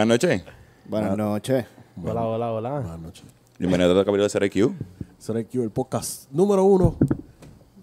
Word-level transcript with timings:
Buenas 0.00 0.14
noches. 0.14 0.42
Buenas 0.86 1.14
noches. 1.18 1.66
Hola, 2.02 2.24
hola, 2.24 2.52
hola. 2.52 2.70
Buenas 2.70 3.00
noches. 3.00 3.24
Bienvenido 3.58 3.90
a 3.90 3.92
otro 3.92 4.06
capítulo 4.06 4.26
de 4.26 4.30
CRQ. 4.48 4.72
Será 5.18 5.44
Q, 5.44 5.62
el 5.62 5.68
podcast 5.68 6.32
número 6.32 6.64
uno 6.64 6.96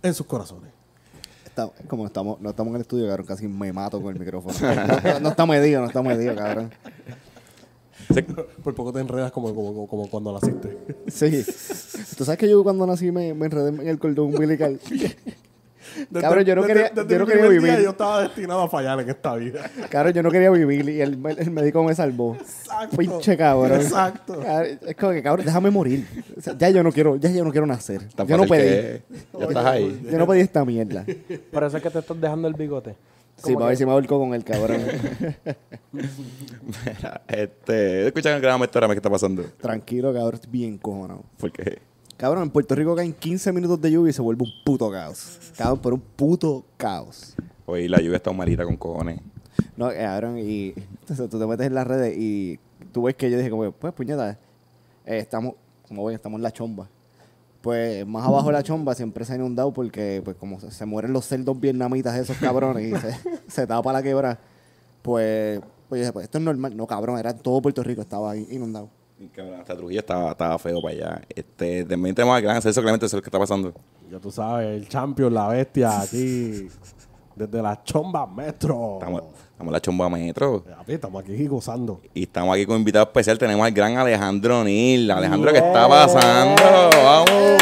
en 0.02 0.16
sus 0.16 0.26
corazones. 0.26 0.72
Está- 1.46 1.70
como 1.88 2.08
estamos, 2.08 2.42
no 2.42 2.50
estamos 2.50 2.72
en 2.72 2.76
el 2.78 2.82
estudio, 2.82 3.08
cabrón, 3.08 3.28
casi 3.28 3.48
me 3.48 3.72
mato 3.72 4.02
con 4.02 4.12
el 4.16 4.20
micrófono. 4.20 4.56
no, 5.04 5.20
no 5.20 5.30
está 5.30 5.46
medido, 5.46 5.80
no 5.80 5.86
está 5.86 6.02
medido, 6.02 6.34
cabrón. 6.36 6.72
Por 8.64 8.74
poco 8.74 8.92
te 8.92 9.00
enredas 9.00 9.32
como, 9.32 9.54
como, 9.54 9.68
como, 9.76 9.88
como 9.88 10.10
cuando 10.10 10.34
naciste. 10.34 10.76
Sí. 11.10 11.46
Tú 12.18 12.26
sabes 12.26 12.40
que 12.40 12.50
yo 12.50 12.64
cuando 12.64 12.88
nací 12.88 13.12
me, 13.12 13.36
me 13.36 13.46
enredé 13.46 13.70
en 13.70 13.88
el 13.88 14.00
cordón 14.00 14.34
umbilical. 14.34 14.80
Cabrón, 16.22 16.44
yo 16.46 16.56
no 16.56 16.62
Desde- 16.64 16.74
quería- 16.74 16.90
desde 16.94 17.10
yo 17.14 17.20
no 17.20 17.26
quería 17.26 17.42
día 17.50 17.52
vivir. 17.60 17.80
yo 17.84 17.90
estaba 17.92 18.22
destinado 18.22 18.62
a 18.62 18.70
fallar 18.70 19.00
en 19.00 19.10
esta 19.10 19.36
vida. 19.36 19.70
Cabrón, 19.90 20.14
yo 20.14 20.24
no 20.24 20.32
quería 20.32 20.50
vivir 20.52 20.88
y 20.90 21.02
el, 21.02 21.20
el 21.38 21.52
médico 21.52 21.84
me 21.84 21.94
salvó. 21.96 22.36
Exacto. 22.36 22.98
Pinche 22.98 23.36
cabrón. 23.38 23.82
Exacto. 23.82 24.40
Cabrón, 24.42 24.80
Es 24.88 24.96
como 24.96 25.12
que, 25.14 25.24
cabrón, 25.24 25.46
déjame 25.46 25.72
morir. 25.72 26.08
O 26.38 26.42
sea, 26.42 26.58
ya 26.58 26.70
yo 26.70 26.84
no 26.84 26.92
quiero, 26.92 27.16
ya 27.18 27.30
yo 27.32 27.44
no 27.44 27.52
quiero 27.52 27.66
nacer. 27.68 28.02
tan 28.16 28.28
Yo 28.28 28.38
no 28.38 28.44
pedí. 28.46 28.62
que- 28.70 29.02
Ya 29.40 29.46
estás 29.46 29.66
ahí. 29.66 30.08
Yo 30.12 30.18
no 30.18 30.28
pedí 30.28 30.40
esta 30.42 30.64
mierda. 30.66 31.06
Por 31.52 31.64
eso 31.64 31.78
es 31.78 31.84
que 31.84 31.90
te 31.90 32.00
estás 32.00 32.20
dejando 32.20 32.48
el 32.48 32.54
bigote. 32.54 32.96
Sí, 33.38 33.54
para 33.54 33.68
ver 33.68 33.78
si 33.78 33.86
me 33.86 33.92
ahorco 33.92 34.18
con 34.18 34.34
el 34.34 34.44
cabrón. 34.44 34.82
Mira, 35.94 37.22
este, 37.28 38.08
escuchan 38.08 38.34
el 38.34 38.42
gran 38.42 38.60
maestro 38.60 38.80
ahora 38.84 38.94
qué 38.94 38.98
está 38.98 39.10
pasando. 39.10 39.44
Tranquilo, 39.62 40.14
cabrón, 40.14 40.36
estoy 40.36 40.52
bien 40.52 40.78
cojonado. 40.78 41.24
Porque 41.38 41.80
Cabrón, 42.18 42.44
en 42.44 42.50
Puerto 42.50 42.74
Rico 42.74 42.96
caen 42.96 43.14
15 43.14 43.54
minutos 43.54 43.80
de 43.80 43.92
lluvia 43.92 44.10
y 44.10 44.14
se 44.14 44.24
vuelve 44.24 44.44
un 44.44 44.52
puto 44.66 44.90
caos. 44.90 45.40
Cabrón, 45.56 45.80
pero 45.84 45.96
un 45.96 46.02
puto 46.02 46.66
caos. 46.76 47.36
hoy 47.68 47.88
la 47.88 48.00
lluvia 48.00 48.18
está 48.18 48.32
malita 48.32 48.66
con 48.66 48.76
cojones. 48.76 49.22
No, 49.76 49.90
cabrón, 49.90 50.40
y 50.40 50.74
entonces 51.02 51.30
tú 51.30 51.38
te 51.38 51.46
metes 51.46 51.68
en 51.68 51.76
las 51.76 51.86
redes 51.86 52.18
y 52.18 52.60
tú 52.92 53.04
ves 53.04 53.16
que 53.16 53.30
yo 53.30 53.38
dije 53.38 53.52
como, 53.52 53.72
pues 53.72 53.94
puñeta, 53.94 54.32
eh, 55.06 55.20
estamos, 55.20 55.54
como 55.88 56.06
ven, 56.06 56.16
estamos 56.16 56.40
en 56.40 56.44
la 56.44 56.52
chomba. 56.52 56.90
Pues 57.62 58.06
más 58.08 58.26
abajo 58.26 58.48
de 58.48 58.54
la 58.54 58.64
chomba 58.64 58.96
siempre 58.96 59.24
se 59.24 59.34
ha 59.34 59.36
inundado 59.36 59.72
porque 59.72 60.22
pues 60.26 60.38
como 60.38 60.60
se, 60.60 60.72
se 60.72 60.86
mueren 60.88 61.14
los 61.14 61.26
cerdos 61.26 61.60
vietnamitas 61.60 62.18
esos 62.18 62.38
cabrones 62.38 62.94
y 62.94 63.00
se, 63.00 63.16
se 63.48 63.68
tapa 63.68 63.94
la 63.94 64.02
quebra. 64.02 64.40
Pues, 65.04 65.62
pues 65.88 66.00
yo 66.00 66.04
dije, 66.04 66.14
pues 66.14 66.24
esto 66.24 66.40
es 66.40 66.44
normal. 66.44 66.76
No, 66.76 66.88
cabrón, 66.88 67.20
era 67.20 67.36
todo 67.36 67.62
Puerto 67.62 67.84
Rico, 67.84 68.02
estaba 68.02 68.36
inundado. 68.36 68.90
Y 69.20 69.28
cabrón, 69.30 69.60
Hasta 69.60 69.76
Trujillo 69.76 70.00
estaba, 70.00 70.32
estaba 70.32 70.60
feo 70.60 70.82
para 70.82 70.94
allá. 70.94 71.22
Este, 71.36 71.84
también 71.86 72.14
tenemos 72.14 72.36
al 72.36 72.42
gran 72.44 72.62
Celso 72.62 72.82
Clemente, 72.82 73.08
eso 73.08 73.18
es 73.18 73.20
lo 73.20 73.24
que 73.24 73.30
está 73.30 73.40
pasando. 73.40 73.74
Ya 74.12 74.20
tú 74.20 74.30
sabes, 74.30 74.68
el 74.68 74.88
champion, 74.88 75.34
la 75.34 75.48
bestia, 75.48 76.02
aquí. 76.02 76.68
Desde 77.36 77.62
la 77.62 77.84
chomba 77.84 78.26
metro. 78.28 78.96
Estamos, 79.00 79.24
estamos 79.52 79.68
en 79.68 79.72
la 79.72 79.80
chomba 79.80 80.10
metro. 80.10 80.64
Papi, 80.64 80.94
Estamos 80.94 81.24
aquí 81.24 81.48
gozando. 81.48 82.02
Y 82.14 82.24
estamos 82.24 82.56
aquí 82.56 82.66
con 82.66 82.78
invitado 82.78 83.06
especial. 83.06 83.38
Tenemos 83.38 83.66
al 83.66 83.72
gran 83.74 83.98
Alejandro 83.98 84.64
Nil. 84.64 85.10
Alejandro, 85.10 85.52
¿qué 85.52 85.60
está 85.60 85.88
pasando? 85.88 86.62
¡Vamos! 87.04 87.58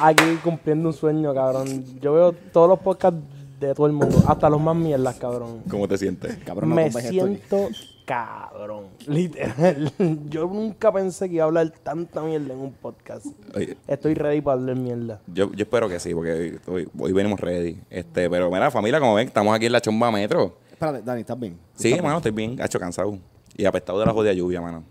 Aquí 0.00 0.38
cumpliendo 0.42 0.88
un 0.88 0.94
sueño, 0.94 1.34
cabrón. 1.34 1.84
Yo 2.00 2.12
veo 2.12 2.32
todos 2.32 2.68
los 2.68 2.78
podcasts 2.78 3.20
de 3.60 3.74
todo 3.74 3.86
el 3.86 3.92
mundo, 3.92 4.22
hasta 4.26 4.50
los 4.50 4.60
más 4.60 4.76
mierdas, 4.76 5.14
cabrón. 5.16 5.62
¿Cómo 5.70 5.88
te 5.88 5.96
sientes? 5.96 6.36
Cabrón, 6.44 6.70
no 6.70 6.74
Me 6.74 6.90
siento 6.90 7.68
cabrón. 8.04 8.86
Literal. 9.06 9.92
Yo 10.28 10.46
nunca 10.46 10.92
pensé 10.92 11.28
que 11.28 11.36
iba 11.36 11.44
a 11.44 11.46
hablar 11.46 11.70
tanta 11.82 12.22
mierda 12.22 12.52
en 12.54 12.60
un 12.60 12.72
podcast. 12.72 13.26
Oye, 13.54 13.76
Estoy 13.86 14.14
ready 14.14 14.40
para 14.40 14.58
hablar 14.60 14.76
mierda. 14.76 15.20
yo, 15.26 15.50
yo 15.52 15.62
espero 15.64 15.88
que 15.88 15.98
sí, 15.98 16.14
porque 16.14 16.58
hoy, 16.66 16.88
hoy 16.98 17.12
venimos 17.12 17.40
ready. 17.40 17.80
Este, 17.90 18.28
pero 18.28 18.50
mira, 18.50 18.70
familia, 18.70 19.00
como 19.00 19.14
ven, 19.14 19.28
estamos 19.28 19.54
aquí 19.54 19.66
en 19.66 19.72
la 19.72 19.80
chomba 19.80 20.10
metro. 20.10 20.56
Espérate, 20.70 21.02
Dani, 21.02 21.20
¿estás 21.20 21.38
bien? 21.38 21.58
Sí, 21.74 21.94
mano, 22.02 22.16
estoy 22.18 22.32
bien, 22.32 22.60
hecho 22.60 22.78
cansado. 22.78 23.18
Y 23.56 23.64
apestado 23.64 23.98
de 24.00 24.06
la 24.06 24.12
jodida 24.12 24.32
lluvia, 24.32 24.60
mano. 24.60 24.82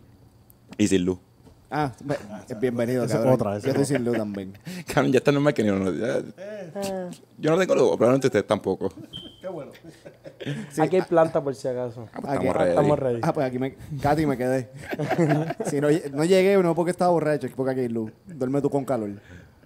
Y 0.78 0.88
sin 0.88 1.04
luz. 1.06 1.20
Ah, 1.76 1.92
ve- 2.04 2.16
bienvenido, 2.62 3.04
Esa 3.04 3.14
es 3.16 3.18
cabrón. 3.22 3.34
otra, 3.34 3.52
Yo 3.54 3.58
es 3.58 3.66
estoy 3.66 3.86
sin 3.86 4.06
luz 4.06 4.16
también. 4.16 4.56
Cabrón, 4.94 5.12
ya 5.12 5.18
está 5.18 5.32
que 5.54 5.64
ni 5.64 5.70
uno. 5.72 5.92
ya- 5.92 6.22
yo 7.40 7.50
no 7.50 7.58
tengo 7.58 7.74
luz, 7.74 7.88
probablemente 7.98 8.28
ustedes 8.28 8.46
tampoco. 8.46 8.94
Qué 9.42 9.48
bueno. 9.48 9.72
Aquí 10.80 10.96
hay 10.98 11.02
planta 11.02 11.44
por 11.44 11.56
si 11.56 11.68
acaso. 11.68 12.08
Ah, 12.14 12.20
pues 12.22 12.34
Aquí- 12.38 12.46
estamos 12.48 12.56
ah, 12.56 12.60
ready. 12.60 12.70
Estamos 12.70 13.00
ready. 13.00 13.20
Ah, 13.24 13.34
pues 13.34 13.48
aquí 13.48 13.58
me, 13.58 13.76
Katy 14.00 14.26
me 14.28 14.38
quedé. 14.38 14.70
si 15.66 15.82
no, 15.82 15.88
no 16.12 16.24
llegué, 16.26 16.62
no 16.62 16.76
porque 16.76 16.92
estaba 16.92 17.10
borracho, 17.12 17.48
es 17.48 17.54
porque 17.54 17.72
aquí 17.72 17.80
hay 17.82 17.90
luz. 17.90 18.12
Duerme 18.28 18.62
tú 18.62 18.70
con 18.70 18.86
calor. 18.86 19.10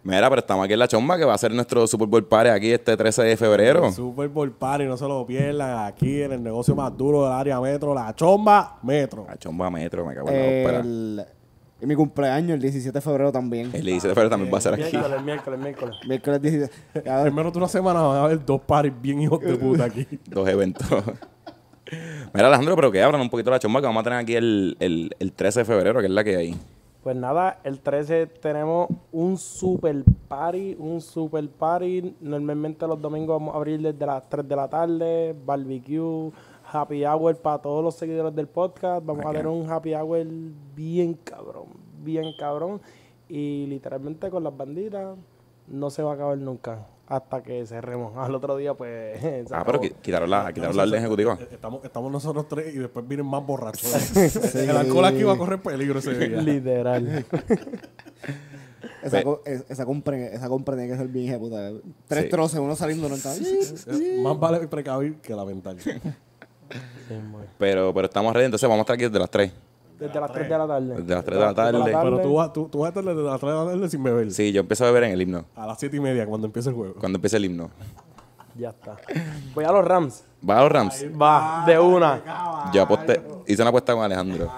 Mira, 0.03 0.29
pero 0.29 0.39
estamos 0.39 0.63
aquí 0.63 0.71
en 0.73 0.79
la 0.79 0.87
chomba 0.87 1.17
que 1.17 1.25
va 1.25 1.33
a 1.33 1.37
ser 1.37 1.51
nuestro 1.51 1.85
Super 1.87 2.07
Bowl 2.07 2.25
Party 2.25 2.49
aquí 2.51 2.71
este 2.71 2.95
13 2.95 3.23
de 3.23 3.35
febrero. 3.35 3.91
Super 3.91 4.29
Bowl 4.29 4.49
Party, 4.53 4.85
no 4.85 4.95
se 4.95 5.05
lo 5.05 5.25
pierdan. 5.25 5.85
Aquí 5.85 6.21
en 6.21 6.31
el 6.31 6.41
negocio 6.41 6.73
más 6.73 6.95
duro 6.95 7.25
del 7.25 7.33
área 7.33 7.59
metro, 7.59 7.93
la 7.93 8.15
chomba 8.15 8.79
metro. 8.83 9.25
La 9.27 9.35
chomba 9.35 9.69
metro, 9.69 10.05
me 10.05 10.15
cago 10.15 10.29
en 10.29 10.35
la 10.35 10.41
ópera. 10.69 10.79
El, 10.79 11.25
y 11.79 11.85
mi 11.85 11.95
cumpleaños, 11.95 12.55
el 12.55 12.61
17 12.61 12.97
de 12.97 13.01
febrero 13.01 13.31
también. 13.31 13.67
El 13.73 13.83
17 13.85 14.07
de 14.07 14.13
febrero 14.13 14.29
también 14.29 14.53
va 14.53 14.57
a 14.57 14.61
ser 14.61 14.73
aquí. 14.73 14.83
Miércoles, 14.97 15.23
miércoles, 15.23 15.59
miércoles. 15.59 15.95
Miércoles 16.07 16.41
17. 16.93 17.27
En 17.27 17.35
menos 17.35 17.53
de 17.53 17.59
una 17.59 17.67
semana 17.67 18.01
van 18.01 18.17
a 18.17 18.23
haber 18.23 18.43
dos 18.43 18.61
parties 18.61 18.93
bien 19.01 19.21
hijos 19.21 19.39
de 19.41 19.55
puta 19.55 19.85
aquí. 19.85 20.07
Dos 20.29 20.47
eventos. 20.47 20.87
Mira, 22.33 22.47
Alejandro, 22.47 22.75
pero 22.75 22.91
que 22.91 23.01
abran 23.01 23.21
un 23.21 23.29
poquito 23.29 23.49
la 23.51 23.59
chomba 23.59 23.79
que 23.79 23.87
vamos 23.87 24.01
a 24.01 24.03
tener 24.03 24.19
aquí 24.19 24.35
el, 24.35 24.75
el, 24.79 25.15
el 25.19 25.31
13 25.31 25.59
de 25.59 25.65
febrero, 25.65 25.99
que 25.99 26.07
es 26.07 26.11
la 26.11 26.23
que 26.23 26.35
hay. 26.35 26.55
Pues 27.03 27.15
nada, 27.15 27.59
el 27.63 27.79
13 27.79 28.27
tenemos 28.27 28.89
un 29.13 29.37
super 29.37 30.03
party, 30.27 30.75
un 30.77 30.99
super 30.99 31.47
party. 31.47 32.15
Normalmente 32.19 32.85
los 32.85 33.01
domingos 33.01 33.39
vamos 33.39 33.53
a 33.53 33.57
abrir 33.57 33.79
desde 33.79 34.05
las 34.05 34.27
3 34.27 34.45
de 34.45 34.55
la 34.57 34.67
tarde, 34.67 35.35
barbecue, 35.45 36.31
happy 36.71 37.05
hour 37.05 37.35
para 37.37 37.59
todos 37.59 37.83
los 37.83 37.95
seguidores 37.95 38.35
del 38.35 38.47
podcast. 38.47 39.05
Vamos 39.05 39.25
a 39.25 39.29
tener 39.31 39.47
un 39.47 39.69
happy 39.69 39.93
hour 39.95 40.25
bien 40.75 41.13
cabrón, 41.15 41.65
bien 42.03 42.25
cabrón. 42.39 42.81
Y 43.29 43.65
literalmente 43.67 44.29
con 44.29 44.43
las 44.43 44.55
banditas 44.55 45.17
no 45.67 45.89
se 45.89 46.01
va 46.03 46.11
a 46.11 46.13
acabar 46.15 46.37
nunca 46.37 46.87
hasta 47.07 47.41
que 47.43 47.65
cerremos. 47.65 48.15
Al 48.17 48.33
otro 48.35 48.55
día 48.57 48.73
pues... 48.73 49.17
Ah, 49.51 49.63
pero 49.65 49.79
acabó. 49.79 50.01
quitaron 50.01 50.29
la, 50.29 50.51
quitaron 50.53 50.75
la 50.77 50.83
orden 50.83 50.99
ejecutiva. 50.99 51.37
Eh, 51.39 51.47
Estamos, 51.51 51.83
estamos 51.83 52.11
nosotros 52.11 52.47
tres 52.47 52.73
y 52.75 52.77
después 52.79 53.07
vienen 53.07 53.25
más 53.25 53.45
borrachos. 53.45 54.15
El 54.55 54.75
alcohol 54.77 55.05
aquí 55.05 55.23
va 55.23 55.33
a 55.33 55.37
correr 55.37 55.61
peligro 55.61 55.99
ese 55.99 56.13
día. 56.17 56.41
Literal. 56.41 57.25
esa, 59.03 59.23
co- 59.23 59.41
es- 59.45 59.65
esa, 59.69 59.85
compra, 59.85 60.17
esa 60.17 60.47
compra 60.49 60.75
tiene 60.75 60.91
que 60.91 60.97
ser 60.97 61.07
bien 61.07 61.39
puta. 61.39 61.71
Tres 62.07 62.25
Sí. 62.25 62.29
troces, 62.29 62.59
uno 62.59 62.75
saliendo, 62.75 63.07
no 63.09 63.15
está. 63.15 63.35
Eh, 63.35 64.19
Más 64.21 64.39
vale 64.39 64.67
precavir 64.67 65.15
que 65.17 65.33
lamentar. 65.35 65.75
Pero, 67.57 67.93
pero 67.93 68.05
estamos 68.07 68.33
ready, 68.33 68.45
entonces 68.45 68.67
vamos 68.67 68.79
a 68.79 68.83
estar 68.83 68.93
aquí 68.95 69.03
desde 69.05 69.19
las 69.19 69.29
3. 69.31 69.51
Desde 69.99 70.19
las 70.19 70.31
3 70.31 70.47
de 70.49 70.57
la 70.57 70.67
tarde. 70.67 70.87
Desde 70.95 71.15
las 71.15 71.25
3 71.25 71.39
de 71.39 71.45
la 71.45 71.53
tarde. 71.55 71.81
Pero 72.03 72.21
tú, 72.21 72.33
vas- 72.35 72.53
tú, 72.53 72.67
tú 72.69 72.79
vas 72.79 72.87
a 72.87 72.89
estar 72.89 73.03
desde 73.03 73.23
las 73.23 73.39
3 73.39 73.51
de 73.53 73.57
la 73.59 73.65
tarde 73.71 73.89
sin 73.89 74.03
beber. 74.03 74.31
Sí, 74.31 74.51
yo 74.51 74.61
empiezo 74.61 74.83
a 74.85 74.87
beber 74.87 75.03
en 75.05 75.11
el 75.13 75.21
himno, 75.21 75.45
A 75.55 75.65
las 75.65 75.79
7 75.79 75.97
y 75.97 75.99
media 75.99 76.25
cuando 76.27 76.47
empiece 76.47 76.69
el 76.69 76.75
juego. 76.75 76.95
cuando 76.99 77.17
empiece 77.17 77.37
el 77.37 77.45
himno. 77.45 77.69
Ya 78.55 78.69
está. 78.69 78.97
Voy 79.53 79.63
a 79.65 79.71
los 79.71 79.85
Rams. 79.85 80.23
¿Va 80.47 80.57
a 80.59 80.61
los 80.63 80.71
Rams? 80.71 81.05
Va, 81.19 81.63
de 81.67 81.79
una. 81.79 82.69
Yo 82.73 82.81
aposté, 82.83 83.21
hice 83.45 83.61
una 83.61 83.69
apuesta 83.69 83.93
con 83.93 84.03
Alejandro. 84.03 84.51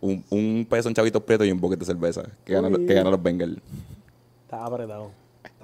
Un, 0.00 0.24
un 0.30 0.66
peso 0.68 0.88
en 0.88 0.94
chavitos 0.94 1.22
prietos 1.22 1.46
y 1.46 1.50
un 1.52 1.58
poquito 1.60 1.80
de 1.80 1.86
cerveza. 1.86 2.22
Que 2.44 2.52
gana, 2.54 2.68
que 2.76 2.94
gana 2.94 3.10
los 3.10 3.22
Bengals. 3.22 3.58
Está 4.44 4.64
apretado. 4.64 5.10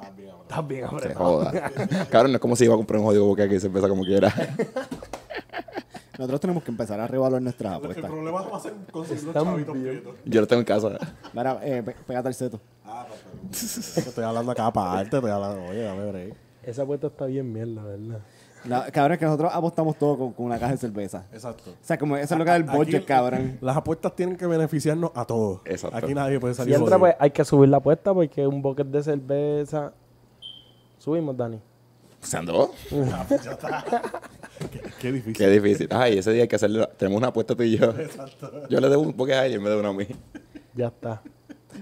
Estás 0.01 0.17
bien, 0.17 0.31
ahora. 0.31 0.43
Estás 0.49 0.69
bien 0.69 0.81
Se 0.89 0.95
apretado. 0.97 1.25
joda. 1.25 2.07
Cabrón, 2.11 2.33
no 2.33 2.37
es 2.37 2.41
como 2.41 2.57
si 2.57 2.65
iba 2.65 2.75
a 2.75 2.77
comprar 2.77 2.99
un 3.01 3.07
jodido 3.07 3.25
boca 3.27 3.47
de 3.47 3.61
cerveza 3.61 3.89
como 3.89 4.05
quiera. 4.05 4.33
Nosotros 6.19 6.41
tenemos 6.41 6.63
que 6.63 6.71
empezar 6.71 7.01
a 7.01 7.07
revaluar 7.07 7.41
nuestras 7.41 7.73
El 7.73 7.79
apuestas. 7.79 8.11
problema 8.11 8.43
va 8.43 8.57
a 8.57 8.61
ser 8.61 8.75
conseguir 8.93 9.25
los 9.25 9.35
chavitos 9.35 9.75
bien. 9.75 9.89
prietos. 10.01 10.15
Yo 10.25 10.41
lo 10.43 10.47
tengo 10.47 10.61
en 10.61 10.67
casa. 10.67 10.99
Mira, 11.33 11.61
eh, 11.63 11.83
pe- 11.83 11.97
pégate 12.07 12.29
el 12.29 12.35
seto. 12.35 12.61
Estoy 13.51 14.25
hablando 14.25 14.53
acá 14.53 14.67
aparte, 14.67 15.17
estoy 15.17 15.31
hablando, 15.31 15.65
oye, 15.71 15.83
dame 15.83 16.11
break. 16.11 16.35
Esa 16.63 16.85
puesta 16.85 17.07
está 17.07 17.25
bien 17.25 17.51
mierda, 17.51 17.83
¿verdad? 17.85 18.21
No, 18.65 18.83
cabrón, 18.93 19.13
es 19.13 19.19
que 19.19 19.25
nosotros 19.25 19.51
apostamos 19.55 19.97
todo 19.99 20.19
con, 20.19 20.33
con 20.33 20.47
una 20.47 20.59
caja 20.59 20.73
de 20.73 20.79
cerveza. 20.79 21.25
Exacto. 21.33 21.71
O 21.71 21.85
sea, 21.85 21.99
como 21.99 22.17
eso 22.17 22.35
es 22.35 22.39
lo 22.39 22.45
que 22.45 22.51
da 22.51 22.57
el 22.57 22.65
budget, 22.65 23.05
cabrón. 23.05 23.59
Las 23.61 23.77
apuestas 23.77 24.15
tienen 24.15 24.37
que 24.37 24.47
beneficiarnos 24.47 25.11
a 25.15 25.25
todos. 25.25 25.61
Exacto. 25.65 25.97
Aquí 25.97 26.15
nadie 26.15 26.39
puede 26.39 26.55
salir 26.55 26.75
Siempre 26.75 26.99
pues 26.99 27.15
hay 27.19 27.31
que 27.31 27.45
subir 27.45 27.69
la 27.69 27.79
apuesta 27.79 28.13
porque 28.13 28.47
un 28.47 28.61
bucket 28.63 28.87
de 28.87 29.03
cerveza... 29.03 29.93
Subimos, 30.99 31.37
Dani. 31.37 31.61
¿Se 32.21 32.37
andó? 32.37 32.71
Qué, 34.71 34.83
qué 35.01 35.13
difícil. 35.13 35.37
Qué 35.37 35.49
difícil. 35.49 35.89
Ay, 35.91 36.19
ese 36.19 36.33
día 36.33 36.43
hay 36.43 36.49
que 36.49 36.57
hacerlo. 36.57 36.87
Tenemos 36.89 37.17
una 37.17 37.29
apuesta 37.29 37.55
tú 37.55 37.63
y 37.63 37.79
yo. 37.79 37.95
Yo 38.69 38.79
le 38.79 38.91
debo 38.91 39.01
un 39.01 39.15
poco 39.15 39.33
a 39.33 39.47
él 39.47 39.55
y 39.55 39.59
me 39.59 39.71
debe 39.71 39.81
uno 39.81 39.89
a 39.89 39.95
mí. 39.95 40.07
Ya 40.75 40.89
está. 40.89 41.23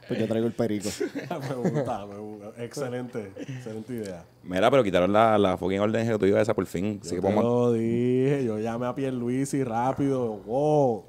Pues 0.06 0.20
yo 0.20 0.26
traigo 0.26 0.46
el 0.46 0.52
perico. 0.52 0.88
me 1.48 1.70
gusta, 1.70 2.06
me 2.06 2.18
gusta. 2.18 2.62
Excelente, 2.62 3.32
excelente 3.36 3.92
idea. 3.94 4.24
Mira, 4.42 4.70
pero 4.70 4.82
quitaron 4.82 5.12
la, 5.12 5.38
la 5.38 5.56
fucking 5.56 5.80
orden 5.80 6.02
ejecutiva 6.02 6.40
esa 6.40 6.54
por 6.54 6.66
fin. 6.66 6.98
Así 7.00 7.10
que 7.10 7.16
Yo 7.16 7.22
te 7.22 7.22
podemos... 7.22 7.44
lo 7.44 7.72
dije, 7.72 8.44
yo 8.44 8.58
llamé 8.58 8.86
a 8.86 8.94
Pierluisi 8.94 9.64
rápido. 9.64 10.38
Wow, 10.46 11.04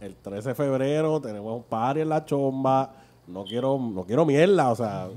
el 0.00 0.16
13 0.16 0.50
de 0.50 0.54
febrero 0.54 1.20
tenemos 1.20 1.56
un 1.56 1.62
party 1.64 2.00
en 2.00 2.08
la 2.08 2.24
chomba. 2.24 2.92
No 3.26 3.44
quiero, 3.44 3.78
no 3.78 4.04
quiero 4.04 4.26
mierda, 4.26 4.70
o 4.70 4.76
sea, 4.76 5.08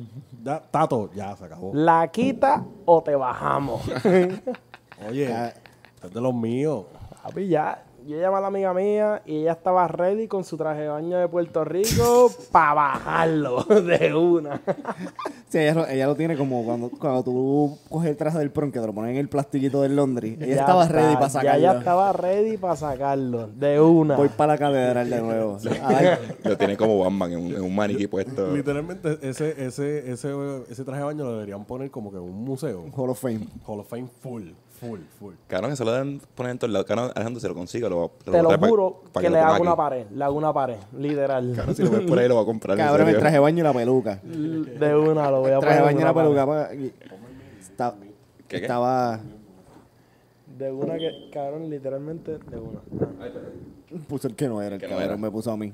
ya, 0.42 0.62
Tato, 0.62 1.10
ya 1.14 1.36
se 1.36 1.44
acabó. 1.44 1.72
¿La 1.74 2.08
quita 2.10 2.64
o 2.86 3.04
te 3.04 3.16
bajamos? 3.16 3.82
Oye, 5.10 5.52
es 6.04 6.14
de 6.14 6.22
los 6.22 6.34
míos. 6.34 6.86
Papi, 7.22 7.50
ya. 7.50 7.84
Yo 8.08 8.20
llamé 8.20 8.38
a 8.38 8.42
la 8.42 8.48
amiga 8.48 8.74
mía 8.74 9.22
y 9.26 9.38
ella 9.42 9.52
estaba 9.54 9.88
ready 9.88 10.28
con 10.28 10.44
su 10.44 10.58
traje 10.58 10.82
de 10.82 10.88
baño 10.88 11.18
de 11.18 11.28
Puerto 11.28 11.64
Rico 11.66 12.32
para 12.52 12.74
bajarlo 12.74 13.64
de 13.64 14.14
una. 14.16 14.62
Sí, 15.50 15.60
ella, 15.60 15.74
lo- 15.74 15.88
ella 15.88 16.08
lo 16.08 16.16
tiene 16.16 16.36
como 16.38 16.64
cuando, 16.66 16.90
cuando 16.90 17.24
tú 17.24 17.78
coges 17.90 18.10
el 18.12 18.18
traje 18.18 18.38
del 18.40 18.52
prom 18.52 18.72
que 18.72 18.80
te 18.80 18.86
lo 18.88 18.94
pones 18.94 19.12
en 19.12 19.18
el 19.18 19.30
plastiquito 19.30 19.82
del 19.82 19.96
Londres. 19.96 20.36
Ella 20.40 20.46
Ya 20.56 20.62
estaba 20.62 20.84
está, 20.84 20.96
ready 20.96 21.14
para 21.16 21.26
Ya 21.28 21.30
sacarlo. 21.30 21.60
ella 21.60 21.78
estaba 21.80 22.14
ready 22.14 22.58
para 22.58 22.76
sacarlo 22.76 23.48
de 23.48 23.80
una. 23.82 24.16
Voy 24.18 24.30
para 24.30 24.54
la 24.54 24.60
catedral 24.60 25.10
de 25.10 25.22
nuevo. 25.22 25.58
Lo 26.44 26.58
tiene 26.58 26.76
como 26.78 27.00
Batman 27.00 27.32
en 27.32 27.40
un, 27.40 27.52
en 27.56 27.62
un 27.62 27.76
maniquí 27.76 28.08
puesto. 28.08 28.54
Literalmente, 28.54 29.18
ese, 29.22 29.66
ese, 29.66 30.12
ese, 30.12 30.32
ese 30.70 30.84
traje 30.84 31.00
de 31.00 31.06
baño 31.06 31.24
lo 31.26 31.34
deberían 31.34 31.66
poner 31.66 31.92
como 31.92 32.12
que 32.12 32.18
en 32.18 32.24
un 32.24 32.44
museo. 32.44 32.86
Hall 32.96 33.10
of 33.10 33.20
Fame. 33.20 33.48
Hall 33.66 33.80
of 33.80 33.88
Fame 33.88 34.08
full, 34.22 34.50
full, 34.80 35.00
full. 35.20 35.34
Cabrón, 35.48 35.72
eso 35.72 35.84
lo 35.84 35.92
deben 35.92 36.22
poner 36.36 36.52
en 36.52 36.60
todos 36.60 36.72
lados. 36.72 36.86
Cabrón, 36.88 37.12
Alejandro, 37.16 37.40
se 37.42 37.48
lo 37.48 37.56
consiga, 37.56 37.90
lo 37.90 38.02
va 38.02 38.10
Te 38.24 38.42
lo 38.42 38.50
pa- 38.60 38.68
juro 38.68 39.02
pa 39.12 39.22
que 39.22 39.30
lo 39.30 39.36
le 39.36 39.42
hago 39.42 39.62
una 39.62 39.76
pared. 39.76 40.06
Le 40.12 40.24
hago 40.24 40.36
una 40.38 40.54
pared, 40.54 40.78
literal. 40.98 41.54
Cabrón, 41.56 41.76
si 41.76 41.84
lo 41.84 41.92
ves 41.92 42.02
por 42.02 42.20
ahí, 42.20 42.28
lo 42.28 42.36
va 42.36 42.42
a 42.42 42.46
comprar. 42.46 42.78
Cabrón, 42.78 43.10
el 43.10 43.18
traje 43.20 43.34
de 43.36 43.40
baño 43.40 43.60
y 43.60 43.64
la 43.64 43.74
peluca. 43.74 44.16
De 44.24 44.96
una 44.96 45.30
lo 45.32 45.42
voy 45.42 45.52
a 45.52 45.60
traje 45.60 45.60
poner. 45.60 45.76
de 45.78 45.82
baño 45.84 46.00
y 46.00 46.04
la 46.04 46.14
peluca. 46.14 46.46
pa- 46.46 46.74
y- 46.76 46.94
está- 47.60 47.96
¿Qué, 48.48 48.58
qué? 48.60 48.66
Estaba... 48.66 49.20
De 50.58 50.72
una 50.72 50.98
que, 50.98 51.30
cabrón, 51.32 51.70
literalmente 51.70 52.38
de 52.40 52.58
una. 52.58 52.80
Puso 54.08 54.28
el 54.28 54.36
que 54.36 54.48
no 54.48 54.62
era, 54.62 54.76
el 54.76 54.82
Que 54.82 54.88
no 54.88 54.92
cabrón 54.92 55.10
era. 55.10 55.18
me 55.18 55.30
puso 55.32 55.52
a 55.52 55.58
mí. 55.58 55.74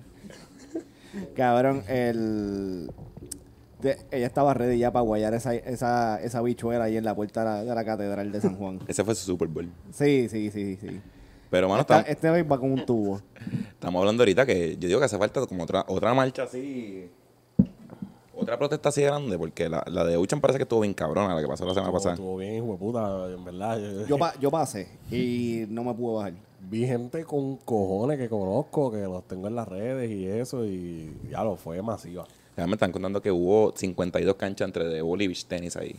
cabrón, 1.36 1.84
el... 1.88 2.92
de- 3.84 3.98
ella 4.12 4.26
estaba 4.26 4.54
ready 4.56 4.80
ya 4.80 4.92
para 4.92 5.04
guayar 5.04 5.34
esa, 5.36 5.54
esa, 5.54 6.20
esa 6.24 6.42
bichuela 6.42 6.86
ahí 6.86 6.98
en 6.98 7.04
la 7.06 7.14
puerta 7.16 7.42
de 7.42 7.46
la, 7.46 7.64
de 7.64 7.76
la 7.76 7.86
catedral 7.86 8.32
de 8.32 8.42
San 8.42 8.56
Juan. 8.56 8.80
Ese 8.88 9.04
fue 9.04 9.14
su 9.14 9.26
Super 9.26 9.48
Bowl. 9.48 9.70
Sí, 9.92 10.28
sí, 10.30 10.50
sí, 10.50 10.78
sí. 10.78 11.00
Pero, 11.52 11.70
mano, 11.70 11.82
Esta- 11.82 11.98
estamos, 12.00 12.10
este 12.16 12.30
vez 12.32 12.52
va 12.52 12.60
con 12.60 12.72
un 12.72 12.84
tubo. 12.86 13.22
estamos 13.74 14.00
hablando 14.00 14.24
ahorita 14.24 14.46
que 14.48 14.76
yo 14.78 14.88
digo 14.88 15.00
que 15.00 15.06
hace 15.06 15.20
falta 15.20 15.46
como 15.46 15.64
otra, 15.64 15.86
otra 15.88 16.14
marcha 16.16 16.44
así. 16.44 17.08
Otra 18.36 18.58
protesta 18.58 18.90
así 18.90 19.04
grande, 19.04 19.38
porque 19.38 19.70
la, 19.70 19.84
la 19.88 20.04
de 20.04 20.18
Uchan 20.18 20.42
parece 20.42 20.58
que 20.58 20.64
estuvo 20.64 20.80
bien 20.82 20.96
cabrona, 20.96 21.36
la 21.36 21.42
que 21.42 21.48
pasó 21.48 21.66
la 21.66 21.74
semana 21.76 21.90
Estuvo, 21.90 21.94
pasada. 22.00 22.16
estuvo 22.16 22.38
bien, 22.38 22.56
hijo 22.56 22.72
de 22.72 22.78
puta, 22.78 23.28
en 23.32 23.46
verdad. 23.46 23.80
Yo, 23.80 24.08
Yo, 24.08 24.18
pa- 24.18 24.34
yo 24.42 24.50
pasé 24.50 24.88
y 25.12 25.66
no 25.70 25.84
me 25.84 25.94
pude 25.94 26.16
bajar. 26.16 26.34
vi 26.68 26.88
gente 26.88 27.24
con 27.26 27.58
cojones 27.58 28.18
que 28.18 28.28
conozco, 28.28 28.92
que 28.92 29.02
los 29.02 29.24
tengo 29.28 29.48
en 29.48 29.56
las 29.56 29.68
redes 29.68 30.10
y 30.10 30.26
eso, 30.26 30.66
y 30.66 31.16
ya 31.30 31.44
lo 31.44 31.56
fue 31.58 31.80
masiva. 31.84 32.26
Ya 32.56 32.68
me 32.68 32.74
están 32.74 32.92
contando 32.92 33.22
que 33.22 33.32
hubo 33.32 33.74
52 33.76 34.36
canchas 34.36 34.68
entre 34.68 34.86
de 34.86 35.02
volley 35.02 35.26
y 35.26 35.28
beach 35.30 35.46
tenis 35.46 35.76
ahí. 35.76 35.96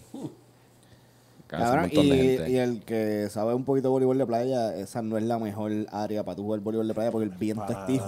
Cabrón, 1.46 1.90
de 1.90 2.46
y, 2.48 2.56
el 2.56 2.82
que 2.84 3.28
sabe 3.28 3.54
un 3.54 3.64
poquito 3.64 3.88
de 3.88 3.92
voleibol 3.92 4.16
de 4.16 4.26
playa, 4.26 4.74
esa 4.76 5.02
no 5.02 5.18
es 5.18 5.24
la 5.24 5.38
mejor 5.38 5.70
área 5.92 6.24
para 6.24 6.36
tú 6.36 6.42
jugar 6.42 6.60
voleibol 6.60 6.88
de 6.88 6.94
playa 6.94 7.10
porque 7.10 7.26
el 7.26 7.30
viento 7.30 7.66
de 7.66 7.98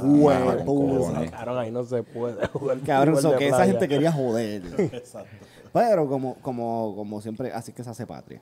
cojones. 0.65 1.31
Cabrón, 1.31 1.59
ahí 1.59 1.71
no 1.71 1.85
se 1.85 2.03
puede 2.03 2.47
jugar. 2.53 2.81
Cabrón, 2.81 3.21
so 3.21 3.33
de 3.33 3.39
que 3.39 3.49
esa 3.49 3.67
gente 3.67 3.89
quería 3.89 4.11
joder. 4.11 4.63
Exacto. 4.79 5.47
Pero 5.73 6.09
como, 6.09 6.37
como, 6.37 6.95
como 6.97 7.21
siempre, 7.21 7.53
así 7.53 7.73
que 7.73 7.85
se 7.85 7.91
hace 7.91 8.07
patria. 8.07 8.41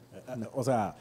O 0.53 0.63
sea, 0.63 0.95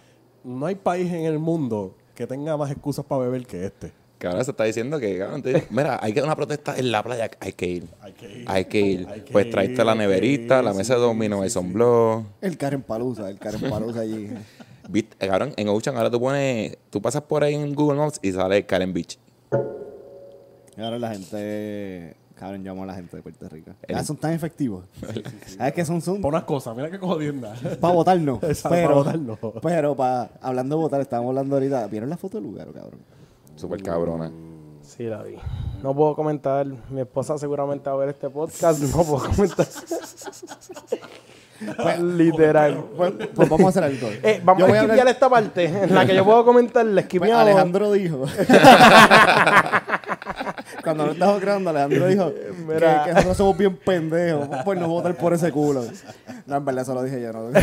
no 0.44 0.66
hay 0.66 0.76
país 0.76 1.12
en 1.12 1.26
el 1.26 1.38
mundo 1.38 1.96
que 2.16 2.26
tenga 2.26 2.58
más 2.58 2.72
excusas 2.72 3.06
para 3.06 3.22
beber 3.22 3.46
que 3.46 3.66
este. 3.66 3.92
Cabrón, 4.24 4.46
se 4.46 4.52
está 4.52 4.64
diciendo 4.64 5.00
que, 5.00 5.18
cabrón, 5.20 5.42
te- 5.44 5.68
mira, 5.70 6.00
hay 6.02 6.14
que 6.14 6.22
una 6.22 6.36
protesta 6.36 6.78
en 6.78 6.92
la 6.92 7.04
playa, 7.04 7.30
hay 7.40 7.52
que 7.54 7.66
ir. 7.68 7.88
Hay 8.02 8.14
que 8.14 8.26
ir. 8.40 8.46
Hay 8.48 8.66
que 8.66 8.80
ir. 8.82 9.08
Hay 9.10 9.22
que 9.22 9.32
pues 9.34 9.50
traiste 9.50 9.84
la 9.84 9.92
que 9.94 10.00
neverita, 10.00 10.60
ir, 10.60 10.64
la 10.64 10.72
sí, 10.72 10.78
mesa 10.78 10.94
de 10.94 11.00
sí, 11.02 11.06
domino, 11.06 11.38
sí, 11.40 11.44
el 11.44 11.50
sí. 11.50 11.54
sunblock. 11.54 12.26
El 12.42 12.58
Karen 12.58 12.82
Palusa, 12.84 13.30
el 13.30 13.38
Karen 13.38 13.70
Palusa 13.70 14.00
allí. 14.00 14.30
Viste, 14.90 15.16
eh, 15.20 15.30
cabrón, 15.30 15.54
en 15.58 15.68
Ocean 15.70 15.96
ahora 15.98 16.10
tú 16.10 16.20
pones, 16.20 16.78
tú 16.90 17.02
pasas 17.02 17.22
por 17.24 17.44
ahí 17.44 17.54
en 17.56 17.74
Google 17.76 17.98
Maps 18.00 18.20
y 18.22 18.32
sale 18.32 18.66
Karen 18.66 18.94
Beach. 18.94 19.18
Y 20.78 20.82
ahora 20.82 20.98
la 21.00 21.12
gente, 21.12 22.16
cabrón, 22.36 22.64
llamo 22.64 22.84
a 22.84 22.86
la 22.88 22.96
gente 22.96 23.16
de 23.18 23.24
Puerto 23.24 23.48
Rico. 23.50 23.72
El- 23.88 23.96
Ah, 23.96 24.04
son 24.04 24.18
tan 24.18 24.32
efectivos. 24.34 24.86
¿Sabes 25.58 25.74
que 25.74 25.86
son? 25.86 26.02
Son 26.02 26.22
Por 26.22 26.34
unas 26.34 26.46
cosas, 26.46 26.76
mira 26.76 26.90
qué 26.90 26.98
jodienda. 26.98 27.54
para 27.80 27.94
votar 27.94 28.20
no. 28.20 28.36
Exacto, 28.42 28.70
pero, 28.70 28.88
pa' 28.90 28.94
votar 28.96 29.20
no. 29.20 29.38
Pero 29.62 29.96
para, 29.96 30.30
hablando 30.42 30.76
de 30.78 30.82
votar, 30.82 31.02
estábamos 31.02 31.30
hablando 31.30 31.56
ahorita. 31.58 31.88
¿Vieron 31.88 32.10
la 32.10 32.18
foto 32.18 32.38
del 32.38 32.46
lugar, 32.46 32.68
cabrón? 32.74 33.00
Súper 33.64 33.82
cabrona. 33.82 34.30
Sí, 34.82 35.04
la 35.06 35.24
vi. 35.24 35.38
No 35.82 35.96
puedo 35.96 36.16
comentar. 36.18 36.66
Mi 36.90 37.00
esposa 37.00 37.38
seguramente 37.38 37.90
va 37.90 37.96
a 37.96 38.00
ver 38.00 38.10
este 38.10 38.30
podcast. 38.30 38.82
No 38.82 39.04
puedo 39.06 39.24
comentar. 39.30 39.66
Literal. 42.04 42.84
Pues, 42.98 43.14
pues 43.34 43.48
vamos 43.48 43.68
a 43.68 43.70
hacer 43.70 43.86
algo. 43.86 44.10
Eh, 44.22 44.42
vamos 44.44 44.60
Yo 44.60 44.66
a 44.66 44.70
esquipear 44.76 45.00
hablar- 45.00 45.14
esta 45.14 45.30
parte 45.30 45.64
en 45.64 45.96
la 45.96 46.06
que 46.06 46.14
yo 46.14 46.26
puedo 46.26 46.44
comentar. 46.44 46.86
La 46.86 47.04
Pues. 47.08 47.32
Alejandro 47.32 47.94
dijo. 47.94 48.26
Cuando 50.84 51.06
lo 51.06 51.14
estaba 51.14 51.40
creando, 51.40 51.70
Alejandro 51.70 52.08
dijo 52.08 52.34
Mira. 52.68 53.04
que, 53.06 53.10
que 53.10 53.14
nosotros 53.14 53.38
somos 53.38 53.58
bien 53.58 53.78
pendejos. 53.78 54.50
Pues 54.66 54.78
no 54.78 54.90
votar 54.90 55.16
por 55.16 55.32
ese 55.34 55.50
culo. 55.54 55.86
No, 56.48 56.58
en 56.58 56.66
verdad, 56.66 56.82
eso 56.84 56.94
lo 56.94 57.02
dije 57.04 57.22
yo. 57.22 57.32
¿no? 57.32 57.50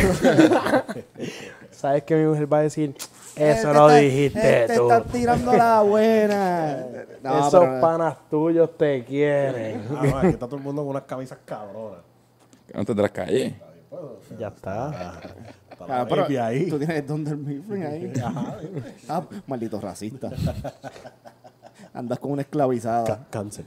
Sabes 1.69 2.01
que 2.03 2.15
mi 2.15 2.25
mujer 2.25 2.51
va 2.51 2.57
a 2.57 2.61
decir, 2.61 2.95
eso 3.35 3.43
Este 3.43 3.63
lo 3.73 3.89
está- 3.89 3.95
dijiste 3.95 4.61
este 4.61 4.75
tú. 4.75 4.91
está 4.91 5.03
tirando 5.03 5.53
la 5.53 5.81
buena. 5.81 6.85
No, 7.23 7.47
Esos 7.47 7.59
pero- 7.59 7.79
panas 7.81 8.17
tuyos 8.31 8.75
te 8.77 9.05
quieren. 9.05 9.83
Ah, 9.91 10.01
no, 10.03 10.17
aquí 10.17 10.27
está 10.29 10.47
todo 10.47 10.55
el 10.57 10.63
mundo 10.63 10.81
con 10.81 10.89
unas 10.89 11.03
camisas 11.03 11.37
cabronas. 11.45 11.99
Antes 12.73 12.95
de 12.95 13.01
las 13.03 13.11
calles. 13.11 13.53
ya 14.39 14.47
está. 14.47 15.19
Ah, 15.89 16.05
pero 16.07 16.25
ahí. 16.43 16.69
Tú 16.69 16.77
tienes 16.77 17.03
Thunder 17.07 17.35
Mifflin 17.35 17.83
ahí. 17.83 18.13
ah, 19.09 19.23
maldito 19.47 19.81
racista. 19.81 20.29
Andas 21.91 22.19
con 22.19 22.31
una 22.33 22.43
esclavizada. 22.43 23.25
Cáncer. 23.31 23.65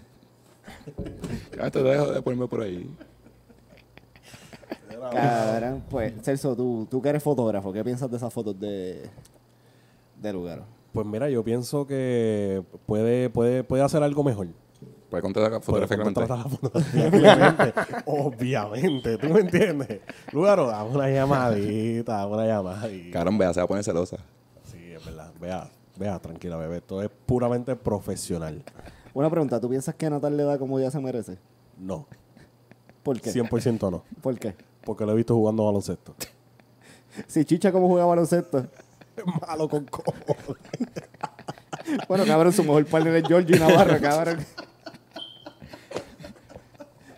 Ya 1.56 1.68
te 1.72 1.82
dejo 1.82 2.12
de 2.12 2.22
ponerme 2.22 2.46
por 2.46 2.60
ahí. 2.62 2.88
Cabrón, 5.12 5.82
pues, 5.90 6.12
Celso, 6.22 6.54
tú, 6.54 6.86
tú 6.90 7.02
que 7.02 7.08
eres 7.08 7.22
fotógrafo, 7.22 7.72
¿qué 7.72 7.82
piensas 7.84 8.10
de 8.10 8.16
esas 8.16 8.32
fotos 8.32 8.58
de, 8.58 9.02
de 10.24 10.32
lugar? 10.32 10.64
Pues 10.92 11.06
mira, 11.06 11.28
yo 11.28 11.44
pienso 11.44 11.86
que 11.86 12.62
puede, 12.86 13.30
puede, 13.30 13.64
puede 13.64 13.82
hacer 13.82 14.02
algo 14.02 14.24
mejor. 14.24 14.48
Puede 15.10 15.22
contratar. 15.22 15.60
Obviamente, 18.06 19.18
¿tú 19.18 19.28
me 19.28 19.40
entiendes? 19.40 20.00
Lugaro, 20.32 20.66
dame 20.66 20.90
una 20.90 21.10
llamadita, 21.10 22.16
dame 22.16 22.34
una 22.34 22.46
llamadita. 22.46 23.12
Cabrón, 23.12 23.38
vea, 23.38 23.54
se 23.54 23.60
va 23.60 23.64
a 23.64 23.68
poner 23.68 23.84
celosa. 23.84 24.16
Sí, 24.64 24.92
es 24.92 25.04
verdad. 25.04 25.32
Vea, 25.40 25.70
vea, 25.96 26.18
tranquila, 26.18 26.56
bebé. 26.56 26.78
Esto 26.78 27.02
es 27.02 27.10
puramente 27.26 27.76
profesional. 27.76 28.64
Una 29.12 29.30
pregunta, 29.30 29.60
¿tú 29.60 29.68
piensas 29.68 29.94
que 29.94 30.10
Natal 30.10 30.36
le 30.36 30.42
da 30.42 30.58
como 30.58 30.80
ya 30.80 30.90
se 30.90 30.98
merece? 30.98 31.38
No, 31.78 32.08
¿Por 33.04 33.20
qué? 33.20 33.30
100% 33.30 33.90
no. 33.90 34.02
¿Por 34.22 34.38
qué? 34.38 34.56
Porque 34.84 35.04
lo 35.04 35.12
he 35.12 35.16
visto 35.16 35.34
jugando 35.34 35.64
baloncesto. 35.64 36.16
Si 37.28 37.44
Chicha 37.44 37.70
como 37.70 37.86
juega 37.86 38.06
baloncesto. 38.06 38.66
Es 39.16 39.24
malo 39.48 39.68
con 39.68 39.84
cojones. 39.86 40.62
Bueno, 42.08 42.24
cabrón, 42.24 42.52
su 42.52 42.62
mejor 42.62 42.84
partner 42.86 43.16
es 43.16 43.28
Georgie 43.28 43.58
Navarro, 43.58 44.00
cabrón. 44.00 44.38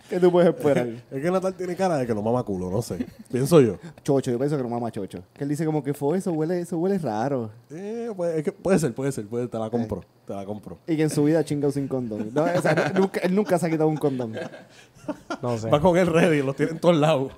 ¿Qué 0.08 0.20
tú 0.20 0.30
puedes 0.30 0.48
esperar? 0.54 0.88
Es 1.10 1.22
que 1.22 1.30
Natal 1.30 1.54
tiene 1.54 1.74
cara 1.74 1.96
de 1.96 2.06
que 2.06 2.14
lo 2.14 2.22
mama 2.22 2.42
culo, 2.44 2.70
no 2.70 2.80
sé. 2.80 3.04
Pienso 3.30 3.60
yo. 3.60 3.78
Chocho, 4.04 4.30
yo 4.30 4.38
pienso 4.38 4.56
que 4.56 4.62
no 4.62 4.68
mama 4.68 4.90
Chocho. 4.92 5.24
Que 5.32 5.42
él 5.42 5.50
dice 5.50 5.64
como 5.64 5.82
que 5.82 5.94
fue 5.94 6.18
eso, 6.18 6.32
huele, 6.32 6.60
eso 6.60 6.78
huele 6.78 6.98
raro. 6.98 7.50
Eh, 7.70 8.12
puede, 8.16 8.38
es 8.38 8.44
que 8.44 8.52
puede 8.52 8.78
ser, 8.78 8.94
puede 8.94 9.10
ser, 9.10 9.26
puede, 9.26 9.48
te 9.48 9.58
la 9.58 9.68
compro, 9.68 10.04
te 10.24 10.32
la 10.32 10.44
compro. 10.44 10.78
Y 10.86 10.96
que 10.96 11.02
en 11.02 11.10
su 11.10 11.24
vida 11.24 11.40
ha 11.40 11.44
chingado 11.44 11.72
sin 11.72 11.88
condón. 11.88 12.30
No, 12.32 12.44
o 12.44 12.62
sea, 12.62 12.92
nunca, 12.94 13.20
él 13.20 13.34
nunca 13.34 13.58
se 13.58 13.66
ha 13.66 13.70
quitado 13.70 13.88
un 13.88 13.96
condón. 13.96 14.34
No 15.42 15.58
sé. 15.58 15.70
Va 15.70 15.80
con 15.80 15.96
el 15.96 16.06
ready, 16.06 16.42
los 16.42 16.56
tiene 16.56 16.72
en 16.72 16.78
todos 16.78 16.96
lados. 16.96 17.32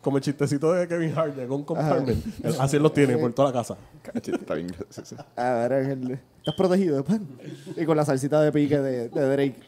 Como 0.00 0.18
el 0.18 0.22
chistecito 0.22 0.72
de 0.72 0.86
Kevin 0.86 1.12
Hart, 1.16 1.34
de 1.34 1.46
con 1.46 1.64
compartment. 1.64 2.24
Así 2.58 2.78
los 2.78 2.92
tiene 2.92 3.16
por 3.16 3.32
toda 3.32 3.48
la 3.48 3.54
casa. 3.54 3.76
Está 4.14 4.54
bien 4.54 4.68
gracioso. 4.68 5.16
A 5.36 5.52
ver, 5.52 5.72
Ángel, 5.72 6.20
estás 6.38 6.54
protegido, 6.54 7.04
pan. 7.04 7.26
Y 7.76 7.84
con 7.84 7.96
la 7.96 8.04
salsita 8.04 8.40
de 8.40 8.52
pique 8.52 8.78
de, 8.78 9.08
de 9.08 9.28
Drake. 9.28 9.60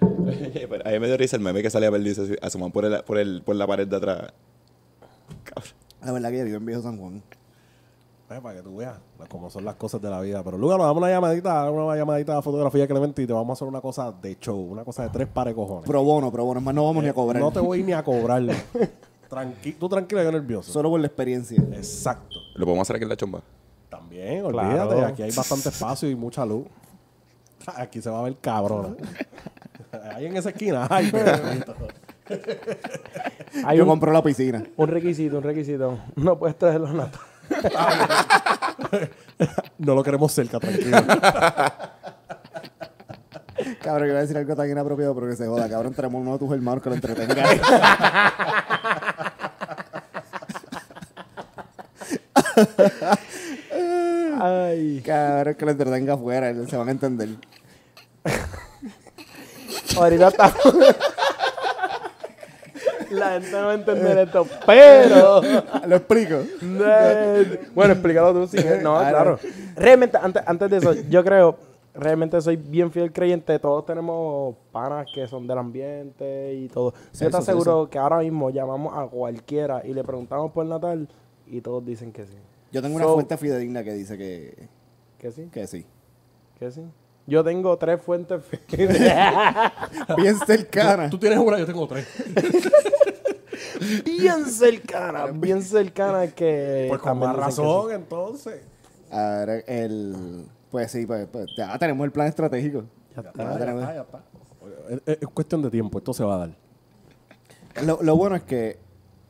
Pero 0.68 0.86
a 0.86 0.90
mí 0.90 0.98
me 0.98 1.06
dio 1.06 1.16
risa 1.16 1.36
el 1.36 1.42
meme 1.42 1.62
que 1.62 1.70
sale 1.70 1.86
a 1.86 1.90
perderse 1.90 2.38
así, 2.40 2.58
por, 2.58 2.84
el, 2.84 3.02
por, 3.02 3.18
el, 3.18 3.42
por 3.42 3.56
la 3.56 3.66
pared 3.66 3.86
de 3.86 3.96
atrás. 3.96 4.32
Cabrón. 5.44 5.74
La 6.02 6.12
verdad 6.12 6.30
que 6.30 6.38
yo 6.38 6.44
vivo 6.44 6.56
en 6.56 6.66
Viejo 6.66 6.82
San 6.82 6.96
Juan. 6.98 7.22
Eh, 8.30 8.40
para 8.40 8.54
que 8.54 8.62
tú 8.62 8.76
veas 8.76 8.96
cómo 9.28 9.50
son 9.50 9.64
las 9.64 9.74
cosas 9.74 10.00
de 10.00 10.08
la 10.08 10.20
vida. 10.20 10.42
Pero 10.44 10.56
luego 10.56 10.78
nos 10.78 10.86
damos 10.86 11.02
una 11.02 11.10
llamadita, 11.10 11.68
una 11.68 11.96
llamadita 11.96 12.38
a 12.38 12.42
fotografía 12.42 12.86
Clemente 12.86 13.22
y 13.22 13.26
te 13.26 13.32
vamos 13.32 13.50
a 13.50 13.52
hacer 13.54 13.66
una 13.68 13.80
cosa 13.80 14.12
de 14.12 14.38
show, 14.38 14.56
una 14.56 14.84
cosa 14.84 15.02
de 15.02 15.08
tres 15.08 15.26
pares 15.26 15.50
de 15.52 15.56
cojones. 15.56 15.84
Pro 15.84 16.04
bono, 16.04 16.30
pro 16.30 16.44
bono. 16.44 16.60
Es 16.60 16.64
más, 16.64 16.74
no 16.74 16.84
vamos 16.84 17.02
ni 17.02 17.08
a 17.08 17.12
cobrar. 17.12 17.42
No 17.42 17.50
te 17.50 17.58
voy 17.58 17.82
ni 17.82 17.92
a 17.92 18.04
cobrar. 18.04 18.42
Tranqui 19.28 19.72
tú 19.72 19.88
tranquilo, 19.88 20.22
yo 20.22 20.30
nervioso. 20.32 20.72
Solo 20.72 20.90
por 20.90 21.00
la 21.00 21.06
experiencia. 21.08 21.60
Exacto. 21.72 22.36
Lo 22.54 22.66
podemos 22.66 22.86
hacer 22.86 22.96
aquí 22.96 23.02
en 23.04 23.08
la 23.08 23.16
chomba. 23.16 23.40
También, 23.88 24.44
Claro. 24.48 24.68
olvídate, 24.68 25.04
aquí 25.12 25.22
hay 25.24 25.32
bastante 25.32 25.68
espacio 25.68 26.08
y 26.08 26.14
mucha 26.14 26.46
luz. 26.46 26.66
Aquí 27.76 28.00
se 28.00 28.08
va 28.10 28.20
a 28.20 28.22
ver 28.22 28.36
cabrona. 28.40 28.94
Ahí 30.14 30.26
en 30.26 30.36
esa 30.36 30.48
esquina, 30.50 30.86
ay. 30.88 31.12
Hay 33.66 33.76
yo 33.76 33.82
un, 33.84 33.88
compro 33.90 34.12
la 34.12 34.22
piscina. 34.22 34.64
un 34.76 34.88
requisito, 34.88 35.36
un 35.38 35.42
requisito. 35.42 35.98
No 36.16 36.38
puedes 36.38 36.56
traerlo 36.56 36.92
nada. 36.92 37.10
No 39.78 39.94
lo 39.94 40.02
queremos 40.02 40.32
cerca, 40.32 40.60
tranquilo. 40.60 40.98
Cabrón, 43.82 44.08
iba 44.08 44.18
a 44.18 44.22
decir 44.22 44.36
algo 44.36 44.54
tan 44.54 44.70
inapropiado, 44.70 45.14
pero 45.14 45.28
que 45.28 45.36
se 45.36 45.46
joda. 45.46 45.68
Cabrón, 45.68 45.94
tenemos 45.94 46.20
uno 46.20 46.34
de 46.34 46.38
tus 46.38 46.52
hermanos 46.52 46.82
que 46.82 46.88
lo 46.90 46.94
entretenga. 46.94 47.44
Ay. 54.40 55.02
Cabrón, 55.04 55.54
que 55.54 55.64
lo 55.64 55.70
entretenga 55.70 56.14
afuera. 56.14 56.52
Se 56.66 56.76
van 56.76 56.88
a 56.88 56.92
entender. 56.92 57.28
Ahorita 59.96 60.28
está. 60.28 60.54
La 63.10 63.32
gente 63.32 63.50
no 63.52 63.66
va 63.66 63.72
a 63.72 63.74
entender 63.74 64.18
esto, 64.18 64.46
pero. 64.66 65.40
¿Lo 65.86 65.96
explico? 65.96 66.36
bueno, 67.74 67.92
explícalo 67.92 68.32
tú. 68.32 68.46
Sí. 68.46 68.64
No, 68.82 68.98
claro. 68.98 69.38
Realmente, 69.76 70.18
antes, 70.20 70.42
antes 70.46 70.70
de 70.70 70.76
eso, 70.76 70.94
yo 71.08 71.24
creo, 71.24 71.56
realmente 71.94 72.40
soy 72.40 72.56
bien 72.56 72.90
fiel 72.90 73.12
creyente. 73.12 73.58
Todos 73.58 73.84
tenemos 73.86 74.54
panas 74.72 75.06
que 75.12 75.26
son 75.26 75.46
del 75.46 75.58
ambiente 75.58 76.54
y 76.54 76.68
todo. 76.68 76.94
Yo 77.12 77.30
te 77.30 77.36
aseguro 77.36 77.88
que 77.90 77.98
ahora 77.98 78.18
mismo 78.18 78.50
llamamos 78.50 78.96
a 78.96 79.06
cualquiera 79.06 79.82
y 79.84 79.92
le 79.92 80.04
preguntamos 80.04 80.52
por 80.52 80.64
Natal 80.66 81.08
y 81.46 81.60
todos 81.60 81.84
dicen 81.84 82.12
que 82.12 82.24
sí. 82.24 82.36
Yo 82.72 82.80
tengo 82.80 82.96
una 82.96 83.06
fuente 83.06 83.36
fidedigna 83.36 83.82
que 83.82 83.92
dice 83.94 84.16
que, 84.16 84.68
Que 85.18 85.32
sí, 85.32 85.48
que 85.52 85.66
sí. 85.66 85.84
que 86.58 86.70
sí. 86.70 86.82
Yo 87.30 87.44
tengo 87.44 87.76
tres 87.78 88.02
fuentes. 88.02 88.42
Bien 90.16 90.36
cercana. 90.46 91.08
Tú 91.08 91.16
tienes 91.18 91.38
una, 91.38 91.58
yo 91.58 91.64
tengo 91.66 91.86
tres. 91.86 92.06
bien 94.04 94.44
cercanas, 94.46 95.38
bien 95.40 95.62
cercanas 95.62 96.32
que. 96.34 96.86
Pues 96.88 97.00
con 97.00 97.18
más 97.18 97.36
razón, 97.36 97.92
entonces. 97.92 98.60
Ahora, 99.10 99.56
el... 99.66 100.44
Pues 100.70 100.90
sí, 100.92 101.04
pues, 101.06 101.26
pues, 101.30 101.46
ya 101.56 101.76
tenemos 101.78 102.04
el 102.04 102.12
plan 102.12 102.28
estratégico. 102.28 102.84
Ya 103.16 103.22
Ya 103.22 103.28
está. 103.30 103.58
tenemos- 103.58 103.82
ya 103.82 104.00
está. 104.02 104.20
Es, 104.90 105.00
es- 105.06 105.18
es 105.22 105.28
cuestión 105.28 105.62
de 105.62 105.70
tiempo, 105.70 105.98
esto 105.98 106.12
se 106.12 106.22
va 106.24 106.34
a 106.34 106.38
dar. 106.38 106.50
Lo, 107.84 107.98
lo 108.02 108.16
bueno 108.16 108.36
es 108.36 108.42
que 108.42 108.78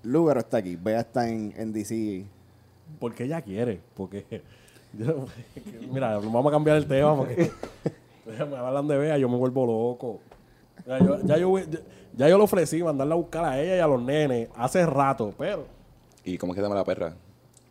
Lugaro 0.02 0.40
está 0.40 0.59
aquí. 0.59 0.76
Bea 0.76 1.00
está 1.00 1.28
en, 1.28 1.54
en 1.57 1.73
DC. 1.73 2.25
Porque 2.99 3.25
ella 3.25 3.40
quiere, 3.42 3.80
porque... 3.95 4.42
yo- 4.93 5.27
mira, 5.93 6.19
vamos 6.19 6.47
a 6.47 6.51
cambiar 6.51 6.77
el 6.77 6.87
tema 6.87 7.17
porque... 7.17 7.51
me 8.27 8.57
hablan 8.57 8.87
de 8.89 8.97
Bea, 8.99 9.19
yo 9.19 9.29
me 9.29 9.37
vuelvo 9.37 9.67
loco. 9.67 10.21
Ya 10.87 10.99
yo, 10.99 11.19
ya, 11.25 11.37
yo, 11.37 11.59
ya- 12.17 12.29
yo 12.29 12.39
le 12.39 12.45
ofrecí 12.45 12.83
mandarla 12.83 13.15
a 13.15 13.19
buscar 13.19 13.45
a 13.45 13.61
ella 13.61 13.77
y 13.77 13.81
a 13.81 13.87
los 13.87 14.01
nenes 14.03 14.49
hace 14.57 14.85
rato, 14.87 15.33
pero... 15.39 15.65
¿Y 16.25 16.37
cómo 16.39 16.53
es 16.53 16.57
que 16.57 16.61
se 16.61 16.65
llama 16.65 16.75
la 16.77 16.85
perra? 16.85 17.15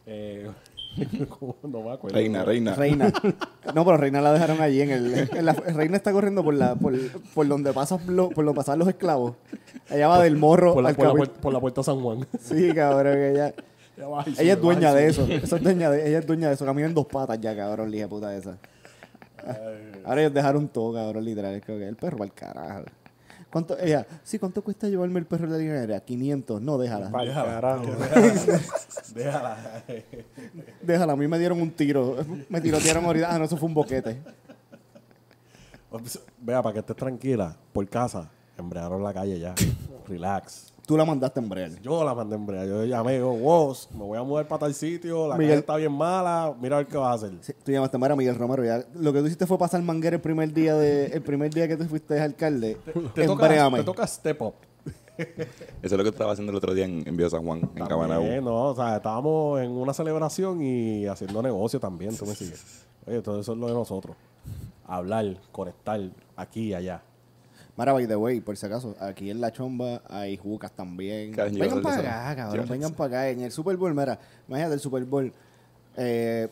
eh, 0.05 0.49
¿cómo? 1.39 1.55
no 1.63 1.81
me 1.81 1.91
acuerdo. 1.91 2.15
Reina, 2.17 2.43
reina. 2.43 2.73
Reina. 2.75 3.13
No, 3.75 3.85
pero 3.85 3.97
Reina 3.97 4.19
la 4.21 4.33
dejaron 4.33 4.59
allí 4.61 4.81
en 4.81 4.89
el. 4.89 5.29
en 5.31 5.45
la- 5.45 5.53
Reina 5.53 5.95
está 5.95 6.11
corriendo 6.11 6.43
por 6.43 6.55
la 6.55 6.73
por, 6.73 6.95
por 7.35 7.47
donde 7.47 7.71
pasan 7.71 7.99
lo- 8.07 8.29
por 8.29 8.43
donde 8.43 8.57
pasan 8.57 8.79
los 8.79 8.87
esclavos. 8.87 9.35
Ella 9.91 10.07
va 10.07 10.23
del 10.23 10.35
morro 10.37 10.73
Por 10.73 10.81
la, 10.81 10.89
al 10.89 10.95
por, 10.95 11.05
la 11.05 11.11
cabi- 11.11 11.17
puerta, 11.17 11.41
por 11.41 11.53
la 11.53 11.59
puerta 11.59 11.83
San 11.83 12.01
Juan. 12.01 12.25
Sí, 12.41 12.73
cabrón, 12.73 13.13
que 13.13 13.29
ella. 13.31 13.53
Ella 14.37 14.53
es 14.53 14.61
dueña 14.61 14.93
de 14.93 15.07
eso. 15.07 15.27
Eso 15.29 15.55
es 15.55 15.63
dueña 15.63 15.89
de, 15.89 16.07
ella 16.07 16.19
es 16.19 16.25
dueña 16.25 16.47
de 16.47 16.53
eso. 16.53 16.65
Camina 16.65 16.87
en 16.87 16.93
dos 16.93 17.05
patas 17.05 17.39
ya, 17.39 17.55
cabrón, 17.55 17.91
lija 17.91 18.07
puta 18.07 18.35
esa. 18.35 18.57
Ahora 20.05 20.21
ellos 20.21 20.33
dejaron 20.33 20.67
todo, 20.67 20.93
cabrón, 20.93 21.25
literal. 21.25 21.55
Es 21.55 21.63
que 21.63 21.87
el 21.87 21.95
perro 21.95 22.17
va 22.17 22.25
al 22.25 22.33
carajo. 22.33 22.83
¿Cuánto? 23.51 23.77
Ella, 23.79 24.05
sí, 24.23 24.37
¿cuánto 24.37 24.61
cuesta 24.63 24.87
llevarme 24.87 25.19
el 25.19 25.25
perro 25.25 25.49
de 25.51 25.63
la 25.65 25.73
aérea? 25.73 25.99
500. 25.99 26.61
No, 26.61 26.77
déjala. 26.77 27.09
Pa'l 27.09 27.33
carajo. 27.33 27.83
Déjala. 29.15 29.83
Déjala. 30.81 31.13
A 31.13 31.15
mí 31.15 31.27
me 31.27 31.39
dieron 31.39 31.59
un 31.59 31.71
tiro. 31.71 32.17
Me 32.47 32.61
tirotearon 32.61 33.05
ahorita. 33.05 33.33
Ah, 33.33 33.39
no, 33.39 33.45
eso 33.45 33.57
fue 33.57 33.67
un 33.67 33.73
boquete. 33.73 34.21
Vea, 36.39 36.61
para 36.61 36.73
que 36.73 36.79
estés 36.79 36.95
tranquila, 36.95 37.55
por 37.73 37.87
casa, 37.87 38.29
embrearon 38.57 39.03
la 39.03 39.11
calle 39.11 39.39
ya. 39.39 39.55
Relax. 40.07 40.68
Tú 40.89 40.97
la 40.97 41.05
mandaste 41.05 41.39
en 41.39 41.47
breal. 41.47 41.79
Yo 41.83 42.03
la 42.03 42.15
mandé 42.15 42.33
a 42.33 42.39
embrear. 42.39 42.65
Yo 42.65 42.83
llamé, 42.83 43.13
digo, 43.13 43.31
wow, 43.31 43.75
me 43.93 43.99
voy 44.05 44.17
a 44.17 44.23
mudar 44.23 44.47
para 44.47 44.61
tal 44.61 44.73
sitio, 44.73 45.27
la 45.27 45.35
Miguel. 45.35 45.49
calle 45.51 45.59
está 45.59 45.75
bien 45.75 45.91
mala, 45.91 46.55
mira 46.59 46.77
a 46.77 46.79
ver 46.79 46.87
qué 46.87 46.97
vas 46.97 47.09
a 47.11 47.13
hacer. 47.27 47.37
Sí, 47.41 47.53
tú 47.63 47.71
llamaste 47.71 47.95
a 48.03 48.15
Miguel 48.15 48.33
Romero. 48.33 48.65
Ya. 48.65 48.83
Lo 48.95 49.13
que 49.13 49.19
tú 49.19 49.27
hiciste 49.27 49.45
fue 49.45 49.59
pasar 49.59 49.83
manguera 49.83 50.15
el 50.15 50.21
primer 50.23 50.51
día 50.51 50.73
de, 50.73 51.05
el 51.05 51.21
primer 51.21 51.53
día 51.53 51.67
que 51.67 51.77
tú 51.77 51.83
fuiste 51.83 52.19
alcalde. 52.19 52.75
Te 53.13 53.27
toca, 53.27 53.43
Embréame. 53.45 53.77
te 53.77 53.83
toca 53.83 54.07
step 54.07 54.41
up. 54.41 54.55
Eso 55.19 55.29
es 55.83 55.91
lo 55.91 56.01
que 56.01 56.09
estaba 56.09 56.31
haciendo 56.31 56.49
el 56.49 56.57
otro 56.57 56.73
día 56.73 56.85
en, 56.85 57.07
en 57.07 57.15
Viejo 57.15 57.29
San 57.29 57.45
Juan, 57.45 57.69
en 57.75 57.85
Cabanau. 57.85 58.21
También, 58.21 58.43
no, 58.43 58.69
o 58.69 58.75
sea, 58.75 58.95
estábamos 58.95 59.61
en 59.61 59.69
una 59.69 59.93
celebración 59.93 60.59
y 60.63 61.05
haciendo 61.05 61.43
negocio 61.43 61.79
también, 61.79 62.17
tú 62.17 62.25
me 62.25 62.33
sigues. 62.33 62.87
Oye, 63.05 63.21
todo 63.21 63.41
eso 63.41 63.51
es 63.53 63.59
lo 63.59 63.67
de 63.67 63.73
nosotros. 63.75 64.15
Hablar, 64.87 65.37
conectar, 65.51 66.01
aquí 66.35 66.69
y 66.69 66.73
allá. 66.73 67.03
Mara, 67.79 67.93
by 67.93 68.07
the 68.07 68.15
way, 68.17 68.41
por 68.41 68.57
si 68.57 68.65
acaso, 68.65 68.93
aquí 68.99 69.29
en 69.31 69.39
La 69.39 69.53
Chomba 69.53 70.01
hay 70.09 70.35
jucas 70.35 70.73
también. 70.73 71.31
Vengan 71.33 71.81
para 71.81 71.99
acá, 71.99 72.35
cabrón. 72.35 72.65
Yo- 72.65 72.71
Vengan 72.73 72.91
para 72.93 73.07
acá. 73.07 73.29
En 73.29 73.39
el 73.39 73.53
Super 73.53 73.77
Bowl, 73.77 73.95
mira, 73.95 74.19
imagínate 74.49 74.73
el 74.73 74.79
Super 74.81 75.05
Bowl. 75.05 75.31
Eh, 75.95 76.49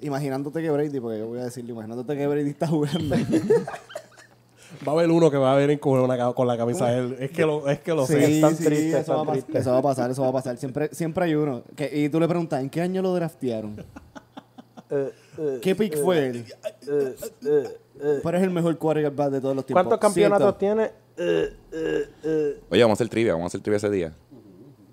imaginándote 0.00 0.60
que 0.60 0.68
Brady, 0.68 0.98
porque 0.98 1.20
yo 1.20 1.28
voy 1.28 1.38
a 1.38 1.44
decirle, 1.44 1.70
imaginándote 1.70 2.16
que 2.16 2.26
Brady 2.26 2.50
está 2.50 2.66
jugando. 2.66 3.14
Va 4.86 4.90
a 4.90 4.94
haber 4.96 5.08
uno 5.12 5.30
que 5.30 5.36
va 5.36 5.52
a 5.52 5.56
venir 5.56 5.78
con, 5.78 6.00
una, 6.00 6.32
con 6.34 6.46
la 6.48 6.56
camisa 6.56 6.86
de 6.88 6.98
él. 6.98 7.16
Es 7.20 7.30
que 7.30 7.42
lo, 7.46 7.68
es 7.70 7.78
que 7.78 7.94
lo 7.94 8.04
sé. 8.04 8.26
sí, 8.26 8.34
están 8.34 8.56
sí, 8.56 8.64
tristes, 8.64 8.88
eso, 8.94 8.98
están 8.98 9.16
va 9.18 9.20
a 9.20 9.24
pas- 9.26 9.32
tristes. 9.34 9.56
eso 9.60 9.70
va 9.70 9.78
a 9.78 9.82
pasar, 9.82 10.10
eso 10.10 10.22
va 10.22 10.28
a 10.28 10.32
pasar. 10.32 10.56
Siempre, 10.56 10.88
siempre 10.92 11.24
hay 11.24 11.34
uno. 11.36 11.62
Que, 11.76 11.88
y 11.96 12.08
tú 12.08 12.18
le 12.18 12.26
preguntas, 12.26 12.60
¿en 12.60 12.68
qué 12.68 12.80
año 12.82 13.00
lo 13.02 13.14
draftearon? 13.14 13.84
Eh, 14.90 15.12
eh, 15.38 15.58
¿Qué 15.62 15.74
pick 15.76 15.96
fue 16.02 16.26
él? 16.26 16.44
Eh. 18.00 18.20
Pero 18.22 18.38
es 18.38 18.42
el 18.42 18.50
mejor 18.50 18.76
quarterback 18.78 19.30
de 19.30 19.40
todos 19.40 19.56
los 19.56 19.66
tiempos. 19.66 19.84
¿Cuántos 19.84 19.98
campeonatos 19.98 20.56
¿Cierto? 20.58 20.58
tiene? 20.58 20.90
Eh, 21.16 21.56
eh. 21.72 22.60
Oye, 22.70 22.82
vamos 22.82 22.96
a 22.96 23.02
hacer 23.02 23.08
trivia, 23.08 23.32
vamos 23.32 23.46
a 23.46 23.48
hacer 23.48 23.60
trivia 23.60 23.76
ese 23.76 23.90
día. 23.90 24.12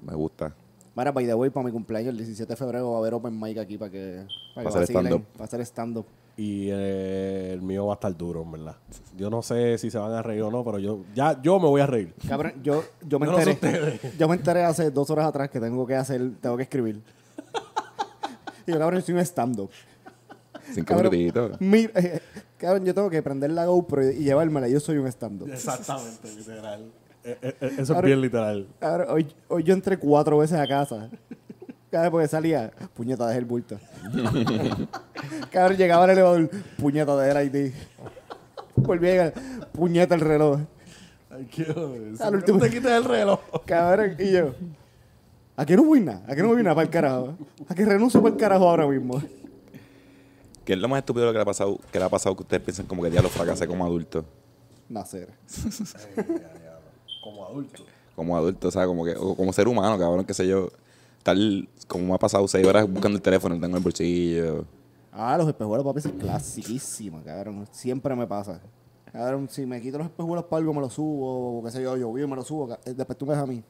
Me 0.01 0.13
gusta. 0.15 0.53
Mira, 0.95 1.11
by 1.11 1.25
the 1.25 1.33
way, 1.33 1.49
para 1.49 1.65
mi 1.65 1.71
cumpleaños, 1.71 2.09
el 2.09 2.17
17 2.17 2.53
de 2.53 2.55
febrero, 2.55 2.91
va 2.91 2.97
a 2.97 2.99
haber 2.99 3.15
open 3.15 3.39
mic 3.39 3.57
aquí 3.57 3.77
para 3.77 3.89
que, 3.89 4.27
para 4.53 4.69
hacer 4.69 4.83
stand-up. 4.83 5.23
Para 5.33 5.45
hacer 5.45 5.61
stand-up. 5.61 6.05
Y 6.37 6.69
eh, 6.71 7.51
el 7.53 7.61
mío 7.61 7.87
va 7.87 7.93
a 7.93 7.95
estar 7.95 8.15
duro, 8.15 8.43
en 8.43 8.51
verdad. 8.51 8.75
Yo 9.15 9.29
no 9.29 9.41
sé 9.41 9.77
si 9.77 9.89
se 9.89 9.97
van 9.97 10.11
a 10.11 10.21
reír 10.21 10.43
o 10.43 10.51
no, 10.51 10.63
pero 10.63 10.79
yo 10.79 11.03
ya 11.15 11.39
yo 11.41 11.59
me 11.59 11.67
voy 11.67 11.81
a 11.81 11.87
reír. 11.87 12.13
Cabrón, 12.27 12.53
yo, 12.63 12.83
yo 13.07 13.19
me 13.19 13.27
no 13.27 13.39
enteré. 13.39 13.99
yo 14.17 14.27
me 14.27 14.35
enteré 14.35 14.63
hace 14.63 14.91
dos 14.91 15.09
horas 15.09 15.27
atrás 15.27 15.49
que 15.49 15.59
tengo 15.59 15.85
que 15.85 15.95
hacer, 15.95 16.21
tengo 16.41 16.57
que 16.57 16.63
escribir. 16.63 17.01
y 18.67 18.71
yo, 18.71 18.79
cabrón, 18.79 19.01
soy 19.01 19.15
un 19.15 19.21
stand-up. 19.21 19.69
Cinco 20.71 20.87
Cabrón, 20.87 21.11
minutitos. 21.11 21.59
mira, 21.61 21.91
eh, 21.95 22.19
cabrón, 22.57 22.85
yo 22.85 22.93
tengo 22.93 23.09
que 23.09 23.21
prender 23.21 23.51
la 23.51 23.65
GoPro 23.65 24.03
y, 24.11 24.15
y 24.15 24.23
llevármela. 24.23 24.67
Yo 24.67 24.79
soy 24.79 24.97
un 24.97 25.07
stand-up. 25.07 25.49
Exactamente, 25.51 26.31
literal. 26.37 26.91
Eh, 27.25 27.37
eh, 27.41 27.55
eh, 27.61 27.71
eso 27.79 27.93
Ahora- 27.93 28.07
es 28.07 28.09
bien 28.11 28.21
literal. 28.21 28.67
Cabrón, 28.79 29.07
hoy, 29.09 29.27
hoy 29.47 29.63
yo 29.63 29.73
entré 29.73 29.97
cuatro 29.97 30.37
veces 30.37 30.57
a 30.59 30.67
casa. 30.67 31.09
Cada 31.91 32.03
vez 32.05 32.11
porque 32.11 32.27
salía, 32.27 32.71
puñeta, 32.95 33.27
dejé 33.27 33.39
el 33.39 33.45
bulto. 33.45 33.77
cabrón, 35.51 35.77
llegaba 35.77 36.03
al 36.05 36.09
elevador, 36.11 36.49
puñeta, 36.77 37.15
dejé 37.17 37.39
el 37.41 37.55
ID. 37.55 37.73
Volví 38.75 39.07
a 39.07 39.11
llegar, 39.11 39.33
puñeta, 39.71 40.15
el 40.15 40.21
reloj. 40.21 40.59
Ay, 41.29 41.45
qué 41.53 41.65
joder. 41.65 42.13
Al 42.19 42.35
último- 42.35 42.57
No 42.57 42.63
te 42.63 42.69
quites 42.71 42.91
el 42.91 43.03
reloj. 43.03 43.39
Cabrón, 43.65 44.15
y 44.19 44.31
yo, 44.31 44.53
¿a 45.55 45.65
qué 45.65 45.75
no 45.75 45.83
voy 45.83 45.99
nada? 46.01 46.23
¿A 46.27 46.35
qué 46.35 46.41
no 46.41 46.47
voy 46.49 46.63
nada 46.63 46.75
para 46.75 46.85
el 46.85 46.91
carajo? 46.91 47.37
¿A 47.67 47.75
qué 47.75 47.85
renuncio 47.85 48.21
para 48.21 48.33
el 48.33 48.39
carajo 48.39 48.69
ahora 48.69 48.87
mismo? 48.87 49.21
¿Qué 50.65 50.73
es 50.73 50.79
lo 50.79 50.87
más 50.87 50.99
estúpido 50.99 51.27
que 51.31 51.37
le 51.37 51.41
ha 51.41 51.45
pasado, 51.45 51.77
que 51.91 51.99
le 51.99 52.05
ha 52.05 52.09
pasado 52.09 52.35
que 52.35 52.43
ustedes 52.43 52.63
piensan 52.63 52.85
como 52.85 53.03
que 53.03 53.11
ya 53.11 53.21
lo 53.21 53.29
fracasé 53.29 53.67
como 53.67 53.85
adulto? 53.85 54.23
Nacer. 54.89 55.29
Como 57.23 57.45
adulto. 57.45 57.83
Como 58.15 58.37
adulto, 58.37 58.67
o 58.67 58.71
sea, 58.71 58.85
como 58.85 59.03
que, 59.05 59.15
o 59.17 59.35
como 59.35 59.51
ser 59.51 59.67
humano, 59.67 59.97
cabrón, 59.97 60.23
qué 60.25 60.33
sé 60.33 60.47
yo. 60.47 60.69
Tal 61.23 61.67
como 61.87 62.05
me 62.07 62.13
ha 62.13 62.17
pasado 62.19 62.47
seis 62.47 62.65
horas 62.67 62.89
buscando 62.89 63.15
el 63.17 63.21
teléfono, 63.21 63.55
tengo 63.55 63.67
en 63.67 63.75
el 63.75 63.79
bolsillo. 63.83 64.65
Ah, 65.11 65.37
los 65.37 65.47
espejuelos, 65.47 65.85
papi, 65.85 65.99
es 65.99 66.07
clasiquísima, 66.19 67.21
cabrón. 67.23 67.67
Siempre 67.71 68.15
me 68.15 68.27
pasa. 68.27 68.59
Cabrón, 69.11 69.47
si 69.49 69.65
me 69.65 69.79
quito 69.81 69.97
los 69.99 70.07
espejuelos 70.07 70.45
para 70.45 70.59
algo, 70.59 70.73
me 70.73 70.81
los 70.81 70.93
subo, 70.93 71.59
o 71.59 71.63
qué 71.63 71.71
sé 71.71 71.83
yo, 71.83 71.95
llovió, 71.95 72.27
me 72.27 72.35
los 72.35 72.47
subo. 72.47 72.73
eh, 72.85 72.93
Después 72.93 73.17
tú 73.17 73.25
me 73.25 73.33
ves 73.33 73.43
a 73.43 73.45
mí. 73.45 73.63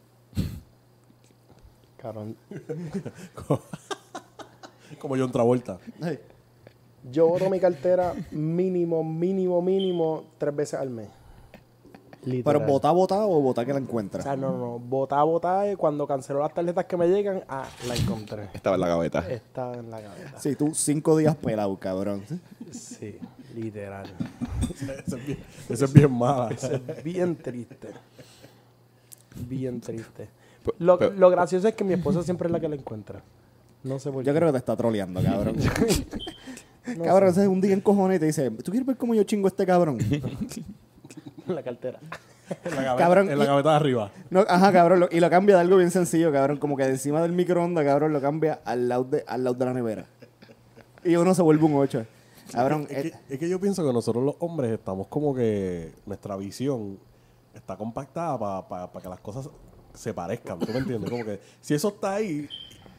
Cabrón. 1.98 2.36
Como 5.00 5.18
John 5.18 5.32
Travolta. 5.32 5.80
Ay, 6.02 6.20
Yo 7.12 7.28
voto 7.28 7.50
mi 7.50 7.60
cartera 7.60 8.14
mínimo, 8.32 9.04
mínimo, 9.04 9.62
mínimo 9.62 10.24
tres 10.38 10.56
veces 10.56 10.80
al 10.80 10.90
mes. 10.90 11.10
Literal. 12.26 12.44
Pero 12.62 12.72
vota, 12.74 12.92
vota 12.92 13.26
o 13.26 13.42
vota 13.42 13.66
que 13.66 13.74
la 13.74 13.80
O 13.80 13.82
encuentra. 13.82 14.24
sea, 14.24 14.38
no, 14.38 14.58
no. 14.58 14.80
Votar, 14.80 15.26
votar. 15.26 15.68
eh, 15.68 15.76
Cuando 15.76 16.08
canceló 16.08 16.40
las 16.40 16.54
tarjetas 16.54 16.86
que 16.86 16.96
me 16.96 17.10
llegan, 17.10 17.44
ah, 17.50 17.66
la 17.86 17.96
encontré. 17.98 18.48
Estaba 18.54 18.76
en 18.76 18.82
la 18.82 18.88
gaveta. 18.88 19.30
Estaba 19.30 19.74
en 19.76 19.92
la 19.92 20.00
gaveta. 20.00 20.40
Sí, 20.40 20.56
tú 20.56 20.72
cinco 20.74 21.18
días 21.18 21.36
pelado, 21.36 21.76
cabrón. 21.78 22.24
Sí, 22.72 23.18
literal. 23.54 24.06
Eso 25.06 25.18
es 25.18 25.26
bien, 25.28 25.40
eso 25.70 25.84
es 25.86 25.94
bien 25.94 26.12
mala. 26.18 26.50
Eso 26.52 26.72
es 26.74 27.04
bien 27.04 27.36
triste. 27.36 27.90
Bien 29.36 29.82
triste. 29.82 30.30
Pe- 30.64 30.72
Lo, 30.80 30.98
pe- 30.98 31.12
lo 31.12 31.30
gracioso 31.30 31.68
es 31.68 31.76
que 31.76 31.84
mi 31.84 31.94
esposa 31.94 32.24
siempre 32.24 32.48
es 32.48 32.54
la 32.54 32.62
que 32.62 32.70
la 32.70 32.76
encuentra. 32.76 33.22
No 33.84 34.00
sé 34.00 34.12
por 34.12 34.24
qué. 34.24 34.28
Yo 34.30 34.34
creo 34.34 34.48
que 34.48 34.54
te 34.54 34.58
está 34.60 34.78
troleando, 34.78 35.22
cabrón. 35.22 35.58
cabrón, 37.04 37.30
ese 37.30 37.42
es 37.44 37.48
un 37.48 37.62
día 37.62 37.74
en 37.74 37.82
cojones 37.82 38.18
y 38.18 38.20
te 38.20 38.26
dice, 38.28 38.52
¿tú 38.52 38.72
quieres 38.72 38.86
ver 38.86 38.98
cómo 38.98 39.14
yo 39.16 39.24
chingo 39.24 39.48
a 39.48 39.50
este 39.50 39.66
cabrón? 39.66 39.98
En 41.48 41.56
la 41.56 41.64
cartera. 41.64 42.00
En 42.64 42.76
la 42.76 42.96
Cabrón, 42.96 43.30
en 43.30 43.40
la 43.40 43.46
gaveta 43.46 43.70
de 43.72 43.76
arriba. 43.76 44.12
No, 44.30 44.42
ajá, 44.48 44.72
cabrón, 44.72 45.00
lo- 45.02 45.10
y 45.12 45.20
lo 45.20 45.30
cambia 45.30 45.56
de 45.56 45.62
algo 45.62 45.78
bien 45.78 45.92
sencillo, 45.92 46.32
cabrón, 46.32 46.58
como 46.58 46.78
que 46.78 46.84
de 46.84 46.92
encima 46.92 47.22
del 47.22 47.32
microondas, 47.34 47.84
cabrón, 47.86 48.14
lo 48.14 48.22
cambia 48.22 48.60
al 48.66 48.88
lado 48.88 49.04
de, 49.06 49.24
al 49.28 49.44
lado 49.44 49.56
de 49.56 49.66
la 49.66 49.74
nevera. 49.74 50.06
Y 51.04 51.16
uno 51.16 51.34
se 51.34 51.42
vuelve 51.42 51.66
un 51.66 51.76
8. 51.76 52.06
Cabrón, 52.52 52.88
Es 52.90 53.06
eh, 53.06 53.12
que, 53.28 53.34
es 53.34 53.40
que 53.40 53.50
yo 53.50 53.60
pienso 53.60 53.86
que 53.86 53.92
nosotros 53.92 54.24
los 54.24 54.36
hombres 54.40 54.72
estamos 54.72 55.08
como 55.08 55.34
que 55.34 55.94
nuestra 56.06 56.36
visión 56.38 56.98
está 57.54 57.76
compactada 57.76 58.38
para 58.68 58.90
que 59.02 59.10
las 59.10 59.20
cosas 59.20 59.50
se 59.94 60.14
parezcan. 60.14 60.60
¿Tú 60.60 60.72
me 60.72 60.80
entiendes? 60.80 61.10
Como 61.10 61.26
que 61.26 61.40
si 61.62 61.74
eso 61.74 61.90
está 61.90 62.16
ahí 62.16 62.48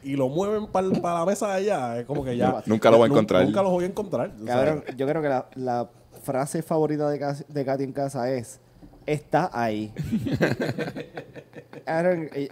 y 0.05 0.15
lo 0.15 0.29
mueven 0.29 0.67
para 0.67 0.87
la 1.19 1.25
mesa 1.25 1.47
de 1.47 1.53
allá, 1.53 1.99
es 1.99 2.05
como 2.05 2.23
que 2.23 2.37
ya. 2.37 2.61
Nunca 2.65 2.89
lo 2.91 2.97
voy 2.97 3.07
a 3.07 3.11
encontrar. 3.11 3.43
Nunca 3.45 3.61
lo 3.61 3.69
voy 3.71 3.83
a 3.83 3.87
encontrar. 3.87 4.31
cabrón, 4.45 4.83
yo 4.95 5.07
creo 5.07 5.21
que 5.21 5.29
la, 5.29 5.49
la 5.55 5.89
frase 6.23 6.61
favorita 6.61 7.09
de, 7.09 7.19
Cas- 7.19 7.45
de 7.47 7.65
Katy 7.65 7.83
en 7.83 7.91
casa 7.93 8.31
es, 8.31 8.59
está 9.05 9.49
ahí. 9.53 9.93
cabrón, 11.85 12.29
y- 12.35 12.49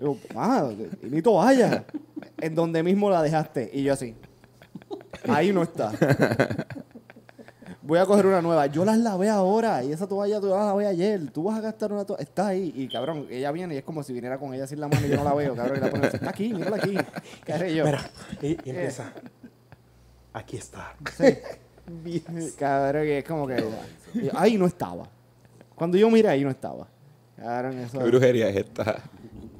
yo, 0.00 0.16
ah, 0.34 0.70
y 1.02 1.06
ni 1.06 1.22
toalla. 1.22 1.84
En 2.38 2.54
donde 2.54 2.82
mismo 2.82 3.10
la 3.10 3.22
dejaste. 3.22 3.70
Y 3.72 3.84
yo 3.84 3.92
así, 3.92 4.16
ahí 5.28 5.52
no 5.52 5.62
está. 5.62 5.92
Voy 7.82 7.98
a 7.98 8.06
coger 8.06 8.26
una 8.26 8.40
nueva. 8.40 8.66
Yo 8.66 8.84
las 8.84 8.96
lavé 8.98 9.28
ahora. 9.28 9.82
Y 9.82 9.92
esa 9.92 10.06
toalla 10.06 10.40
tú 10.40 10.48
la 10.48 10.66
lavé 10.66 10.86
ayer. 10.86 11.30
Tú 11.32 11.44
vas 11.44 11.58
a 11.58 11.60
gastar 11.60 11.92
una 11.92 12.04
toalla. 12.04 12.22
Está 12.22 12.48
ahí. 12.48 12.72
Y 12.76 12.88
cabrón, 12.88 13.26
ella 13.28 13.50
viene 13.50 13.74
y 13.74 13.78
es 13.78 13.84
como 13.84 14.02
si 14.02 14.12
viniera 14.12 14.38
con 14.38 14.54
ella 14.54 14.66
sin 14.66 14.80
la 14.80 14.88
mano 14.88 15.04
y 15.06 15.10
yo 15.10 15.16
no 15.16 15.24
la 15.24 15.34
veo. 15.34 15.54
Cabrón, 15.56 15.78
y 15.78 15.80
la 15.80 15.90
pone, 15.90 16.06
está 16.06 16.30
aquí, 16.30 16.54
mírala 16.54 16.76
aquí. 16.76 16.96
Cabrón, 17.44 17.68
y 17.68 17.74
yo, 17.74 17.84
Y, 18.40 18.46
y 18.46 18.70
empieza. 18.70 19.12
Aquí 20.32 20.56
está. 20.56 20.94
Cabrón, 22.58 23.02
que 23.02 23.18
es 23.18 23.24
como 23.24 23.46
que. 23.46 23.64
yo, 24.14 24.30
ahí 24.34 24.56
no 24.56 24.66
estaba. 24.66 25.08
Cuando 25.74 25.96
yo 25.98 26.08
miré, 26.08 26.28
ahí 26.28 26.44
no 26.44 26.50
estaba. 26.50 26.86
Cabrón, 27.36 27.78
eso. 27.78 27.98
¿Qué 27.98 28.04
brujería 28.04 28.48
es 28.48 28.56
esta? 28.56 29.02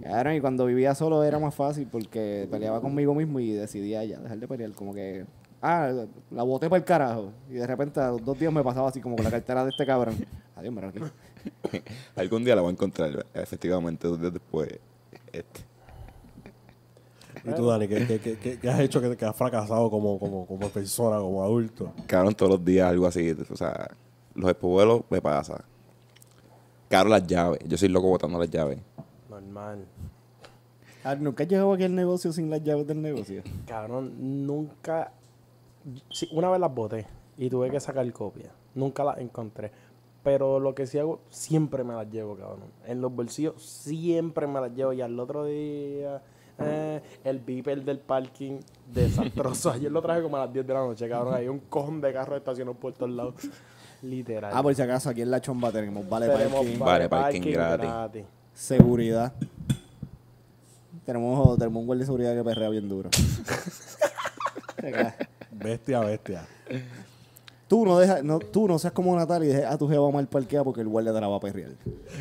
Cabrón, 0.02 0.34
y 0.34 0.40
cuando 0.40 0.66
vivía 0.66 0.94
solo 0.94 1.24
era 1.24 1.38
más 1.38 1.54
fácil 1.54 1.88
porque 1.90 2.46
peleaba 2.50 2.80
conmigo 2.80 3.14
mismo 3.14 3.40
y 3.40 3.52
decidía 3.52 4.04
ya 4.04 4.18
dejar 4.20 4.38
de 4.38 4.46
pelear. 4.48 4.72
Como 4.72 4.94
que. 4.94 5.24
Ah, 5.62 5.92
la 6.32 6.42
boté 6.42 6.68
para 6.68 6.78
el 6.78 6.84
carajo. 6.84 7.32
Y 7.48 7.54
de 7.54 7.66
repente 7.66 8.00
a 8.00 8.08
los 8.10 8.24
dos 8.24 8.36
días 8.38 8.52
me 8.52 8.64
pasaba 8.64 8.88
así 8.88 9.00
como 9.00 9.14
con 9.14 9.24
la 9.24 9.30
cartera 9.30 9.62
de 9.64 9.70
este 9.70 9.86
cabrón. 9.86 10.16
Adiós, 10.56 10.74
mira 10.74 10.88
aquí. 10.88 10.98
Algún 12.16 12.42
día 12.44 12.56
la 12.56 12.62
voy 12.62 12.70
a 12.70 12.72
encontrar, 12.72 13.24
efectivamente, 13.32 14.08
dos 14.08 14.20
días 14.20 14.32
después. 14.32 14.68
Este. 15.32 15.60
¿Y 17.44 17.52
tú, 17.54 17.66
Dani, 17.66 17.88
qué, 17.88 18.06
qué- 18.06 18.18
qué- 18.20 18.38
qué- 18.38 18.58
qué 18.58 18.70
has 18.70 18.80
hecho 18.80 19.00
que, 19.00 19.16
que 19.16 19.24
has 19.24 19.34
fracasado 19.36 19.90
como, 19.90 20.18
como, 20.18 20.46
como 20.46 20.68
persona, 20.68 21.16
como 21.18 21.42
adulto? 21.42 21.92
Cabrón, 22.06 22.34
todos 22.34 22.52
los 22.52 22.64
días 22.64 22.88
algo 22.90 23.06
así. 23.06 23.30
O 23.50 23.56
sea, 23.56 23.88
los 24.34 24.50
espuelos 24.50 25.02
me 25.10 25.20
pasa. 25.20 25.64
Caro 26.88 27.08
las 27.08 27.26
llaves. 27.26 27.60
Yo 27.66 27.76
soy 27.78 27.88
loco 27.88 28.08
botando 28.08 28.38
las 28.38 28.50
llaves. 28.50 28.78
Normal. 29.30 29.84
Ah, 31.04 31.14
¿Nunca 31.16 31.42
has 31.44 31.48
llegado 31.48 31.72
aquí 31.72 31.82
al 31.84 31.94
negocio 31.94 32.32
sin 32.32 32.48
las 32.50 32.62
llaves 32.62 32.86
del 32.86 33.00
negocio? 33.02 33.42
Cabrón, 33.66 34.46
nunca. 34.46 35.10
Sí, 36.10 36.28
una 36.32 36.50
vez 36.50 36.60
las 36.60 36.74
boté 36.74 37.06
y 37.36 37.50
tuve 37.50 37.70
que 37.70 37.80
sacar 37.80 38.10
copia. 38.12 38.50
Nunca 38.74 39.04
las 39.04 39.18
encontré. 39.18 39.70
Pero 40.22 40.60
lo 40.60 40.74
que 40.74 40.86
sí 40.86 40.98
hago, 40.98 41.20
siempre 41.30 41.82
me 41.82 41.94
las 41.94 42.08
llevo, 42.08 42.36
cabrón. 42.36 42.70
En 42.86 43.00
los 43.00 43.12
bolsillos 43.12 43.60
siempre 43.60 44.46
me 44.46 44.60
las 44.60 44.72
llevo. 44.72 44.92
Y 44.92 45.00
al 45.00 45.18
otro 45.18 45.44
día, 45.44 46.22
eh, 46.58 47.02
el 47.24 47.40
beeper 47.40 47.84
del 47.84 47.98
parking, 47.98 48.60
desastroso. 48.92 49.70
Ayer 49.72 49.90
lo 49.90 50.00
traje 50.00 50.22
como 50.22 50.36
a 50.36 50.46
las 50.46 50.52
10 50.52 50.66
de 50.66 50.74
la 50.74 50.80
noche, 50.80 51.08
cabrón. 51.08 51.34
Hay 51.34 51.48
un 51.48 51.58
cojón 51.58 52.00
de 52.00 52.12
carros 52.12 52.38
estacionados 52.38 52.78
por 52.78 52.92
todos 52.92 53.10
lados. 53.10 53.34
Literal. 54.02 54.52
Ah, 54.54 54.62
por 54.62 54.74
si 54.74 54.82
acaso, 54.82 55.10
aquí 55.10 55.22
en 55.22 55.30
la 55.30 55.40
chomba 55.40 55.70
tenemos 55.70 56.08
vale 56.08 56.28
Tenemos 56.28 56.54
parking, 56.54 56.78
Vale 56.78 57.08
parking 57.08 57.40
gratis. 57.40 58.24
seguridad. 58.52 59.32
Tenemos, 61.04 61.58
tenemos 61.58 61.80
un 61.80 61.86
guardia 61.86 62.02
de 62.02 62.06
seguridad 62.06 62.34
que 62.34 62.44
perrea 62.44 62.68
bien 62.68 62.88
duro. 62.88 63.10
Bestia, 65.52 66.00
bestia. 66.00 66.46
tú 67.68 67.84
no 67.84 67.98
dejas, 67.98 68.24
no, 68.24 68.38
tú 68.38 68.66
no 68.66 68.78
seas 68.78 68.92
como 68.92 69.14
Natalia 69.14 69.50
y 69.50 69.52
dejes 69.52 69.66
a 69.70 69.78
tu 69.78 69.88
jeva 69.88 70.10
mal 70.10 70.26
parqueada 70.26 70.64
porque 70.64 70.80
el 70.80 70.88
guardia 70.88 71.12
te 71.12 71.20
la 71.20 71.28
va 71.28 71.36
a 71.36 71.40
perrear. 71.40 71.72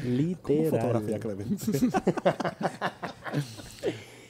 Literal. 0.06 0.70
Fotografía 0.70 1.20
Clemente. 1.20 1.66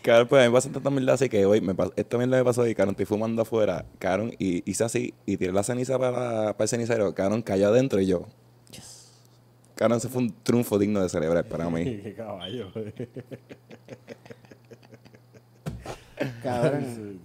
Cabrón, 0.01 0.27
pues 0.29 0.39
a 0.41 0.45
mí 0.45 0.49
me 0.49 0.53
pasa 0.55 0.71
tanta 0.71 0.89
mierda 0.89 1.13
así 1.13 1.29
que 1.29 1.45
hoy 1.45 1.61
me 1.61 1.75
pasó, 1.75 1.93
esta 1.95 2.17
mierda 2.17 2.37
me 2.37 2.43
pasó 2.43 2.65
y 2.67 2.73
cabrón, 2.73 2.93
estoy 2.93 3.05
fumando 3.05 3.43
afuera, 3.43 3.85
cabrón, 3.99 4.33
y 4.39 4.67
hice 4.69 4.83
así 4.83 5.13
y 5.27 5.37
tiré 5.37 5.53
la 5.53 5.61
ceniza 5.61 5.99
para, 5.99 6.53
para 6.53 6.63
el 6.63 6.69
cenicero, 6.69 7.13
cabrón, 7.13 7.43
cayó 7.43 7.67
adentro 7.67 8.01
y 8.01 8.07
yo. 8.07 8.25
Cabrón, 9.75 9.97
ese 9.97 10.09
fue 10.09 10.21
un 10.21 10.31
triunfo 10.43 10.77
digno 10.77 11.01
de 11.01 11.09
celebrar 11.09 11.43
para 11.45 11.69
mí. 11.69 11.83
Qué 12.03 12.13
caballo. 12.13 12.71
Cabrón. 16.43 17.19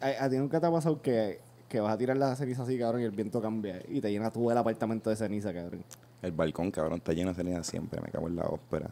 ¿A, 0.00 0.24
a 0.24 0.30
ti 0.30 0.36
nunca 0.36 0.60
te 0.60 0.66
ha 0.66 0.70
pasado 0.70 1.02
que, 1.02 1.40
que 1.68 1.80
vas 1.80 1.92
a 1.92 1.98
tirar 1.98 2.16
la 2.16 2.34
ceniza 2.36 2.62
así, 2.62 2.78
cabrón, 2.78 3.02
y 3.02 3.04
el 3.04 3.10
viento 3.10 3.40
cambia 3.42 3.82
y 3.88 4.00
te 4.00 4.10
llena 4.10 4.30
todo 4.30 4.50
el 4.50 4.58
apartamento 4.58 5.10
de 5.10 5.16
ceniza, 5.16 5.52
cabrón? 5.52 5.84
El 6.22 6.32
balcón, 6.32 6.70
cabrón, 6.70 6.98
está 6.98 7.12
lleno 7.12 7.30
de 7.30 7.36
ceniza 7.36 7.62
siempre, 7.62 8.00
me 8.00 8.08
cago 8.08 8.28
en 8.28 8.36
la 8.36 8.44
ópera. 8.44 8.90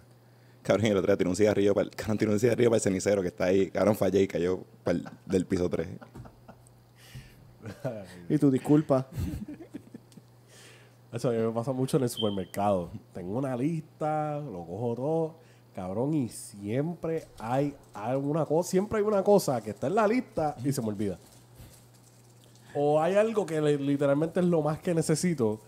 Cabrón, 0.62 0.86
y 0.86 0.90
el 0.90 0.96
otro 0.96 1.06
día 1.06 1.16
tiré 1.16 1.30
un 1.30 1.36
cigarrillo 1.36 1.74
para 1.74 1.84
el, 1.84 1.90
cabrón, 1.94 2.18
tiré 2.18 2.32
un 2.32 2.40
cigarrillo 2.40 2.70
para 2.70 2.78
el 2.78 2.82
cenicero 2.82 3.22
que 3.22 3.28
está 3.28 3.44
ahí, 3.44 3.70
cabrón, 3.70 3.96
fallé 3.96 4.22
y 4.22 4.28
cayó 4.28 4.64
el, 4.84 5.08
del 5.24 5.46
piso 5.46 5.68
3. 5.68 5.88
Y 8.28 8.38
tu 8.38 8.50
disculpa. 8.50 9.08
Eso 11.12 11.30
a 11.30 11.32
mí 11.32 11.38
me 11.38 11.50
pasa 11.50 11.72
mucho 11.72 11.96
en 11.96 12.04
el 12.04 12.08
supermercado. 12.08 12.90
Tengo 13.12 13.38
una 13.38 13.56
lista, 13.56 14.38
lo 14.38 14.64
cojo 14.64 14.94
todo, 14.94 15.34
cabrón, 15.76 16.14
y 16.14 16.28
siempre 16.30 17.26
hay 17.38 17.74
alguna 17.94 18.44
cosa, 18.46 18.70
siempre 18.70 18.98
hay 18.98 19.04
una 19.04 19.22
cosa 19.22 19.60
que 19.60 19.70
está 19.70 19.86
en 19.88 19.94
la 19.94 20.08
lista 20.08 20.56
y 20.64 20.72
se 20.72 20.80
me 20.82 20.88
olvida. 20.88 21.18
O 22.74 23.00
hay 23.00 23.14
algo 23.14 23.44
que 23.46 23.60
le- 23.60 23.76
literalmente 23.78 24.40
es 24.40 24.46
lo 24.46 24.62
más 24.62 24.78
que 24.80 24.94
necesito 24.94 25.60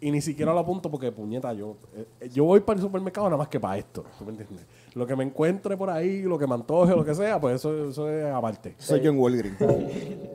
y 0.00 0.10
ni 0.10 0.22
siquiera 0.22 0.52
lo 0.54 0.60
apunto 0.60 0.90
porque, 0.90 1.12
puñeta, 1.12 1.52
yo, 1.52 1.76
eh, 1.94 2.30
yo 2.32 2.44
voy 2.44 2.60
para 2.60 2.78
el 2.78 2.82
supermercado 2.86 3.26
nada 3.28 3.36
más 3.36 3.48
que 3.48 3.60
para 3.60 3.76
esto. 3.76 4.04
¿tú 4.18 4.24
me 4.24 4.30
entiendes? 4.30 4.64
Lo 4.94 5.06
que 5.06 5.14
me 5.14 5.24
encuentre 5.24 5.76
por 5.76 5.90
ahí, 5.90 6.22
lo 6.22 6.38
que 6.38 6.46
me 6.46 6.54
antoje, 6.54 6.96
lo 6.96 7.04
que 7.04 7.14
sea, 7.14 7.38
pues 7.38 7.56
eso, 7.56 7.88
eso 7.90 8.10
es 8.10 8.24
aparte. 8.32 8.74
Soy 8.78 9.00
yo 9.00 9.10
en 9.10 9.18
Walgreens. 9.18 9.58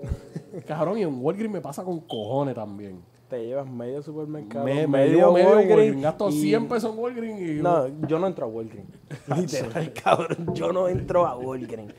Cabrón, 0.67 0.99
y 0.99 1.01
en 1.01 1.19
Walgreens 1.21 1.51
me 1.53 1.61
pasa 1.61 1.83
con 1.83 1.99
cojones 2.01 2.53
también. 2.55 3.01
Te 3.29 3.43
llevas 3.43 3.67
medio 3.67 4.03
supermercado, 4.03 4.63
Me, 4.65 4.75
me 4.81 4.87
medio, 4.87 5.31
medio 5.31 5.47
Walgreens 5.49 5.69
Walgreens, 5.71 6.01
gasto 6.03 6.29
y- 6.29 6.41
100 6.41 6.67
pesos 6.67 6.93
en 6.93 6.99
Walgreens 6.99 7.41
y... 7.41 7.53
No, 7.61 7.87
yo 8.07 8.19
no 8.19 8.27
entro 8.27 8.45
a 8.45 8.49
Walgreens. 8.49 8.87
Literal, 9.35 9.93
cabrón. 9.93 10.53
Yo 10.53 10.71
no 10.71 10.87
entro 10.87 11.25
a 11.25 11.35
Walgreens. 11.35 11.91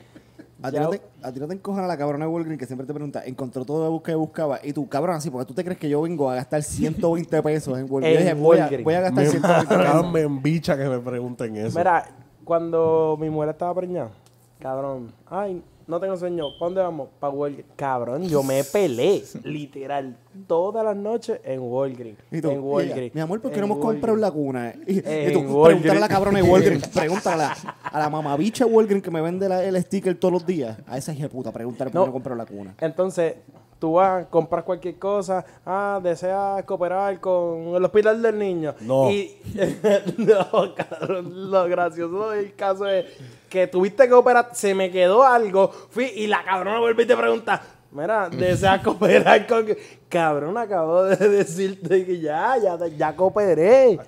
A 0.61 0.69
ti, 0.71 0.77
Ya- 0.77 0.83
no 0.83 0.89
te, 0.89 1.01
a 1.21 1.31
ti 1.33 1.39
no 1.41 1.47
te 1.47 1.53
encojona 1.55 1.85
la 1.85 1.97
cabrona 1.97 2.25
de 2.25 2.31
Walgreens 2.31 2.57
que 2.59 2.65
siempre 2.65 2.87
te 2.87 2.93
pregunta, 2.93 3.23
encontró 3.25 3.65
todo 3.65 3.91
lo 3.91 4.01
que 4.01 4.15
buscaba. 4.15 4.59
Y 4.63 4.71
tú, 4.71 4.87
cabrón, 4.87 5.17
así, 5.17 5.29
porque 5.29 5.45
tú 5.45 5.53
te 5.53 5.63
crees 5.65 5.77
que 5.77 5.89
yo 5.89 6.01
vengo 6.01 6.29
a 6.31 6.35
gastar 6.35 6.63
120 6.63 7.43
pesos 7.43 7.77
en 7.77 7.91
Walgreens. 7.91 8.05
En 8.05 8.13
Yo 8.13 8.19
dije, 8.19 8.33
voy, 8.41 8.57
a, 8.57 8.61
Walgreens. 8.61 8.83
voy 8.85 8.93
a 8.93 9.01
gastar 9.01 9.23
me, 9.25 9.29
120 9.29 9.67
pesos. 9.75 9.83
cabrón, 9.93 10.11
me 10.13 10.21
embicha 10.21 10.77
que 10.77 10.85
me 10.85 10.99
pregunten 10.99 11.57
eso. 11.57 11.77
Mira, 11.77 12.05
cuando 12.45 13.17
mi 13.19 13.29
mujer 13.29 13.49
estaba 13.49 13.75
preñada, 13.75 14.11
cabrón, 14.59 15.11
ay, 15.29 15.61
no 15.87 15.99
tengo 15.99 16.17
sueño, 16.17 16.45
¿pa' 16.59 16.65
dónde 16.65 16.81
vamos? 16.81 17.09
Pa' 17.19 17.29
Walgreens. 17.29 17.71
Cabrón, 17.75 18.23
yo 18.27 18.43
me 18.43 18.63
pelé, 18.63 19.23
literal, 19.43 20.17
todas 20.47 20.83
las 20.83 20.95
noches 20.97 21.39
en 21.43 21.61
Walgreens. 21.61 22.19
En 22.31 22.59
Walgreens. 22.61 23.15
mi 23.15 23.21
amor, 23.21 23.39
¿por 23.41 23.51
qué 23.51 23.59
en 23.59 23.61
no 23.61 23.65
hemos 23.73 23.77
comprado 23.85 24.13
Walgreens. 24.19 24.21
la 24.21 24.31
cuna? 24.31 24.73
Y, 24.85 24.95
y 24.95 25.01
En 25.05 25.33
tú, 25.33 25.63
pregúntale 25.63 25.97
a 25.97 25.99
la 25.99 26.07
cabrona 26.09 26.39
de 26.41 26.49
Walgreens, 26.49 26.87
pregúntale 26.93 27.43
a 27.43 27.47
la, 27.47 27.79
a 27.83 27.99
la 27.99 28.09
mamabicha 28.09 28.65
Walgreens 28.65 29.03
que 29.03 29.11
me 29.11 29.21
vende 29.21 29.47
la- 29.47 29.63
el 29.63 29.81
sticker 29.81 30.15
todos 30.19 30.31
los 30.33 30.45
días. 30.45 30.77
A 30.87 30.97
esa 30.97 31.13
hija 31.13 31.23
de 31.23 31.29
puta, 31.29 31.51
pregúntale 31.51 31.89
por 31.91 31.95
No. 31.99 32.03
qué 32.03 32.07
no 32.07 32.13
compró 32.13 32.35
la 32.35 32.45
cuna. 32.45 32.75
Entonces, 32.81 33.35
tú 33.79 33.93
vas, 33.93 34.25
compras 34.27 34.63
cualquier 34.63 34.97
cosa, 34.97 35.45
ah, 35.65 35.99
deseas 36.01 36.63
cooperar 36.63 37.19
con 37.19 37.75
el 37.75 37.83
hospital 37.83 38.21
del 38.21 38.37
niño. 38.37 38.75
No. 38.81 39.09
Y, 39.09 39.37
no, 40.17 40.75
cabrón, 40.75 41.51
lo 41.51 41.67
gracioso 41.67 42.31
del 42.31 42.55
caso 42.55 42.87
es 42.87 43.05
que 43.49 43.67
tuviste 43.67 44.07
que 44.07 44.13
operar, 44.13 44.49
se 44.53 44.73
me 44.73 44.91
quedó 44.91 45.23
algo, 45.23 45.69
fui 45.69 46.05
y 46.15 46.27
la 46.27 46.43
cabrona 46.43 46.79
vuelve 46.79 47.03
y 47.03 47.07
te 47.07 47.15
pregunta, 47.15 47.61
mira, 47.91 48.29
deseas 48.31 48.81
cooperar 48.81 49.45
con... 49.47 49.67
Cabrón, 50.09 50.57
acabo 50.57 51.03
de 51.03 51.15
decirte 51.29 52.05
que 52.05 52.19
ya, 52.19 52.57
ya, 52.57 52.77
ya 52.87 53.15
cooperé. 53.15 53.99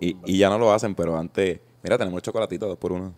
Y, 0.00 0.16
y 0.24 0.38
ya 0.38 0.48
no 0.48 0.58
lo 0.58 0.72
hacen, 0.72 0.94
pero 0.94 1.16
antes, 1.16 1.60
mira, 1.82 1.96
tenemos 1.96 2.22
chocolatito 2.22 2.66
dos 2.66 2.76
por 2.76 2.92
uno. 2.92 3.14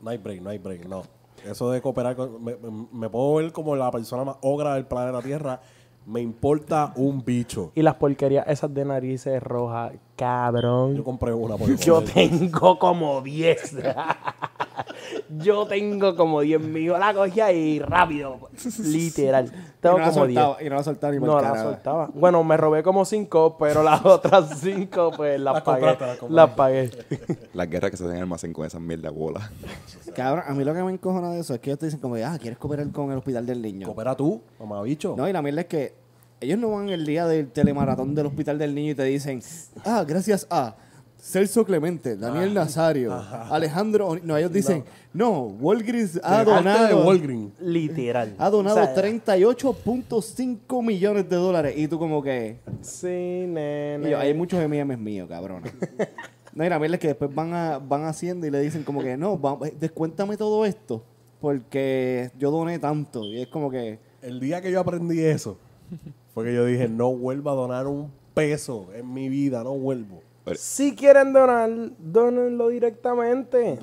No 0.00 0.10
hay 0.10 0.18
break, 0.18 0.40
no 0.42 0.50
hay 0.50 0.58
break, 0.58 0.84
no. 0.84 1.17
Eso 1.44 1.70
de 1.70 1.80
cooperar 1.80 2.16
con... 2.16 2.42
Me, 2.44 3.08
puedo 3.10 3.34
ver 3.34 3.52
como 3.52 3.76
la 3.76 3.90
persona 3.90 4.24
más 4.24 4.36
ogra 4.42 4.74
del 4.74 4.86
planeta 4.86 5.20
Tierra. 5.22 5.60
Me 6.06 6.20
importa 6.20 6.92
un 6.96 7.24
bicho. 7.24 7.72
Y 7.74 7.82
las 7.82 7.96
porquerías 7.96 8.46
esas 8.48 8.72
de 8.72 8.84
narices 8.84 9.42
rojas, 9.42 9.92
cabrón. 10.16 10.96
Yo 10.96 11.04
compré 11.04 11.32
una 11.34 11.56
por 11.56 11.74
Yo 11.76 12.02
tengo 12.02 12.78
como 12.78 13.20
10. 13.20 13.76
Yo 15.38 15.66
tengo 15.66 16.16
como 16.16 16.40
10 16.40 16.60
mil. 16.60 16.92
La 16.92 17.14
cogía 17.14 17.52
y 17.52 17.78
rápido. 17.78 18.38
Literal. 18.80 19.46
Y 19.46 19.80
Tengo 19.80 19.98
no 19.98 20.04
la 20.06 20.10
como 20.12 20.26
10. 20.26 20.38
soltaba, 20.40 20.62
y 20.62 20.68
no 20.68 20.74
la 20.76 20.82
soltaba 20.84 21.12
ni 21.12 21.18
No 21.20 21.40
la 21.40 21.62
soltaba. 21.62 22.10
Bueno, 22.14 22.42
me 22.44 22.56
robé 22.56 22.82
como 22.82 23.04
5, 23.04 23.56
pero 23.58 23.82
las 23.82 24.04
otras 24.04 24.58
5 24.60 25.12
pues 25.16 25.40
las 25.40 25.62
pagué. 25.62 25.96
las 26.28 26.50
pagué. 26.50 26.90
Las 27.54 27.68
guerras 27.70 27.90
que 27.90 27.96
se 27.96 28.04
hacen 28.04 28.12
en 28.12 28.16
el 28.18 28.22
almacén 28.22 28.52
con 28.52 28.66
esas 28.66 28.80
mierdas 28.80 29.12
bolas. 29.12 29.50
Cabrón, 30.14 30.44
a 30.46 30.52
mí 30.54 30.64
lo 30.64 30.74
que 30.74 30.82
me 30.82 30.92
encojona 30.92 31.30
de 31.30 31.40
eso 31.40 31.54
es 31.54 31.60
que 31.60 31.70
ellos 31.70 31.78
te 31.78 31.86
dicen 31.86 32.00
como, 32.00 32.16
ah, 32.16 32.36
¿quieres 32.40 32.58
cooperar 32.58 32.90
con 32.90 33.10
el 33.12 33.18
hospital 33.18 33.46
del 33.46 33.62
niño? 33.62 33.86
Coopera 33.86 34.16
tú, 34.16 34.42
mamabicho. 34.58 35.14
No, 35.16 35.28
y 35.28 35.32
la 35.32 35.42
mierda 35.42 35.60
es 35.62 35.66
que 35.66 35.94
ellos 36.40 36.58
no 36.58 36.70
van 36.70 36.88
el 36.88 37.04
día 37.04 37.26
del 37.26 37.50
telemaratón 37.50 38.14
del 38.14 38.26
hospital 38.26 38.58
del 38.58 38.74
niño 38.74 38.92
y 38.92 38.94
te 38.94 39.04
dicen, 39.04 39.40
ah, 39.84 40.04
gracias 40.06 40.46
a 40.50 40.74
Celso 41.20 41.64
Clemente, 41.64 42.16
Daniel 42.16 42.54
Nazario, 42.54 43.12
Alejandro... 43.12 44.08
Oni-". 44.08 44.20
No, 44.24 44.36
ellos 44.36 44.52
dicen, 44.52 44.84
no, 45.12 45.42
Walgreens 45.42 46.20
ha 46.22 46.38
De 46.44 46.44
donado... 46.50 47.04
Walgreens. 47.06 47.52
Literal. 47.60 48.34
Ha 48.38 48.50
donado 48.50 48.80
O 48.80 48.84
sea, 48.84 48.94
38.5 48.94 50.82
millones 50.84 51.28
de 51.28 51.36
dólares. 51.36 51.74
Y 51.76 51.88
tú 51.88 51.98
como 51.98 52.22
que... 52.22 52.60
Sí, 52.82 53.06
y 53.08 53.46
nene. 53.46 54.10
yo, 54.10 54.18
hay 54.18 54.32
muchos 54.34 54.60
M&M's 54.60 54.98
míos, 54.98 55.28
cabrón. 55.28 55.62
No, 56.54 56.64
y 56.64 56.68
la 56.68 56.78
mierda 56.80 56.96
es 56.96 57.00
que 57.00 57.08
después 57.08 57.32
van, 57.32 57.54
a, 57.54 57.78
van 57.78 58.04
haciendo 58.06 58.44
y 58.44 58.50
le 58.50 58.58
dicen 58.60 58.82
como 58.82 59.00
que, 59.00 59.16
no, 59.16 59.40
va- 59.40 59.58
descuéntame 59.78 60.36
todo 60.36 60.64
esto. 60.64 61.04
Porque 61.40 62.32
yo 62.36 62.50
doné 62.50 62.80
tanto. 62.80 63.22
Y 63.24 63.42
es 63.42 63.46
como 63.46 63.70
que... 63.70 64.00
El 64.22 64.40
día 64.40 64.60
que 64.60 64.72
yo 64.72 64.80
aprendí 64.80 65.20
eso, 65.20 65.56
fue 66.34 66.46
que 66.46 66.54
yo 66.54 66.64
dije, 66.64 66.88
no 66.88 67.14
vuelvo 67.14 67.50
a 67.50 67.54
donar 67.54 67.86
un 67.86 68.10
peso 68.34 68.88
en 68.92 69.12
mi 69.12 69.28
vida, 69.28 69.62
no 69.62 69.76
vuelvo. 69.76 70.20
Si 70.56 70.94
quieren 70.94 71.32
donar, 71.32 71.70
donenlo 71.98 72.68
directamente. 72.68 73.78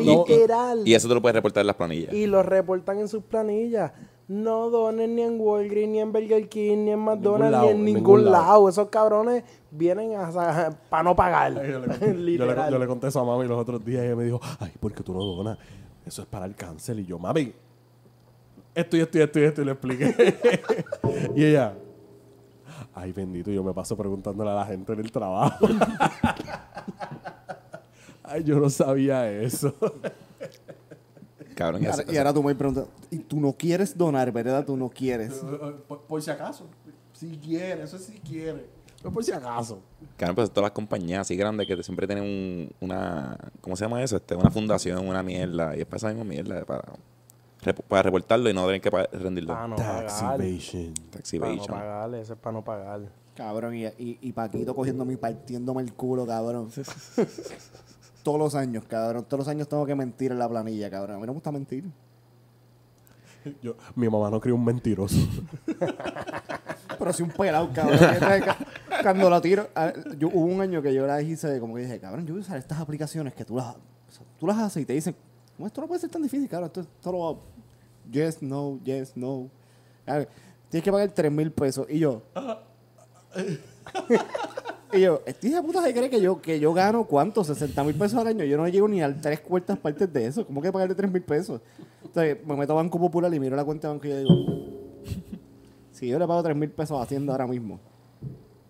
Literal. 0.00 0.82
Y 0.86 0.94
eso 0.94 1.08
te 1.08 1.14
lo 1.14 1.20
puedes 1.22 1.34
reportar 1.34 1.60
en 1.62 1.66
las 1.66 1.76
planillas. 1.76 2.12
Y 2.14 2.26
lo 2.26 2.42
reportan 2.42 2.98
en 2.98 3.08
sus 3.08 3.22
planillas. 3.24 3.92
No 4.28 4.70
donen 4.70 5.14
ni 5.14 5.22
en 5.22 5.40
Walgreens, 5.40 5.88
ni 5.92 6.00
en 6.00 6.12
Burger 6.12 6.48
King, 6.48 6.78
ni 6.84 6.90
en 6.90 6.98
McDonald's, 6.98 7.52
lado, 7.52 7.66
ni 7.66 7.70
en 7.72 7.84
ningún, 7.84 7.94
ningún 8.02 8.24
lado. 8.24 8.46
lado. 8.46 8.68
Esos 8.68 8.88
cabrones 8.88 9.44
vienen 9.70 10.10
para 10.90 11.02
no 11.04 11.14
pagar. 11.14 11.54
Yo 11.54 11.78
le, 11.78 11.86
yo 12.00 12.06
le- 12.06 12.14
Literal. 12.14 12.72
yo 12.72 12.78
le 12.78 12.86
conté 12.88 13.06
eso 13.06 13.20
a 13.20 13.24
mami 13.24 13.46
los 13.46 13.56
otros 13.60 13.84
días 13.84 14.02
y 14.02 14.06
ella 14.06 14.16
me 14.16 14.24
dijo, 14.24 14.40
ay, 14.58 14.72
¿por 14.80 14.92
qué 14.92 15.02
tú 15.04 15.12
no 15.14 15.22
donas? 15.22 15.58
Eso 16.04 16.22
es 16.22 16.28
para 16.28 16.44
el 16.46 16.56
cáncer. 16.56 16.98
Y 16.98 17.06
yo, 17.06 17.20
mami, 17.20 17.52
esto 18.74 18.96
y 18.96 19.00
esto 19.00 19.18
y 19.18 19.20
esto 19.22 19.38
y 19.40 19.42
esto, 19.44 19.62
y 19.62 19.64
le 19.64 19.70
expliqué. 19.72 20.38
y 21.36 21.44
ella, 21.44 21.74
ay, 22.96 23.12
bendito, 23.12 23.50
yo 23.52 23.62
me 23.62 23.72
paso 23.72 23.96
preguntándole 23.96 24.50
a 24.50 24.54
la 24.54 24.66
gente 24.66 24.92
en 24.92 24.98
el 25.00 25.12
trabajo. 25.12 25.68
ay, 28.24 28.44
yo 28.44 28.58
no 28.58 28.70
sabía 28.70 29.30
eso. 29.30 29.74
Cabrón, 31.54 31.82
Y 31.82 31.86
ahora, 31.86 32.02
eso- 32.02 32.12
y 32.12 32.16
ahora 32.16 32.34
tú 32.34 32.42
me 32.42 32.54
preguntas, 32.54 32.86
¿y 33.10 33.18
tú 33.18 33.40
no 33.40 33.52
quieres 33.52 33.96
donar, 33.96 34.30
verdad? 34.32 34.64
Tú 34.64 34.76
no 34.76 34.88
quieres. 34.90 35.34
por, 35.88 36.02
por 36.02 36.22
si 36.22 36.30
acaso. 36.30 36.66
Si 37.12 37.38
quiere, 37.38 37.82
eso 37.82 37.98
sí 37.98 38.20
quiere. 38.26 38.66
Pero 38.98 39.12
por 39.12 39.24
si 39.24 39.32
acaso. 39.32 39.80
Cabrón, 40.16 40.36
pues 40.36 40.50
todas 40.50 40.64
las 40.68 40.72
compañías 40.72 41.20
así 41.20 41.36
grandes 41.36 41.66
que 41.66 41.82
siempre 41.82 42.06
tienen 42.06 42.24
un- 42.24 42.70
una. 42.80 43.38
¿Cómo 43.60 43.76
se 43.76 43.84
llama 43.84 44.02
eso? 44.02 44.16
Este, 44.16 44.34
una 44.34 44.50
fundación, 44.50 45.06
una 45.06 45.22
mierda. 45.22 45.76
Y 45.76 45.80
es 45.80 45.86
para 45.86 45.96
esa 45.98 46.08
misma 46.08 46.24
mierda, 46.24 46.64
para, 46.64 46.82
para 47.74 48.02
reportarlo 48.02 48.48
y 48.50 48.54
no 48.54 48.66
tener 48.66 48.80
que 48.80 48.90
rendirlo. 48.90 49.54
Para 49.54 49.68
no 49.68 49.76
Tax 49.76 50.12
pagar. 50.14 50.40
evasion. 50.42 50.94
Tax 51.10 51.32
Para 51.38 51.54
no 51.54 51.66
pagar, 51.66 52.14
eso 52.14 52.32
es 52.32 52.38
para 52.38 52.52
no 52.52 52.64
pagar. 52.64 53.00
Cabrón, 53.34 53.74
y, 53.74 53.84
y, 53.84 54.18
y 54.22 54.32
Paquito 54.32 54.74
cogiéndome 54.74 55.12
y 55.12 55.16
partiéndome 55.16 55.82
el 55.82 55.92
culo, 55.92 56.26
cabrón. 56.26 56.70
todos 58.22 58.38
los 58.38 58.54
años, 58.54 58.84
cabrón. 58.88 59.24
Todos 59.28 59.40
los 59.40 59.48
años 59.48 59.68
tengo 59.68 59.84
que 59.86 59.94
mentir 59.94 60.32
en 60.32 60.38
la 60.38 60.48
planilla, 60.48 60.90
cabrón. 60.90 61.16
A 61.16 61.18
mí 61.18 61.26
no 61.26 61.32
me 61.32 61.34
gusta 61.34 61.52
mentir. 61.52 61.84
Yo, 63.62 63.76
mi 63.94 64.08
mamá 64.08 64.30
no 64.30 64.40
crió 64.40 64.54
un 64.54 64.64
mentiroso. 64.64 65.16
Pero 66.98 67.12
sí 67.12 67.22
un 67.22 67.30
pelado, 67.30 67.70
cabrón. 67.72 67.98
Cuando 69.02 69.30
la 69.30 69.40
tiro, 69.40 69.68
a- 69.74 69.92
yo, 70.18 70.28
hubo 70.28 70.46
un 70.46 70.60
año 70.62 70.80
que 70.80 70.92
yo 70.94 71.06
la 71.06 71.20
hice, 71.20 71.60
como 71.60 71.74
que 71.74 71.82
dije, 71.82 72.00
cabrón, 72.00 72.26
yo 72.26 72.32
voy 72.32 72.40
a 72.40 72.44
usar 72.46 72.56
estas 72.56 72.80
aplicaciones 72.80 73.34
que 73.34 73.44
tú 73.44 73.54
las, 73.56 73.76
tú 74.40 74.46
las 74.46 74.56
haces 74.58 74.82
y 74.82 74.86
te 74.86 74.94
dicen, 74.94 75.14
no, 75.58 75.66
esto 75.66 75.80
no 75.82 75.86
puede 75.86 76.00
ser 76.00 76.10
tan 76.10 76.22
difícil, 76.22 76.48
cabrón. 76.48 76.68
Esto 76.68 76.80
es 76.80 76.88
solo 77.00 77.38
yes, 78.10 78.42
no, 78.42 78.80
yes, 78.84 79.16
no. 79.16 79.50
Tienes 80.68 80.84
que 80.84 80.92
pagar 80.92 81.10
3 81.10 81.32
mil 81.32 81.50
pesos. 81.52 81.86
Y 81.88 81.98
yo, 81.98 82.22
y 84.92 85.00
yo, 85.00 85.22
este 85.26 85.50
de 85.50 85.62
puta 85.62 85.82
se 85.82 85.92
cree 85.92 86.08
que 86.08 86.20
yo, 86.20 86.40
que 86.40 86.58
yo 86.58 86.72
gano 86.72 87.04
cuánto, 87.04 87.44
60 87.44 87.84
mil 87.84 87.94
pesos 87.94 88.18
al 88.18 88.28
año. 88.28 88.44
Yo 88.44 88.56
no 88.56 88.66
llego 88.68 88.88
ni 88.88 89.02
a 89.02 89.20
tres 89.20 89.40
cuartas 89.40 89.78
partes 89.78 90.12
de 90.12 90.26
eso. 90.26 90.46
¿Cómo 90.46 90.62
que 90.62 90.72
pagarle 90.72 90.94
3 90.94 91.10
mil 91.10 91.22
pesos? 91.22 91.60
Entonces 92.04 92.38
me 92.46 92.56
meto 92.56 92.72
a 92.72 92.76
Banco 92.76 92.98
Popular 92.98 93.32
y 93.32 93.40
miro 93.40 93.56
la 93.56 93.64
cuenta 93.64 93.88
de 93.88 93.94
banco 93.94 94.06
y 94.06 94.10
yo 94.10 94.18
digo, 94.18 94.34
si 95.92 96.08
yo 96.08 96.18
le 96.18 96.26
pago 96.26 96.42
3 96.42 96.56
mil 96.56 96.70
pesos 96.70 96.98
a 96.98 97.02
Hacienda 97.02 97.32
ahora 97.32 97.46
mismo, 97.46 97.80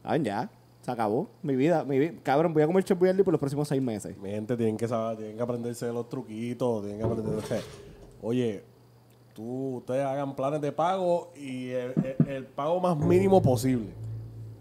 ah, 0.03 0.16
ya, 0.16 0.51
se 0.81 0.90
acabó. 0.90 1.29
Mi 1.42 1.57
vida, 1.57 1.85
mi 1.85 1.99
vida. 1.99 2.14
Cabrón, 2.22 2.53
voy 2.55 2.62
a 2.62 2.66
comer 2.66 2.85
Chef 2.85 2.99
por 2.99 3.33
los 3.33 3.40
próximos 3.40 3.68
seis 3.68 3.83
meses. 3.83 4.16
Mi 4.18 4.31
gente 4.31 4.57
tienen 4.57 4.77
que 4.77 4.88
saber, 4.88 5.18
tienen 5.18 5.37
que 5.37 5.42
aprenderse 5.42 5.87
los 5.92 6.09
truquitos, 6.09 6.83
tienen 6.83 6.99
que 6.99 7.05
aprenderse. 7.05 7.61
Oye, 8.22 8.64
tú, 9.37 9.77
ustedes 9.77 10.05
hagan 10.05 10.35
planes 10.35 10.61
de 10.62 10.72
pago 10.72 11.31
y 11.37 11.68
el, 11.70 11.92
el- 12.18 12.29
el 12.29 12.46
pago 12.46 12.81
más 12.81 12.96
mínimo 12.96 13.40
posible. 13.42 13.92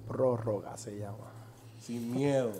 Prórroga 0.07 0.77
se 0.77 0.99
llama. 0.99 1.31
Sin 1.81 2.11
miedo. 2.13 2.51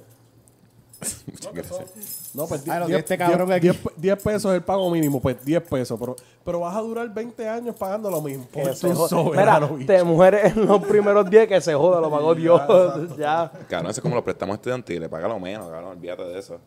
Muchas 1.28 1.54
gracias. 1.54 2.32
No, 2.34 2.48
pues 2.48 2.68
Ah, 2.70 2.80
lo 2.80 2.86
que 2.86 2.94
10 2.94 3.00
este 3.00 3.18
cabrón 3.18 3.52
aquí. 3.52 3.68
10 3.68 3.78
10 3.98 4.24
pesos 4.24 4.46
es 4.52 4.56
el 4.58 4.64
pago 4.64 4.90
mínimo, 4.90 5.20
pues 5.22 5.44
10 5.44 5.62
pesos. 5.64 6.00
Pero, 6.00 6.16
pero 6.44 6.60
vas 6.62 6.76
a 6.76 6.80
durar 6.80 7.14
20 7.14 7.50
años 7.50 7.76
pagando 7.76 8.10
lo 8.10 8.22
mismo. 8.22 8.48
Que 8.52 8.62
Pues 8.62 8.80
se 8.80 8.90
tú 8.90 8.96
soberano, 9.08 9.68
Mira, 9.68 9.78
bicho. 9.78 9.88
te 9.94 10.04
mujeres 10.04 10.56
en 10.56 10.66
los 10.66 10.82
primeros 10.86 11.30
10 11.30 11.48
que 11.50 11.60
se 11.60 11.74
joda, 11.74 12.00
lo 12.00 12.10
pagó 12.10 12.34
Dios. 12.34 12.62
ya. 13.18 13.52
Cabrón, 13.68 13.92
eso 13.92 14.00
es 14.00 14.02
como 14.02 14.16
los 14.16 14.24
préstamos 14.24 14.56
estudiantiles. 14.56 15.10
Paga 15.10 15.28
lo 15.28 15.38
menos, 15.40 15.70
cabrón. 15.70 15.92
Olvídate 15.92 16.24
de 16.24 16.40
eso. 16.40 16.60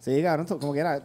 Sí, 0.00 0.20
cabrón, 0.22 0.46
como 0.46 0.72
quiera. 0.72 1.02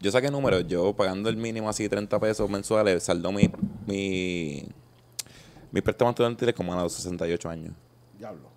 Yo 0.00 0.10
saqué 0.10 0.30
números. 0.30 0.66
Yo 0.66 0.94
pagando 0.94 1.28
el 1.28 1.36
mínimo 1.36 1.68
así 1.68 1.88
30 1.88 2.18
pesos 2.18 2.48
mensuales, 2.48 3.02
saldó 3.02 3.32
mi, 3.32 3.50
mi, 3.86 4.66
mis 5.70 5.82
préstamos 5.82 6.12
estudiantiles 6.12 6.54
como 6.54 6.72
a 6.72 6.82
los 6.82 6.92
68 6.94 7.48
años. 7.48 7.74
Diablo. 8.18 8.48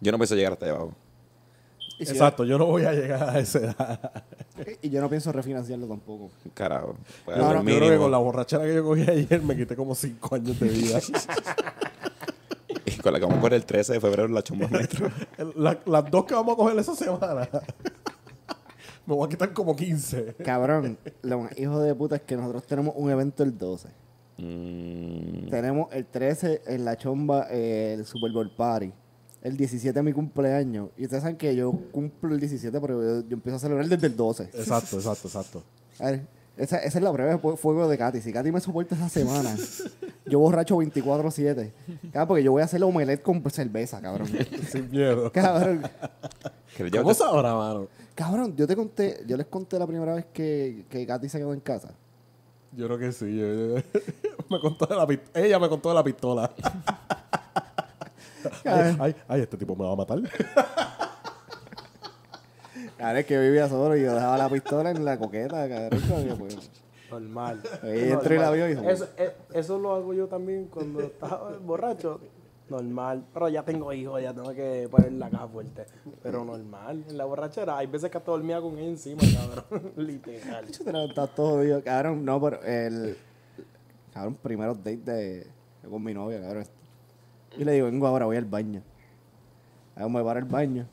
Yo 0.00 0.12
no 0.12 0.18
pienso 0.18 0.34
llegar 0.34 0.52
hasta 0.52 0.66
allá 0.66 0.74
abajo. 0.74 0.94
si 1.98 2.04
Exacto, 2.04 2.44
yo 2.44 2.58
no 2.58 2.66
voy 2.66 2.84
a 2.84 2.92
llegar 2.92 3.22
a 3.30 3.38
esa 3.38 3.58
edad. 3.58 4.22
y 4.82 4.90
yo 4.90 5.00
no 5.00 5.08
pienso 5.08 5.30
refinanciarlo 5.32 5.86
tampoco. 5.86 6.30
Carajo. 6.54 6.94
No, 6.94 7.24
Pagando 7.26 7.54
no, 7.54 7.60
el 7.60 7.66
Yo 7.66 7.76
creo 7.78 7.90
que 7.90 7.98
con 7.98 8.10
la 8.10 8.18
borrachera 8.18 8.64
que 8.64 8.74
yo 8.74 8.84
cogí 8.84 9.02
ayer 9.02 9.42
me 9.42 9.56
quité 9.56 9.74
como 9.76 9.94
5 9.94 10.34
años 10.34 10.58
de 10.60 10.68
vida. 10.68 11.00
Y 12.84 12.96
con 12.98 13.12
la 13.12 13.18
que 13.20 13.24
vamos 13.24 13.38
a 13.38 13.40
correr 13.42 13.56
el 13.60 13.64
13 13.64 13.92
de 13.94 14.00
febrero 14.00 14.28
la 14.28 14.42
chumba 14.42 14.66
metro. 14.70 15.08
La- 15.56 15.78
las 15.86 16.10
dos 16.10 16.24
que 16.24 16.34
vamos 16.34 16.54
a 16.54 16.56
coger 16.56 16.78
esa 16.78 16.94
semana. 16.96 17.48
Me 19.06 19.14
voy 19.14 19.26
a 19.26 19.28
quitar 19.28 19.52
como 19.52 19.74
15. 19.76 20.36
Cabrón, 20.44 20.98
lo 21.22 21.40
más 21.40 21.58
hijo 21.58 21.80
de 21.80 21.94
puta 21.94 22.16
es 22.16 22.22
que 22.22 22.36
nosotros 22.36 22.64
tenemos 22.66 22.94
un 22.96 23.10
evento 23.10 23.42
el 23.42 23.56
12. 23.56 23.88
Mm, 24.38 25.48
Tenemos 25.50 25.92
el 25.92 26.06
13 26.06 26.62
en 26.66 26.84
la 26.84 26.96
chomba, 26.96 27.46
eh, 27.50 27.94
el 27.98 28.04
Super 28.06 28.32
Bowl 28.32 28.50
Party. 28.50 28.92
El 29.42 29.56
17 29.56 29.98
es 29.98 30.04
mi 30.04 30.12
cumpleaños. 30.12 30.90
Y 30.96 31.04
ustedes 31.04 31.22
saben 31.22 31.36
que 31.36 31.54
yo 31.54 31.72
cumplo 31.90 32.32
el 32.34 32.40
17, 32.40 32.80
pero 32.80 33.02
yo, 33.02 33.28
yo 33.28 33.34
empiezo 33.34 33.56
a 33.56 33.58
celebrar 33.58 33.86
desde 33.88 34.06
el 34.06 34.16
12. 34.16 34.44
Exacto, 34.44 34.96
exacto, 34.96 35.28
exacto. 35.28 35.62
A 35.98 36.10
ver, 36.10 36.26
esa, 36.56 36.78
esa 36.78 36.98
es 36.98 37.02
la 37.04 37.38
fu- 37.38 37.56
fuego 37.56 37.88
de 37.88 37.96
Katy. 37.98 38.20
Si 38.20 38.32
Katy 38.32 38.52
me 38.52 38.60
soporta 38.60 38.94
esa 38.94 39.08
semana, 39.08 39.54
yo 40.26 40.38
borracho 40.38 40.76
24-7. 40.76 41.72
Cabrón, 42.12 42.28
porque 42.28 42.42
yo 42.42 42.52
voy 42.52 42.62
a 42.62 42.66
hacer 42.66 42.80
la 42.80 42.86
omelette 42.86 43.22
con 43.22 43.42
cerveza, 43.50 44.00
cabrón. 44.00 44.28
Sin 44.70 44.90
miedo. 44.90 45.30
Cabrón. 45.32 45.82
¿quieres 46.76 46.92
¿Cómo 46.92 47.10
llevarte- 47.12 47.14
sabrá, 47.14 47.54
mano? 47.54 47.88
Cabrón, 48.14 48.54
yo 48.56 48.66
te 48.66 48.76
conté, 48.76 49.22
yo 49.26 49.36
les 49.36 49.46
conté 49.46 49.78
la 49.78 49.86
primera 49.86 50.14
vez 50.14 50.26
que, 50.32 50.84
que 50.90 51.06
Katy 51.06 51.28
se 51.28 51.38
quedó 51.38 51.54
en 51.54 51.60
casa. 51.60 51.94
Yo 52.74 52.86
creo 52.86 52.98
que 52.98 53.12
sí. 53.12 53.36
yo- 53.36 53.76
yo- 53.78 53.82
me 54.50 54.60
contó 54.60 54.86
de 54.86 54.96
la 54.96 55.06
pist- 55.06 55.30
Ella 55.34 55.58
me 55.58 55.68
contó 55.68 55.88
de 55.88 55.94
la 55.94 56.04
pistola. 56.04 56.50
ay, 58.64 58.96
ay, 58.98 59.16
ay, 59.28 59.40
este 59.40 59.56
tipo 59.56 59.74
me 59.76 59.84
va 59.84 59.92
a 59.92 59.96
matar. 59.96 60.18
Cabrón, 63.02 63.18
es 63.18 63.26
que 63.26 63.36
vivía 63.36 63.68
solo 63.68 63.96
y 63.96 64.02
yo 64.02 64.14
dejaba 64.14 64.38
la 64.38 64.48
pistola 64.48 64.92
en 64.92 65.04
la 65.04 65.18
coqueta, 65.18 65.68
cabrón. 65.68 66.00
pues, 66.38 66.70
Normal. 67.10 67.60
Ahí 67.82 68.12
entró 68.12 68.32
y 68.32 68.38
la 68.38 68.50
vio 68.52 68.66
y 68.68 68.76
dijo, 68.76 68.88
Eso, 68.88 69.08
eh, 69.16 69.34
eso 69.52 69.76
lo 69.76 69.92
hago 69.92 70.14
yo 70.14 70.28
también 70.28 70.66
cuando 70.66 71.00
estaba 71.00 71.50
borracho. 71.58 72.20
Normal. 72.68 73.24
Pero 73.34 73.48
ya 73.48 73.64
tengo 73.64 73.92
hijos, 73.92 74.22
ya 74.22 74.32
tengo 74.32 74.52
que 74.54 74.86
poner 74.88 75.14
la 75.14 75.28
caja 75.28 75.48
fuerte. 75.48 75.84
Pero 76.22 76.44
normal. 76.44 77.04
En 77.08 77.18
la 77.18 77.24
borrachera 77.24 77.76
hay 77.76 77.88
veces 77.88 78.08
que 78.08 78.18
hasta 78.18 78.30
dormía 78.30 78.60
con 78.60 78.78
él 78.78 78.90
encima, 78.90 79.20
cabrón. 79.34 79.92
Literal. 79.96 80.68
Yo 80.68 80.84
te 80.84 80.92
levantas 80.92 81.34
todo 81.34 81.56
jodido. 81.56 81.82
Cabrón, 81.82 82.24
no, 82.24 82.40
pero 82.40 82.62
el. 82.62 83.16
Cabrón, 84.14 84.36
primeros 84.40 84.78
date 84.78 85.10
de, 85.10 85.46
con 85.90 86.04
mi 86.04 86.14
novia, 86.14 86.40
cabrón. 86.40 86.66
Y 87.58 87.64
le 87.64 87.72
digo, 87.72 87.86
vengo 87.86 88.06
ahora, 88.06 88.26
voy 88.26 88.36
al 88.36 88.44
baño. 88.44 88.80
Cabrón, 89.96 90.12
me 90.12 90.22
para 90.22 90.38
el 90.38 90.46
baño. 90.46 90.86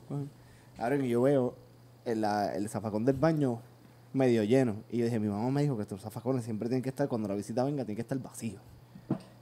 Cabrón, 0.76 1.04
y 1.04 1.08
yo 1.08 1.22
veo 1.22 1.54
en 2.04 2.20
la, 2.20 2.54
el 2.54 2.68
zafacón 2.68 3.04
del 3.04 3.16
baño 3.16 3.60
medio 4.12 4.42
lleno. 4.44 4.76
Y 4.90 4.98
yo 4.98 5.04
dije, 5.04 5.18
mi 5.18 5.28
mamá 5.28 5.50
me 5.50 5.62
dijo 5.62 5.76
que 5.76 5.82
estos 5.82 6.00
zafacones 6.00 6.44
siempre 6.44 6.68
tienen 6.68 6.82
que 6.82 6.88
estar, 6.88 7.08
cuando 7.08 7.28
la 7.28 7.34
visita 7.34 7.64
venga, 7.64 7.84
tienen 7.84 7.96
que 7.96 8.02
estar. 8.02 8.18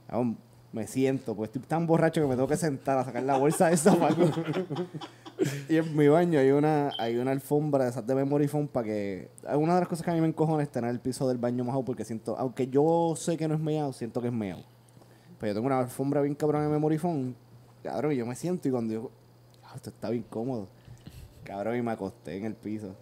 Cabrón, 0.07 0.37
me 0.73 0.87
siento, 0.87 1.35
pues 1.35 1.49
estoy 1.49 1.63
tan 1.63 1.87
borracho 1.87 2.21
que 2.21 2.27
me 2.27 2.35
tengo 2.35 2.49
que 2.49 2.57
sentar 2.57 2.99
a 2.99 3.05
sacar 3.05 3.23
la 3.23 3.37
bolsa 3.39 3.69
de 3.69 3.77
zafacón. 3.77 4.33
y 5.69 5.77
en 5.77 5.97
mi 5.97 6.09
baño 6.09 6.39
hay 6.39 6.51
una, 6.51 6.91
hay 6.99 7.17
una 7.17 7.31
alfombra 7.31 7.85
de 7.85 7.91
esas 7.91 8.07
de 8.07 8.15
memory 8.15 8.49
foam 8.49 8.69
para 8.69 8.85
que... 8.87 9.31
Una 9.55 9.75
de 9.75 9.81
las 9.81 9.89
cosas 9.89 10.05
que 10.05 10.11
a 10.11 10.15
mí 10.15 10.21
me 10.21 10.29
encojona 10.29 10.63
es 10.63 10.71
tener 10.71 10.91
el 10.91 11.01
piso 11.01 11.27
del 11.29 11.39
baño 11.39 11.65
mojado 11.65 11.85
porque 11.85 12.05
siento, 12.05 12.37
aunque 12.39 12.67
yo 12.69 13.15
sé 13.17 13.37
que 13.37 13.49
no 13.49 13.55
es 13.55 13.61
meado, 13.61 13.93
siento 13.93 14.21
que 14.21 14.29
es 14.29 14.33
meado. 14.35 14.63
Pues 15.39 15.51
yo 15.51 15.55
tengo 15.55 15.67
una 15.67 15.79
alfombra 15.81 16.21
bien 16.21 16.35
cabrón 16.35 16.63
de 16.65 16.69
memory 16.69 16.99
foam, 16.99 17.35
cabrón, 17.83 18.13
yo 18.13 18.27
me 18.27 18.35
siento 18.35 18.69
y 18.69 18.71
cuando 18.71 18.93
yo... 18.93 19.11
"Ah, 19.65 19.73
esto 19.77 19.91
está 19.91 20.11
bien 20.11 20.25
cómodo. 20.29 20.69
Cabrón, 21.49 21.77
y 21.77 21.83
me 21.83 21.91
acosté 21.93 22.37
en 22.37 22.45
el 22.45 22.55
piso. 22.55 22.95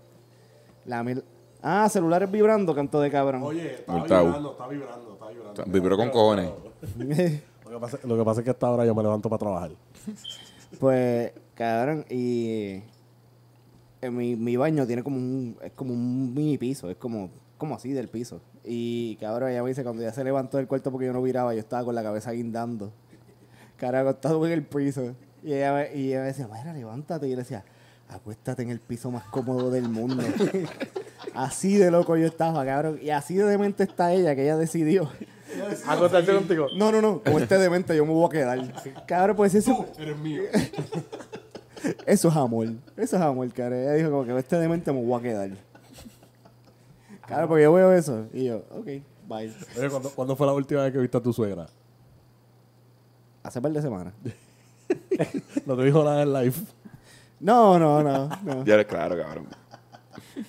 La 0.85 1.03
mil... 1.03 1.23
Ah, 1.61 1.89
celulares 1.89 2.31
vibrando, 2.31 2.73
canto 2.75 3.01
de 3.01 3.11
cabrón. 3.11 3.43
Oye, 3.43 3.75
está 3.75 4.23
vibrando, 4.23 4.53
está 4.53 4.69
vibrando, 4.69 5.13
está 5.15 5.29
vibrando. 5.29 5.65
Vibró 5.67 5.97
con 5.97 6.11
cojones. 6.11 6.51
Lo 7.67 7.71
que, 7.73 7.79
pasa, 7.81 7.99
lo 8.05 8.17
que 8.17 8.25
pasa 8.25 8.41
es 8.41 8.45
que 8.45 8.51
a 8.51 8.53
esta 8.53 8.71
hora 8.71 8.87
yo 8.87 8.95
me 8.95 9.03
levanto 9.03 9.29
para 9.29 9.41
trabajar. 9.41 9.71
Pues, 10.79 11.33
cabrón, 11.57 12.05
y 12.09 12.81
en 14.01 14.17
mi, 14.17 14.37
mi 14.37 14.57
baño 14.57 14.87
tiene 14.87 15.03
como 15.03 15.17
un, 15.17 15.57
es 15.61 15.73
como 15.73 15.93
un 15.93 16.33
mini 16.33 16.57
piso, 16.59 16.89
es 16.89 16.97
como, 16.97 17.29
como 17.59 17.75
así 17.75 17.93
del 17.93 18.09
piso. 18.09 18.41
Y 18.63 19.17
cabrón, 19.17 19.51
ella 19.51 19.65
me 19.65 19.71
dice, 19.71 19.83
cuando 19.83 20.01
ya 20.03 20.13
se 20.13 20.23
levantó 20.23 20.59
del 20.59 20.69
cuarto 20.69 20.93
porque 20.93 21.07
yo 21.07 21.13
no 21.13 21.21
viraba, 21.23 21.55
yo 21.55 21.61
estaba 21.61 21.85
con 21.85 21.97
la 21.97 22.05
cabeza 22.05 22.31
guindando. 22.31 22.93
Carajo, 23.77 24.11
acostado 24.11 24.47
en 24.47 24.53
el 24.53 24.65
piso. 24.65 25.17
Y 25.43 25.53
ella, 25.53 25.75
me- 25.75 25.97
y 25.97 26.09
ella 26.13 26.21
me 26.21 26.27
decía, 26.27 26.47
mira, 26.47 26.73
levántate. 26.73 27.27
Y 27.27 27.31
yo 27.31 27.37
le 27.37 27.43
decía, 27.43 27.65
acuéstate 28.09 28.63
en 28.63 28.71
el 28.71 28.81
piso 28.81 29.11
más 29.11 29.25
cómodo 29.25 29.71
del 29.71 29.89
mundo. 29.89 30.23
así 31.35 31.77
de 31.77 31.91
loco 31.91 32.17
yo 32.17 32.27
estaba, 32.27 32.65
cabrón. 32.65 32.99
Y 33.03 33.11
así 33.11 33.35
de 33.35 33.45
demente 33.45 33.85
está 33.85 34.13
ella, 34.13 34.35
que 34.35 34.45
ella 34.45 34.57
decidió. 34.57 35.11
Acostarse 35.87 36.35
contigo. 36.35 36.69
No, 36.77 36.93
no, 36.93 37.01
no, 37.01 37.23
como 37.23 37.39
este 37.39 37.59
demente 37.59 37.97
yo 37.97 38.05
me 38.05 38.13
voy 38.13 38.27
a 38.27 38.31
quedar. 38.31 39.07
Cabrón, 39.07 39.37
pues 39.37 39.55
eso... 39.55 39.87
Eres 39.99 40.19
mío. 40.19 40.43
Eso 42.05 42.29
es 42.29 42.37
amor. 42.37 42.67
Eso 42.97 43.17
es 43.17 43.23
amor, 43.23 43.53
cara. 43.53 43.81
Ella 43.81 43.93
dijo 43.93 44.11
como 44.11 44.25
que 44.25 44.37
este 44.37 44.57
demente 44.57 44.93
me 44.93 45.05
voy 45.05 45.21
a 45.21 45.23
quedar. 45.23 45.51
Claro, 47.27 47.49
porque 47.49 47.63
yo 47.65 47.73
veo 47.73 47.93
eso. 47.93 48.27
Y 48.33 48.45
yo, 48.45 48.65
ok, 48.71 48.87
bye. 49.29 49.53
Oye, 49.79 49.91
¿cuándo, 49.91 50.11
cuándo 50.11 50.37
fue 50.37 50.47
la 50.47 50.53
última 50.53 50.83
vez 50.83 50.93
que 50.93 50.99
viste 50.99 51.17
a 51.17 51.21
tu 51.21 51.33
suegra? 51.33 51.67
Hace 53.43 53.61
par 53.61 53.73
de 53.73 53.83
semanas. 53.83 54.15
No 55.65 55.77
te 55.77 55.85
dijo 55.85 56.03
nada 56.03 56.23
en 56.23 56.33
live. 56.33 56.55
No, 57.41 57.79
no, 57.79 58.03
no. 58.03 58.29
No, 58.45 58.65
Ya 58.65 58.75
eres 58.75 58.87
claro, 58.87 59.17
cabrón. 59.17 59.47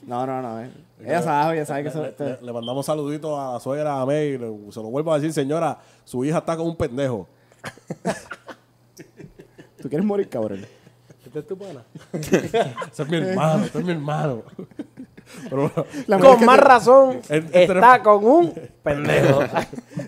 no, 0.05 0.25
no. 0.25 0.41
no 0.41 0.61
eh. 0.61 0.71
Ella 1.03 1.21
sabe, 1.21 1.55
ella 1.57 1.65
sabe 1.65 1.83
que 1.83 1.89
eso... 1.89 2.01
Le, 2.01 2.15
le- 2.17 2.37
le 2.41 2.53
mandamos 2.53 2.85
saluditos 2.85 3.37
a 3.39 3.53
la 3.53 3.59
suegra, 3.59 4.01
a 4.01 4.05
May. 4.05 4.29
y 4.33 4.37
le- 4.37 4.71
se 4.71 4.79
lo 4.81 4.89
vuelvo 4.89 5.11
a 5.13 5.15
decir, 5.19 5.31
señora, 5.33 5.77
su 6.05 6.23
hija 6.25 6.39
está 6.39 6.57
con 6.57 6.65
un 6.67 6.75
pendejo. 6.75 7.27
¿Tú 9.81 9.89
quieres 9.89 10.05
morir, 10.05 10.27
cabrón? 10.29 10.65
¿Este 11.25 11.39
es 11.39 11.47
tu 11.47 11.57
pana? 11.57 11.83
Ese 12.13 13.03
es 13.03 13.09
mi 13.09 13.17
hermano, 13.17 13.65
este 13.65 13.79
es 13.79 13.85
mi 13.85 13.91
hermano. 13.91 14.41
Pero 15.49 15.71
La 16.07 16.17
verdad 16.17 16.31
es 16.31 16.37
Con 16.37 16.39
que 16.39 16.45
más 16.45 16.57
te- 16.57 16.63
razón, 16.65 17.19
En- 17.29 17.43
entre- 17.45 17.63
está 17.65 18.01
con 18.01 18.25
un 18.25 18.53
pendejo. 18.81 19.41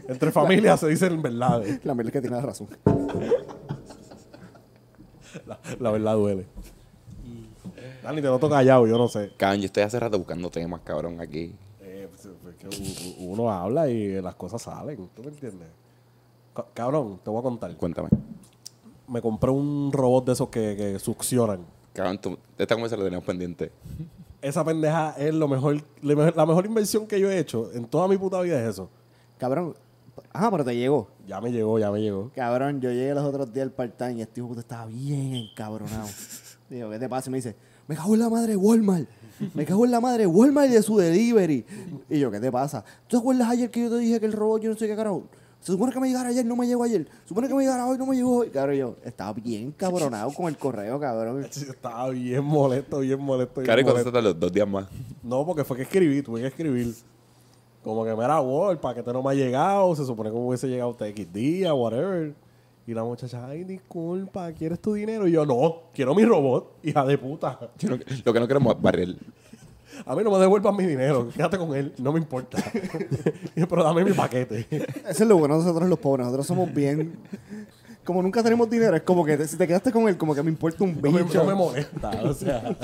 entre 0.07 0.31
familias 0.31 0.79
se 0.79 0.87
dicen 0.87 1.21
verdades. 1.21 1.81
La 1.85 1.93
verdad 1.93 2.07
es 2.07 2.13
que 2.13 2.21
tiene 2.21 2.41
razón. 2.41 2.67
La, 5.45 5.59
la 5.79 5.91
verdad 5.91 6.15
duele. 6.15 6.45
Dani, 8.03 8.21
te 8.21 8.27
noto 8.27 8.49
callado, 8.49 8.87
yo 8.87 8.97
no 8.97 9.07
sé. 9.07 9.31
Cabrón, 9.37 9.59
yo 9.61 9.65
estoy 9.65 9.83
hace 9.83 9.99
rato 9.99 10.17
buscando 10.17 10.49
temas, 10.49 10.81
cabrón, 10.83 11.19
aquí. 11.19 11.53
Eh, 11.81 12.07
pues, 12.09 12.25
es 12.25 12.55
que 12.57 12.67
u- 12.67 13.25
u- 13.27 13.33
uno 13.33 13.51
habla 13.51 13.89
y 13.89 14.21
las 14.21 14.35
cosas 14.35 14.61
salen. 14.61 15.09
¿Tú 15.15 15.21
me 15.23 15.29
entiendes? 15.29 15.67
Ca- 16.55 16.65
Cabrón, 16.73 17.19
te 17.23 17.29
voy 17.29 17.39
a 17.39 17.43
contar. 17.43 17.75
Cuéntame. 17.75 18.09
Me 19.07 19.21
compré 19.21 19.51
un 19.51 19.91
robot 19.91 20.25
de 20.25 20.33
esos 20.33 20.49
que, 20.49 20.75
que 20.77 20.99
succionan. 20.99 21.65
Cabrón, 21.93 22.19
tú, 22.19 22.37
esta 22.57 22.75
conversación 22.75 22.99
la 23.01 23.05
teníamos 23.05 23.25
pendiente. 23.25 23.71
Esa 24.41 24.63
pendeja 24.63 25.15
es 25.17 25.33
lo 25.33 25.47
mejor, 25.47 25.81
la 26.01 26.45
mejor 26.45 26.65
inversión 26.65 27.05
que 27.07 27.19
yo 27.19 27.29
he 27.29 27.37
hecho 27.39 27.71
en 27.73 27.85
toda 27.85 28.07
mi 28.07 28.17
puta 28.17 28.39
vida 28.41 28.61
es 28.61 28.69
eso. 28.69 28.89
Cabrón. 29.37 29.75
Ajá, 30.31 30.51
pero 30.51 30.65
te 30.65 30.75
llegó. 30.75 31.09
Ya 31.27 31.41
me 31.41 31.51
llegó, 31.51 31.79
ya 31.79 31.91
me 31.91 32.01
llegó. 32.01 32.31
Cabrón, 32.35 32.81
yo 32.81 32.91
llegué 32.91 33.13
los 33.13 33.23
otros 33.23 33.51
días 33.53 33.65
al 33.65 33.71
part-time 33.71 34.13
y 34.13 34.21
este 34.21 34.39
hijo 34.39 34.49
de 34.49 34.55
puta 34.55 34.61
estaba 34.61 34.85
bien 34.85 35.35
encabronado. 35.35 36.07
Digo, 36.69 36.89
¿qué 36.89 36.99
te 36.99 37.09
pasa? 37.09 37.29
Y 37.29 37.31
me 37.31 37.37
dice, 37.37 37.55
me 37.87 37.95
cago 37.95 38.13
en 38.13 38.19
la 38.19 38.29
madre 38.29 38.51
de 38.51 38.57
Walmart. 38.57 39.07
Me 39.53 39.65
cago 39.65 39.85
en 39.85 39.91
la 39.91 39.99
madre 39.99 40.23
de 40.23 40.27
Walmart 40.27 40.69
y 40.69 40.73
de 40.73 40.83
su 40.83 40.97
delivery. 40.97 41.65
Y 42.09 42.19
yo, 42.19 42.29
¿qué 42.29 42.39
te 42.39 42.51
pasa? 42.51 42.83
¿Tú 43.07 43.17
te 43.17 43.21
acuerdas 43.21 43.49
ayer 43.49 43.71
que 43.71 43.81
yo 43.81 43.89
te 43.89 43.97
dije 43.97 44.19
que 44.19 44.25
el 44.25 44.33
robot 44.33 44.61
yo 44.61 44.69
no 44.69 44.75
sé 44.75 44.87
qué 44.87 44.95
carajo? 44.95 45.27
Se 45.59 45.73
supone 45.73 45.91
que 45.91 45.99
me 45.99 46.07
llegara 46.07 46.29
ayer, 46.29 46.45
no 46.45 46.55
me 46.55 46.65
llegó 46.65 46.83
ayer. 46.83 47.05
Se 47.23 47.29
supone 47.29 47.47
que 47.47 47.53
me 47.53 47.63
llegara 47.63 47.85
hoy, 47.85 47.97
no 47.97 48.05
me 48.05 48.15
llegó 48.15 48.37
hoy. 48.37 48.49
Cabrón, 48.49 48.75
yo 48.75 48.95
estaba 49.03 49.33
bien 49.33 49.71
cabronado 49.71 50.31
con 50.33 50.47
el 50.47 50.57
correo, 50.57 50.99
cabrón. 50.99 51.43
Estaba 51.51 52.09
bien 52.09 52.43
molesto, 52.43 52.99
bien 52.99 53.19
molesto. 53.19 53.59
bien 53.61 53.67
Cabrón, 53.67 53.99
¿y 53.99 54.03
se 54.03 54.11
tardó? 54.11 54.33
Dos 54.33 54.53
días 54.53 54.67
más. 54.67 54.87
No, 55.21 55.45
porque 55.45 55.65
fue 55.65 55.75
que 55.75 55.83
escribí, 55.83 56.21
tuve 56.21 56.41
que 56.41 56.47
escribir. 56.47 56.93
Como 57.83 58.03
que 58.03 58.13
me 58.15 58.23
era 58.25 58.41
Word, 58.41 58.71
el 58.73 58.77
paquete 58.79 59.11
no 59.13 59.23
me 59.23 59.31
ha 59.31 59.33
llegado, 59.33 59.95
se 59.95 60.05
supone 60.05 60.29
que 60.29 60.35
me 60.37 60.45
hubiese 60.45 60.67
llegado 60.67 60.91
hasta 60.91 61.07
X 61.07 61.31
día, 61.31 61.73
whatever. 61.73 62.33
Y 62.85 62.93
la 62.93 63.03
muchacha, 63.03 63.45
ay, 63.47 63.63
disculpa, 63.63 64.51
¿quieres 64.51 64.79
tu 64.81 64.93
dinero? 64.93 65.27
Y 65.27 65.31
yo, 65.31 65.45
no, 65.45 65.83
quiero 65.93 66.13
mi 66.15 66.25
robot, 66.25 66.71
hija 66.83 67.05
de 67.05 67.17
puta. 67.17 67.59
Yo 67.77 67.89
no- 67.89 67.97
lo 68.25 68.33
que 68.33 68.39
no 68.39 68.47
queremos 68.47 68.75
es 68.75 68.81
barrer. 68.81 69.15
A 70.05 70.15
mí 70.15 70.23
no 70.23 70.31
me 70.31 70.37
devuelvan 70.39 70.75
mi 70.75 70.85
dinero, 70.85 71.29
quédate 71.35 71.57
con 71.57 71.75
él, 71.75 71.93
no 71.99 72.11
me 72.13 72.19
importa. 72.19 72.57
Pero 73.55 73.83
dame 73.83 74.03
mi 74.05 74.11
paquete. 74.13 74.65
Eso 75.07 75.23
es 75.23 75.27
lo 75.27 75.37
bueno 75.37 75.57
de 75.59 75.65
nosotros 75.65 75.89
los 75.89 75.99
pobres. 75.99 76.25
Nosotros 76.25 76.47
somos 76.47 76.73
bien... 76.73 77.17
Como 78.09 78.23
nunca 78.23 78.41
tenemos 78.41 78.67
dinero, 78.67 78.95
es 78.95 79.03
como 79.03 79.23
que 79.23 79.37
te- 79.37 79.47
si 79.47 79.55
te 79.55 79.67
quedaste 79.67 79.91
con 79.91 80.09
él, 80.09 80.17
como 80.17 80.33
que 80.33 80.41
me 80.41 80.49
importa 80.49 80.83
un 80.83 80.99
No 80.99 81.11
me, 81.11 81.21
bicho. 81.21 81.37
no 81.37 81.43
me 81.45 81.53
molesta, 81.53 82.09
o 82.23 82.33
sea, 82.33 82.75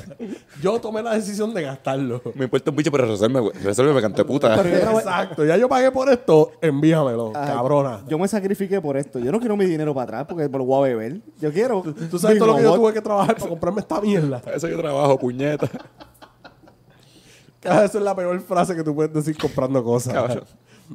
yo 0.61 0.79
tomé 0.79 1.01
la 1.01 1.15
decisión 1.15 1.51
de 1.51 1.63
gastarlo. 1.63 2.21
Me 2.35 2.43
importa 2.43 2.69
un 2.69 2.75
bicho, 2.77 2.91
pero 2.91 3.07
resuelve, 3.07 3.49
resuelve, 3.63 3.99
canto 4.03 4.17
de 4.21 4.25
puta. 4.25 4.53
Exacto, 4.61 5.43
ya 5.43 5.57
yo 5.57 5.67
pagué 5.67 5.91
por 5.91 6.09
esto, 6.11 6.51
envíamelo, 6.61 7.31
Ay, 7.33 7.47
cabrona. 7.47 8.03
Yo 8.07 8.19
me 8.19 8.27
sacrifiqué 8.27 8.79
por 8.79 8.97
esto. 8.97 9.17
Yo 9.17 9.31
no 9.31 9.39
quiero 9.39 9.57
mi 9.57 9.65
dinero 9.65 9.95
para 9.95 10.03
atrás 10.03 10.25
porque 10.29 10.47
me 10.47 10.57
lo 10.59 10.65
voy 10.65 10.91
a 10.91 10.93
beber. 10.95 11.21
Yo 11.41 11.51
quiero. 11.51 11.81
Tú 11.81 12.19
sabes 12.19 12.37
todo 12.37 12.49
lo 12.49 12.57
que 12.57 12.61
yo 12.61 12.75
tuve 12.75 12.93
que 12.93 13.01
trabajar 13.01 13.35
para 13.35 13.49
comprarme 13.49 13.81
esta 13.81 13.99
mierda. 14.01 14.39
Para 14.41 14.57
Eso 14.57 14.67
yo 14.67 14.77
trabajo, 14.77 15.17
puñeta. 15.17 15.67
Esa 17.63 17.85
es 17.85 17.95
la 17.95 18.15
peor 18.15 18.39
frase 18.41 18.75
que 18.75 18.83
tú 18.83 18.93
puedes 18.93 19.11
decir 19.11 19.35
comprando 19.35 19.83
cosas. 19.83 20.13
Cabrón. 20.13 20.43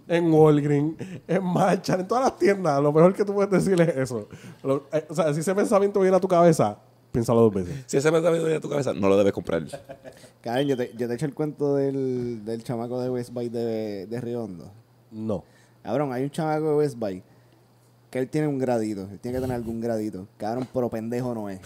En 0.08 0.32
Walgreens, 0.32 0.94
en 1.26 1.42
Marcha, 1.44 1.94
en 1.94 2.06
todas 2.06 2.24
las 2.24 2.38
tiendas, 2.38 2.80
lo 2.82 2.92
mejor 2.92 3.12
que 3.14 3.24
tú 3.24 3.34
puedes 3.34 3.50
decir 3.50 3.80
es 3.80 3.96
eso. 3.96 4.28
Lo- 4.62 4.84
eh, 4.92 5.04
o 5.08 5.14
sea, 5.14 5.32
si 5.34 5.40
ese 5.40 5.54
pensamiento 5.54 6.00
viene 6.00 6.16
a 6.16 6.20
tu 6.20 6.28
cabeza, 6.28 6.78
piénsalo 7.12 7.40
dos 7.40 7.54
veces. 7.54 7.84
Si 7.86 7.96
ese 7.96 8.10
pensamiento 8.12 8.44
viene 8.46 8.58
a 8.58 8.60
tu 8.60 8.68
cabeza, 8.70 8.92
no 8.94 9.08
lo 9.08 9.16
debes 9.16 9.32
comprar. 9.32 9.64
Karen, 10.42 10.68
yo 10.68 10.76
te, 10.76 10.92
yo 10.96 11.08
te 11.08 11.14
echo 11.14 11.26
el 11.26 11.34
cuento 11.34 11.74
del, 11.76 12.44
del 12.44 12.62
chamaco 12.62 13.00
de 13.00 13.10
West 13.10 13.32
Bay 13.32 13.48
de, 13.48 14.06
de 14.06 14.20
Riondo. 14.20 14.70
No. 15.10 15.42
Cabrón, 15.82 16.12
hay 16.12 16.22
un 16.24 16.30
chamaco 16.30 16.70
de 16.70 16.76
West 16.76 16.98
Bay 16.98 17.22
que 18.10 18.18
él 18.18 18.28
tiene 18.28 18.46
un 18.48 18.58
gradito. 18.58 19.02
Él 19.10 19.18
tiene 19.18 19.38
que 19.38 19.42
tener 19.42 19.56
algún 19.56 19.80
gradito. 19.80 20.26
Cabrón, 20.36 20.68
pero 20.72 20.88
pendejo 20.88 21.34
no 21.34 21.48
es. 21.50 21.60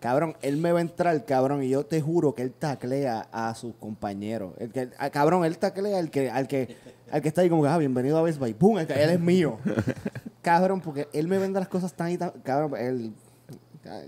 Cabrón, 0.00 0.34
él 0.42 0.56
me 0.56 0.72
va 0.72 0.80
a 0.80 0.82
entrar, 0.82 1.24
cabrón, 1.24 1.62
y 1.62 1.68
yo 1.68 1.86
te 1.86 2.00
juro 2.00 2.34
que 2.34 2.42
él 2.42 2.50
taclea 2.52 3.28
a 3.30 3.54
sus 3.54 3.72
compañeros. 3.76 4.52
El 4.58 4.72
que, 4.72 4.88
cabrón, 5.12 5.44
él 5.44 5.58
taclea 5.58 5.96
al 5.98 6.10
que, 6.10 6.28
al 6.28 6.48
que, 6.48 6.76
al 7.12 7.20
que 7.20 7.28
está 7.28 7.42
ahí 7.42 7.50
como 7.50 7.62
que, 7.62 7.68
ah, 7.68 7.76
bienvenido 7.76 8.16
a 8.16 8.22
Best 8.22 8.38
Buy. 8.38 8.54
¡Pum! 8.54 8.78
Él, 8.78 8.88
es 8.88 9.20
mío. 9.20 9.58
cabrón, 10.42 10.80
porque 10.80 11.08
él 11.12 11.28
me 11.28 11.36
vende 11.38 11.60
las 11.60 11.68
cosas 11.68 11.92
tan 11.92 12.10
y 12.10 12.16
tan. 12.16 12.30
Cabrón, 12.42 12.72
él. 12.78 13.12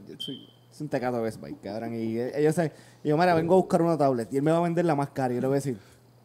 Yo 0.08 0.14
soy, 0.18 0.48
un 0.80 0.88
tecato 0.88 1.18
de 1.18 1.22
Best 1.24 1.38
Buy, 1.38 1.54
cabrón. 1.56 1.94
Y 1.94 2.18
ellos. 2.18 2.56
Y 3.04 3.08
yo, 3.10 3.18
mira, 3.18 3.34
vengo 3.34 3.54
a 3.54 3.56
buscar 3.58 3.82
una 3.82 3.98
tablet. 3.98 4.32
Y 4.32 4.38
él 4.38 4.42
me 4.42 4.50
va 4.50 4.56
a 4.56 4.62
vender 4.62 4.86
la 4.86 4.94
más 4.94 5.10
cara. 5.10 5.34
Y 5.34 5.36
yo 5.36 5.42
le 5.42 5.48
voy 5.48 5.56
a 5.56 5.58
decir, 5.58 5.76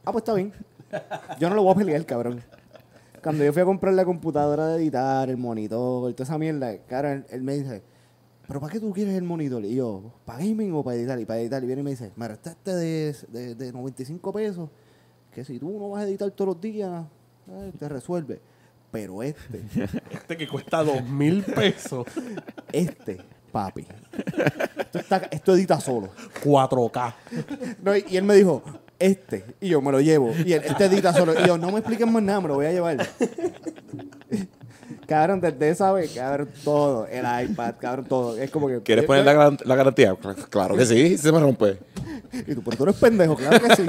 ah, 0.05 0.13
pues 0.13 0.21
está 0.21 0.33
bien. 0.33 0.53
Yo 1.37 1.49
no 1.49 1.55
lo 1.55 1.63
voy 1.63 1.73
a 1.73 1.75
pelear, 1.75 2.05
cabrón. 2.05 2.41
Cuando 3.21 3.43
yo 3.43 3.51
fui 3.51 3.61
a 3.61 3.65
comprar 3.65 3.93
la 3.93 4.05
computadora 4.05 4.67
de 4.67 4.77
editar, 4.77 5.29
el 5.29 5.35
monitor, 5.35 6.13
toda 6.13 6.23
esa 6.23 6.37
mierda, 6.37 6.77
cara, 6.87 7.11
él, 7.11 7.25
él 7.29 7.41
me 7.41 7.55
dice, 7.55 7.83
¿pero 8.47 8.61
para 8.61 8.71
qué 8.71 8.79
tú 8.79 8.93
quieres 8.93 9.15
el 9.15 9.23
monitor? 9.23 9.65
Y 9.65 9.75
yo, 9.75 10.13
¿para 10.23 10.39
gaming 10.39 10.73
o 10.73 10.81
para 10.81 10.95
editar? 10.95 11.19
Y 11.19 11.25
para 11.25 11.41
editar. 11.41 11.61
Y 11.61 11.67
viene 11.67 11.81
y 11.81 11.83
me 11.83 11.89
dice, 11.89 12.13
mira, 12.15 12.35
está 12.35 12.51
este 12.51 12.73
de, 12.73 13.15
de, 13.27 13.55
de 13.55 13.73
95 13.73 14.31
pesos, 14.31 14.69
que 15.39 15.45
si 15.45 15.59
tú 15.59 15.77
no 15.79 15.89
vas 15.89 16.03
a 16.03 16.07
editar 16.07 16.29
todos 16.31 16.49
los 16.55 16.61
días, 16.61 17.03
eh, 17.49 17.71
te 17.79 17.87
resuelve. 17.89 18.41
Pero 18.91 19.21
este, 19.23 19.63
Este 20.11 20.35
que 20.37 20.47
cuesta 20.47 20.83
dos 20.83 21.03
mil 21.03 21.43
pesos, 21.43 22.05
este, 22.71 23.19
papi, 23.51 23.85
esto, 24.77 24.99
está- 24.99 25.27
esto 25.31 25.53
edita 25.55 25.79
solo. 25.79 26.09
4K. 26.43 27.13
No, 27.83 27.95
y, 27.95 28.03
y 28.09 28.17
él 28.17 28.23
me 28.23 28.35
dijo, 28.35 28.63
este. 28.97 29.45
Y 29.61 29.69
yo 29.69 29.81
me 29.81 29.91
lo 29.91 30.01
llevo. 30.01 30.31
Y 30.45 30.53
él, 30.53 30.63
este 30.65 30.85
edita 30.85 31.13
solo. 31.13 31.33
Y 31.39 31.47
yo, 31.47 31.57
no 31.57 31.71
me 31.71 31.79
expliquen 31.79 32.11
más 32.11 32.21
nada, 32.23 32.41
me 32.41 32.47
lo 32.49 32.55
voy 32.55 32.65
a 32.65 32.71
llevar. 32.71 32.97
cabrón, 35.07 35.39
desde 35.41 35.69
esa 35.69 35.91
vez, 35.93 36.11
cabrón, 36.13 36.49
todo. 36.63 37.07
El 37.07 37.25
iPad, 37.49 37.75
cabrón, 37.79 38.05
todo. 38.05 38.37
Es 38.37 38.49
como 38.51 38.67
que. 38.67 38.81
¿Quieres 38.81 39.05
poner 39.05 39.23
la 39.23 39.75
garantía? 39.75 40.15
Claro 40.49 40.75
que 40.75 40.85
sí, 40.85 41.17
se 41.17 41.31
me 41.31 41.39
rompe. 41.39 41.77
Y 42.47 42.53
tú, 42.55 42.61
pero 42.63 42.77
tú 42.77 42.83
eres 42.83 42.95
pendejo, 42.95 43.35
claro 43.35 43.59
que 43.59 43.75
sí. 43.75 43.85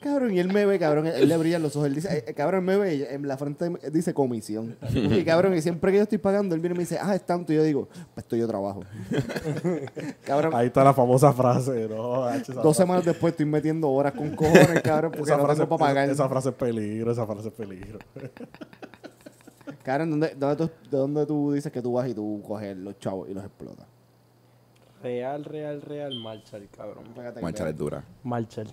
Cabrón, 0.00 0.32
y 0.32 0.38
él 0.38 0.50
me 0.50 0.64
ve, 0.64 0.78
cabrón, 0.78 1.06
él 1.06 1.28
le 1.28 1.36
brillan 1.36 1.62
los 1.62 1.76
ojos. 1.76 1.86
Él 1.86 1.94
dice, 1.94 2.24
eh, 2.26 2.32
cabrón, 2.32 2.60
él 2.60 2.66
me 2.66 2.76
ve 2.78 2.94
y 2.94 3.02
en 3.02 3.28
la 3.28 3.36
frente 3.36 3.70
dice 3.92 4.14
comisión. 4.14 4.76
Y 4.94 5.24
cabrón, 5.24 5.54
y 5.54 5.60
siempre 5.60 5.90
que 5.92 5.98
yo 5.98 6.04
estoy 6.04 6.16
pagando, 6.16 6.54
él 6.54 6.60
viene 6.62 6.74
y 6.74 6.78
me 6.78 6.84
dice, 6.84 6.98
ah, 7.00 7.14
es 7.14 7.26
tanto. 7.26 7.52
Y 7.52 7.56
yo 7.56 7.62
digo, 7.62 7.88
pues 8.14 8.24
esto 8.24 8.34
yo 8.34 8.48
trabajo. 8.48 8.82
cabrón, 10.24 10.54
Ahí 10.54 10.68
está 10.68 10.82
la 10.84 10.94
famosa 10.94 11.34
frase, 11.34 11.86
¿no? 11.86 12.24
Dos 12.62 12.76
semanas 12.76 13.04
después 13.04 13.32
estoy 13.32 13.44
metiendo 13.44 13.90
horas 13.90 14.14
con 14.14 14.34
cojones, 14.34 14.80
cabrón, 14.82 15.12
porque 15.12 15.24
esa 15.24 15.36
no 15.36 15.44
frase, 15.44 15.60
tengo 15.60 15.76
para 15.76 15.90
pagar. 15.90 16.08
esa 16.08 16.28
frase 16.28 16.48
es 16.48 16.54
peligro, 16.54 17.12
esa 17.12 17.26
frase 17.26 17.48
es 17.48 17.54
peligro. 17.54 17.98
Cabrón, 19.82 20.10
¿dónde, 20.10 20.34
dónde 20.36 20.56
tú, 20.56 20.70
¿de 20.90 20.96
dónde 20.98 21.26
tú 21.26 21.52
dices 21.52 21.72
que 21.72 21.80
tú 21.80 21.94
vas 21.94 22.06
y 22.06 22.12
tú 22.12 22.42
coges 22.46 22.76
los 22.76 22.98
chavos 22.98 23.30
y 23.30 23.34
los 23.34 23.42
explotas? 23.42 23.86
Real, 25.02 25.44
real, 25.44 25.80
real, 25.80 26.14
Marshall, 26.18 26.68
cabrón. 26.76 27.04
Mancha 27.40 27.68
es 27.68 27.76
dura. 27.76 28.04
Marshall. 28.22 28.68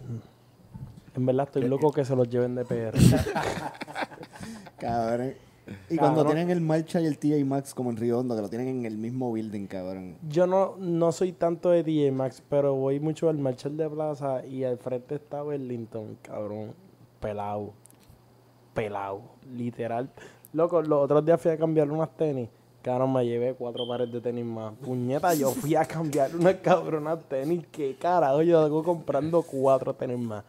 En 1.17 1.25
verdad 1.25 1.47
estoy 1.47 1.67
loco 1.67 1.91
que 1.91 2.05
se 2.05 2.15
los 2.15 2.29
lleven 2.29 2.53
de 2.53 2.63
PR. 2.63 2.95
Cabrón. 4.77 5.33
Y 5.89 5.95
Cabrón. 5.95 5.97
cuando 5.97 6.25
tienen 6.25 6.51
el 6.51 6.61
Marcha 6.61 7.01
y 7.01 7.07
el 7.07 7.17
TJ 7.17 7.43
Maxx 7.43 7.73
como 7.73 7.89
en 7.89 7.97
Río 7.97 8.19
Hondo, 8.19 8.35
que 8.35 8.41
lo 8.43 8.49
tienen 8.49 8.67
en 8.67 8.85
el 8.85 8.97
mismo 8.97 9.33
building, 9.33 9.65
cabrón. 9.65 10.15
Yo 10.29 10.45
no, 10.45 10.75
no 10.77 11.11
soy 11.11 11.33
tanto 11.33 11.71
de 11.71 11.83
DJ 11.83 12.11
Max, 12.11 12.41
pero 12.47 12.75
voy 12.75 12.99
mucho 12.99 13.29
al 13.29 13.39
Marshall 13.39 13.75
de 13.75 13.89
Plaza 13.89 14.45
y 14.45 14.63
al 14.63 14.77
frente 14.77 15.15
está 15.15 15.41
Burlington, 15.41 16.19
cabrón. 16.21 16.73
Pelado. 17.19 17.73
Pelado. 18.75 19.21
Literal. 19.51 20.09
Loco, 20.53 20.83
los 20.83 21.03
otros 21.03 21.25
días 21.25 21.41
fui 21.41 21.51
a 21.51 21.57
cambiar 21.57 21.89
unas 21.89 22.15
tenis. 22.15 22.47
Cabrón, 22.83 23.11
me 23.11 23.25
llevé 23.25 23.55
cuatro 23.55 23.87
pares 23.87 24.09
de 24.11 24.21
tenis 24.21 24.45
más. 24.45 24.73
Puñeta, 24.75 25.33
yo 25.33 25.49
fui 25.51 25.75
a 25.75 25.83
cambiar 25.83 26.33
unas 26.35 26.55
cabronas 26.57 27.19
tenis. 27.27 27.65
¿Qué 27.71 27.95
carajo? 27.99 28.43
Yo 28.43 28.59
hago 28.59 28.83
comprando 28.83 29.41
cuatro 29.41 29.95
tenis 29.95 30.19
más. 30.19 30.43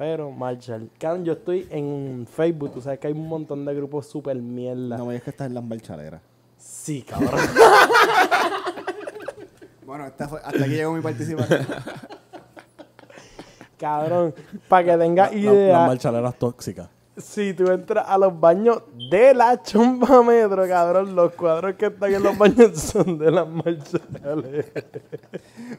Pero, 0.00 0.30
Marshall. 0.30 0.88
Cabrón, 0.98 1.26
yo 1.26 1.34
estoy 1.34 1.68
en 1.70 2.26
Facebook. 2.26 2.72
Tú 2.72 2.80
sabes 2.80 2.98
que 2.98 3.08
hay 3.08 3.12
un 3.12 3.28
montón 3.28 3.66
de 3.66 3.74
grupos 3.74 4.06
super 4.08 4.34
mierda. 4.34 4.96
No 4.96 5.04
me 5.04 5.12
digas 5.12 5.24
que 5.24 5.30
estás 5.30 5.46
en 5.48 5.52
las 5.52 5.62
marchaleras. 5.62 6.22
Sí, 6.56 7.02
cabrón. 7.02 7.32
Bueno, 9.84 10.06
esta 10.06 10.26
fue- 10.28 10.38
hasta 10.44 10.64
aquí 10.64 10.70
llegó 10.74 10.92
mi 10.92 11.02
participación. 11.02 11.66
cabrón, 13.76 14.32
para 14.68 14.84
que 14.84 14.96
tengas 14.96 15.32
La- 15.32 15.38
idea. 15.38 15.78
las 15.78 15.88
marchaleras 15.88 16.34
tóxicas. 16.38 16.88
Si 17.20 17.54
tú 17.54 17.70
entras 17.70 18.04
a 18.08 18.16
los 18.18 18.38
baños 18.38 18.82
de 19.10 19.34
la 19.34 19.62
chomba 19.62 20.22
metro, 20.22 20.66
cabrón, 20.66 21.14
los 21.14 21.32
cuadros 21.34 21.74
que 21.76 21.86
están 21.86 22.12
en 22.14 22.22
los 22.22 22.36
baños 22.36 22.72
son 22.80 23.18
de 23.18 23.30
las 23.30 23.48
marchales. 23.48 24.66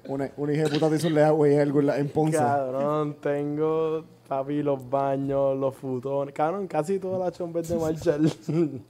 una, 0.08 0.32
una 0.38 0.54
hija 0.54 0.64
de 0.64 0.70
puta 0.70 0.90
te 0.90 0.96
hizo 0.96 1.08
un 1.08 1.18
agua 1.20 1.50
y 1.50 1.56
algo 1.56 1.80
en, 1.80 1.86
la- 1.88 1.96
Ponce. 2.14 2.38
Cabrón, 2.38 3.16
tengo, 3.22 4.04
papi, 4.28 4.62
los 4.64 4.90
baños, 4.90 5.58
los 5.58 5.76
futones. 5.76 6.34
Cabrón, 6.34 6.68
casi 6.68 7.00
todas 7.00 7.20
las 7.20 7.38
chombas 7.38 7.68
de 7.68 7.76
marchal. 7.78 8.32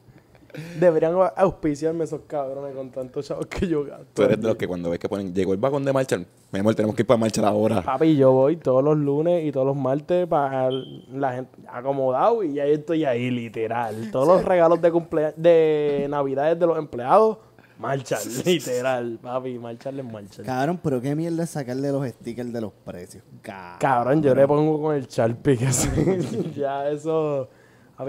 Deberían 0.80 1.16
auspiciarme 1.36 2.04
esos 2.04 2.22
cabrones 2.28 2.76
con 2.76 2.90
tantos 2.92 3.28
chavos 3.28 3.46
que 3.48 3.68
yo 3.68 3.84
gasto. 3.86 4.06
Tú 4.14 4.24
eres 4.24 4.40
de 4.40 4.48
los 4.48 4.58
que 4.58 4.68
cuando 4.68 4.90
ves 4.90 5.00
que 5.00 5.08
ponen, 5.08 5.34
llegó 5.34 5.54
el 5.54 5.60
vagón 5.60 5.86
de 5.86 5.94
marcha, 5.94 6.18
mi 6.52 6.60
amor, 6.60 6.76
tenemos 6.76 6.96
que 6.96 7.04
ir 7.04 7.08
para 7.08 7.18
marchar 7.18 7.46
ahora. 7.46 7.82
Papi, 7.82 8.16
yo 8.16 8.32
voy 8.32 8.58
todos 8.58 8.84
los 8.84 8.98
lunes 8.98 9.46
y 9.46 9.52
todos 9.52 9.66
los 9.66 9.76
martes 9.76 10.28
para 10.28 10.70
la 10.70 11.34
gente 11.34 11.52
acomodado 11.68 12.44
y 12.44 12.54
ya 12.54 12.66
estoy 12.66 13.06
ahí, 13.06 13.30
literal. 13.32 14.10
Todos 14.12 14.28
los 14.28 14.44
regalos 14.44 14.82
de 14.82 14.92
cumplea 14.92 15.34
de 15.36 16.08
navidades 16.10 16.60
de 16.60 16.68
los 16.68 16.78
empleados, 16.78 17.38
marchar, 17.80 18.20
literal, 18.46 19.20
papi, 19.22 19.58
marcharle 19.58 20.02
en 20.02 20.12
marchar. 20.12 20.46
Cabrón, 20.46 20.80
pero 20.84 21.02
qué 21.02 21.16
mierda 21.16 21.44
es 21.44 21.50
sacarle 21.52 21.92
los 21.92 22.08
stickers 22.08 22.52
de 22.52 22.62
los 22.62 22.74
precios. 22.86 23.24
Cabrón. 23.42 23.78
Cabrón, 23.80 24.24
yo 24.24 24.36
le 24.36 24.48
pongo 24.48 24.82
con 24.82 24.96
el 24.96 25.08
Sharpie 25.08 25.58
que 25.58 25.72
sí, 25.72 26.52
ya 26.56 26.90
eso, 26.90 27.50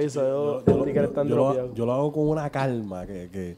eso 0.00 0.62
Yo, 0.64 0.64
yo- 0.66 0.84
yo 1.24 1.36
lo, 1.36 1.74
yo 1.74 1.86
lo 1.86 1.92
hago 1.92 2.12
con 2.12 2.28
una 2.28 2.50
calma 2.50 3.06
que, 3.06 3.28
que, 3.30 3.56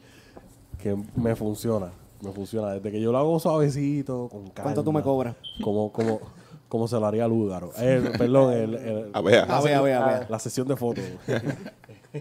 que 0.82 0.96
me 1.16 1.34
funciona. 1.36 1.90
Me 2.22 2.32
funciona. 2.32 2.72
Desde 2.72 2.90
que 2.90 3.00
yo 3.00 3.12
lo 3.12 3.18
hago 3.18 3.38
suavecito, 3.38 4.28
con 4.30 4.42
calma. 4.48 4.62
¿Cuánto 4.62 4.82
tú 4.84 4.92
me 4.92 5.02
cobras? 5.02 5.36
Como, 5.62 5.92
como, 5.92 6.20
como 6.68 6.88
se 6.88 6.98
lo 6.98 7.06
haría 7.06 7.28
Lúgaro. 7.28 7.70
Eh, 7.78 8.12
perdón, 8.16 8.52
el, 8.52 8.74
el- 8.74 9.10
A 9.12 9.20
ver, 9.20 9.44
A 9.50 9.60
ver, 9.60 9.74
a 9.74 9.80
ver, 9.82 9.94
a 9.94 10.26
la 10.28 10.38
sesión 10.38 10.66
de 10.68 10.76
fotos. 10.76 11.04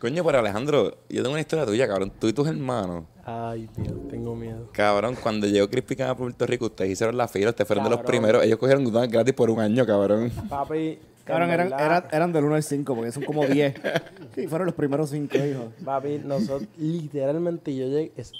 Coño, 0.00 0.24
pero 0.24 0.38
Alejandro, 0.38 0.96
yo 1.08 1.22
tengo 1.22 1.30
una 1.32 1.40
historia 1.40 1.64
tuya, 1.66 1.86
cabrón. 1.86 2.12
Tú 2.18 2.28
y 2.28 2.32
tus 2.32 2.46
hermanos. 2.48 3.04
Ay, 3.24 3.68
Dios, 3.76 3.94
tengo 4.10 4.34
miedo. 4.34 4.68
Cabrón, 4.72 5.16
cuando 5.22 5.46
llegó 5.46 5.68
Crispy 5.68 6.00
a 6.02 6.14
Puerto 6.14 6.46
Rico, 6.46 6.66
ustedes 6.66 6.90
hicieron 6.92 7.16
la 7.16 7.28
fila, 7.28 7.50
ustedes 7.50 7.66
fueron 7.66 7.84
de 7.84 7.90
los 7.90 8.00
primeros. 8.00 8.42
Ellos 8.44 8.58
cogieron 8.58 8.82
McDonald's 8.84 9.12
gratis 9.12 9.34
por 9.34 9.50
un 9.50 9.60
año, 9.60 9.86
cabrón. 9.86 10.30
Papi, 10.48 10.98
En 11.26 11.50
eran, 11.50 11.66
eran, 11.72 12.04
eran 12.12 12.32
del 12.32 12.44
1 12.44 12.54
al 12.56 12.62
5, 12.62 12.94
porque 12.94 13.12
son 13.12 13.24
como 13.24 13.44
10. 13.46 13.74
Sí, 14.34 14.46
fueron 14.48 14.66
los 14.66 14.74
primeros 14.74 15.10
5, 15.10 15.36
hijo. 15.36 15.72
Papi, 15.84 16.20
nosotros, 16.24 16.68
literalmente, 16.78 17.74
yo 17.74 17.86
llegué. 17.86 18.12
es- 18.16 18.32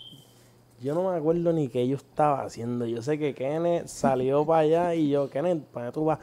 yo 0.83 0.95
no 0.95 1.11
me 1.11 1.17
acuerdo 1.17 1.53
ni 1.53 1.69
qué 1.69 1.87
yo 1.89 1.97
estaba 1.97 2.43
haciendo. 2.43 2.85
Yo 2.85 3.01
sé 3.01 3.19
que 3.19 3.33
Kenneth 3.35 3.87
salió 3.87 4.45
para 4.45 4.61
allá 4.61 4.95
y 4.95 5.09
yo, 5.09 5.31
Kenneth, 5.31 5.63
¿para 5.67 5.93
tú 5.93 6.05
vas? 6.05 6.19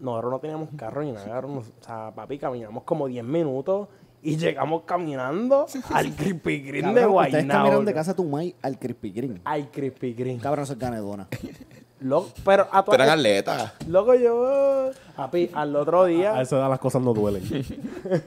Nosotros 0.00 0.32
no 0.32 0.38
teníamos 0.38 0.68
carro 0.76 1.02
ni 1.02 1.12
nada. 1.12 1.40
O 1.40 1.62
sea, 1.80 2.12
papi, 2.14 2.38
caminamos 2.38 2.84
como 2.84 3.08
10 3.08 3.24
minutos 3.24 3.88
y 4.22 4.36
llegamos 4.38 4.82
caminando 4.86 5.66
al 5.92 6.14
Krispy 6.16 6.62
Kreme 6.62 6.88
de 6.94 6.94
Cabrón, 6.94 6.96
ustedes 6.96 7.08
Guaynabo. 7.08 7.48
caminaron 7.60 7.84
de 7.84 7.94
casa 7.94 8.12
de 8.12 8.16
Tumay 8.16 8.54
al 8.62 8.78
Krispy 8.78 9.12
Kreme. 9.12 9.40
Al 9.44 9.70
Krispy 9.70 10.14
Kreme. 10.14 10.40
Cabrón, 10.40 10.62
eso 10.64 10.72
es 10.72 10.78
ganedona. 10.78 11.28
Loco, 12.00 12.28
pero 12.44 12.66
a 12.70 12.84
eran 12.92 13.08
atletas. 13.10 13.72
Loco, 13.88 14.14
yo. 14.14 14.90
Papi, 15.16 15.50
al 15.54 15.74
otro 15.76 16.04
día. 16.04 16.34
A 16.34 16.42
esa 16.42 16.56
edad 16.56 16.68
las 16.68 16.78
cosas 16.78 17.00
no 17.02 17.14
duelen. 17.14 17.42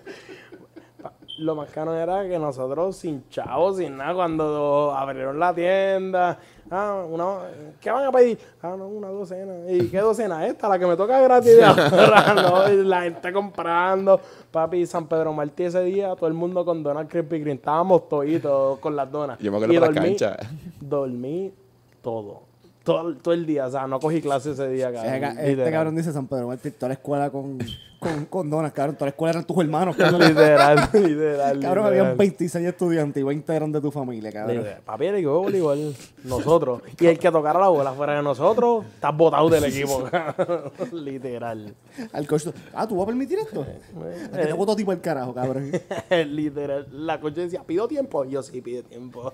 Lo 1.37 1.55
más 1.55 1.69
caro 1.69 1.93
era 1.93 2.27
que 2.27 2.37
nosotros 2.37 2.97
sin 2.97 3.29
chavos, 3.29 3.77
sin 3.77 3.95
nada, 3.95 4.13
cuando 4.13 4.93
abrieron 4.93 5.39
la 5.39 5.53
tienda, 5.53 6.37
ah, 6.69 7.05
una, 7.09 7.37
¿qué 7.79 7.89
van 7.91 8.03
a 8.07 8.11
pedir? 8.11 8.37
Ah, 8.61 8.75
no, 8.77 8.89
una 8.89 9.07
docena. 9.07 9.53
¿Y 9.71 9.87
qué 9.87 9.99
docena? 9.99 10.45
Esta, 10.45 10.67
la 10.67 10.77
que 10.77 10.85
me 10.85 10.97
toca 10.97 11.17
gratis 11.21 11.55
de 11.55 11.63
ahora, 11.63 12.33
¿no? 12.33 12.73
Y 12.73 12.83
la 12.83 13.03
gente 13.03 13.31
comprando. 13.31 14.19
Papi, 14.51 14.85
San 14.85 15.07
Pedro 15.07 15.31
Martí 15.31 15.63
ese 15.63 15.81
día, 15.83 16.13
todo 16.17 16.27
el 16.27 16.33
mundo 16.33 16.65
con 16.65 16.83
donas 16.83 17.07
Krispy 17.07 17.39
Kreme. 17.41 17.53
Estábamos 17.53 18.09
toditos 18.09 18.77
con 18.79 18.97
las 18.97 19.09
donas. 19.09 19.39
Yo 19.39 19.49
me 19.49 19.57
acuerdo 19.59 19.73
Y 19.75 19.79
por 19.79 19.87
la 19.95 20.01
dormí- 20.01 20.05
cancha. 20.19 20.37
Dormí 20.81 21.53
todo. 22.01 22.48
Todo, 22.89 23.15
todo 23.17 23.35
el 23.35 23.45
día, 23.45 23.67
o 23.67 23.69
sea, 23.69 23.85
no 23.85 23.99
cogí 23.99 24.19
clase 24.19 24.53
ese 24.53 24.67
día, 24.67 24.91
cabrón. 24.91 25.37
Ese 25.37 25.51
Este 25.51 25.71
cabrón 25.71 25.95
dice 25.95 26.11
San 26.11 26.27
Pedro 26.27 26.47
Martí, 26.47 26.71
toda 26.71 26.87
la 26.87 26.93
escuela 26.95 27.29
con, 27.29 27.59
con, 27.99 28.25
con 28.25 28.49
donas, 28.49 28.73
cabrón. 28.73 28.95
Toda 28.95 29.05
la 29.05 29.09
escuela 29.11 29.29
eran 29.29 29.45
tus 29.45 29.57
hermanos. 29.59 29.95
Cabrón, 29.99 30.21
literal, 30.21 30.89
literal. 30.93 31.59
Cabrón, 31.61 31.85
literal. 31.85 31.85
habían 31.85 32.17
26 32.17 32.65
estudiantes 32.65 33.21
y 33.21 33.23
20 33.23 33.55
eran 33.55 33.71
de 33.71 33.79
tu 33.79 33.91
familia, 33.91 34.31
cabrón. 34.31 34.57
Literal. 34.57 34.81
Papi, 34.83 35.05
equipo 35.05 35.33
de 35.33 35.37
voleibol, 35.37 35.95
nosotros. 36.23 36.81
Y 36.99 37.05
el 37.05 37.19
que 37.19 37.29
tocara 37.29 37.59
la 37.59 37.67
bola 37.67 37.91
fuera 37.93 38.15
de 38.15 38.23
nosotros, 38.23 38.85
estás 38.85 39.15
botado 39.15 39.49
del 39.49 39.65
equipo. 39.65 40.09
Literal. 40.91 41.75
Al 42.11 42.25
coach, 42.25 42.47
ah, 42.73 42.87
¿tú 42.87 42.95
vas 42.95 43.03
a 43.03 43.05
permitir 43.05 43.37
esto? 43.37 43.67
Eh, 43.67 44.29
¿A 44.33 44.37
que 44.37 44.45
te 44.47 44.53
voto 44.53 44.75
tipo 44.75 44.91
el 44.91 44.99
carajo, 44.99 45.31
cabrón? 45.31 45.71
Literal. 46.09 46.87
La 46.91 47.19
coche 47.19 47.41
decía, 47.41 47.61
¿pido 47.61 47.87
tiempo? 47.87 48.25
Yo 48.25 48.41
sí, 48.41 48.61
pide 48.61 48.81
tiempo. 48.81 49.31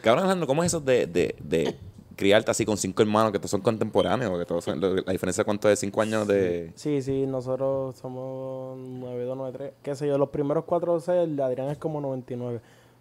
Cabrón, 0.00 0.24
Alejandro, 0.24 0.46
¿cómo 0.46 0.64
es 0.64 0.68
eso 0.68 0.80
de, 0.80 1.06
de, 1.06 1.36
de 1.42 1.76
criarte 2.20 2.50
así 2.50 2.66
con 2.66 2.76
cinco 2.76 3.02
hermanos 3.02 3.32
que 3.32 3.38
todos 3.38 3.50
son 3.50 3.62
contemporáneos? 3.62 4.38
Que 4.38 4.44
todos 4.44 4.62
son, 4.62 4.78
la 4.78 5.12
diferencia 5.12 5.42
cuánto 5.42 5.70
es 5.70 5.78
cinco 5.78 6.02
años 6.02 6.28
de... 6.28 6.70
Sí, 6.74 7.00
sí, 7.00 7.26
nosotros 7.26 7.96
somos 7.96 8.76
9293. 8.76 9.72
Qué 9.82 9.96
sé 9.96 10.06
yo, 10.06 10.18
los 10.18 10.28
primeros 10.28 10.64
cuatro 10.64 10.94
o 10.94 11.12
el 11.12 11.34
de 11.34 11.42
Adrián 11.42 11.70
es 11.70 11.78
como 11.78 12.00
99. 12.02 12.60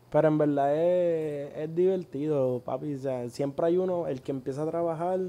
Pero 0.10 0.28
en 0.30 0.38
verdad 0.38 0.74
es, 0.74 1.52
es 1.58 1.76
divertido, 1.76 2.62
papi. 2.64 2.96
O 2.96 2.98
sea, 2.98 3.30
siempre 3.30 3.68
hay 3.68 3.78
uno, 3.78 4.08
el 4.08 4.22
que 4.22 4.32
empieza 4.32 4.64
a 4.64 4.68
trabajar, 4.68 5.20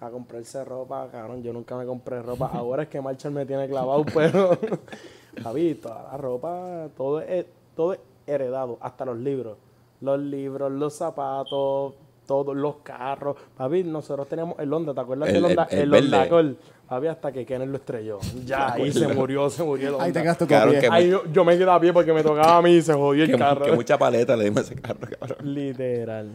a 0.00 0.10
comprarse 0.10 0.64
ropa. 0.64 1.08
Cabrón, 1.12 1.44
yo 1.44 1.52
nunca 1.52 1.76
me 1.76 1.86
compré 1.86 2.20
ropa. 2.20 2.46
Ahora 2.52 2.82
es 2.82 2.88
que 2.88 3.00
Marshall 3.00 3.32
me 3.32 3.46
tiene 3.46 3.68
clavado, 3.68 4.04
pero... 4.12 4.58
papi, 5.44 5.76
toda 5.76 6.02
la 6.10 6.16
ropa, 6.18 6.88
todo 6.96 7.20
es, 7.20 7.46
todo 7.76 7.92
es 7.92 8.00
heredado, 8.26 8.78
hasta 8.80 9.04
los 9.04 9.16
libros. 9.16 9.58
Los 10.00 10.18
libros, 10.18 10.70
los 10.72 10.94
zapatos, 10.94 11.94
todos 12.28 12.54
los 12.54 12.76
carros. 12.82 13.36
Papi, 13.56 13.82
nosotros 13.84 14.28
teníamos 14.28 14.58
el 14.60 14.70
Honda, 14.72 14.92
¿te 14.94 15.00
acuerdas 15.00 15.28
El- 15.30 15.34
del 15.36 15.44
Honda? 15.46 15.66
el- 15.70 15.78
el 15.78 15.94
El. 15.94 16.04
Honda 16.04 16.22
Accord. 16.22 16.54
Papi, 16.86 17.06
hasta 17.06 17.32
que 17.32 17.44
Kenneth 17.46 17.68
lo 17.70 17.76
estrelló. 17.78 18.18
Ya, 18.44 18.72
ahí 18.74 18.92
se 18.92 19.08
murió, 19.08 19.48
se 19.48 19.64
murió 19.64 19.88
el 19.88 19.94
Honda. 19.94 20.04
Ahí 20.06 20.12
te 20.12 20.20
quedaste 20.22 20.46
pie. 20.46 20.78
que- 20.80 20.88
Ahí 20.90 21.08
yo, 21.10 21.22
yo 21.32 21.44
me 21.44 21.56
quedé 21.56 21.70
a 21.70 21.80
pie 21.80 21.92
porque 21.92 22.12
me 22.12 22.22
tocaba 22.22 22.58
a 22.58 22.62
mí 22.62 22.70
y 22.76 22.82
se 22.82 22.92
jodió 22.92 23.24
el 23.24 23.30
Que, 23.32 23.38
carro. 23.38 23.64
que 23.64 23.72
mucha 23.72 23.96
paleta 23.98 24.36
le 24.36 24.44
dimos 24.44 24.58
a 24.58 24.60
ese 24.60 24.74
carro, 24.80 25.08
cabrón. 25.18 25.38
Literal. 25.54 26.28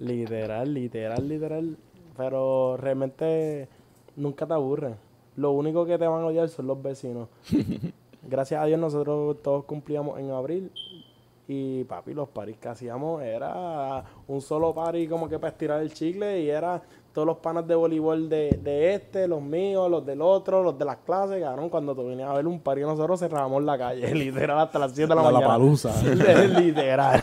Literal, 0.00 0.74
literal, 0.74 1.28
literal. 1.28 1.76
Pero 2.16 2.76
realmente 2.76 3.68
nunca 4.16 4.46
te 4.46 4.52
aburren. 4.54 4.96
Lo 5.36 5.50
único 5.52 5.84
que 5.86 5.96
te 5.98 6.06
van 6.06 6.22
a 6.22 6.26
odiar 6.26 6.48
son 6.48 6.66
los 6.66 6.82
vecinos. 6.82 7.28
Gracias 8.26 8.62
a 8.62 8.64
Dios 8.66 8.80
nosotros 8.80 9.36
todos 9.42 9.64
cumplíamos 9.64 10.18
en 10.18 10.30
abril. 10.30 10.70
Y 11.46 11.84
papi, 11.84 12.14
los 12.14 12.28
paris 12.28 12.56
que 12.58 12.68
hacíamos 12.68 13.22
era 13.22 14.02
un 14.26 14.40
solo 14.40 14.74
party 14.74 15.06
como 15.06 15.28
que 15.28 15.38
para 15.38 15.50
estirar 15.50 15.82
el 15.82 15.92
chicle 15.92 16.40
y 16.40 16.48
era 16.48 16.82
todos 17.12 17.26
los 17.26 17.36
panas 17.36 17.66
de 17.68 17.74
voleibol 17.74 18.28
de, 18.28 18.58
de 18.62 18.94
este, 18.94 19.28
los 19.28 19.42
míos, 19.42 19.90
los 19.90 20.04
del 20.04 20.22
otro, 20.22 20.62
los 20.62 20.78
de 20.78 20.84
las 20.84 20.96
clases, 20.98 21.42
cabrón. 21.42 21.68
Cuando 21.68 21.94
tú 21.94 22.06
venías 22.06 22.28
a 22.28 22.34
ver 22.34 22.46
un 22.46 22.60
party 22.60 22.80
nosotros 22.80 23.20
cerrábamos 23.20 23.62
la 23.62 23.78
calle, 23.78 24.12
literal, 24.14 24.58
hasta 24.58 24.78
las 24.78 24.92
7 24.92 25.02
de 25.02 25.14
la, 25.14 25.14
La 25.14 25.22
mañana. 25.22 25.58
Lollapalooza. 25.58 26.02
literal. 26.60 27.22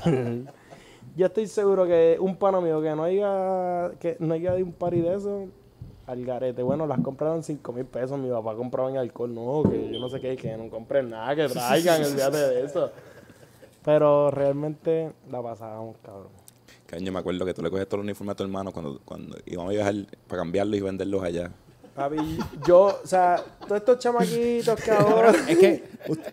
Yo 1.15 1.25
estoy 1.25 1.47
seguro 1.47 1.85
que 1.85 2.17
un 2.19 2.37
pana 2.37 2.61
mío 2.61 2.81
que 2.81 2.95
no 2.95 3.03
haya, 3.03 3.91
que 3.99 4.15
no 4.19 4.33
haya 4.33 4.53
de 4.53 4.63
un 4.63 4.71
party 4.71 5.01
de 5.01 5.15
eso, 5.15 5.47
al 6.07 6.25
garete. 6.25 6.63
Bueno, 6.63 6.87
las 6.87 7.01
compraron 7.01 7.43
5 7.43 7.73
mil 7.73 7.85
pesos. 7.85 8.17
Mi 8.17 8.29
papá 8.29 8.55
compraba 8.55 8.89
en 8.89 8.97
alcohol. 8.97 9.33
No, 9.33 9.63
que 9.69 9.91
yo 9.91 9.99
no 9.99 10.07
sé 10.07 10.21
qué, 10.21 10.37
que 10.37 10.55
no 10.55 10.69
compren 10.69 11.09
nada, 11.09 11.35
que 11.35 11.47
traigan, 11.49 12.03
olvídate 12.03 12.37
de 12.37 12.63
eso. 12.63 12.91
Pero 13.83 14.31
realmente 14.31 15.11
la 15.29 15.41
pasábamos, 15.41 15.97
cabrón. 16.03 16.29
Caño, 16.85 17.11
me 17.11 17.19
acuerdo 17.19 17.45
que 17.45 17.53
tú 17.53 17.61
le 17.61 17.69
cogías 17.69 17.87
todos 17.87 17.99
los 17.99 18.05
uniformes 18.05 18.33
a 18.33 18.35
tu 18.35 18.43
hermano 18.43 18.71
cuando, 18.71 18.99
cuando 19.05 19.37
íbamos 19.45 19.71
a 19.71 19.73
viajar 19.73 19.95
para 20.27 20.41
cambiarlos 20.41 20.77
y 20.77 20.81
venderlos 20.81 21.23
allá. 21.23 21.51
Papi, 21.95 22.39
yo, 22.65 22.99
o 23.03 23.05
sea, 23.07 23.43
todos 23.67 23.79
estos 23.81 23.99
chamaquitos 23.99 24.79
que 24.81 24.91
ahora. 24.91 25.33
Es 25.47 25.57
que 25.57 25.83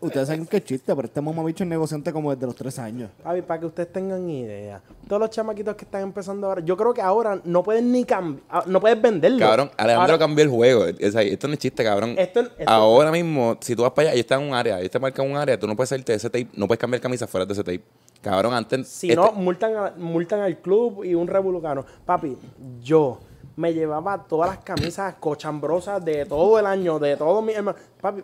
ustedes 0.00 0.28
saben 0.28 0.46
que 0.46 0.58
es 0.58 0.64
chiste, 0.64 0.94
pero 0.94 1.06
este 1.08 1.20
mamabicho 1.20 1.64
es 1.64 1.68
negociante 1.68 2.12
como 2.12 2.32
desde 2.32 2.46
los 2.46 2.54
tres 2.54 2.78
años. 2.78 3.10
Papi, 3.22 3.42
para 3.42 3.58
que 3.60 3.66
ustedes 3.66 3.92
tengan 3.92 4.28
idea. 4.30 4.80
Todos 5.08 5.20
los 5.20 5.30
chamaquitos 5.30 5.74
que 5.74 5.84
están 5.84 6.02
empezando 6.02 6.46
ahora, 6.46 6.62
yo 6.64 6.76
creo 6.76 6.94
que 6.94 7.02
ahora 7.02 7.40
no 7.44 7.64
pueden 7.64 7.90
ni 7.90 8.04
cambiar, 8.04 8.68
no 8.68 8.80
puedes 8.80 9.02
venderlo. 9.02 9.38
Cabrón, 9.40 9.70
Alejandro 9.76 10.12
Ahora, 10.12 10.18
cambió 10.18 10.44
el 10.44 10.50
juego. 10.50 10.84
O 10.84 11.10
sea, 11.10 11.22
esto 11.22 11.48
no 11.48 11.54
es 11.54 11.58
chiste, 11.58 11.82
cabrón. 11.82 12.14
Esto- 12.16 12.40
esto- 12.40 12.64
Ahora 12.66 13.10
mismo, 13.10 13.56
si 13.60 13.74
tú 13.74 13.82
vas 13.82 13.90
para 13.90 14.08
allá, 14.08 14.14
ahí 14.14 14.20
está 14.20 14.36
en 14.36 14.42
un 14.48 14.54
área, 14.54 14.76
ahí 14.76 14.88
te 14.88 14.98
marca 15.00 15.22
un 15.22 15.36
área, 15.36 15.58
tú 15.58 15.66
no 15.66 15.74
puedes 15.74 15.88
salirte 15.88 16.12
de 16.12 16.16
ese 16.18 16.30
tape, 16.30 16.48
no 16.54 16.68
puedes 16.68 16.78
cambiar 16.78 17.00
camisa 17.00 17.26
fuera 17.26 17.44
de 17.44 17.52
ese 17.52 17.64
tape. 17.64 17.82
Cabrón, 18.22 18.54
antes. 18.54 18.86
Si 18.88 19.10
este- 19.10 19.20
no, 19.20 19.32
multan, 19.32 19.76
a- 19.76 19.92
multan 19.96 20.40
al 20.40 20.56
club 20.58 21.04
y 21.04 21.14
un 21.14 21.26
revolucano. 21.26 21.84
Papi, 22.06 22.36
yo 22.80 23.18
me 23.58 23.74
llevaba 23.74 24.22
todas 24.22 24.50
las 24.50 24.58
camisas 24.58 25.16
cochambrosas 25.16 26.04
de 26.04 26.24
todo 26.26 26.60
el 26.60 26.66
año, 26.66 27.00
de 27.00 27.16
todos 27.16 27.44
mis 27.44 27.56
hermanos. 27.56 27.80
Papi, 28.00 28.22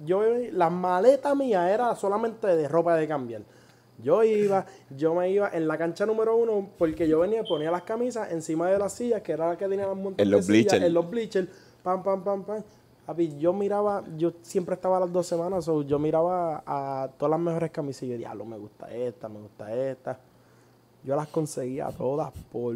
yo, 0.00 0.20
las 0.50 0.72
maletas 0.72 1.36
mías 1.36 1.70
era 1.70 1.94
solamente 1.94 2.48
de 2.48 2.66
ropa 2.66 2.96
de 2.96 3.06
cambiar. 3.06 3.42
Yo 4.02 4.24
iba, 4.24 4.66
yo 4.90 5.14
me 5.14 5.30
iba 5.30 5.48
en 5.52 5.68
la 5.68 5.78
cancha 5.78 6.04
número 6.04 6.36
uno 6.36 6.70
porque 6.76 7.06
yo 7.06 7.20
venía 7.20 7.42
y 7.42 7.48
ponía 7.48 7.70
las 7.70 7.82
camisas 7.82 8.32
encima 8.32 8.68
de 8.68 8.76
las 8.80 8.92
sillas, 8.94 9.22
que 9.22 9.30
era 9.30 9.50
la 9.50 9.56
que 9.56 9.68
tenía 9.68 9.86
las 9.86 9.96
montañas 9.96 10.26
En 10.26 10.30
los 10.32 10.46
bleachers. 10.48 10.82
En 10.82 10.92
los 10.92 11.08
bleachers, 11.08 11.48
pam, 11.84 12.02
pam, 12.02 12.24
pam, 12.24 12.42
pam. 12.42 12.64
Papi, 13.06 13.38
yo 13.38 13.52
miraba, 13.52 14.02
yo 14.16 14.32
siempre 14.42 14.74
estaba 14.74 14.96
a 14.96 15.00
las 15.00 15.12
dos 15.12 15.24
semanas, 15.24 15.66
so 15.66 15.82
yo 15.82 16.00
miraba 16.00 16.64
a 16.66 17.08
todas 17.16 17.30
las 17.30 17.38
mejores 17.38 17.70
camisas 17.70 18.02
y 18.02 18.08
yo, 18.08 18.16
diablo, 18.16 18.44
me 18.44 18.58
gusta 18.58 18.92
esta, 18.92 19.28
me 19.28 19.38
gusta 19.38 19.72
esta. 19.72 20.18
Yo 21.04 21.14
las 21.14 21.28
conseguía 21.28 21.90
todas 21.96 22.32
por 22.50 22.74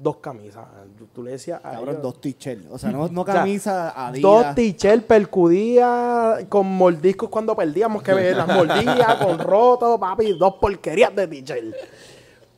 dos 0.00 0.18
camisas. 0.18 0.66
Tú 1.12 1.22
le 1.22 1.32
decías 1.32 1.60
a 1.64 1.72
Cabrón, 1.72 1.90
ellos- 1.90 2.02
dos 2.02 2.20
t-shirts. 2.20 2.66
O 2.70 2.78
sea, 2.78 2.90
no, 2.90 3.08
no 3.08 3.20
o 3.22 3.24
sea, 3.24 3.34
camisa, 3.34 4.06
adidas. 4.06 4.22
Dos 4.22 4.54
t-shirts 4.54 5.04
percudías 5.04 6.44
con 6.48 6.66
mordiscos 6.66 7.28
cuando 7.28 7.56
perdíamos, 7.56 8.02
que 8.02 8.12
las 8.32 8.48
mordía 8.48 9.18
con 9.22 9.38
roto, 9.38 9.98
papi, 9.98 10.36
dos 10.38 10.54
porquerías 10.60 11.14
de 11.14 11.26
t-shirt. 11.28 11.74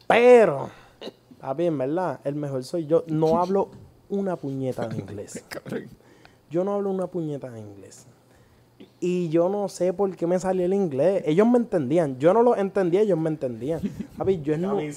Pero, 0.07 0.70
papi, 1.40 1.66
en 1.66 1.78
verdad, 1.78 2.20
el 2.24 2.34
mejor 2.34 2.62
soy 2.64 2.86
yo. 2.86 3.04
No 3.07 3.40
hablo 3.40 3.70
una 4.09 4.36
puñeta 4.36 4.86
de 4.88 4.98
inglés. 4.98 5.44
Yo 6.48 6.62
no 6.62 6.74
hablo 6.74 6.90
una 6.90 7.09
puñeta 7.09 7.50
de 7.50 7.59
inglés. 7.59 8.07
Y 8.99 9.28
yo 9.28 9.51
no 9.51 9.68
sé 9.68 9.92
por 9.92 10.16
qué 10.16 10.26
me 10.26 10.38
salió 10.38 10.64
el 10.64 10.72
inglés. 10.72 11.22
Ellos 11.26 11.47
me 11.47 11.59
entendían. 11.59 12.18
Yo 12.18 12.32
no 12.32 12.42
lo 12.42 12.57
entendía, 12.57 13.03
ellos 13.03 13.18
me 13.18 13.28
entendían. 13.28 13.80
Papi, 14.16 14.40
yo 14.40 14.55
es 14.55 14.59
no. 14.59 14.70
Papi, 14.70 14.88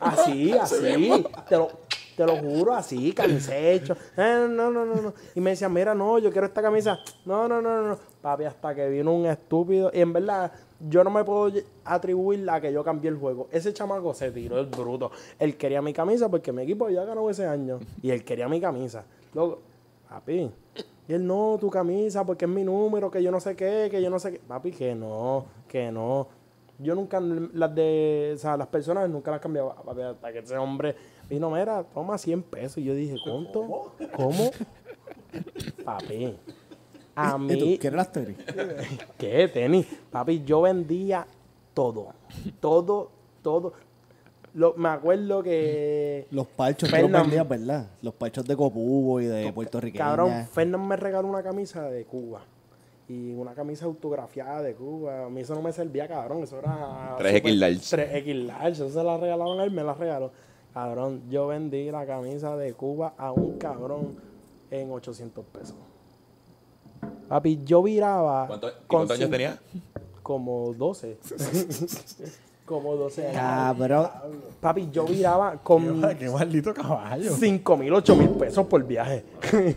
así, 0.00 0.52
así, 0.52 1.24
te 1.48 1.56
lo, 1.56 1.68
te 2.16 2.26
lo 2.26 2.36
juro, 2.36 2.74
así, 2.74 3.12
camisecho. 3.12 3.96
Eh, 4.14 4.46
no, 4.50 4.70
no, 4.70 4.84
no, 4.84 4.96
no. 4.96 5.14
Y 5.34 5.40
me 5.40 5.50
decían, 5.50 5.72
mira, 5.72 5.94
no, 5.94 6.18
yo 6.18 6.30
quiero 6.30 6.46
esta 6.46 6.60
camisa. 6.60 6.98
No, 7.24 7.48
no, 7.48 7.62
no, 7.62 7.82
no. 7.82 7.98
Papi, 8.20 8.44
hasta 8.44 8.74
que 8.74 8.86
vino 8.90 9.14
un 9.14 9.24
estúpido. 9.24 9.90
Y 9.94 10.00
en 10.00 10.12
verdad, 10.12 10.52
yo 10.86 11.02
no 11.02 11.08
me 11.08 11.24
puedo 11.24 11.50
atribuir 11.86 12.48
a 12.50 12.60
que 12.60 12.74
yo 12.74 12.84
cambié 12.84 13.08
el 13.08 13.16
juego. 13.16 13.48
Ese 13.50 13.72
chamaco 13.72 14.12
se 14.12 14.30
tiró 14.30 14.60
el 14.60 14.66
bruto. 14.66 15.12
Él 15.38 15.56
quería 15.56 15.80
mi 15.80 15.94
camisa 15.94 16.28
porque 16.28 16.52
mi 16.52 16.62
equipo 16.62 16.90
ya 16.90 17.04
ganó 17.04 17.30
ese 17.30 17.46
año. 17.46 17.80
Y 18.02 18.10
él 18.10 18.22
quería 18.22 18.48
mi 18.48 18.60
camisa. 18.60 19.02
Luego, 19.32 19.60
papi. 20.10 20.50
Y 21.10 21.14
él, 21.14 21.26
no, 21.26 21.58
tu 21.58 21.68
camisa, 21.68 22.24
porque 22.24 22.44
es 22.44 22.48
mi 22.48 22.62
número, 22.62 23.10
que 23.10 23.20
yo 23.20 23.32
no 23.32 23.40
sé 23.40 23.56
qué, 23.56 23.88
que 23.90 24.00
yo 24.00 24.08
no 24.10 24.20
sé 24.20 24.30
qué. 24.30 24.38
Papi, 24.38 24.70
que 24.70 24.94
no, 24.94 25.44
que 25.66 25.90
no. 25.90 26.28
Yo 26.78 26.94
nunca, 26.94 27.18
las 27.18 27.74
de, 27.74 28.34
o 28.36 28.38
sea, 28.38 28.56
las 28.56 28.68
personas 28.68 29.10
nunca 29.10 29.32
las 29.32 29.40
cambiaba. 29.40 29.74
Papi, 29.74 30.02
hasta 30.02 30.32
que 30.32 30.38
ese 30.38 30.56
hombre 30.56 30.94
vino, 31.28 31.50
mira, 31.50 31.82
toma 31.82 32.16
100 32.16 32.44
pesos. 32.44 32.78
Y 32.78 32.84
yo 32.84 32.94
dije, 32.94 33.16
¿cuánto? 33.24 33.92
¿Cómo? 34.14 34.52
Papi, 35.84 36.36
a 37.16 37.36
¿Y 37.36 37.40
mí, 37.40 37.58
tú 37.58 37.80
quieres 37.80 37.96
las 37.96 38.12
tenis? 38.12 38.36
¿qué 39.18 39.48
tenis? 39.48 39.88
Papi, 40.12 40.44
yo 40.44 40.60
vendía 40.60 41.26
todo. 41.74 42.14
Todo, 42.60 43.10
todo. 43.42 43.72
Lo, 44.54 44.74
me 44.74 44.88
acuerdo 44.88 45.42
que... 45.42 46.26
Los 46.30 46.46
parchos, 46.48 46.90
tú 46.90 46.96
los 46.96 47.10
vendías, 47.12 47.48
¿verdad? 47.48 47.86
Los 48.02 48.14
parchos 48.14 48.44
de 48.46 48.56
Copubo 48.56 49.20
y 49.20 49.26
de 49.26 49.52
puertorriqueña. 49.52 50.04
Cabrón, 50.04 50.46
Fernán 50.52 50.86
me 50.88 50.96
regaló 50.96 51.28
una 51.28 51.42
camisa 51.42 51.88
de 51.88 52.04
Cuba. 52.04 52.42
Y 53.08 53.32
una 53.34 53.52
camisa 53.54 53.84
autografiada 53.86 54.62
de 54.62 54.74
Cuba. 54.74 55.26
A 55.26 55.28
mí 55.28 55.40
eso 55.40 55.54
no 55.54 55.62
me 55.62 55.72
servía, 55.72 56.06
cabrón. 56.08 56.42
Eso 56.42 56.58
era... 56.58 57.16
3X 57.18 57.36
super- 57.36 57.54
large. 57.54 57.96
3X 58.24 58.34
large. 58.46 58.68
Eso 58.70 58.90
se 58.90 59.02
la 59.04 59.16
regalaron 59.18 59.60
a 59.60 59.64
él, 59.64 59.70
me 59.70 59.82
la 59.84 59.94
regaló. 59.94 60.30
Cabrón, 60.74 61.22
yo 61.30 61.46
vendí 61.48 61.90
la 61.90 62.06
camisa 62.06 62.56
de 62.56 62.72
Cuba 62.74 63.14
a 63.18 63.32
un 63.32 63.58
cabrón 63.58 64.16
en 64.70 64.90
800 64.92 65.44
pesos. 65.46 65.76
Papi, 67.28 67.60
yo 67.64 67.82
viraba... 67.82 68.46
¿Cuánto- 68.48 68.68
y 68.68 68.72
con 68.72 68.82
¿Cuántos 68.88 69.16
años 69.16 69.30
tenía? 69.30 69.58
Como 70.22 70.72
12. 70.74 71.18
como 72.70 72.94
12 72.94 73.26
años. 73.26 73.36
Cabrón. 73.36 74.08
Papi, 74.60 74.88
yo 74.92 75.04
viraba 75.04 75.56
con... 75.60 76.00
Qué 76.16 76.30
maldito 76.30 76.72
caballo. 76.72 77.32
5 77.34 77.76
mil, 77.76 77.92
8 77.92 78.14
mil 78.14 78.28
pesos 78.30 78.64
por 78.66 78.84
viaje. 78.84 79.24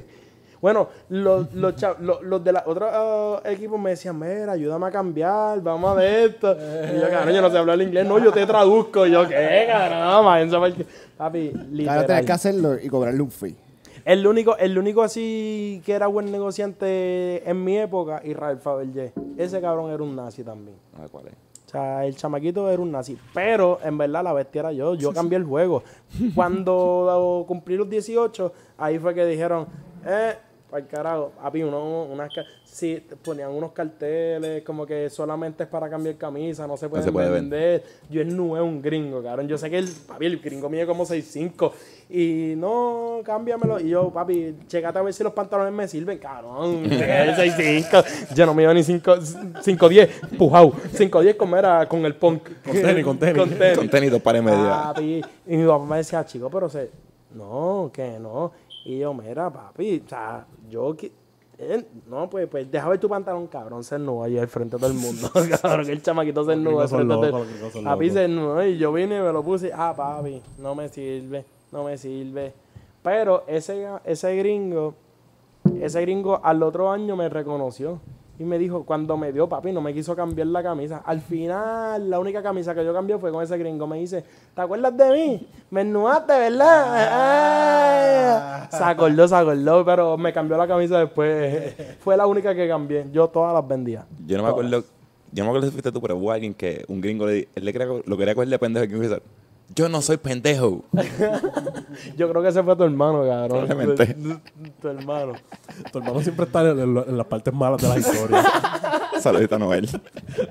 bueno, 0.62 0.90
los, 1.10 1.52
los, 1.56 1.74
los, 2.00 2.22
los 2.22 2.44
de 2.44 2.52
los 2.52 2.62
otros 2.68 2.90
ah, 2.94 3.42
equipos 3.46 3.80
me 3.80 3.90
decían, 3.90 4.20
mira, 4.20 4.52
ayúdame 4.52 4.86
a 4.86 4.92
cambiar, 4.92 5.60
vamos 5.62 5.92
a 5.92 5.96
ver 5.96 6.30
esto. 6.30 6.56
Y 6.96 7.02
yo, 7.02 7.10
cabrón, 7.10 7.34
yo 7.34 7.42
no 7.42 7.50
sé 7.50 7.58
hablar 7.58 7.82
inglés. 7.82 8.06
No, 8.06 8.20
yo 8.20 8.32
te 8.32 8.46
traduzco. 8.46 9.08
Y 9.08 9.12
yo, 9.12 9.28
¿qué, 9.28 9.66
cabrón? 9.68 10.52
Pa'l- 10.52 10.86
Papi, 11.18 11.50
Claro, 11.50 11.68
literal. 11.72 12.06
tenés 12.06 12.26
que 12.28 12.32
hacerlo 12.32 12.76
y 12.80 12.88
cobrarle 12.90 13.22
un 13.24 13.32
fee. 13.32 13.56
El 14.06 14.28
único, 14.28 14.56
el 14.58 14.78
único 14.78 15.02
así 15.02 15.82
que 15.84 15.94
era 15.94 16.06
buen 16.06 16.32
negociante 16.32 17.50
en 17.50 17.64
mi 17.64 17.78
época, 17.80 18.22
Israel 18.24 18.60
Fabergé. 18.60 19.14
Ese 19.38 19.62
cabrón 19.62 19.90
era 19.92 20.04
un 20.04 20.16
nazi 20.16 20.44
también. 20.44 20.76
Ah, 20.96 21.08
¿cuál 21.10 21.28
es? 21.28 21.53
Sea, 21.74 22.06
el 22.06 22.16
chamaquito 22.16 22.70
era 22.70 22.80
un 22.80 22.92
nazi. 22.92 23.18
Pero, 23.34 23.80
en 23.84 23.98
verdad, 23.98 24.24
la 24.24 24.32
bestia 24.32 24.60
era 24.60 24.72
yo. 24.72 24.94
Yo 24.94 25.12
cambié 25.12 25.40
el 25.40 25.44
juego. 25.44 25.82
Cuando 26.36 27.46
cumplí 27.48 27.76
los 27.76 27.90
18, 27.90 28.54
ahí 28.78 29.00
fue 29.00 29.16
que 29.16 29.26
dijeron, 29.26 29.66
eh, 30.06 30.36
para 30.70 30.86
carajo, 30.86 31.32
papi, 31.42 31.64
uno, 31.64 32.04
unas 32.04 32.32
sí, 32.64 33.04
ponían 33.26 33.50
unos 33.50 33.72
carteles 33.72 34.64
como 34.64 34.86
que 34.86 35.10
solamente 35.10 35.64
es 35.64 35.70
para 35.70 35.90
cambiar 35.90 36.16
camisa, 36.16 36.68
no 36.68 36.78
se 36.78 36.90
puede, 36.90 37.04
se 37.04 37.12
puede 37.12 37.32
vender. 37.32 37.84
Yo 38.08 38.22
es 38.22 38.32
un 38.32 38.80
gringo, 38.80 39.24
cabrón. 39.24 39.48
Yo 39.48 39.58
sé 39.58 39.72
que 39.72 39.80
el, 39.80 39.90
papi, 40.08 40.28
el 40.28 40.40
gringo 40.40 40.70
mide 40.70 40.86
como 40.86 41.06
6'5". 41.06 41.72
Y 42.10 42.54
no, 42.58 43.22
cámbiamelo. 43.24 43.80
Y 43.80 43.90
yo, 43.90 44.10
papi, 44.12 44.56
checate 44.68 45.00
a 45.00 45.02
ver 45.02 45.14
si 45.14 45.24
los 45.24 45.34
pantalones 45.34 45.74
me 45.74 45.88
sirven, 45.88 46.18
cabrón. 46.18 46.84
6'5". 46.90 48.34
Yo 48.36 48.46
no 48.46 48.54
mido 48.54 48.74
ni 48.74 48.82
5'10". 48.82 50.38
Pujau. 50.38 50.72
5'10 50.72 51.38
como 51.38 51.58
era 51.58 51.88
con 51.88 52.06
el 52.06 52.16
punk. 52.16 52.44
Con 52.64 52.74
tenis, 52.74 53.04
con 53.04 53.18
tenis. 53.18 53.38
con 53.38 53.50
tenis. 53.50 53.78
Con 53.78 53.90
tenis 53.90 54.12
dos 54.12 54.22
pares. 54.22 54.44
Papi. 54.44 55.22
Y 55.48 55.58
mi 55.58 55.66
papá 55.66 55.86
me 55.86 55.98
decía, 55.98 56.26
chico, 56.26 56.50
pero 56.50 56.70
se... 56.70 56.90
No, 57.34 57.90
que 57.94 58.20
no. 58.20 58.52
Y 58.86 59.00
yo, 59.00 59.14
mira, 59.14 59.50
papi, 59.50 60.04
o 60.06 60.10
sea, 60.10 60.46
yo... 60.70 60.96
él- 61.58 61.88
no, 62.08 62.30
pues, 62.30 62.48
pues, 62.48 62.70
deja 62.70 62.90
ver 62.90 63.00
tu 63.00 63.08
pantalón, 63.10 63.48
cabrón, 63.48 63.84
se 63.84 63.96
ennuda 63.96 64.26
ahí 64.26 64.38
al 64.38 64.48
frente 64.48 64.76
de 64.76 64.82
todo 64.82 64.92
el 64.92 64.98
mundo. 64.98 65.32
cabrón, 65.62 65.86
que 65.86 65.94
el 65.94 66.02
chamaquito 66.02 66.44
se 66.44 66.54
ennuda 66.54 66.84
al 66.84 66.90
frente 66.90 67.16
de 67.16 67.82
Papi 67.84 68.10
se 68.10 68.26
ennuda 68.26 68.68
y 68.68 68.78
yo 68.78 68.92
vine 68.92 69.18
y 69.18 69.22
me 69.22 69.32
lo 69.32 69.42
puse. 69.42 69.72
Ah, 69.74 69.94
papi, 69.96 70.42
no 70.60 70.76
me 70.76 70.90
sirve, 70.90 71.46
no 71.74 71.84
me 71.84 71.98
sirve. 71.98 72.54
Pero 73.02 73.44
ese, 73.48 73.86
ese 74.06 74.36
gringo, 74.38 74.94
ese 75.82 76.00
gringo 76.02 76.40
al 76.44 76.64
otro 76.64 76.92
año 76.92 77.16
me 77.16 77.28
reconoció. 77.28 78.00
Y 78.40 78.46
me 78.46 78.58
dijo, 78.58 78.84
cuando 78.84 79.16
me 79.16 79.32
vio, 79.32 79.48
papi, 79.48 79.72
no 79.72 79.80
me 79.80 79.94
quiso 79.94 80.16
cambiar 80.16 80.48
la 80.48 80.64
camisa. 80.64 81.04
Al 81.06 81.22
final, 81.22 82.10
la 82.10 82.20
única 82.20 82.42
camisa 82.42 82.74
que 82.74 82.84
yo 82.84 82.92
cambié 82.92 83.18
fue 83.20 83.32
con 83.32 83.44
ese 83.44 83.58
gringo. 83.58 83.86
Me 83.86 84.00
dice, 84.00 84.24
¿te 84.56 84.62
acuerdas 84.62 84.98
de 84.98 85.12
mí? 85.12 85.48
Me 85.70 85.82
ennudaste, 85.82 86.34
¿verdad? 86.34 87.08
Ah. 87.12 88.68
Se 88.72 88.84
acordó, 88.84 89.28
se 89.28 89.36
acordó, 89.36 89.86
pero 89.86 90.18
me 90.18 90.34
cambió 90.34 90.58
la 90.58 90.68
camisa 90.68 91.00
después. 91.00 91.76
Fue 92.00 92.18
la 92.18 92.26
única 92.26 92.56
que 92.56 92.68
cambié. 92.68 93.06
Yo 93.12 93.28
todas 93.28 93.54
las 93.54 93.68
vendía. 93.68 94.06
Yo 94.26 94.38
no 94.38 94.44
me 94.44 94.50
acuerdo 94.50 94.84
yo 95.34 95.44
no 95.44 95.46
me 95.46 95.58
acuerdo 95.58 95.68
si 95.68 95.72
fuiste 95.72 95.92
tú, 95.92 96.00
pero 96.00 96.16
hubo 96.16 96.32
alguien 96.32 96.54
que, 96.54 96.86
un 96.88 97.02
gringo, 97.02 97.26
le, 97.26 97.48
él 97.56 97.66
le 97.66 97.74
quería, 97.74 97.88
lo 97.88 98.18
quería 98.18 98.36
coger 98.36 98.50
de 98.50 98.60
pendejo. 98.60 98.86
Y 98.86 99.00
dijo, 99.00 99.16
yo 99.76 99.90
no 99.90 100.02
soy 100.02 100.18
pendejo. 100.18 100.84
Yo 102.18 102.30
creo 102.30 102.42
que 102.42 102.50
ese 102.50 102.64
fue 102.64 102.76
tu 102.76 102.84
hermano, 102.84 103.24
cabrón. 103.28 103.66
Probablemente. 103.68 104.14
Tu, 104.14 104.40
tu 104.82 104.88
hermano. 104.88 105.34
Tu 105.92 105.98
hermano 106.00 106.22
siempre 106.22 106.46
está 106.46 106.62
en, 106.62 106.80
en- 106.80 106.98
en 106.98 107.18
las 107.18 107.26
partes 107.28 107.54
malas 107.54 107.82
de 107.82 107.88
la 107.88 107.98
historia. 108.00 108.44
Saludita 109.20 109.56
a 109.56 109.60
Noel. 109.60 109.90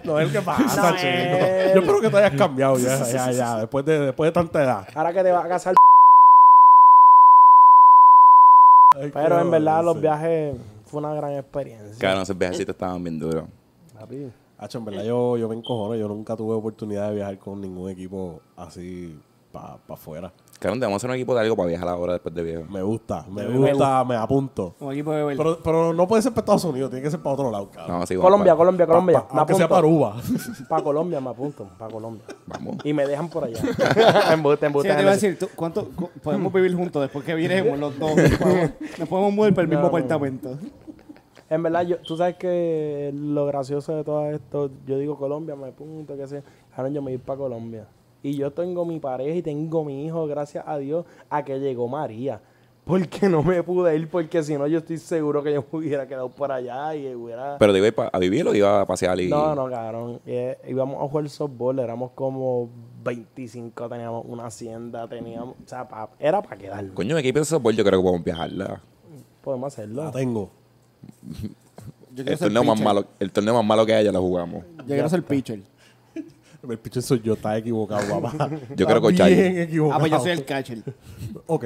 no 0.04 0.18
es 0.18 0.26
el 0.26 0.32
que 0.32 0.40
pasa, 0.42 0.90
Noel. 0.90 0.96
chico. 0.96 1.74
Yo 1.74 1.80
espero 1.80 2.00
que 2.00 2.10
te 2.10 2.16
hayas 2.16 2.32
cambiado 2.38 2.78
ya, 2.78 3.04
ya, 3.04 3.30
ya. 3.32 3.56
Después 3.58 3.84
de, 3.84 3.98
después 4.00 4.28
de 4.28 4.32
tanta 4.32 4.62
edad. 4.62 4.88
Ahora 4.94 5.12
que 5.12 5.22
te 5.22 5.30
vas 5.30 5.44
a 5.44 5.48
casar. 5.48 5.74
Ay, 8.96 9.10
Pero 9.12 9.38
en 9.38 9.44
qué 9.44 9.50
verdad 9.50 9.84
los 9.84 10.00
viajes 10.00 10.56
fue 10.86 11.00
una 11.00 11.14
gran 11.14 11.32
experiencia. 11.32 11.96
Cabrón, 11.98 12.22
esos 12.22 12.36
viajecitos 12.38 12.74
estaban 12.74 13.02
bien 13.02 13.18
duros. 13.18 13.44
Papi. 13.98 14.30
Hacho, 14.62 14.78
en 14.78 14.84
verdad 14.84 15.02
yo, 15.04 15.36
yo 15.36 15.48
me 15.48 15.56
encojono. 15.56 15.94
Yo 15.96 16.08
nunca 16.08 16.36
tuve 16.36 16.54
oportunidad 16.54 17.08
de 17.10 17.16
viajar 17.16 17.38
con 17.38 17.60
ningún 17.60 17.90
equipo 17.90 18.40
así 18.56 19.18
para 19.50 19.76
afuera. 19.88 20.32
Cabrón, 20.58 20.78
debemos 20.78 20.98
hacer 21.00 21.10
un 21.10 21.16
equipo 21.16 21.34
de 21.34 21.40
algo 21.40 21.56
para 21.56 21.68
viajar 21.68 21.88
ahora 21.88 22.12
después 22.12 22.32
de 22.32 22.42
viejo. 22.44 22.62
Me 22.70 22.80
gusta, 22.82 23.26
me 23.28 23.42
Me 23.48 23.58
gusta, 23.72 24.04
me 24.04 24.14
apunto. 24.14 24.76
Un 24.78 24.92
equipo 24.92 25.10
de 25.12 25.36
Pero, 25.36 25.58
pero 25.62 25.92
no 25.92 26.06
puede 26.06 26.22
ser 26.22 26.30
para 26.32 26.42
Estados 26.42 26.64
Unidos, 26.64 26.88
tiene 26.88 27.02
que 27.02 27.10
ser 27.10 27.18
para 27.20 27.34
otro 27.34 27.50
lado, 27.50 27.68
cabrón. 27.68 27.98
No, 27.98 28.06
sí, 28.06 28.14
vamos 28.14 28.30
Colombia, 28.30 28.52
pa- 28.52 28.56
Colombia, 28.58 28.86
Colombia. 28.86 29.20
Pa- 29.26 29.34
Me 29.34 29.38
aunque 29.40 29.54
sea 29.56 29.68
para 29.68 29.78
Aruba. 29.80 30.16
Para 30.68 30.82
Colombia 30.84 31.20
me 31.20 31.30
apunto, 31.30 31.68
para 31.76 31.92
Colombia. 31.92 32.24
Vamos. 32.46 32.76
Y 32.84 32.92
me 32.92 33.04
dejan 33.06 33.28
por 33.28 33.42
allá. 33.44 33.58
embuste, 34.32 34.60
Sí, 34.60 34.66
embuste. 34.66 34.88
yo 34.88 34.94
te 34.94 35.02
iba 35.02 35.10
a 35.10 35.14
decir, 35.14 35.36
¿tú- 35.36 35.48
¿cuánto 35.56 35.88
cu- 35.88 36.10
podemos 36.22 36.52
vivir 36.52 36.74
juntos 36.76 37.02
después 37.02 37.24
que 37.24 37.34
viremos 37.34 37.76
los 37.78 37.98
dos? 37.98 38.12
Nos 39.00 39.08
podemos, 39.08 39.34
mover 39.34 39.52
para 39.54 39.62
el 39.64 39.68
mismo 39.68 39.86
apartamento. 39.88 40.56
En 41.54 41.62
verdad, 41.62 41.82
yo, 41.86 41.98
tú 41.98 42.16
sabes 42.16 42.36
que 42.36 43.12
lo 43.14 43.44
gracioso 43.46 43.94
de 43.94 44.04
todo 44.04 44.26
esto, 44.30 44.70
yo 44.86 44.98
digo 44.98 45.18
Colombia, 45.18 45.54
me 45.54 45.68
apunto, 45.68 46.16
que 46.16 46.26
sea. 46.26 46.42
Ahora 46.74 46.88
yo 46.88 47.02
me 47.02 47.10
voy 47.10 47.18
para 47.18 47.38
Colombia. 47.38 47.86
Y 48.22 48.34
yo 48.36 48.50
tengo 48.52 48.84
mi 48.84 48.98
pareja 49.00 49.34
y 49.36 49.42
tengo 49.42 49.84
mi 49.84 50.06
hijo, 50.06 50.26
gracias 50.26 50.64
a 50.66 50.78
Dios, 50.78 51.04
a 51.28 51.44
que 51.44 51.58
llegó 51.60 51.88
María. 51.88 52.40
Porque 52.84 53.28
no 53.28 53.42
me 53.42 53.62
pude 53.62 53.94
ir, 53.96 54.08
porque 54.08 54.42
si 54.42 54.56
no, 54.56 54.66
yo 54.66 54.78
estoy 54.78 54.98
seguro 54.98 55.42
que 55.42 55.52
yo 55.52 55.64
me 55.70 55.78
hubiera 55.78 56.06
quedado 56.08 56.28
por 56.30 56.50
allá 56.50 56.94
y 56.96 57.14
hubiera. 57.14 57.56
Pero 57.58 57.72
digo, 57.72 57.86
¿a 58.12 58.18
vivir 58.18 58.46
o 58.48 58.54
iba 58.54 58.80
a 58.80 58.86
pasear 58.86 59.20
y...? 59.20 59.28
No, 59.28 59.54
no, 59.54 59.68
cabrón. 59.70 60.20
Eh, 60.26 60.56
íbamos 60.68 60.96
a 61.00 61.08
jugar 61.08 61.28
softball, 61.28 61.78
éramos 61.78 62.10
como 62.12 62.70
25, 63.04 63.88
teníamos 63.88 64.24
una 64.26 64.46
hacienda, 64.46 65.06
teníamos. 65.06 65.54
O 65.64 65.68
sea, 65.68 65.86
pa- 65.86 66.10
era 66.18 66.40
para 66.42 66.56
quedarnos. 66.56 66.94
Coño, 66.94 67.16
equipo 67.18 67.38
de 67.38 67.44
softball 67.44 67.76
yo 67.76 67.84
creo 67.84 68.00
que 68.00 68.02
podemos 68.04 68.24
viajarla. 68.24 68.80
Podemos 69.42 69.72
hacerlo. 69.72 70.04
La 70.04 70.10
tengo. 70.10 70.50
El 72.16 72.38
torneo, 72.38 72.64
más 72.64 72.80
malo, 72.80 73.06
el 73.18 73.32
torneo 73.32 73.54
más 73.54 73.64
malo 73.64 73.86
que 73.86 73.94
haya 73.94 74.12
lo 74.12 74.20
jugamos. 74.20 74.64
Yo 74.78 74.84
quiero 74.86 75.08
ser 75.08 75.22
pitcher. 75.22 75.60
El 76.68 76.78
pitcher 76.78 77.02
soy 77.02 77.20
yo, 77.22 77.32
estás 77.34 77.58
equivocado, 77.58 78.20
papá. 78.20 78.50
Yo 78.76 78.86
creo 78.86 79.00
que 79.02 79.08
bien 79.12 79.58
equivocado. 79.58 79.96
Ah, 79.96 79.98
pues 80.00 80.12
yo 80.12 80.20
soy 80.20 80.30
el 80.30 80.44
catcher. 80.44 80.82
Ok. 81.46 81.64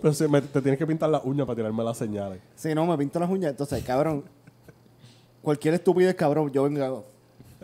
Pero 0.00 0.14
si 0.14 0.28
me- 0.28 0.40
te 0.40 0.62
tienes 0.62 0.78
que 0.78 0.86
pintar 0.86 1.10
las 1.10 1.22
uñas 1.24 1.46
para 1.46 1.56
tirarme 1.56 1.82
las 1.84 1.98
señales. 1.98 2.40
Si 2.56 2.74
no, 2.74 2.86
me 2.86 2.96
pinto 2.96 3.18
las 3.18 3.28
uñas. 3.28 3.50
Entonces, 3.50 3.82
cabrón, 3.84 4.24
cualquier 5.42 5.74
estupidez, 5.74 6.14
cabrón, 6.14 6.50
yo 6.52 6.62
vengo 6.62 7.04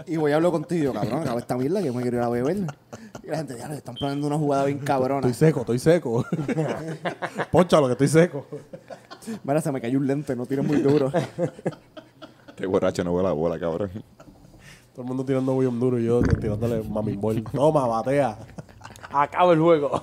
y 0.06 0.16
voy 0.16 0.32
a 0.32 0.36
hablar 0.36 0.52
contigo, 0.52 0.92
cabrón, 0.92 1.22
acaba 1.22 1.40
esta 1.40 1.56
mierda 1.56 1.80
que 1.80 1.86
yo 1.86 1.94
me 1.94 2.02
quiero 2.02 2.18
ir 2.18 2.22
a 2.22 2.28
beber. 2.28 2.56
Y 3.22 3.26
la 3.26 3.36
gente, 3.38 3.56
ya, 3.58 3.68
le 3.68 3.76
están 3.76 3.94
planeando 3.94 4.26
una 4.26 4.38
jugada 4.38 4.64
bien 4.64 4.78
cabrona. 4.78 5.26
Estoy 5.26 5.48
seco, 5.48 5.60
estoy 5.60 5.78
seco. 5.78 6.24
Ponchalo, 7.52 7.86
que 7.86 7.92
estoy 7.92 8.08
seco. 8.08 8.46
Mira, 9.44 9.60
se 9.60 9.70
me 9.72 9.80
cayó 9.80 9.98
un 9.98 10.06
lente, 10.06 10.34
no 10.34 10.46
tires 10.46 10.64
muy 10.64 10.78
duro. 10.78 11.12
Qué 12.56 12.66
borracho 12.66 13.04
no 13.04 13.12
vuela 13.12 13.30
la 13.30 13.34
bola, 13.34 13.58
cabrón. 13.58 13.90
Todo 14.92 15.02
el 15.02 15.08
mundo 15.08 15.24
tirando 15.24 15.56
bien 15.56 15.78
duro 15.78 15.98
y 15.98 16.04
yo 16.04 16.20
tirándole 16.22 16.82
mami 16.82 17.16
ball. 17.16 17.42
Toma, 17.44 17.86
batea. 17.86 18.38
Acaba 19.12 19.52
el 19.52 19.60
juego. 19.60 20.02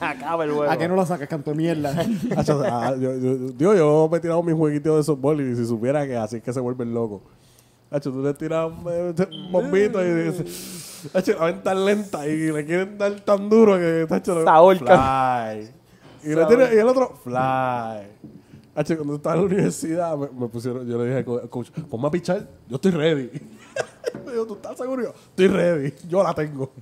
Acaba 0.00 0.44
el 0.44 0.52
juego. 0.52 0.70
¿A 0.70 0.76
qué 0.76 0.88
no 0.88 0.96
lo 0.96 1.04
sacas, 1.04 1.28
canto 1.28 1.50
de 1.50 1.56
mierda? 1.56 1.94
Hacho, 2.36 2.62
ah, 2.64 2.94
yo, 2.98 3.16
yo, 3.16 3.50
yo, 3.56 3.74
yo 3.74 4.08
me 4.10 4.18
he 4.18 4.20
tirado 4.20 4.42
mis 4.42 4.54
jueguitos 4.54 4.96
de 4.96 5.02
softball 5.02 5.40
y 5.40 5.56
si 5.56 5.66
supiera 5.66 6.06
que 6.06 6.16
así 6.16 6.36
es 6.36 6.42
que 6.42 6.52
se 6.52 6.60
vuelven 6.60 6.94
locos. 6.94 7.22
Hacho, 7.90 8.10
tú 8.10 8.22
le 8.22 8.34
tiras 8.34 8.70
un, 8.70 9.52
bombito 9.52 10.04
y 10.04 10.10
dices, 10.24 11.08
Hacho, 11.14 11.38
la 11.38 11.46
ven 11.46 11.62
tan 11.62 11.84
lenta 11.84 12.26
y 12.26 12.50
le 12.50 12.64
quieren 12.64 12.98
dar 12.98 13.12
tan 13.20 13.48
duro 13.48 13.76
que 13.76 14.06
Hacho, 14.10 14.48
ahorca. 14.48 15.52
fly. 15.54 15.70
Y, 16.24 16.34
le 16.34 16.44
tira- 16.46 16.74
y 16.74 16.78
el 16.78 16.88
otro, 16.88 17.14
fly. 17.22 18.08
Hacho, 18.74 18.96
cuando 18.96 19.14
estaba 19.16 19.36
en 19.36 19.40
la 19.42 19.46
universidad 19.46 20.16
me, 20.18 20.28
me 20.28 20.48
pusieron, 20.48 20.86
yo 20.86 20.98
le 20.98 21.04
dije 21.04 21.18
al 21.18 21.24
co- 21.24 21.38
al 21.40 21.48
coach, 21.48 21.70
ponme 21.88 22.08
a 22.08 22.10
pichar, 22.10 22.46
yo 22.68 22.74
estoy 22.76 22.90
ready. 22.90 23.30
me 24.26 24.32
dijo, 24.32 24.46
¿tú 24.46 24.54
estás 24.54 24.76
seguro? 24.76 25.02
Yo, 25.04 25.10
estoy 25.30 25.46
ready, 25.48 25.94
yo 26.08 26.22
la 26.22 26.34
tengo. 26.34 26.72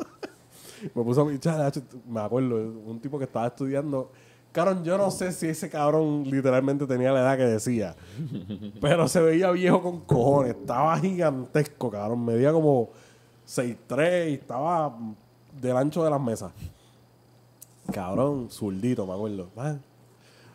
me 0.94 1.02
puso 1.04 1.20
a 1.22 1.28
pichar, 1.28 1.60
hacho, 1.60 1.82
me 2.08 2.20
acuerdo, 2.20 2.56
un 2.56 2.98
tipo 3.00 3.18
que 3.18 3.24
estaba 3.24 3.46
estudiando. 3.48 4.10
Cabrón, 4.54 4.84
yo 4.84 4.96
no 4.96 5.10
sé 5.10 5.32
si 5.32 5.48
ese 5.48 5.68
cabrón 5.68 6.22
literalmente 6.30 6.86
tenía 6.86 7.10
la 7.12 7.22
edad 7.22 7.36
que 7.36 7.42
decía. 7.44 7.96
pero 8.80 9.08
se 9.08 9.20
veía 9.20 9.50
viejo 9.50 9.82
con 9.82 10.00
cojones. 10.02 10.54
Estaba 10.54 10.96
gigantesco, 11.00 11.90
cabrón. 11.90 12.24
Medía 12.24 12.52
como 12.52 12.90
6'3 13.48 14.30
y 14.30 14.34
estaba 14.34 14.96
del 15.60 15.76
ancho 15.76 16.04
de 16.04 16.10
las 16.10 16.20
mesas. 16.20 16.52
Cabrón, 17.92 18.48
zurdito, 18.48 19.04
me 19.06 19.12
acuerdo. 19.14 19.48
Man. 19.56 19.82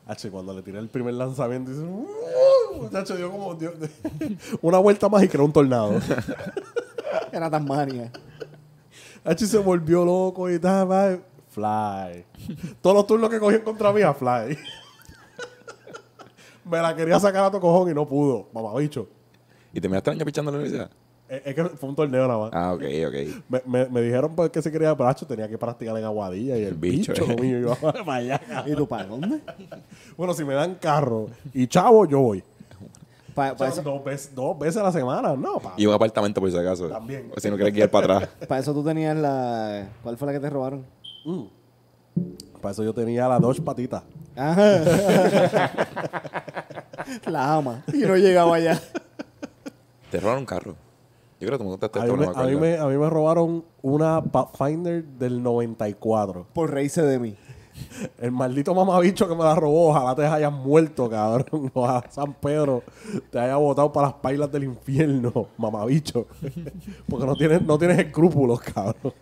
H, 0.08 0.32
cuando 0.32 0.54
le 0.54 0.62
tiré 0.64 0.80
el 0.80 0.88
primer 0.88 1.14
lanzamiento, 1.14 1.70
dice, 1.70 1.84
"Uh", 1.84 2.82
muchacho, 2.82 3.16
dio 3.18 3.30
como 3.30 3.54
dio- 3.56 3.74
una 4.62 4.78
vuelta 4.80 5.08
más 5.10 5.22
y 5.24 5.28
creó 5.28 5.44
un 5.46 5.52
tornado. 5.54 5.92
Era 7.34 7.50
tan 7.50 7.66
mania. 7.66 8.12
H 9.26 9.46
se 9.46 9.58
volvió 9.58 10.04
loco 10.06 10.50
y 10.50 10.58
tal, 10.58 10.88
man. 10.88 11.22
Fly. 11.50 12.26
Todos 12.82 12.96
los 12.96 13.08
turnos 13.08 13.30
que 13.30 13.40
cogían 13.40 13.62
contra 13.62 13.92
mí, 13.92 14.02
a 14.02 14.14
fly. 14.14 14.58
Me 16.64 16.78
la 16.78 16.96
quería 16.96 17.20
sacar 17.20 17.46
a 17.46 17.52
tu 17.52 17.60
cojón 17.60 17.90
y 17.90 17.94
no 17.94 18.08
pudo, 18.08 18.48
mamabicho. 18.54 19.08
¿Y 19.74 19.82
te 19.82 19.88
el 19.88 19.96
año 19.96 20.26
pichando 20.26 20.52
en 20.52 20.58
la 20.58 20.62
universidad? 20.62 20.92
Es, 21.28 21.42
es 21.46 21.56
que 21.56 21.64
fue 21.64 21.90
un 21.90 21.96
torneo 21.96 22.28
nada 22.28 22.40
más. 22.40 22.50
Ah, 22.54 22.74
ok, 22.74 22.84
ok. 23.08 23.44
Me, 23.50 23.62
me, 23.66 23.90
me 23.90 24.02
dijeron 24.02 24.36
pues, 24.36 24.50
que 24.50 24.62
se 24.62 24.72
quería 24.72 24.96
pero 24.96 25.10
hacho, 25.10 25.26
tenía 25.26 25.48
que 25.48 25.58
practicar 25.58 25.96
en 25.98 26.04
Aguadilla 26.04 26.58
y 26.58 26.64
el, 26.64 26.76
bicho, 26.76 27.14
bicho, 27.14 27.26
eh. 27.32 27.36
mío 27.40 27.60
iba 27.60 27.76
para 27.76 28.14
allá. 28.16 28.42
¿Y 28.66 28.76
tú 28.76 28.88
para 28.88 29.06
dónde? 29.06 29.40
Bueno, 30.18 30.34
si 30.34 30.44
me 30.44 30.54
dan 30.54 30.76
carro 30.76 31.28
y 31.54 31.68
chavo, 31.68 32.06
yo 32.06 32.20
voy. 32.20 32.44
Para 33.34 33.54
O 33.54 33.58
sea, 33.58 33.68
eso, 33.68 33.82
dos, 33.84 34.04
veces, 34.04 34.34
dos 34.34 34.58
veces 34.58 34.78
a 34.78 34.84
la 34.84 34.92
semana, 34.92 35.36
no, 35.36 35.60
pa. 35.60 35.74
Y 35.78 35.86
un 35.86 35.94
apartamento 35.94 36.42
por 36.42 36.52
si 36.52 36.58
acaso. 36.58 36.90
También. 36.90 37.32
O 37.36 37.40
si 37.40 37.50
no 37.50 37.56
quieres 37.56 37.74
guiar 37.74 37.90
para 37.90 38.18
atrás. 38.18 38.30
pa' 38.48 38.60
eso 38.60 38.74
tú 38.74 38.84
tenías 38.84 39.16
la... 39.16 39.88
¿Cuál 40.04 40.18
fue 40.18 40.26
la 40.28 40.34
que 40.34 40.40
te 40.40 40.50
robaron? 40.50 40.86
Mm. 41.26 41.44
Para 42.62 42.72
eso 42.72 42.84
yo 42.84 42.94
tenía 42.94 43.28
las 43.28 43.42
dos 43.42 43.60
patitas. 43.60 44.04
Ajá. 44.36 44.82
la 47.28 47.56
ama. 47.56 47.84
Y 47.94 48.00
no 48.00 48.16
llegaba 48.16 48.56
allá. 48.56 48.80
Te 50.12 50.20
robaron 50.20 50.42
un 50.42 50.46
carro. 50.46 50.76
Yo 51.40 51.48
creo 51.48 51.58
que 51.58 51.64
tú 51.64 51.64
me 51.64 51.70
contaste 51.70 52.00
A 52.00 52.04
esto, 52.04 52.18
mí, 52.18 52.26
no 52.26 52.34
me, 52.34 52.42
a, 52.42 52.46
mí 52.46 52.56
me, 52.56 52.78
a 52.78 52.86
mí 52.86 52.98
me 52.98 53.10
robaron 53.10 53.64
una 53.82 54.22
Pathfinder 54.22 55.04
del 55.06 55.42
94. 55.42 56.48
Por 56.54 56.72
reírse 56.72 57.02
de 57.02 57.18
mí. 57.20 57.36
El 58.20 58.32
maldito 58.32 58.74
mamabicho 58.76 59.28
que 59.28 59.36
me 59.36 59.44
la 59.44 59.56
robó, 59.56 59.90
ojalá 59.90 60.16
te 60.16 60.26
hayas 60.26 60.52
muerto, 60.52 61.10
cabrón. 61.10 61.72
Ojalá 61.74 62.04
San 62.10 62.34
Pedro 62.34 62.84
te 63.32 63.40
haya 63.40 63.56
botado 63.56 63.92
para 63.94 64.08
las 64.08 64.16
pailas 64.16 64.52
del 64.52 64.66
infierno, 64.66 65.48
mamabicho. 65.58 66.28
Porque 67.08 67.26
no 67.26 67.36
tienes, 67.36 67.62
no 67.62 67.78
tienes 67.78 68.00
escrúpulos, 68.00 68.60
cabrón. 68.60 69.14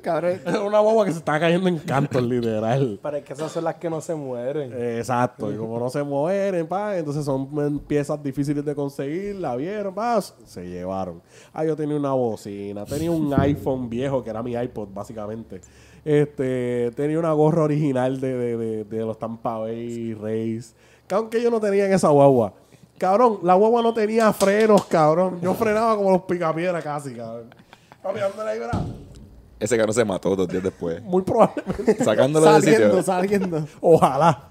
Cabrón. 0.00 0.40
Es 0.46 0.56
una 0.56 0.80
boba 0.80 1.04
que 1.04 1.12
se 1.12 1.18
está 1.18 1.38
cayendo 1.38 1.68
en 1.68 1.78
cantos, 1.78 2.22
literal. 2.22 2.98
Pero 3.02 3.16
es 3.16 3.24
que 3.24 3.32
esas 3.32 3.52
son 3.52 3.64
las 3.64 3.76
que 3.76 3.90
no 3.90 4.00
se 4.00 4.14
mueren. 4.14 4.72
Exacto, 4.72 5.52
y 5.52 5.56
como 5.56 5.78
no 5.78 5.90
se 5.90 6.02
mueren, 6.02 6.66
pa, 6.66 6.96
entonces 6.96 7.24
son 7.24 7.80
piezas 7.80 8.22
difíciles 8.22 8.64
de 8.64 8.74
conseguir, 8.74 9.36
la 9.36 9.56
vieron, 9.56 9.94
pa, 9.94 10.20
se 10.20 10.68
llevaron. 10.68 11.22
Ah, 11.52 11.64
yo 11.64 11.76
tenía 11.76 11.96
una 11.96 12.12
bocina, 12.12 12.84
tenía 12.84 13.10
un 13.10 13.32
iPhone 13.38 13.88
viejo 13.88 14.22
que 14.22 14.30
era 14.30 14.42
mi 14.42 14.52
iPod, 14.52 14.88
básicamente. 14.92 15.60
Este, 16.04 16.90
tenía 16.96 17.18
una 17.18 17.32
gorra 17.32 17.64
original 17.64 18.20
de, 18.20 18.34
de, 18.34 18.56
de, 18.56 18.84
de 18.84 18.98
los 19.04 19.18
Tampa 19.18 19.58
Bay 19.58 20.14
Rays. 20.14 20.74
Que 21.06 21.14
aunque 21.14 21.42
yo 21.42 21.50
no 21.50 21.60
tenía 21.60 21.86
en 21.86 21.92
esa 21.92 22.08
guagua. 22.08 22.52
Cabrón, 22.98 23.38
la 23.42 23.54
guagua 23.54 23.80
no 23.80 23.94
tenía 23.94 24.32
frenos, 24.32 24.84
cabrón. 24.86 25.40
Yo 25.40 25.54
frenaba 25.54 25.96
como 25.96 26.10
los 26.10 26.22
picapiedras 26.22 26.82
casi, 26.82 27.14
cabrón. 27.14 27.54
Papi, 28.02 28.18
dándole 28.18 28.50
ahí, 28.50 28.58
¿verdad? 28.58 28.82
Ese 29.60 29.76
carro 29.76 29.92
se 29.92 30.04
mató 30.04 30.36
dos 30.36 30.48
días 30.48 30.62
después. 30.62 31.02
Muy 31.02 31.22
probablemente. 31.22 32.04
Sacándolo 32.04 32.46
del 32.52 32.62
Saliendo, 32.62 32.88
sitio. 32.88 33.02
saliendo. 33.02 33.68
Ojalá. 33.80 34.48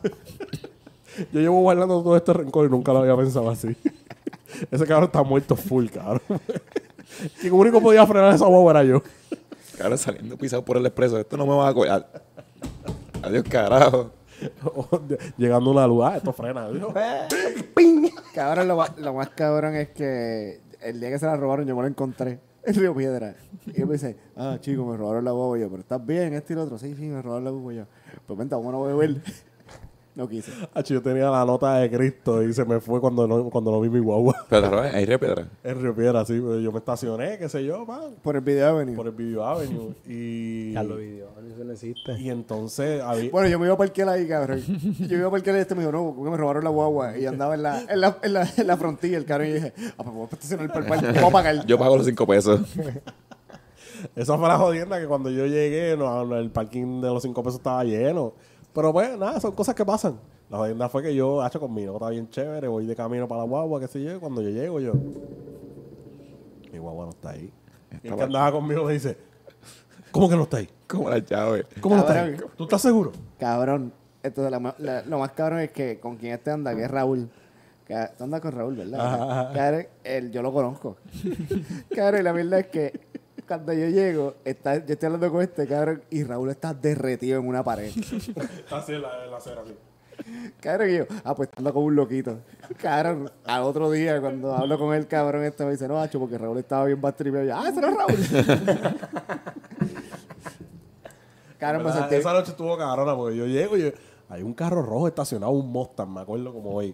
Yo 1.32 1.40
llevo 1.40 1.62
guardando 1.62 2.04
todo 2.04 2.16
este 2.18 2.34
rencor 2.34 2.68
y 2.68 2.70
nunca 2.70 2.92
lo 2.94 3.00
había 3.00 3.16
pensado 3.16 3.50
así. 3.50 3.76
Ese 4.70 4.86
cabrón 4.86 5.06
está 5.06 5.24
muerto 5.24 5.56
full, 5.56 5.88
cabrón. 5.88 6.22
Quien 7.40 7.54
único 7.54 7.82
podía 7.82 8.06
frenar 8.06 8.36
esa 8.36 8.46
guagua 8.46 8.72
era 8.72 8.84
yo. 8.84 9.02
Cabrón, 9.78 9.98
saliendo 9.98 10.38
pisado 10.38 10.64
por 10.66 10.78
el 10.78 10.86
expreso. 10.86 11.18
Esto 11.20 11.38
no 11.38 11.46
me 11.46 11.56
va 11.56 11.70
a 11.70 11.74
colar. 11.74 12.08
Adiós, 13.24 13.44
carajo. 13.50 14.12
Llegando 15.38 15.70
a 15.70 15.74
una 15.74 15.88
luz, 15.88 16.04
ah, 16.06 16.18
esto 16.18 16.32
frena. 16.34 16.70
Digo, 16.70 16.94
Cabrón, 18.36 18.68
lo, 18.68 18.76
más- 18.78 18.98
lo 18.98 19.14
más 19.14 19.30
cabrón 19.30 19.76
es 19.76 19.90
que 19.90 20.60
el 20.82 21.00
día 21.00 21.10
que 21.10 21.18
se 21.20 21.26
la 21.26 21.36
robaron, 21.36 21.66
yo 21.66 21.76
me 21.76 21.82
lo 21.82 21.88
encontré 21.88 22.40
en 22.68 22.76
Río 22.80 22.96
Piedra. 22.96 23.36
Y 23.66 23.82
él 23.82 23.88
me 23.88 23.94
dice, 23.94 24.16
ah, 24.36 24.58
chico, 24.60 24.86
me 24.86 24.98
robaron 24.98 25.24
la 25.26 25.32
guagua. 25.32 25.58
Y 25.58 25.64
pero 25.64 25.80
estás 25.80 26.06
bien, 26.06 26.34
este 26.34 26.54
y 26.54 26.56
lo 26.56 26.64
otro. 26.64 26.78
Sí, 26.78 26.94
sí, 26.96 27.06
me 27.06 27.22
robaron 27.22 27.46
la 27.46 27.52
guagua. 27.52 27.74
Y 27.74 27.78
yo, 27.78 27.86
pues 28.26 28.38
vente, 28.38 28.56
vamos 28.56 28.74
a 28.74 28.94
beber. 28.94 29.22
No 30.18 30.28
quise. 30.28 30.52
Hacho, 30.74 30.96
yo 30.96 31.02
tenía 31.04 31.30
la 31.30 31.46
nota 31.46 31.76
de 31.76 31.92
Cristo 31.92 32.42
y 32.42 32.52
se 32.52 32.66
me 32.66 32.80
fue 32.80 33.00
cuando 33.00 33.28
no, 33.28 33.52
cuando 33.52 33.70
no 33.70 33.80
vi 33.80 33.88
mi 33.88 34.00
guagua. 34.00 34.36
Pero 34.50 34.82
ahí 34.82 35.06
Río 35.06 35.20
Piedra. 35.20 35.48
En 35.64 35.80
Río 35.80 35.96
Piedra, 35.96 36.26
sí. 36.26 36.42
pero 36.42 36.60
Yo 36.60 36.72
me 36.72 36.80
estacioné, 36.80 37.38
qué 37.38 37.48
sé 37.48 37.64
yo, 37.64 37.86
man, 37.86 38.16
Por 38.24 38.36
el 38.36 38.42
video 38.42 38.68
Avenue. 38.70 38.96
por 38.96 39.06
el 39.06 39.14
Video 39.14 39.46
Avenue. 39.46 39.94
Y, 40.08 40.74
Carlos 40.74 40.98
Video, 40.98 41.28
eso 41.54 41.64
no 41.64 41.72
existe. 41.72 42.20
y 42.20 42.32
entonces 42.32 43.00
había... 43.00 43.30
Bueno, 43.30 43.48
yo 43.48 43.60
me 43.60 43.66
iba 43.66 43.76
a 43.76 43.78
parquear 43.78 44.10
ahí, 44.10 44.28
cabrón. 44.28 44.60
Yo 44.98 45.08
me 45.08 45.18
iba 45.18 45.28
a 45.28 45.32
parquear 45.32 45.56
y 45.56 45.60
este 45.60 45.76
me 45.76 45.82
dijo, 45.82 45.92
no, 45.92 46.16
porque 46.16 46.32
me 46.32 46.38
robaron 46.38 46.64
la 46.64 46.72
guagua. 46.72 47.16
Y 47.16 47.28
andaba 47.28 47.54
en 47.54 47.62
la, 47.62 47.82
en 47.82 48.02
la, 48.02 48.18
en 48.24 48.34
la, 48.34 48.50
en 48.58 48.66
la 48.66 48.76
frontilla, 48.76 49.20
el 49.20 49.26
cabrón. 49.26 49.50
Y 49.50 49.54
dije, 49.54 49.74
ah, 50.00 50.04
pues 50.04 50.16
voy 50.16 50.24
a 50.24 50.34
estacionar 50.34 50.74
por 50.74 50.82
el 50.82 50.88
parque, 50.90 51.20
voy 51.20 51.30
a 51.30 51.32
pagar. 51.32 51.66
Yo 51.68 51.78
pago 51.78 51.96
los 51.96 52.08
cinco 52.08 52.26
pesos. 52.26 52.62
Esa 54.16 54.36
fue 54.36 54.48
la 54.48 54.58
jodienda 54.58 55.00
que 55.00 55.06
cuando 55.06 55.30
yo 55.30 55.46
llegué, 55.46 55.96
no, 55.96 56.36
el 56.36 56.50
parking 56.50 57.02
de 57.02 57.08
los 57.08 57.22
cinco 57.22 57.44
pesos 57.44 57.60
estaba 57.60 57.84
lleno. 57.84 58.34
Pero 58.78 58.94
pues, 58.94 59.18
nada, 59.18 59.40
son 59.40 59.54
cosas 59.54 59.74
que 59.74 59.84
pasan. 59.84 60.20
La 60.52 60.60
jodienda 60.60 60.88
fue 60.88 61.02
que 61.02 61.16
yo, 61.16 61.44
hecho 61.44 61.60
con 61.60 61.74
mi 61.74 61.84
nota 61.84 62.10
bien 62.10 62.30
chévere, 62.30 62.68
voy 62.68 62.86
de 62.86 62.96
camino 62.96 63.28
para 63.28 63.42
la 63.42 63.48
guagua, 63.48 63.80
qué 63.80 63.88
sé 63.88 64.04
yo, 64.04 64.16
y 64.16 64.20
cuando 64.20 64.40
yo 64.44 64.50
llego, 64.50 64.80
yo... 64.80 64.94
Mi 66.72 66.78
guagua 66.78 67.06
no 67.06 67.10
está 67.10 67.32
ahí. 67.32 67.52
Y 68.04 68.08
el 68.08 68.16
que 68.16 68.22
andaba 68.22 68.52
conmigo 68.52 68.84
me 68.84 68.94
dice, 68.94 69.18
¿cómo 70.12 70.30
que 70.30 70.36
no 70.36 70.44
está 70.44 70.58
ahí? 70.58 70.70
Como 70.88 71.10
la 71.10 71.18
llave. 71.18 71.66
¿Cómo 71.82 71.96
no 71.96 72.02
está 72.02 72.22
ahí? 72.22 72.38
¿Tú 72.56 72.66
estás 72.66 72.80
seguro? 72.84 73.14
Cabrón. 73.40 73.92
Entonces, 74.22 74.52
la 74.52 74.60
ma- 74.60 74.76
la- 74.78 75.02
lo 75.02 75.18
más 75.18 75.32
cabrón 75.32 75.62
es 75.62 75.72
que 75.72 76.00
con 76.00 76.16
quien 76.18 76.34
este 76.34 76.52
anda, 76.52 76.76
que 76.76 76.84
es 76.84 76.92
Raúl. 76.92 77.28
Que, 77.84 77.96
tú 78.16 78.26
andas 78.26 78.42
con 78.42 78.52
Raúl, 78.52 78.76
¿verdad? 78.76 79.00
Ajá, 79.00 79.42
ajá. 79.42 79.54
Cabrón, 79.54 79.88
él, 80.04 80.32
yo 80.32 80.44
lo 80.44 80.54
conozco. 80.54 80.98
cabrón, 81.96 82.22
y 82.22 82.24
la 82.24 82.32
verdad 82.32 82.60
es 82.60 82.68
que 82.68 83.00
cuando 83.48 83.74
yo 83.74 83.88
llego, 83.88 84.36
está, 84.44 84.76
yo 84.86 84.94
estoy 84.94 85.06
hablando 85.08 85.32
con 85.32 85.42
este, 85.42 85.66
cabrón, 85.68 86.04
y 86.10 86.24
Raúl 86.24 86.50
está 86.50 86.74
derretido 86.74 87.40
en 87.40 87.48
una 87.48 87.64
pared. 87.64 87.86
Está 87.96 88.78
así 88.78 88.94
en 88.94 89.02
la, 89.02 89.24
en 89.26 89.32
la 89.32 89.38
acera, 89.38 89.62
así. 89.62 89.76
Cabrón, 90.60 90.90
y 90.90 90.98
yo, 90.98 91.04
ah, 91.24 91.36
pues 91.36 91.50
como 91.56 91.80
un 91.86 91.96
loquito. 91.96 92.40
Cabrón, 92.82 93.32
al 93.46 93.62
otro 93.64 93.90
día, 93.92 94.20
cuando 94.20 94.54
hablo 94.56 94.78
con 94.78 94.94
el 94.96 95.08
cabrón, 95.08 95.44
este 95.44 95.64
me 95.64 95.72
dice, 95.72 95.88
no, 95.88 96.00
hacho, 96.02 96.20
porque 96.20 96.38
Raúl 96.38 96.58
estaba 96.58 96.86
bien 96.86 97.00
bastripeado. 97.00 97.46
Yo, 97.46 97.56
ah, 97.56 97.70
ese 97.70 97.80
no 97.82 97.88
es 97.90 97.96
Raúl. 97.96 98.18
cabrón, 101.60 101.84
me 101.86 101.92
sentí. 101.94 102.16
Esa 102.16 102.34
noche 102.34 102.52
estuvo 102.52 102.78
cabrona 102.78 103.16
porque 103.16 103.38
yo 103.38 103.46
llego 103.46 103.78
y 103.78 103.84
yo- 103.84 103.92
hay 104.30 104.44
un 104.44 104.54
carro 104.54 104.82
rojo 104.82 105.08
estacionado, 105.08 105.52
un 105.54 105.72
Mustang, 105.72 106.10
me 106.14 106.22
acuerdo 106.22 106.52
como 106.52 106.72
hoy. 106.72 106.94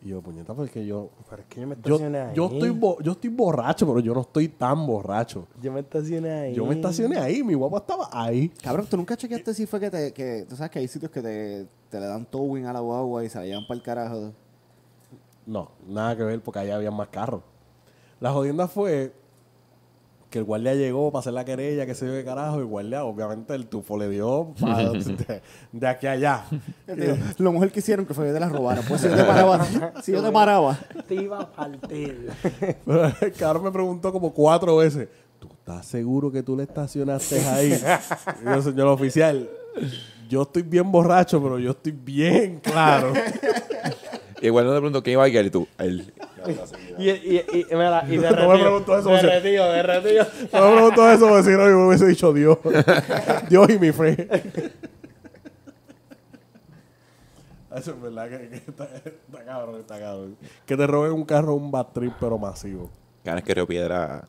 Y 0.00 0.10
yo, 0.10 0.22
puñeta, 0.22 0.54
porque 0.54 0.86
yo... 0.86 1.10
Pero 1.28 1.42
es 1.42 1.48
que 1.48 1.60
yo 1.60 1.66
me 1.66 1.74
Yo, 1.74 1.80
estacioné 1.96 2.18
ahí. 2.20 2.34
yo, 2.36 2.46
estoy 2.46 2.70
bo- 2.70 2.98
yo 3.02 3.12
estoy 3.12 3.30
borracho, 3.30 3.84
pero 3.86 3.98
yo 3.98 4.14
no 4.14 4.20
estoy 4.20 4.48
tan 4.48 4.86
borracho. 4.86 5.46
Yo 5.60 5.72
me 5.72 5.80
estacioné 5.80 6.30
ahí. 6.30 6.54
Yo 6.54 6.64
me 6.66 6.74
estacioné 6.76 7.18
ahí, 7.18 7.42
mi 7.42 7.54
guapa 7.54 7.78
estaba 7.78 8.08
ahí. 8.12 8.48
Cabrón, 8.62 8.86
¿tú 8.88 8.96
nunca 8.96 9.16
chequeaste 9.16 9.52
si 9.54 9.66
fue 9.66 9.80
que 9.80 9.90
te... 9.90 10.12
Que, 10.12 10.46
tú 10.48 10.54
sabes 10.54 10.70
que 10.70 10.78
hay 10.78 10.86
sitios 10.86 11.10
que 11.10 11.20
te, 11.20 11.66
te 11.90 11.98
le 11.98 12.06
dan 12.06 12.24
towing 12.26 12.66
a 12.66 12.72
la 12.72 12.78
guagua 12.80 13.24
y 13.24 13.28
se 13.28 13.38
la 13.38 13.44
llevan 13.46 13.66
para 13.66 13.76
el 13.78 13.82
carajo. 13.82 14.32
No, 15.46 15.70
nada 15.88 16.16
que 16.16 16.22
ver 16.22 16.40
porque 16.42 16.60
allá 16.60 16.76
había 16.76 16.90
más 16.92 17.08
carros. 17.08 17.42
La 18.20 18.32
jodienda 18.32 18.68
fue 18.68 19.12
que 20.30 20.38
el 20.38 20.44
guardia 20.44 20.74
llegó 20.74 21.10
para 21.10 21.20
hacer 21.20 21.32
la 21.32 21.44
querella, 21.44 21.86
que 21.86 21.94
se 21.94 22.06
yo 22.06 22.12
qué 22.12 22.24
carajo, 22.24 22.56
y 22.56 22.60
el 22.60 22.66
guardia, 22.66 23.04
obviamente, 23.04 23.54
el 23.54 23.66
tufo 23.66 23.96
le 23.96 24.08
dio 24.10 24.52
pa- 24.60 24.82
de, 24.92 25.42
de 25.72 25.86
aquí 25.88 26.06
a 26.06 26.12
allá. 26.12 26.44
Digo, 26.86 27.16
Lo 27.38 27.52
mejor 27.52 27.70
que 27.70 27.78
hicieron 27.80 28.04
que 28.04 28.12
fue 28.14 28.26
que 28.26 28.32
te 28.34 28.40
la 28.40 28.48
robaron. 28.48 28.84
Pues 28.86 29.00
si 29.00 29.08
yo 29.08 29.16
te 29.16 29.24
paraba, 29.24 29.66
si 30.02 30.12
yo 30.12 30.22
te 30.22 30.30
paraba. 30.30 30.78
Te 31.06 31.14
iba 31.14 31.40
a 31.40 31.50
partir. 31.50 32.28
El 33.20 33.32
cabrón 33.32 33.64
me 33.64 33.70
preguntó 33.72 34.12
como 34.12 34.32
cuatro 34.34 34.76
veces, 34.76 35.08
¿tú 35.38 35.48
estás 35.50 35.86
seguro 35.86 36.30
que 36.30 36.42
tú 36.42 36.56
le 36.56 36.64
estacionaste 36.64 37.40
ahí? 37.46 37.80
Y 38.42 38.44
yo, 38.44 38.60
señor 38.62 38.88
oficial, 38.88 39.48
yo 40.28 40.42
estoy 40.42 40.60
bien 40.62 40.92
borracho, 40.92 41.42
pero 41.42 41.58
yo 41.58 41.70
estoy 41.70 41.92
bien 41.92 42.60
claro. 42.60 43.12
Igual 44.40 44.66
no 44.66 44.72
te 44.72 44.78
pregunto 44.78 45.02
quién 45.02 45.14
iba 45.14 45.24
a 45.24 45.28
guiar 45.28 45.46
y 45.46 45.50
tú. 45.50 45.66
Él. 45.78 46.12
y, 46.98 47.10
y, 47.10 47.36
y, 47.38 47.66
mira, 47.70 48.04
y 48.08 48.18
No 48.18 48.48
me 48.48 48.58
preguntó 48.58 48.98
eso, 48.98 49.10
derretido, 49.10 49.70
derretido. 49.72 50.26
No 50.52 50.68
me 50.70 50.76
preguntó 50.76 51.10
eso, 51.10 51.28
porque 51.28 51.42
si 51.44 51.50
no, 51.50 51.68
yo 51.68 51.76
me 51.78 51.86
hubiese 51.88 52.06
dicho 52.06 52.32
Dios. 52.32 52.58
Dios 53.48 53.70
y 53.70 53.78
mi 53.78 53.92
fe. 53.92 54.28
Eso 57.78 57.92
es 57.92 58.00
verdad 58.00 58.28
que, 58.28 58.48
que 58.48 58.56
está, 58.56 58.84
está 58.96 59.44
cabrón, 59.44 59.76
está 59.78 60.00
cabrón. 60.00 60.36
Que 60.66 60.76
te 60.76 60.86
roben 60.86 61.12
un 61.12 61.24
carro, 61.24 61.54
un 61.54 61.70
bad 61.70 61.88
trip, 61.92 62.12
pero 62.18 62.36
masivo. 62.38 62.90
Ganas 63.24 63.44
que 63.44 63.54
Río 63.54 63.66
Piedra. 63.66 64.26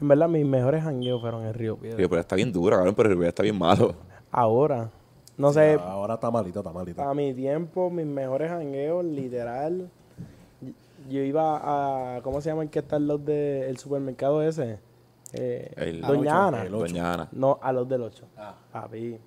En 0.00 0.08
verdad, 0.08 0.28
mis 0.28 0.46
mejores 0.46 0.82
jangueos 0.84 1.20
fueron 1.20 1.44
en 1.44 1.52
Río 1.52 1.76
Piedra. 1.76 1.98
Río 1.98 2.08
Piedra 2.08 2.20
está 2.20 2.36
bien 2.36 2.52
duro, 2.52 2.76
cabrón, 2.76 2.94
pero 2.94 3.08
Río 3.08 3.18
Piedra 3.18 3.28
está 3.30 3.42
bien 3.42 3.58
malo. 3.58 3.94
Ahora, 4.30 4.88
no 5.38 5.52
sé, 5.52 5.78
Ahora 5.80 6.14
está 6.14 6.30
malito, 6.30 6.60
está 6.60 6.72
malito. 6.72 7.02
a 7.02 7.14
mi 7.14 7.32
tiempo, 7.32 7.88
mis 7.90 8.04
mejores 8.06 8.50
jangueos, 8.50 9.04
literal. 9.04 9.88
Yo 11.08 11.20
iba 11.20 12.16
a. 12.16 12.20
¿Cómo 12.22 12.40
se 12.40 12.50
llama 12.50 12.64
el 12.64 12.70
que 12.70 12.80
está 12.80 12.96
al 12.96 13.06
lado 13.08 13.18
del 13.18 13.78
supermercado 13.78 14.42
ese? 14.42 14.78
Eh, 15.32 15.72
El- 15.76 16.00
Doña 16.02 16.48
Ana. 16.48 16.64
Doña 16.66 17.14
Ana. 17.14 17.28
No, 17.32 17.58
a 17.62 17.72
los 17.72 17.88
del 17.88 18.02
8. 18.02 18.24
Papi. 18.72 19.18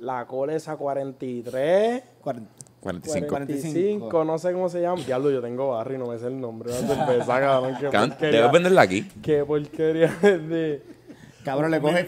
La 0.00 0.26
cola 0.26 0.54
esa 0.54 0.76
43. 0.76 2.02
45. 2.20 3.28
45, 3.28 4.24
no 4.24 4.38
sé 4.38 4.52
cómo 4.52 4.68
se 4.68 4.80
llama. 4.82 5.00
Diablo, 5.02 5.30
yo 5.30 5.40
tengo 5.40 5.70
barrio 5.70 5.96
y 5.96 5.98
no 6.00 6.06
me 6.08 6.18
sé 6.18 6.26
el 6.26 6.38
nombre 6.40 6.72
cerveza, 6.72 7.40
cabrón. 7.40 7.76
Debes 8.20 8.52
venderla 8.52 8.82
aquí. 8.82 9.02
qué 9.22 9.44
porquería 9.44 10.08
de... 10.20 10.82
Cabrón, 11.44 11.70
le 11.70 11.80
coge 11.80 12.06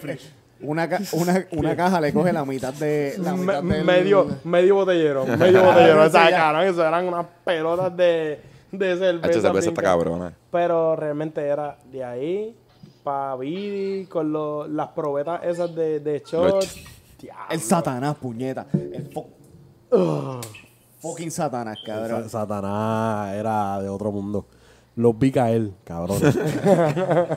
una, 0.66 0.88
ca- 0.88 1.00
una, 1.12 1.46
una 1.52 1.76
caja, 1.76 2.00
le 2.00 2.12
coge 2.12 2.32
la 2.32 2.44
mitad 2.44 2.72
de. 2.74 3.14
La 3.18 3.32
Me- 3.34 3.38
mitad 3.40 3.62
del- 3.62 3.84
medio, 3.84 4.26
medio 4.44 4.74
botellero, 4.76 5.24
medio 5.38 5.62
botellero. 5.64 6.04
O 6.04 6.10
sea, 6.10 6.30
cabrón, 6.30 6.62
eso 6.62 6.86
eran 6.86 7.06
unas 7.08 7.26
pelotas 7.44 7.96
de, 7.96 8.40
de 8.72 8.96
cerveza. 8.96 9.58
Está 9.58 9.82
cabrona. 9.82 10.32
Pero 10.50 10.96
realmente 10.96 11.40
era 11.46 11.78
de 11.90 12.04
ahí 12.04 12.56
para 13.02 13.36
Vidi 13.36 14.06
con 14.06 14.32
lo- 14.32 14.66
las 14.66 14.88
probetas 14.88 15.40
esas 15.44 15.74
de, 15.74 16.00
de. 16.00 16.22
El 17.50 17.60
Satanás, 17.60 18.16
puñeta. 18.16 18.66
El 18.72 19.10
fo- 19.10 19.26
fucking 21.00 21.30
Satanás, 21.30 21.78
cabrón. 21.84 22.24
Sa- 22.24 22.40
Satanás 22.40 23.34
era 23.34 23.80
de 23.80 23.88
otro 23.88 24.10
mundo. 24.12 24.46
Los 24.96 25.18
vi 25.18 25.30
caer, 25.30 25.70
cabrón. 25.84 26.18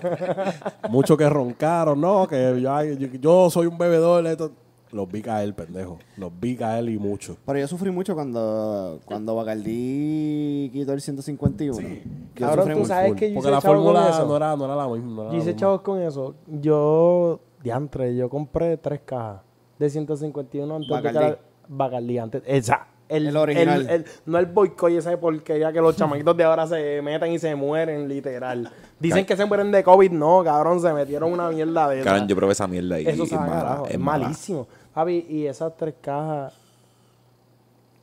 Muchos 0.89 1.17
que 1.17 1.29
roncaron, 1.29 1.99
no, 1.99 2.27
que 2.27 2.59
yo, 2.61 2.83
yo, 2.83 3.07
yo 3.19 3.49
soy 3.49 3.67
un 3.67 3.77
bebedor. 3.77 4.25
esto. 4.27 4.51
Los 4.91 5.07
vi 5.07 5.21
caer, 5.21 5.53
pendejo. 5.53 5.99
Los 6.17 6.31
vi 6.39 6.55
caer 6.55 6.89
y 6.89 6.97
mucho. 6.97 7.37
Pero 7.45 7.59
yo 7.59 7.67
sufrí 7.67 7.91
mucho 7.91 8.15
cuando, 8.15 8.99
cuando 9.05 9.35
Bacardí 9.35 10.69
quitó 10.73 10.93
el 10.93 11.01
151. 11.01 11.79
Yo 11.79 11.87
Cabrón, 12.33 12.57
sufrí 12.57 12.73
tú 12.73 12.79
mucho. 12.79 12.87
sabes 12.87 13.09
Full. 13.09 13.17
que 13.19 13.29
yo 13.29 13.35
Porque 13.35 13.49
hice 13.49 13.51
la 13.51 13.61
fórmula 13.61 14.09
eso. 14.09 14.25
no 14.25 14.35
era, 14.37 14.55
no 14.55 14.65
era 14.65 14.75
la 14.75 14.87
misma. 14.87 15.13
no 15.15 15.21
era 15.23 15.31
Yo 15.33 15.37
hice 15.37 15.55
chavos 15.55 15.81
con 15.81 16.01
eso. 16.01 16.33
Yo, 16.47 17.39
diantre, 17.61 18.15
yo 18.15 18.29
compré 18.29 18.77
tres 18.77 19.01
cajas 19.05 19.41
de 19.77 19.89
151 19.91 20.75
antes 20.75 20.89
de 20.89 21.01
que 21.03 21.11
la- 21.13 21.37
Bacardí, 21.67 22.17
antes. 22.17 22.41
Esa. 22.47 22.87
El, 23.09 23.27
El 23.27 23.35
original. 23.37 23.81
el- 23.81 23.89
el- 23.89 24.05
no 24.27 24.37
el 24.37 24.45
boicot 24.45 24.91
y 24.91 24.97
esa 24.97 25.19
porquería 25.19 25.73
que 25.73 25.81
los 25.81 25.95
chamaquitos 25.97 26.37
de 26.37 26.43
ahora 26.43 26.67
se 26.67 27.01
meten 27.01 27.31
y 27.33 27.39
se 27.39 27.55
mueren, 27.55 28.07
literal. 28.07 28.71
Dicen 28.99 29.25
que 29.25 29.35
se 29.35 29.45
mueren 29.45 29.71
de 29.71 29.83
COVID. 29.83 30.11
No, 30.11 30.43
cabrón, 30.43 30.79
se 30.79 30.93
metieron 30.93 31.33
una 31.33 31.49
mierda 31.49 31.89
de 31.89 32.01
esa. 32.01 32.05
Cabrón, 32.09 32.27
yo 32.27 32.35
probé 32.35 32.51
esa 32.53 32.67
mierda 32.67 32.95
ahí. 32.95 33.07
Eso 33.07 33.23
es 33.23 33.31
mala, 33.33 33.51
carajo, 33.51 33.87
es, 33.87 33.99
mala. 33.99 34.23
malísimo. 34.25 34.67
Javi, 34.93 35.25
y 35.27 35.47
esas 35.47 35.75
tres 35.75 35.95
cajas, 35.99 36.53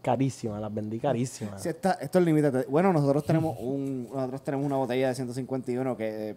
carísimas, 0.02 0.60
las 0.60 0.72
vendí 0.74 0.98
carísimas. 0.98 1.62
Sí, 1.62 1.68
esto 1.68 1.90
es 2.00 2.14
el 2.14 2.24
límite. 2.24 2.50
Bueno, 2.68 2.92
nosotros 2.92 3.24
tenemos 3.24 3.56
un, 3.60 4.08
nosotros 4.12 4.42
tenemos 4.42 4.66
una 4.66 4.76
botella 4.76 5.08
de 5.08 5.14
151 5.14 5.96
que 5.96 6.30
eh, 6.30 6.34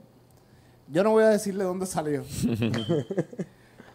yo 0.92 1.04
no 1.04 1.12
voy 1.12 1.24
a 1.24 1.30
decirle 1.30 1.64
dónde 1.64 1.86
salió. 1.86 2.24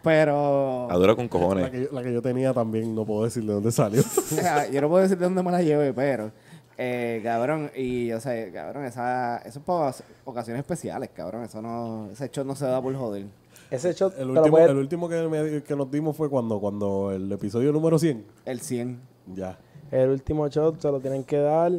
pero 0.05 0.87
La 0.87 0.95
dura 0.97 1.15
con 1.15 1.25
La 1.25 1.29
cojones. 1.29 1.69
que, 1.71 1.81
yo- 1.81 1.87
la 1.91 2.03
que 2.03 2.13
yo 2.13 2.21
tenía 2.21 2.53
también, 2.53 2.93
no 2.95 3.03
puedo 3.05 3.23
decir 3.25 3.43
de 3.43 3.51
dónde 3.53 3.71
salió. 3.71 4.01
yo 4.71 4.81
no 4.81 4.87
puedo 4.87 5.01
decir 5.01 5.17
de 5.17 5.25
dónde 5.25 5.41
me 5.43 5.51
la 5.51 5.61
lleve, 5.63 5.91
pero 5.93 6.31
eh, 6.77 7.21
cabrón, 7.23 7.71
y 7.75 8.07
yo 8.07 8.19
sé, 8.19 8.51
cabrón, 8.53 8.85
esa, 8.85 9.37
eso 9.39 9.59
es 9.59 9.65
para 9.65 9.93
ocasiones 10.25 10.59
especiales, 10.61 11.09
cabrón. 11.13 11.43
Eso 11.43 11.61
no, 11.61 12.09
ese 12.11 12.29
shot 12.31 12.45
no 12.45 12.55
se 12.55 12.65
da 12.65 12.79
por 12.81 12.95
joder. 12.95 13.25
Ese 13.71 13.93
shot 13.93 14.13
El 14.19 14.29
último, 14.29 14.49
puedes- 14.51 14.69
el 14.69 14.77
último 14.77 15.09
que, 15.09 15.27
me- 15.27 15.63
que 15.63 15.75
nos 15.75 15.89
dimos 15.89 16.15
fue 16.15 16.29
cuando, 16.29 16.59
cuando 16.59 17.11
el 17.11 17.31
episodio 17.31 17.71
número 17.73 17.97
100. 17.97 18.23
El 18.45 18.61
100. 18.61 18.99
Ya. 19.33 19.57
El 19.91 20.09
último 20.11 20.47
shot 20.49 20.79
se 20.79 20.91
lo 20.91 20.99
tienen 20.99 21.23
que 21.23 21.37
dar 21.39 21.71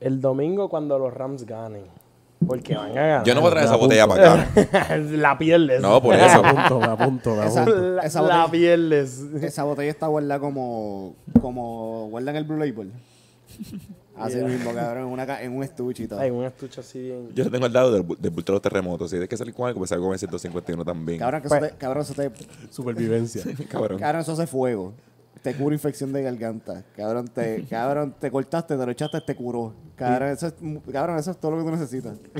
el 0.00 0.20
domingo 0.20 0.68
cuando 0.68 0.98
los 0.98 1.14
Rams 1.14 1.46
ganen. 1.46 1.84
Porque 2.46 2.74
van 2.74 2.90
a 2.90 2.94
ganar. 2.94 3.24
Yo 3.24 3.34
no 3.34 3.40
voy 3.40 3.48
a 3.48 3.50
traer 3.52 3.66
esa 3.66 3.76
botella 3.76 4.06
para 4.06 4.32
acá. 4.42 4.96
la 4.98 5.38
pierdes. 5.38 5.80
No, 5.80 6.02
por 6.02 6.16
Me 6.16 6.26
eso. 6.26 6.44
apunto, 6.44 6.80
me 6.80 6.86
apunto, 6.86 7.36
me 7.36 7.46
Esa- 7.46 7.62
apunto. 7.62 7.80
la, 7.94 8.02
esa 8.02 8.22
la 8.22 8.28
botella- 8.46 8.50
pierdes. 8.50 9.20
Esa 9.42 9.64
botella 9.64 9.90
está 9.90 10.06
guardada 10.06 10.40
como, 10.40 11.14
como 11.40 12.08
guardan 12.10 12.36
el 12.36 12.44
Blue 12.44 12.56
Label. 12.58 12.90
Así 14.16 14.36
mismo, 14.36 14.72
cabrón, 14.74 15.04
en, 15.04 15.08
una, 15.12 15.42
en 15.42 15.56
un 15.56 15.64
estuche 15.64 16.02
y 16.04 16.06
todo. 16.06 16.20
Hay 16.20 16.30
un 16.30 16.44
estuche 16.44 16.80
así 16.80 17.00
bien. 17.00 17.30
Yo 17.34 17.50
tengo 17.50 17.64
al 17.64 17.72
lado 17.72 17.90
del, 17.92 18.06
del 18.18 18.30
bulto 18.30 18.52
de 18.52 18.56
los 18.56 18.62
terremotos. 18.62 19.08
Si 19.10 19.14
tienes 19.14 19.28
que 19.28 19.36
salir 19.38 19.54
con 19.54 19.66
algo, 19.66 19.78
pues 19.80 19.88
salgo 19.88 20.04
con 20.04 20.12
el 20.12 20.18
151 20.18 20.84
también. 20.84 21.18
Cabrón, 21.18 21.40
que 21.42 21.48
Pues- 21.48 21.62
eso 21.62 21.70
te, 21.72 21.76
cabrón, 21.78 22.02
eso 22.02 22.14
te, 22.14 22.30
Supervivencia. 22.70 23.42
Cabrón. 23.70 23.98
cabrón, 23.98 24.20
eso 24.20 24.32
hace 24.32 24.46
fuego. 24.46 24.92
Te 25.42 25.54
cura 25.54 25.74
infección 25.74 26.12
de 26.12 26.22
garganta. 26.22 26.84
Cabrón, 26.96 27.26
te, 27.28 27.64
cabrón, 27.70 28.14
te 28.18 28.30
cortaste, 28.30 28.76
te 28.76 28.86
lo 28.86 28.92
echaste, 28.92 29.20
te 29.20 29.34
curó. 29.34 29.72
Cabrón, 29.96 30.28
eso 30.30 30.46
es, 30.46 30.54
cabrón, 30.92 31.18
eso 31.18 31.30
es 31.32 31.36
todo 31.38 31.50
lo 31.52 31.58
que 31.58 31.64
tú 31.64 31.70
necesitas. 31.72 32.18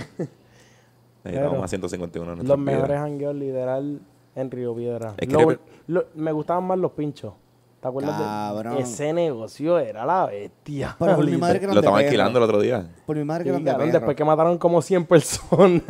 Necesitamos 1.24 1.50
Pero 1.52 1.60
más 1.60 1.70
151 1.70 2.32
en 2.32 2.48
Los 2.48 2.58
mejores 2.58 2.88
vidas. 2.88 3.00
jangueos 3.00 3.34
literal 3.36 4.00
en 4.34 4.50
Río 4.50 4.74
Piedra. 4.74 5.14
Es 5.18 5.28
que 5.28 5.32
Lo- 5.34 5.48
Río- 5.50 5.58
lo- 5.86 6.06
me 6.16 6.32
gustaban 6.32 6.64
más 6.64 6.78
los 6.78 6.92
pinchos. 6.92 7.34
¿Te 7.80 7.88
acuerdas 7.88 8.16
Cabrón. 8.20 8.76
de 8.76 8.82
ese 8.82 9.12
negocio? 9.12 9.78
Era 9.78 10.06
la 10.06 10.26
bestia. 10.26 10.94
Pero 10.98 11.16
por 11.16 11.24
mi 11.28 11.36
madre 11.36 11.58
que 11.60 11.66
Lo 11.66 11.74
estaban 11.74 12.04
alquilando 12.04 12.38
el 12.38 12.44
otro 12.44 12.60
día. 12.60 12.86
Por 13.06 13.16
mi 13.16 13.24
madre 13.24 13.42
que 13.44 13.50
Sí, 13.56 13.62
eran 13.66 13.90
después 13.90 14.16
que 14.16 14.24
mataron 14.24 14.56
como 14.58 14.80
100 14.82 15.04
personas. 15.06 15.82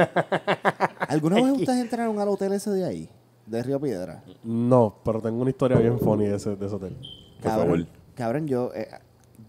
¿Alguna 1.08 1.36
vez 1.36 1.50
ustedes 1.52 1.80
entraron 1.82 2.18
al 2.18 2.28
hotel 2.28 2.52
ese 2.54 2.70
de 2.70 2.84
ahí? 2.86 3.10
De 3.52 3.62
Río 3.62 3.78
Piedra. 3.78 4.24
No, 4.42 4.96
pero 5.04 5.20
tengo 5.20 5.40
una 5.42 5.50
historia 5.50 5.78
bien 5.78 5.98
funny 6.00 6.26
de 6.26 6.36
ese, 6.36 6.56
de 6.56 6.66
ese 6.66 6.74
hotel. 6.74 6.96
Por 7.40 7.50
Cabrón, 7.50 7.66
favor. 7.68 7.86
cabrón, 8.16 8.46
yo, 8.48 8.72
eh, 8.74 8.88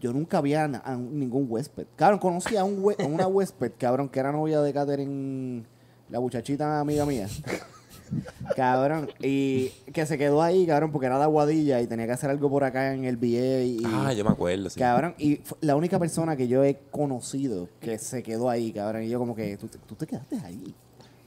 yo 0.01 0.12
nunca 0.12 0.41
vi 0.41 0.54
a, 0.56 0.68
na- 0.68 0.82
a 0.86 0.95
ningún 0.97 1.45
huésped. 1.49 1.86
Cabrón, 1.95 2.20
conocí 2.20 2.58
a, 2.58 2.64
un 2.66 2.84
hue- 2.84 3.01
a 3.01 3.06
una 3.08 3.28
huésped, 3.28 3.72
cabrón, 3.78 4.10
que 4.10 4.20
era 4.20 4.32
novia 4.34 4.62
de 4.62 4.74
Catherine, 4.74 5.64
la 6.10 6.20
muchachita 6.20 6.82
amiga 6.82 7.06
mía. 7.06 7.28
cabrón, 8.56 9.10
y 9.22 9.70
que 9.93 10.06
se 10.06 10.18
quedó 10.18 10.41
ahí, 10.41 10.66
cabrón, 10.68 10.91
porque 10.91 11.06
era 11.08 11.18
de 11.18 11.24
Aguadilla 11.24 11.82
y 11.82 11.88
tenía 11.88 12.06
que 12.06 12.12
hacer 12.12 12.30
algo 12.30 12.49
por 12.49 12.64
acá 12.64 12.93
en 12.93 13.06
el 13.06 13.18
VA. 13.18 13.64
Y, 13.64 13.82
Ah, 13.86 14.14
yo 14.14 14.24
me 14.24 14.32
acuerdo, 14.32 14.70
sí. 14.70 14.80
Cabrón, 14.80 15.16
y 15.18 15.39
la 15.62 15.76
única 15.76 15.97
persona 15.97 16.36
que 16.36 16.47
yo 16.47 16.64
he 16.64 16.78
conocido 16.91 17.70
que 17.80 17.97
se 17.97 18.22
quedó 18.22 18.49
ahí, 18.49 18.72
cabrón, 18.74 19.04
y 19.04 19.10
yo 19.10 19.18
como 19.20 19.36
que, 19.36 19.56
tú, 19.58 19.68
te- 19.68 19.78
tú 19.80 19.95
te 19.95 20.06
quedaste 20.06 20.38
ahí. 20.43 20.76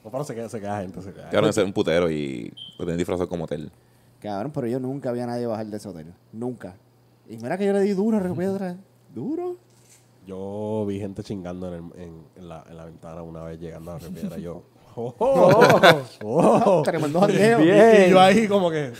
No, 0.06 0.12
pero 0.12 0.22
se 0.22 0.36
queda, 0.36 0.48
se 0.48 0.60
queda 0.60 0.80
gente, 0.82 1.02
se 1.02 1.12
queda. 1.12 1.28
Cabrón, 1.30 1.50
ese 1.50 1.62
es 1.62 1.66
un 1.66 1.72
putero 1.72 2.08
y 2.08 2.52
lo 2.78 2.84
tienen 2.84 2.96
disfrazado 2.96 3.28
como 3.28 3.42
hotel. 3.42 3.72
Cabrón, 4.20 4.52
pero 4.54 4.68
yo 4.68 4.78
nunca 4.78 5.10
vi 5.10 5.18
a 5.18 5.26
nadie 5.26 5.46
bajar 5.46 5.66
de 5.66 5.76
ese 5.76 5.88
hotel. 5.88 6.14
Nunca. 6.32 6.76
Y 7.28 7.36
mira 7.38 7.58
que 7.58 7.66
yo 7.66 7.72
le 7.72 7.80
di 7.80 7.90
duro 7.92 8.16
a 8.16 8.20
Río 8.20 8.36
Piedra. 8.36 8.76
¿Duro? 9.12 9.56
Yo 10.24 10.84
vi 10.86 11.00
gente 11.00 11.24
chingando 11.24 11.74
en, 11.74 11.74
el- 11.96 12.00
en- 12.02 12.22
en 12.36 12.48
la, 12.48 12.64
en 12.70 12.76
la 12.76 12.84
ventana 12.84 13.22
una 13.22 13.42
vez 13.42 13.58
llegando 13.58 13.90
a 13.90 13.98
Río 13.98 14.10
Piedra. 14.10 14.38
Yo, 14.38 14.62
oh, 14.94 15.12
oh, 16.22 16.62
oh. 16.64 16.82
Tremendo 16.84 17.20
jangueo. 17.20 17.58
Bien. 17.58 18.04
Y 18.06 18.10
yo 18.10 18.20
ahí 18.20 18.46
como 18.46 18.70
que, 18.70 18.92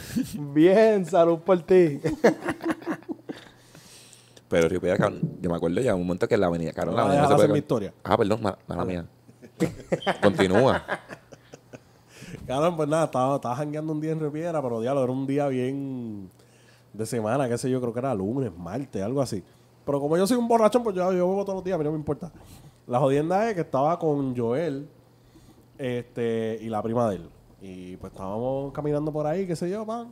Bien, 0.52 1.07
salud 1.07 1.38
por 1.38 1.62
ti. 1.62 2.00
Pero 4.48 4.68
Río 4.68 4.80
Piedra, 4.80 4.96
cabrón, 4.98 5.20
yo 5.40 5.50
me 5.50 5.57
acuerdo 5.57 5.80
ya 5.80 5.94
un 5.94 6.02
momento 6.02 6.26
que 6.28 6.36
la 6.36 6.46
avenida, 6.46 6.72
cabrón, 6.72 6.96
la 6.96 7.02
No, 7.02 7.07
avenida 7.09 7.22
deja 7.22 7.30
no 7.32 7.38
se 7.38 7.44
hacer 7.44 7.48
puede- 7.48 7.52
mi 7.52 7.59
historia. 7.61 7.94
Ah, 8.04 8.16
perdón, 8.16 8.40
ma- 8.42 8.59
mala 8.66 8.84
mía. 8.84 9.07
Continúa. 10.22 10.84
cabrón, 12.46 12.76
pues 12.76 12.88
nada, 12.88 13.04
estaba, 13.04 13.36
estaba 13.36 13.57
jangueando 13.57 13.92
un 13.92 14.00
día 14.00 14.12
en 14.12 14.20
Río 14.20 14.32
Piedra, 14.32 14.62
pero 14.62 14.80
diablo, 14.80 15.02
era 15.02 15.12
un 15.12 15.26
día 15.26 15.48
bien 15.48 16.30
de 16.92 17.07
semana, 17.07 17.48
qué 17.48 17.59
sé 17.59 17.70
yo, 17.70 17.80
creo 17.80 17.92
que 17.92 17.98
era 17.98 18.14
lunes, 18.14 18.52
martes, 18.57 19.02
algo 19.02 19.20
así. 19.20 19.42
Pero 19.84 20.00
como 20.00 20.16
yo 20.16 20.26
soy 20.26 20.36
un 20.36 20.48
borrachón, 20.48 20.82
pues 20.82 20.96
yo, 20.96 21.12
yo 21.12 21.28
bebo 21.28 21.44
todos 21.44 21.57
los 21.57 21.64
días, 21.64 21.76
a 21.76 21.78
mí 21.78 21.84
no 21.84 21.92
me 21.92 21.98
importa. 21.98 22.32
La 22.86 22.98
jodienda 22.98 23.48
es 23.48 23.54
que 23.54 23.61
estaba 23.62 23.98
con 23.98 24.36
Joel 24.36 24.88
este, 25.78 26.59
y 26.61 26.68
la 26.68 26.82
prima 26.82 27.09
de 27.11 27.16
él. 27.16 27.28
Y 27.61 27.96
pues 27.96 28.12
estábamos 28.12 28.72
caminando 28.72 29.12
por 29.12 29.26
ahí, 29.26 29.46
qué 29.46 29.57
sé 29.57 29.70
yo, 29.70 29.86
pan. 29.86 30.09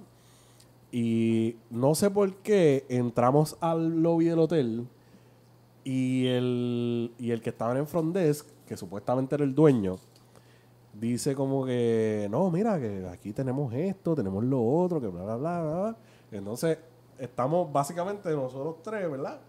Y 0.90 1.56
no 1.70 1.94
sé 1.94 2.10
por 2.10 2.34
qué 2.36 2.86
entramos 2.88 3.56
al 3.60 4.00
lobby 4.00 4.26
del 4.26 4.38
hotel 4.38 4.86
y 5.82 6.26
el, 6.28 7.12
y 7.18 7.32
el 7.32 7.42
que 7.42 7.50
estaba 7.50 7.72
en 7.72 7.78
el 7.78 7.86
front 7.86 8.14
desk, 8.14 8.46
que 8.66 8.76
supuestamente 8.76 9.34
era 9.34 9.44
el 9.44 9.54
dueño, 9.54 9.98
dice 10.92 11.34
como 11.34 11.64
que, 11.66 12.28
no, 12.30 12.50
mira, 12.50 12.78
que 12.78 13.06
aquí 13.12 13.32
tenemos 13.32 13.72
esto, 13.74 14.14
tenemos 14.14 14.44
lo 14.44 14.64
otro, 14.64 15.00
que 15.00 15.08
bla, 15.08 15.24
bla, 15.24 15.36
bla, 15.36 15.62
bla. 15.62 15.80
bla". 15.80 15.96
Entonces, 16.32 16.78
estamos 17.18 17.72
básicamente 17.72 18.30
nosotros 18.30 18.76
tres, 18.82 19.10
¿verdad? 19.10 19.40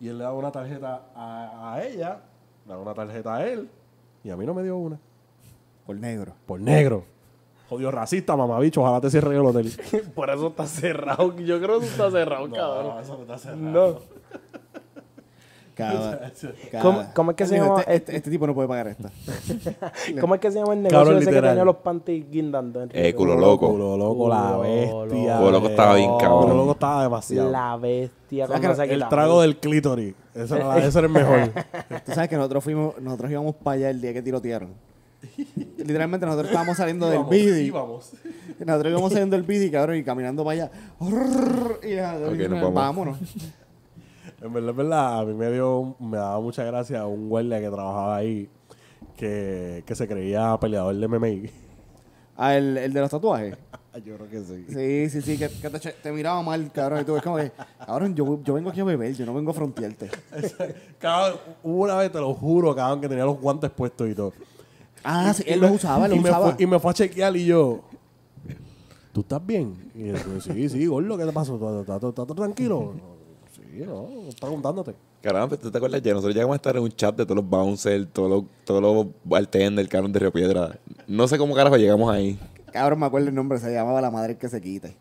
Y 0.00 0.08
él 0.08 0.18
le 0.18 0.24
da 0.24 0.32
una 0.32 0.50
tarjeta 0.52 1.06
a, 1.14 1.74
a 1.74 1.84
ella, 1.84 2.20
le 2.66 2.72
da 2.72 2.78
una 2.78 2.94
tarjeta 2.94 3.36
a 3.36 3.46
él, 3.46 3.68
y 4.22 4.30
a 4.30 4.36
mí 4.36 4.46
no 4.46 4.54
me 4.54 4.62
dio 4.62 4.76
una. 4.76 4.98
Por 5.86 5.96
negro. 5.96 6.32
Por 6.46 6.60
negro. 6.60 7.04
Jodido 7.68 7.90
racista, 7.90 8.36
mamabicho, 8.36 8.82
ojalá 8.82 9.00
te 9.00 9.10
cierre 9.10 9.34
el 9.34 9.44
hotel. 9.44 9.72
Por 10.14 10.30
eso 10.30 10.48
está 10.48 10.66
cerrado. 10.66 11.34
Yo 11.38 11.60
creo 11.60 11.80
que 11.80 11.86
está 11.86 12.10
cerrado, 12.10 12.50
cabrón. 12.50 13.00
eso 13.00 13.16
no 13.16 13.22
está 13.22 13.38
cerrado. 13.38 13.62
No. 13.62 13.98
Cada, 15.74 16.30
cada- 16.70 16.82
¿Cómo- 16.82 17.04
cómo 17.14 17.30
es 17.32 17.36
que 17.36 17.46
se 17.46 17.56
llama? 17.58 17.80
Este, 17.80 17.94
este- 17.96 18.16
este 18.16 18.30
tipo 18.30 18.46
no 18.46 18.54
puede 18.54 18.68
pagar 18.68 18.86
esta. 18.88 19.10
¿Cómo 20.20 20.34
es 20.36 20.40
que 20.40 20.50
se 20.52 20.58
llama 20.60 20.74
el 20.74 20.82
negocio 20.82 20.98
Cabrón, 20.98 21.16
ese 21.16 21.24
que 21.26 21.30
literal. 21.32 21.50
tenía 21.52 21.64
los 21.64 21.76
panties 21.76 22.30
guindando? 22.30 22.82
en 22.84 22.90
Eh, 22.92 23.12
culo 23.14 23.36
loco. 23.36 23.70
Culo 23.70 23.96
loco, 23.96 24.28
la 24.28 24.52
Culo 24.54 24.60
bestia. 24.60 25.36
Culo 25.38 25.50
loco 25.50 25.68
estaba 25.68 25.94
bien, 25.96 26.10
Culo 26.10 26.18
cabrón. 26.20 26.56
loco 26.56 26.72
estaba 26.72 27.02
demasiado. 27.02 27.50
La 27.50 27.76
bestia. 27.76 28.46
¿Sabes 28.46 28.60
cuando 28.60 28.82
que 28.82 28.88
se 28.88 28.94
el 28.94 29.08
trago 29.08 29.40
del 29.42 29.56
clítoris. 29.58 30.14
Eso 30.34 30.56
era, 30.56 30.78
eso 30.78 30.98
era 31.00 31.06
el 31.08 31.12
mejor. 31.12 31.50
Tú 32.06 32.12
sabes 32.12 32.28
que 32.28 32.36
nosotros 32.36 32.62
fuimos, 32.64 33.00
nosotros 33.00 33.30
íbamos 33.30 33.54
para 33.56 33.74
allá 33.76 33.90
el 33.90 34.00
día 34.00 34.12
que 34.12 34.22
tirotearon. 34.22 34.70
Literalmente 35.78 36.26
nosotros 36.26 36.48
estábamos 36.50 36.76
saliendo 36.76 37.08
del 37.08 37.24
bidi. 37.24 37.62
íbamos. 37.66 38.12
Nosotros 38.58 38.90
íbamos 38.92 39.10
saliendo 39.12 39.36
del 39.36 39.44
bidi, 39.44 39.70
cabrón, 39.70 39.96
y 39.96 40.04
caminando 40.04 40.44
para 40.44 40.64
allá. 40.64 40.70
Y 41.82 41.94
ya, 41.94 42.16
Ok, 42.16 42.36
nos 42.48 42.50
vamos. 42.60 42.74
vámonos. 42.74 43.18
En 44.44 44.52
verdad, 44.52 44.70
en 44.70 44.76
verdad, 44.76 45.20
a 45.20 45.24
mí 45.24 45.32
me 45.32 45.50
dio, 45.50 45.96
me 45.98 46.18
daba 46.18 46.38
mucha 46.40 46.64
gracia 46.64 47.06
un 47.06 47.28
guardia 47.30 47.60
que 47.60 47.68
trabajaba 47.70 48.16
ahí 48.16 48.48
que, 49.16 49.82
que 49.86 49.94
se 49.94 50.06
creía 50.06 50.56
peleador 50.60 50.94
de 50.94 51.08
MMA. 51.08 51.50
Ah, 52.36 52.54
el, 52.56 52.76
el 52.76 52.92
de 52.92 53.00
los 53.00 53.10
tatuajes. 53.10 53.56
Yo 54.04 54.16
creo 54.16 54.28
que 54.28 54.40
sí. 54.42 54.64
Sí, 54.68 55.08
sí, 55.08 55.22
sí, 55.22 55.38
que, 55.38 55.48
que 55.48 55.70
te, 55.70 55.92
te 55.92 56.12
miraba 56.12 56.42
mal, 56.42 56.70
cabrón. 56.72 57.00
Y 57.00 57.04
tú 57.04 57.14
ves 57.14 57.22
como 57.22 57.36
que, 57.36 57.52
cabrón, 57.86 58.12
yo, 58.16 58.42
yo 58.42 58.54
vengo 58.54 58.68
aquí 58.70 58.80
a 58.80 58.84
beber, 58.84 59.14
yo 59.14 59.24
no 59.24 59.32
vengo 59.32 59.52
a 59.52 59.54
frontearte. 59.54 60.10
Cabrón, 60.98 61.38
hubo 61.62 61.84
una 61.84 61.94
vez, 61.94 62.10
te 62.10 62.18
lo 62.18 62.34
juro, 62.34 62.74
cabrón, 62.74 63.00
que 63.00 63.08
tenía 63.08 63.24
los 63.24 63.40
guantes 63.40 63.70
puestos 63.70 64.08
y 64.10 64.14
todo. 64.16 64.32
Ah, 65.04 65.32
sí, 65.32 65.44
él 65.46 65.60
los 65.60 65.70
usaba, 65.70 66.08
los 66.08 66.18
me 66.20 66.28
usaba. 66.28 66.52
fue- 66.54 66.64
y 66.64 66.66
me 66.66 66.80
fue 66.80 66.90
a 66.90 66.94
chequear 66.94 67.36
y 67.36 67.46
yo, 67.46 67.82
¿tú 69.12 69.20
estás 69.20 69.46
bien? 69.46 69.76
Y 69.94 70.08
yo, 70.08 70.16
sí, 70.40 70.68
sí, 70.68 70.86
gordo, 70.86 71.16
¿qué 71.16 71.24
te 71.26 71.32
pasó? 71.32 71.54
¿Estás- 71.54 71.80
¿Estás 71.82 71.96
estás- 72.02 72.22
estás 72.24 72.36
tranquilo? 72.36 72.94
No, 73.86 74.08
preguntándote. 74.40 74.94
Caramba, 75.22 75.56
¿tú 75.56 75.70
te 75.70 75.78
acuerdas 75.78 76.02
ya? 76.02 76.12
Nosotros 76.12 76.34
llegamos 76.34 76.54
a 76.54 76.56
estar 76.56 76.76
en 76.76 76.82
un 76.82 76.92
chat 76.92 77.16
de 77.16 77.24
todos 77.24 77.36
los 77.36 77.48
bouncers, 77.48 78.06
todos 78.12 78.30
los, 78.30 78.44
todos 78.64 78.82
los 78.82 79.06
bartenders, 79.24 79.88
cabrón 79.88 80.12
de 80.12 80.18
Río 80.18 80.32
Piedra. 80.32 80.76
No 81.06 81.26
sé 81.26 81.38
cómo 81.38 81.54
carajo 81.54 81.76
llegamos 81.76 82.12
ahí. 82.12 82.38
Cabrón, 82.72 82.98
me 83.00 83.06
acuerdo 83.06 83.28
el 83.28 83.34
nombre, 83.34 83.58
se 83.58 83.72
llamaba 83.72 84.00
La 84.00 84.10
Madre 84.10 84.36
que 84.36 84.48
se 84.48 84.60
quite. 84.60 84.96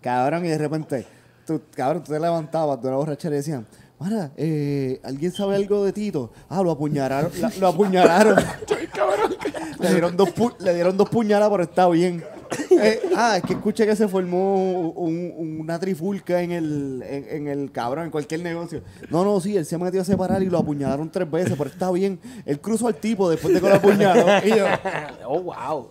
Cabrón, 0.00 0.44
y 0.44 0.48
de 0.48 0.58
repente, 0.58 1.06
tú, 1.46 1.60
cabrón, 1.74 2.02
tú 2.02 2.12
te 2.12 2.20
levantabas 2.20 2.80
de 2.82 2.88
una 2.88 2.96
borrachera 2.96 3.34
y 3.34 3.38
decían, 3.38 3.66
Mara, 3.98 4.32
eh, 4.36 5.00
¿alguien 5.04 5.30
sabe 5.32 5.54
algo 5.56 5.84
de 5.84 5.92
Tito? 5.92 6.30
Ah, 6.48 6.62
lo 6.62 6.72
apuñalaron, 6.72 7.30
la- 7.40 7.52
lo 7.60 7.68
apuñalaron. 7.68 8.36
le, 9.80 9.90
dieron 9.90 10.16
dos 10.16 10.30
pu- 10.34 10.58
le 10.58 10.74
dieron 10.74 10.96
dos 10.96 11.08
puñaladas, 11.08 11.50
pero 11.50 11.62
está 11.62 11.88
bien. 11.88 12.24
Eh, 12.70 13.00
ah, 13.16 13.36
es 13.38 13.42
que 13.44 13.52
escuché 13.54 13.86
que 13.86 13.96
se 13.96 14.08
formó 14.08 14.90
un- 14.90 15.60
una 15.60 15.78
trifulca 15.78 16.42
en 16.42 16.52
el, 16.52 17.02
en, 17.06 17.28
en 17.28 17.48
el 17.48 17.70
cabrón, 17.72 18.04
en 18.06 18.10
cualquier 18.10 18.42
negocio. 18.42 18.82
No, 19.10 19.24
no, 19.24 19.40
sí, 19.40 19.56
él 19.56 19.64
se 19.64 19.78
metió 19.78 20.00
a 20.00 20.04
separar 20.04 20.42
y 20.42 20.46
lo 20.50 20.58
apuñalaron 20.58 21.10
tres 21.10 21.30
veces, 21.30 21.54
pero 21.56 21.70
está 21.70 21.90
bien. 21.90 22.18
Él 22.44 22.60
cruzó 22.60 22.88
al 22.88 22.96
tipo 22.96 23.30
después 23.30 23.54
de 23.54 23.60
que 23.60 23.68
lo 23.68 23.74
apuñaló. 23.76 24.26
Y 24.46 24.50
yo, 24.50 24.66
Oh, 25.26 25.40
wow. 25.42 25.88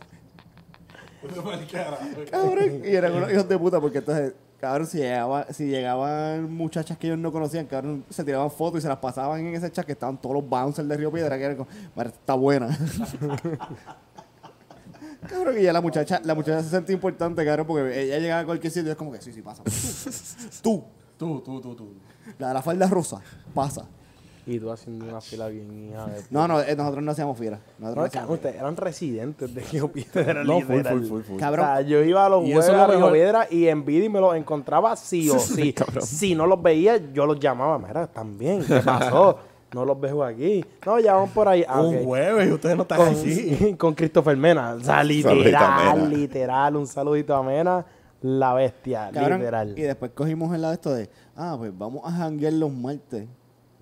Cabrón, 2.29 2.81
y 2.83 2.95
eran 2.95 3.13
unos 3.13 3.31
hijos 3.31 3.47
de 3.47 3.57
puta 3.57 3.79
porque 3.79 3.99
entonces, 3.99 4.33
cabrón, 4.59 4.87
si, 4.87 4.97
llegaba, 4.97 5.45
si 5.51 5.65
llegaban 5.67 6.51
muchachas 6.53 6.97
que 6.97 7.07
ellos 7.07 7.19
no 7.19 7.31
conocían, 7.31 7.65
cabrón, 7.65 8.03
se 8.09 8.23
tiraban 8.25 8.51
fotos 8.51 8.79
y 8.79 8.81
se 8.81 8.87
las 8.89 8.97
pasaban 8.97 9.39
en 9.45 9.55
ese 9.55 9.71
chat 9.71 9.85
que 9.85 9.93
estaban 9.93 10.17
todos 10.17 10.35
los 10.35 10.49
bouncers 10.49 10.87
de 10.87 10.97
Río 10.97 11.11
Piedra, 11.11 11.37
que 11.37 11.43
eran 11.45 11.57
como, 11.57 11.69
"Mira, 11.95 12.09
esta 12.09 12.19
está 12.19 12.33
buena. 12.33 12.67
cabrón, 15.27 15.55
y 15.59 15.63
ya 15.63 15.73
la 15.73 15.81
muchacha, 15.81 16.21
la 16.23 16.35
muchacha 16.35 16.61
se 16.63 16.69
sentía 16.69 16.93
importante, 16.93 17.43
cabrón, 17.45 17.67
porque 17.67 18.03
ella 18.03 18.19
llegaba 18.19 18.41
a 18.41 18.45
cualquier 18.45 18.71
sitio 18.71 18.89
y 18.89 18.91
es 18.91 18.97
como 18.97 19.11
que, 19.11 19.21
sí, 19.21 19.31
sí, 19.31 19.41
pasa. 19.41 19.63
Tú, 20.61 20.83
Tú, 21.17 21.41
tú, 21.41 21.61
tú, 21.61 21.75
tú. 21.75 21.93
la 22.39 22.49
de 22.49 22.53
la 22.55 22.61
falda 22.61 22.87
rosa, 22.87 23.21
pasa. 23.53 23.85
Y 24.45 24.59
tú 24.59 24.69
haciendo 24.71 25.05
una 25.05 25.21
fila 25.21 25.47
bien 25.47 25.89
hija 25.89 26.05
de... 26.05 26.21
No, 26.29 26.47
no, 26.49 26.59
eh, 26.59 26.75
nosotros 26.75 27.01
no 27.01 27.11
hacíamos 27.11 27.37
fiera. 27.37 27.61
Nosotros 27.79 27.95
no 27.95 28.01
No, 28.01 28.07
hacíamos 28.07 28.11
cabrón, 28.11 28.35
ustedes 28.35 28.55
eran 28.55 28.75
residentes 28.75 29.55
de 29.55 29.61
Río 29.61 29.87
Piedra. 29.89 30.43
No, 30.43 30.59
full, 30.59 30.75
literal. 30.75 30.99
full, 30.99 31.07
full, 31.07 31.21
full. 31.21 31.39
Cabrón. 31.39 31.65
O 31.65 31.69
sea, 31.69 31.81
yo 31.81 32.03
iba 32.03 32.25
a 32.25 32.29
los 32.29 32.43
Y 32.45 32.51
eso 32.51 32.59
es 32.61 32.67
lo 32.67 32.81
a 32.81 32.87
Río 32.87 32.95
mejor. 32.97 33.13
Piedra 33.13 33.47
y 33.49 33.67
en 33.67 33.85
Bidi 33.85 34.09
me 34.09 34.19
los 34.19 34.35
encontraba 34.35 34.97
sí 34.97 35.29
o 35.29 35.39
sí. 35.39 35.73
si 36.01 36.35
no 36.35 36.45
los 36.45 36.61
veía, 36.61 36.97
yo 37.13 37.25
los 37.25 37.39
llamaba. 37.39 37.79
Mira, 37.79 38.09
bien, 38.37 38.65
¿qué 38.65 38.81
pasó? 38.81 39.39
No 39.73 39.85
los 39.85 39.99
veo 39.99 40.23
aquí. 40.23 40.63
No, 40.85 40.99
ya 40.99 41.13
van 41.15 41.29
por 41.29 41.47
ahí. 41.47 41.63
Ah, 41.67 41.81
Un 41.81 42.03
jueves 42.03 42.47
y 42.47 42.51
ustedes 42.51 42.75
no 42.75 42.83
están 42.83 42.97
con, 42.99 43.07
aquí. 43.09 43.75
con 43.77 43.93
Christopher 43.93 44.37
Mena. 44.37 44.73
O 44.73 44.79
sea, 44.79 45.03
literal, 45.03 45.95
Mena. 45.97 46.07
literal. 46.07 46.75
Un 46.75 46.87
saludito 46.87 47.35
a 47.35 47.43
Mena. 47.43 47.85
La 48.21 48.53
bestia, 48.53 49.09
Cabrón, 49.13 49.39
literal. 49.39 49.77
Y 49.77 49.81
después 49.81 50.11
cogimos 50.11 50.55
el 50.55 50.61
lado 50.61 50.73
esto 50.73 50.93
de, 50.93 51.09
ah, 51.35 51.55
pues 51.57 51.77
vamos 51.77 52.03
a 52.05 52.11
janguear 52.11 52.53
los 52.53 52.71
martes 52.71 53.27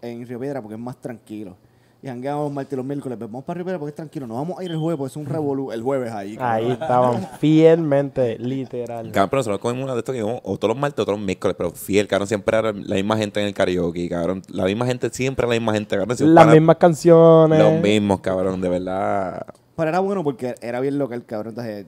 en 0.01 0.25
Río 0.25 0.39
Piedra 0.39 0.61
porque 0.61 0.75
es 0.75 0.81
más 0.81 0.97
tranquilo. 0.97 1.55
Y 2.03 2.07
jangueamos 2.07 2.45
los 2.45 2.51
martes 2.53 2.73
y 2.73 2.75
los 2.77 2.85
miércoles, 2.85 3.15
pues 3.19 3.29
vamos 3.29 3.45
para 3.45 3.63
Piedra 3.63 3.77
porque 3.77 3.89
es 3.91 3.95
tranquilo. 3.95 4.25
No 4.25 4.33
vamos 4.33 4.59
a 4.59 4.63
ir 4.63 4.71
el 4.71 4.77
jueves 4.77 4.97
porque 4.97 5.11
es 5.11 5.17
un 5.17 5.25
revolú 5.27 5.71
el 5.71 5.83
jueves 5.83 6.11
ahí. 6.11 6.35
cabrón. 6.35 6.65
Ahí 6.65 6.71
estaban 6.71 7.27
fielmente, 7.39 8.39
literal. 8.39 9.11
Cabrón, 9.11 9.29
pero 9.29 9.39
nosotros 9.39 9.59
cogimos 9.59 9.83
una 9.83 9.93
de 9.93 9.99
estos 9.99 10.13
que 10.13 10.19
íbamos 10.19 10.41
o 10.43 10.57
todos 10.57 10.73
los 10.73 10.81
martes 10.81 10.99
o 10.99 11.05
todos 11.05 11.19
los 11.19 11.25
miércoles, 11.25 11.55
pero 11.55 11.69
fiel, 11.69 12.07
cabrón, 12.07 12.27
siempre 12.27 12.57
era 12.57 12.71
la 12.73 12.95
misma 12.95 13.17
gente 13.17 13.39
en 13.39 13.45
el 13.47 13.53
karaoke, 13.53 14.09
cabrón. 14.09 14.41
La 14.49 14.65
misma 14.65 14.87
gente, 14.87 15.09
siempre 15.11 15.45
la 15.45 15.51
misma 15.53 15.73
gente, 15.73 15.95
cabrón. 15.95 16.17
siempre 16.17 16.33
Las 16.33 16.45
para- 16.45 16.55
mismas 16.59 16.75
canciones. 16.77 17.59
Los 17.59 17.81
mismos, 17.81 18.19
cabrón, 18.21 18.61
de 18.61 18.69
verdad. 18.69 19.45
Pero 19.75 19.89
era 19.89 19.99
bueno 19.99 20.23
porque 20.23 20.55
era 20.59 20.79
bien 20.79 20.97
local, 20.97 21.23
cabrón. 21.25 21.49
Entonces, 21.51 21.85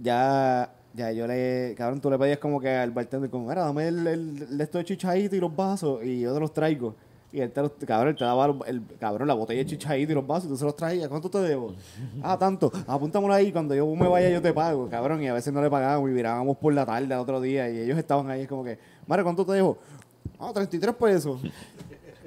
ya, 0.00 0.72
ya 0.94 1.12
yo 1.12 1.26
le, 1.28 1.74
cabrón, 1.76 2.00
tú 2.00 2.10
le 2.10 2.18
pedías 2.18 2.38
como 2.38 2.60
que 2.60 2.68
al 2.70 2.90
bartender, 2.90 3.30
como, 3.30 3.48
mira, 3.48 3.62
dame 3.62 3.86
el, 3.88 4.04
el, 4.06 4.46
el 4.50 4.60
esto 4.60 4.78
de 4.78 4.84
chichadito 4.84 5.36
y 5.36 5.40
los 5.40 5.54
vasos 5.54 6.02
y 6.04 6.20
yo 6.20 6.34
te 6.34 6.40
los 6.40 6.52
traigo. 6.52 6.94
Y 7.32 7.40
él 7.40 7.50
te 7.50 7.62
los, 7.62 7.72
cabrón, 7.86 8.08
él 8.10 8.16
te 8.16 8.24
daba 8.24 8.54
el, 8.66 8.82
cabrón, 9.00 9.26
la 9.26 9.34
botella 9.34 9.60
de 9.60 9.66
chichadito 9.66 10.12
y 10.12 10.14
los 10.14 10.26
vasos 10.26 10.44
y 10.44 10.48
tú 10.48 10.56
se 10.56 10.64
los 10.66 10.76
traías. 10.76 11.08
¿Cuánto 11.08 11.30
te 11.30 11.38
debo? 11.38 11.74
Ah, 12.22 12.36
tanto. 12.38 12.70
Apúntamelo 12.86 13.32
ahí. 13.32 13.50
Cuando 13.50 13.74
yo 13.74 13.86
me 13.94 14.06
vaya, 14.06 14.28
yo 14.28 14.42
te 14.42 14.52
pago, 14.52 14.88
cabrón. 14.90 15.22
Y 15.22 15.28
a 15.28 15.32
veces 15.32 15.52
no 15.52 15.62
le 15.62 15.70
pagábamos 15.70 16.10
y 16.10 16.12
virábamos 16.12 16.58
por 16.58 16.74
la 16.74 16.84
tarde 16.84 17.14
al 17.14 17.20
otro 17.20 17.40
día 17.40 17.70
y 17.70 17.78
ellos 17.78 17.98
estaban 17.98 18.30
ahí 18.30 18.46
como 18.46 18.64
que, 18.64 18.78
Mario, 19.06 19.24
¿cuánto 19.24 19.46
te 19.46 19.52
dejo? 19.52 19.78
Ah, 20.38 20.50
33 20.52 20.94
pesos. 20.94 21.40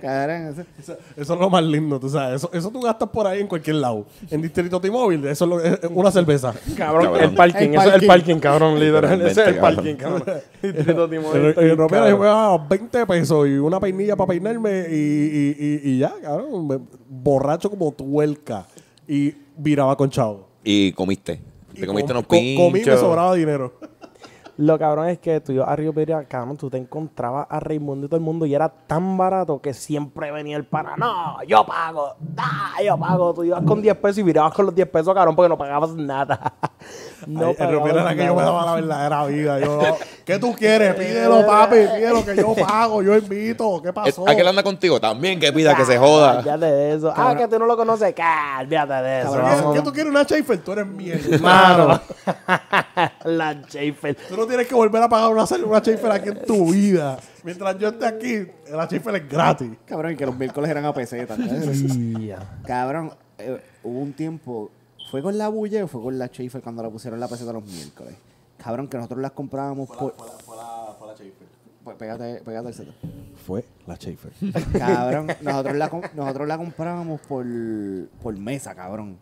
Cabrón, 0.06 0.66
Eso, 0.80 0.98
eso 1.18 1.34
es 1.34 1.40
lo 1.40 1.50
más 1.50 1.64
lindo, 1.64 2.00
tú 2.00 2.10
sabes. 2.10 2.36
Eso, 2.38 2.50
eso 2.54 2.70
tú 2.72 2.80
gastas 2.82 3.10
por 3.10 3.28
ahí 3.28 3.42
en 3.42 3.48
cualquier 3.48 3.78
lado. 3.78 4.06
En 4.30 4.42
Distrito 4.42 4.80
T-Mobile, 4.80 5.30
eso 5.32 5.46
es, 5.46 5.50
lo- 5.50 5.60
es 5.62 5.80
una 5.92 6.12
cerveza. 6.12 6.54
Cabrón, 6.78 7.06
Cabrón. 7.06 7.24
el 7.24 7.34
parking, 7.36 7.70
El 7.70 7.76
eso 7.76 7.90
es 7.96 8.02
el 8.02 8.08
parking. 8.08 8.40
cabrón, 8.40 8.80
literal. 8.80 9.22
Ese 9.22 9.42
es 9.42 9.48
el 9.50 9.58
parking, 9.58 9.96
cabrón. 9.96 10.24
Distrito 10.62 11.10
Cabrón. 11.10 12.10
yo 12.10 12.18
me 12.20 12.26
daba 12.26 12.58
20 12.68 13.06
pesos 13.06 13.48
y 13.48 13.52
una 13.58 13.80
peinilla 13.80 14.16
para 14.16 14.28
peinarme 14.30 14.86
y, 14.90 14.96
y, 14.96 15.56
y, 15.60 15.90
y 15.92 15.98
ya, 16.00 16.14
cabrón. 16.22 16.68
me- 16.68 16.80
borracho 17.10 17.70
como 17.70 17.92
tuerca. 17.92 18.66
Y 19.08 19.34
viraba 19.58 19.96
con 19.96 20.10
chavo. 20.10 20.48
Y 20.64 20.92
comiste. 20.94 21.40
Y 21.74 21.82
Te 21.82 21.88
comiste 21.88 22.08
com- 22.14 22.18
unos 22.20 22.28
co- 22.28 22.36
Comí 22.36 22.54
y 22.56 22.58
me 22.72 22.72
pinchos. 22.80 23.00
sobraba 23.00 23.36
dinero. 23.36 23.74
Lo 24.58 24.80
cabrón 24.80 25.10
es 25.10 25.20
que 25.20 25.42
tú 25.42 25.52
ibas 25.52 25.68
a 25.68 25.76
Río 25.76 25.94
Piedra, 25.94 26.24
cabrón, 26.24 26.56
tú 26.56 26.70
te 26.70 26.78
encontrabas 26.78 27.46
a 27.50 27.60
Raimundo 27.60 28.06
y 28.06 28.10
todo 28.10 28.16
el 28.18 28.24
mundo 28.24 28.46
y 28.46 28.56
era 28.56 28.70
tan 28.70 29.18
barato 29.18 29.60
que 29.62 29.74
siempre 29.74 30.32
venía 30.32 30.56
el 30.56 30.66
pana. 30.66 30.96
No, 30.98 31.44
yo 31.44 31.66
pago. 31.66 32.16
Ah, 32.38 32.72
yo 32.84 32.98
pago. 32.98 33.34
Tú 33.34 33.44
ibas 33.44 33.62
con 33.64 33.82
10 33.82 33.98
pesos 33.98 34.20
y 34.20 34.24
virabas 34.24 34.54
con 34.54 34.66
los 34.68 34.74
10 34.76 34.88
pesos, 34.88 35.14
cabrón, 35.14 35.36
porque 35.36 35.50
no 35.50 35.58
pagabas 35.58 35.92
nada. 35.96 36.54
no 37.28 37.48
Ay, 37.48 37.56
el 37.60 37.72
Ropera 37.74 38.02
era 38.02 38.16
que 38.16 38.26
yo 38.26 38.36
me 38.36 38.44
daba 38.44 38.66
la 38.66 38.76
verdadera 38.76 39.26
vida. 39.26 39.60
Yo, 39.60 39.80
¿Qué 40.26 40.40
tú 40.40 40.54
quieres? 40.54 40.96
Pídelo, 40.96 41.46
papi. 41.46 41.76
Pídelo 41.76 42.26
que 42.26 42.36
yo 42.38 42.56
pago. 42.56 43.04
Yo 43.04 43.18
invito. 43.18 43.82
¿Qué 43.82 43.90
Eh, 43.90 43.94
pasó? 43.94 44.28
¿A 44.28 44.36
qué 44.36 44.42
anda 44.48 44.64
contigo? 44.64 45.02
También 45.02 45.38
que 45.40 45.52
pida 45.52 45.76
que 45.76 45.84
se 45.84 45.98
joda. 45.98 46.38
Olvídate 46.40 46.66
de 46.66 46.96
eso. 46.96 47.14
Ah, 47.16 47.36
que 47.38 47.48
tú 47.50 47.60
no 47.60 47.66
lo 47.66 47.76
conoces. 47.76 48.16
Olvídate 48.60 48.94
de 48.94 49.22
eso. 49.22 49.74
¿Qué, 49.74 49.82
tú 49.82 49.92
quieres 49.92 50.12
una 50.12 50.24
Schaefer? 50.24 50.60
Tú 50.60 50.72
eres 50.72 50.88
mierda. 50.88 51.38
Mano. 51.40 52.02
La 53.26 53.54
Schaefer. 53.68 54.16
Tú 54.30 54.38
no 54.38 54.45
tienes 54.48 54.68
que 54.68 54.76
volver 54.76 55.02
a 55.02 55.10
pagar 55.10 55.32
una, 55.32 55.44
una 55.44 55.80
Schaefer 55.80 56.12
aquí 56.12 56.30
en 56.30 56.46
tu 56.46 56.72
vida. 56.72 57.18
Mientras 57.44 57.78
yo 57.78 57.90
esté 57.90 58.06
aquí, 58.06 58.48
la 58.72 58.86
Schaefer 58.86 59.16
es 59.16 59.30
gratis. 59.30 59.72
cabrón, 59.86 60.14
y 60.14 60.16
que 60.16 60.26
los 60.26 60.38
miércoles 60.38 60.70
eran 60.70 60.86
a 60.86 60.94
pesetas. 60.94 61.38
Cabrón, 62.66 63.12
eh, 63.38 63.62
hubo 63.84 64.00
un 64.00 64.14
tiempo, 64.14 64.72
¿fue 65.12 65.22
con 65.22 65.38
la 65.38 65.50
bulle 65.50 65.84
o 65.84 65.88
fue 65.88 66.02
con 66.02 66.18
la 66.18 66.28
Schaefer 66.28 66.62
cuando 66.62 66.84
la 66.84 66.90
pusieron 66.90 67.20
la 67.20 67.28
peseta 67.28 67.54
los 67.54 67.66
miércoles? 67.66 68.16
Cabrón, 68.58 68.88
que 68.88 68.98
nosotros 68.98 69.22
las 69.22 69.32
comprábamos 69.32 69.90
por... 69.90 70.16
Pues 71.84 71.98
pégate, 71.98 72.42
pégate 72.44 72.70
el 72.70 72.74
Z. 72.74 72.92
Fue 73.46 73.64
la 73.86 73.96
Schaefer. 73.96 74.32
Cabrón, 74.76 75.28
nosotros 75.42 75.76
la, 75.76 75.92
nosotros 76.16 76.48
la 76.48 76.58
comprábamos 76.58 77.22
por, 77.22 77.46
por 78.24 78.36
mesa, 78.38 78.74
cabrón. 78.74 79.20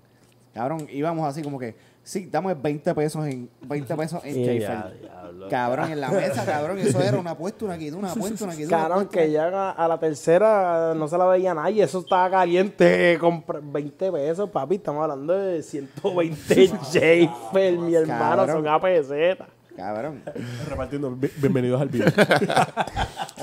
Cabrón, 0.54 0.88
íbamos 0.90 1.28
así 1.28 1.42
como 1.42 1.60
que, 1.60 1.76
sí, 2.04 2.28
dame 2.32 2.54
20 2.54 2.94
pesos 2.96 3.26
en 3.26 3.50
20 3.62 3.96
pesos 3.96 4.22
en 4.24 4.60
ya, 4.60 4.90
diablo. 4.92 5.48
Cabrón, 5.50 5.92
en 5.92 6.02
la 6.02 6.10
mesa, 6.10 6.46
cabrón, 6.46 6.78
eso 6.80 7.02
era 7.02 7.18
una 7.18 7.32
apuesta, 7.32 7.66
una 7.66 7.78
quita, 7.78 7.98
una 7.98 8.12
apuesta, 8.12 8.46
una 8.46 8.56
quita. 8.56 8.68
una 8.68 8.78
Cabrón, 8.88 9.08
que 9.08 9.32
ya 9.32 9.72
a 9.72 9.88
la 9.88 10.00
tercera 10.00 10.94
no 10.96 11.08
se 11.08 11.18
la 11.18 11.26
veía 11.26 11.54
nadie. 11.54 11.84
Eso 11.84 12.00
estaba 12.00 12.30
caliente. 12.30 13.18
Compra 13.20 13.60
20 13.62 14.12
pesos, 14.12 14.50
papi. 14.50 14.76
Estamos 14.76 15.02
hablando 15.04 15.34
de 15.34 15.62
120 15.64 16.68
Schaefer, 16.84 17.78
mi 17.78 17.96
hermano. 17.96 18.36
Cabrón. 18.38 18.56
Son 18.58 18.68
a 18.68 18.80
peseta. 18.80 19.48
Cabrón. 19.76 20.22
Repartiendo. 20.70 21.16
Bi- 21.16 21.32
Bienvenidos 21.38 21.82
al 21.82 21.90
video. 21.90 22.08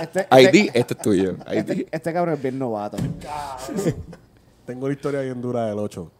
Este, 0.00 0.20
ID, 0.30 0.70
este 0.72 0.94
es 0.94 1.00
tuyo. 1.00 1.32
ID. 1.46 1.58
Este, 1.58 1.86
este 1.90 2.12
cabrón 2.14 2.34
es 2.34 2.42
bien 2.42 2.58
novato. 2.58 2.96
Tengo 4.64 4.86
una 4.86 4.94
historia 4.94 5.20
bien 5.20 5.42
dura 5.42 5.66
del 5.66 5.78
8. 5.78 6.10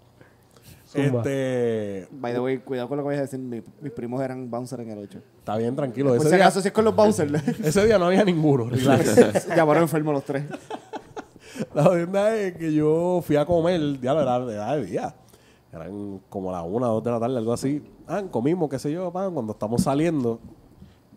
Zumba. 0.90 1.18
Este. 1.20 2.08
By 2.10 2.32
the 2.32 2.40
way, 2.40 2.58
cuidado 2.58 2.88
con 2.88 2.96
lo 2.98 3.04
que 3.04 3.08
voy 3.10 3.16
a 3.16 3.20
decir. 3.20 3.38
mi- 3.38 3.62
mis 3.80 3.92
primos 3.92 4.20
eran 4.22 4.50
bouncers 4.50 4.82
en 4.82 4.90
el 4.90 4.98
8. 4.98 5.20
Está 5.38 5.56
bien, 5.56 5.76
tranquilo. 5.76 6.08
Por 6.08 6.16
Ese 6.18 6.30
si 6.30 6.34
día, 6.34 6.44
acaso, 6.44 6.60
si 6.60 6.68
es 6.68 6.74
con 6.74 6.84
los 6.84 6.96
bouncers. 6.96 7.32
ese 7.64 7.84
día 7.86 7.98
no 7.98 8.06
había 8.06 8.24
ninguno. 8.24 8.64
relax. 8.70 9.46
Llamaron 9.54 9.84
enfermos 9.84 10.14
los 10.14 10.24
tres. 10.24 10.44
La 11.74 11.88
verdad 11.88 12.36
es 12.36 12.56
que 12.56 12.72
yo 12.72 13.20
fui 13.24 13.36
a 13.36 13.44
comer, 13.44 14.00
ya 14.00 14.12
era, 14.12 14.36
era 14.36 14.76
de 14.76 14.84
día. 14.86 15.14
Eran 15.72 16.20
como 16.28 16.50
las 16.50 16.64
una, 16.66 16.86
dos 16.88 17.04
de 17.04 17.10
la 17.10 17.20
tarde, 17.20 17.36
algo 17.36 17.52
así. 17.52 17.82
Ah, 18.08 18.22
comimos, 18.28 18.68
qué 18.68 18.78
sé 18.78 18.90
yo, 18.90 19.12
pan. 19.12 19.32
Cuando 19.32 19.52
estamos 19.52 19.82
saliendo, 19.82 20.40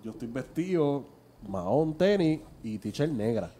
yo 0.04 0.12
estoy 0.12 0.28
vestido, 0.28 1.06
mahón, 1.48 1.96
tenis 1.96 2.42
y 2.62 2.78
t-shirt 2.78 3.12
negra. 3.12 3.52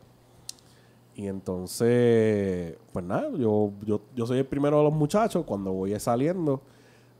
Y 1.16 1.28
entonces, 1.28 2.76
pues 2.92 3.06
nada, 3.06 3.30
yo, 3.38 3.72
yo, 3.86 4.02
yo 4.16 4.26
soy 4.26 4.40
el 4.40 4.46
primero 4.46 4.78
de 4.78 4.84
los 4.84 4.94
muchachos. 4.94 5.44
Cuando 5.46 5.72
voy 5.72 5.98
saliendo, 6.00 6.62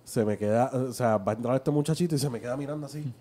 se 0.04 0.26
me 0.26 0.38
queda, 0.38 0.72
o 0.74 0.92
sea, 0.92 1.18
va 1.18 1.34
a 1.34 1.36
entrar 1.36 1.56
este 1.56 1.72
muchachito 1.72 2.16
y 2.16 2.20
se 2.20 2.30
me 2.30 2.42
queda 2.42 2.58
mirando 2.58 2.86
así. 2.86 3.14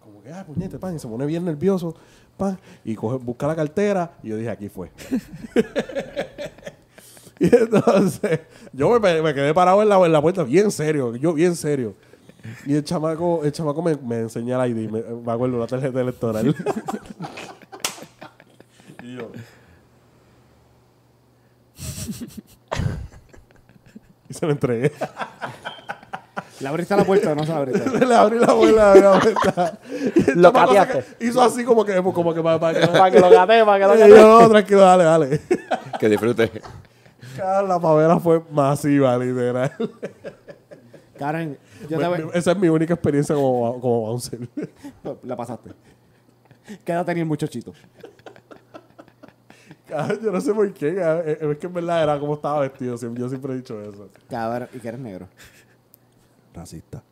Como 0.00 0.22
que, 0.22 0.32
ah, 0.32 0.44
puñete, 0.46 0.78
pan, 0.78 0.94
y 0.94 0.98
se 0.98 1.08
pone 1.08 1.26
bien 1.26 1.44
nervioso, 1.44 1.94
pan, 2.36 2.58
y 2.84 2.94
coge, 2.94 3.18
busca 3.18 3.46
la 3.46 3.56
cartera, 3.56 4.12
y 4.22 4.28
yo 4.28 4.36
dije, 4.36 4.50
aquí 4.50 4.68
fue. 4.68 4.90
y 7.40 7.54
entonces, 7.54 8.40
yo 8.72 9.00
me, 9.00 9.22
me 9.22 9.34
quedé 9.34 9.52
parado 9.52 9.82
en 9.82 9.88
la, 9.88 9.98
en 10.04 10.12
la 10.12 10.22
puerta, 10.22 10.44
bien 10.44 10.70
serio, 10.70 11.16
yo 11.16 11.34
bien 11.34 11.56
serio. 11.56 11.94
Y 12.64 12.74
el 12.74 12.84
chamaco, 12.84 13.44
el 13.44 13.50
chamaco 13.50 13.82
me, 13.82 13.96
me 13.96 14.20
enseña 14.20 14.64
el 14.64 14.70
ID, 14.70 14.88
me, 14.88 15.02
me 15.02 15.32
acuerdo, 15.32 15.56
una 15.56 15.66
tarjeta 15.66 16.00
electoral. 16.00 16.46
y 19.02 19.16
yo. 19.16 19.32
y 24.28 24.34
se 24.34 24.46
lo 24.46 24.52
entregué. 24.52 24.92
¿Le 26.60 26.68
abriste 26.68 26.96
la 26.96 27.04
puerta 27.04 27.32
o 27.32 27.34
no 27.34 27.44
se 27.44 27.52
la 27.52 27.58
abriste? 27.58 28.06
Le 28.06 28.14
abrí 28.14 28.38
la 28.38 28.46
puerta, 28.46 28.72
le 28.72 28.80
abrí 28.80 29.00
la 29.00 29.20
puerta. 29.20 29.78
Lo 30.34 30.52
cateaste. 30.52 31.04
Hizo 31.20 31.42
así 31.42 31.64
como 31.64 31.84
que, 31.84 31.94
como 32.02 32.34
que 32.34 32.42
para, 32.42 32.58
para 32.58 32.80
que 32.80 32.86
Para 32.86 33.10
que 33.10 33.20
lo 33.20 33.30
gate, 33.30 33.64
para 33.64 33.78
que 33.78 33.86
lo 33.86 33.94
Y 33.94 33.98
gate. 33.98 34.10
yo, 34.10 34.40
no, 34.40 34.48
tranquilo, 34.48 34.80
dale, 34.80 35.04
dale. 35.04 35.40
Que 36.00 36.08
disfrute. 36.08 36.50
La 37.36 37.78
pavera 37.78 38.18
fue 38.18 38.42
masiva, 38.50 39.16
literal. 39.18 39.70
Karen, 41.18 41.58
yo 41.88 41.98
te 41.98 42.06
voy... 42.06 42.26
Esa 42.34 42.52
es 42.52 42.58
mi 42.58 42.68
única 42.68 42.94
experiencia 42.94 43.34
como, 43.34 43.80
como 43.80 44.00
bouncer. 44.02 44.40
La 45.22 45.36
pasaste. 45.36 45.70
¿Qué 46.84 46.92
edad 46.92 47.04
tenía 47.04 47.22
el 47.22 47.28
muchachito? 47.28 47.72
Cabrón, 48.02 48.35
Yo 50.22 50.32
no 50.32 50.40
sé 50.40 50.52
por 50.52 50.72
qué, 50.72 50.94
cabrón. 50.96 51.24
es 51.52 51.58
que 51.58 51.66
en 51.66 51.72
verdad 51.74 52.02
era 52.02 52.18
como 52.18 52.34
estaba 52.34 52.60
vestido. 52.60 52.96
Yo 53.14 53.28
siempre 53.28 53.52
he 53.52 53.56
dicho 53.56 53.80
eso. 53.80 54.08
Cabrón, 54.28 54.68
¿y 54.74 54.78
que 54.78 54.88
eres 54.88 55.00
negro? 55.00 55.28
Racista. 56.54 57.02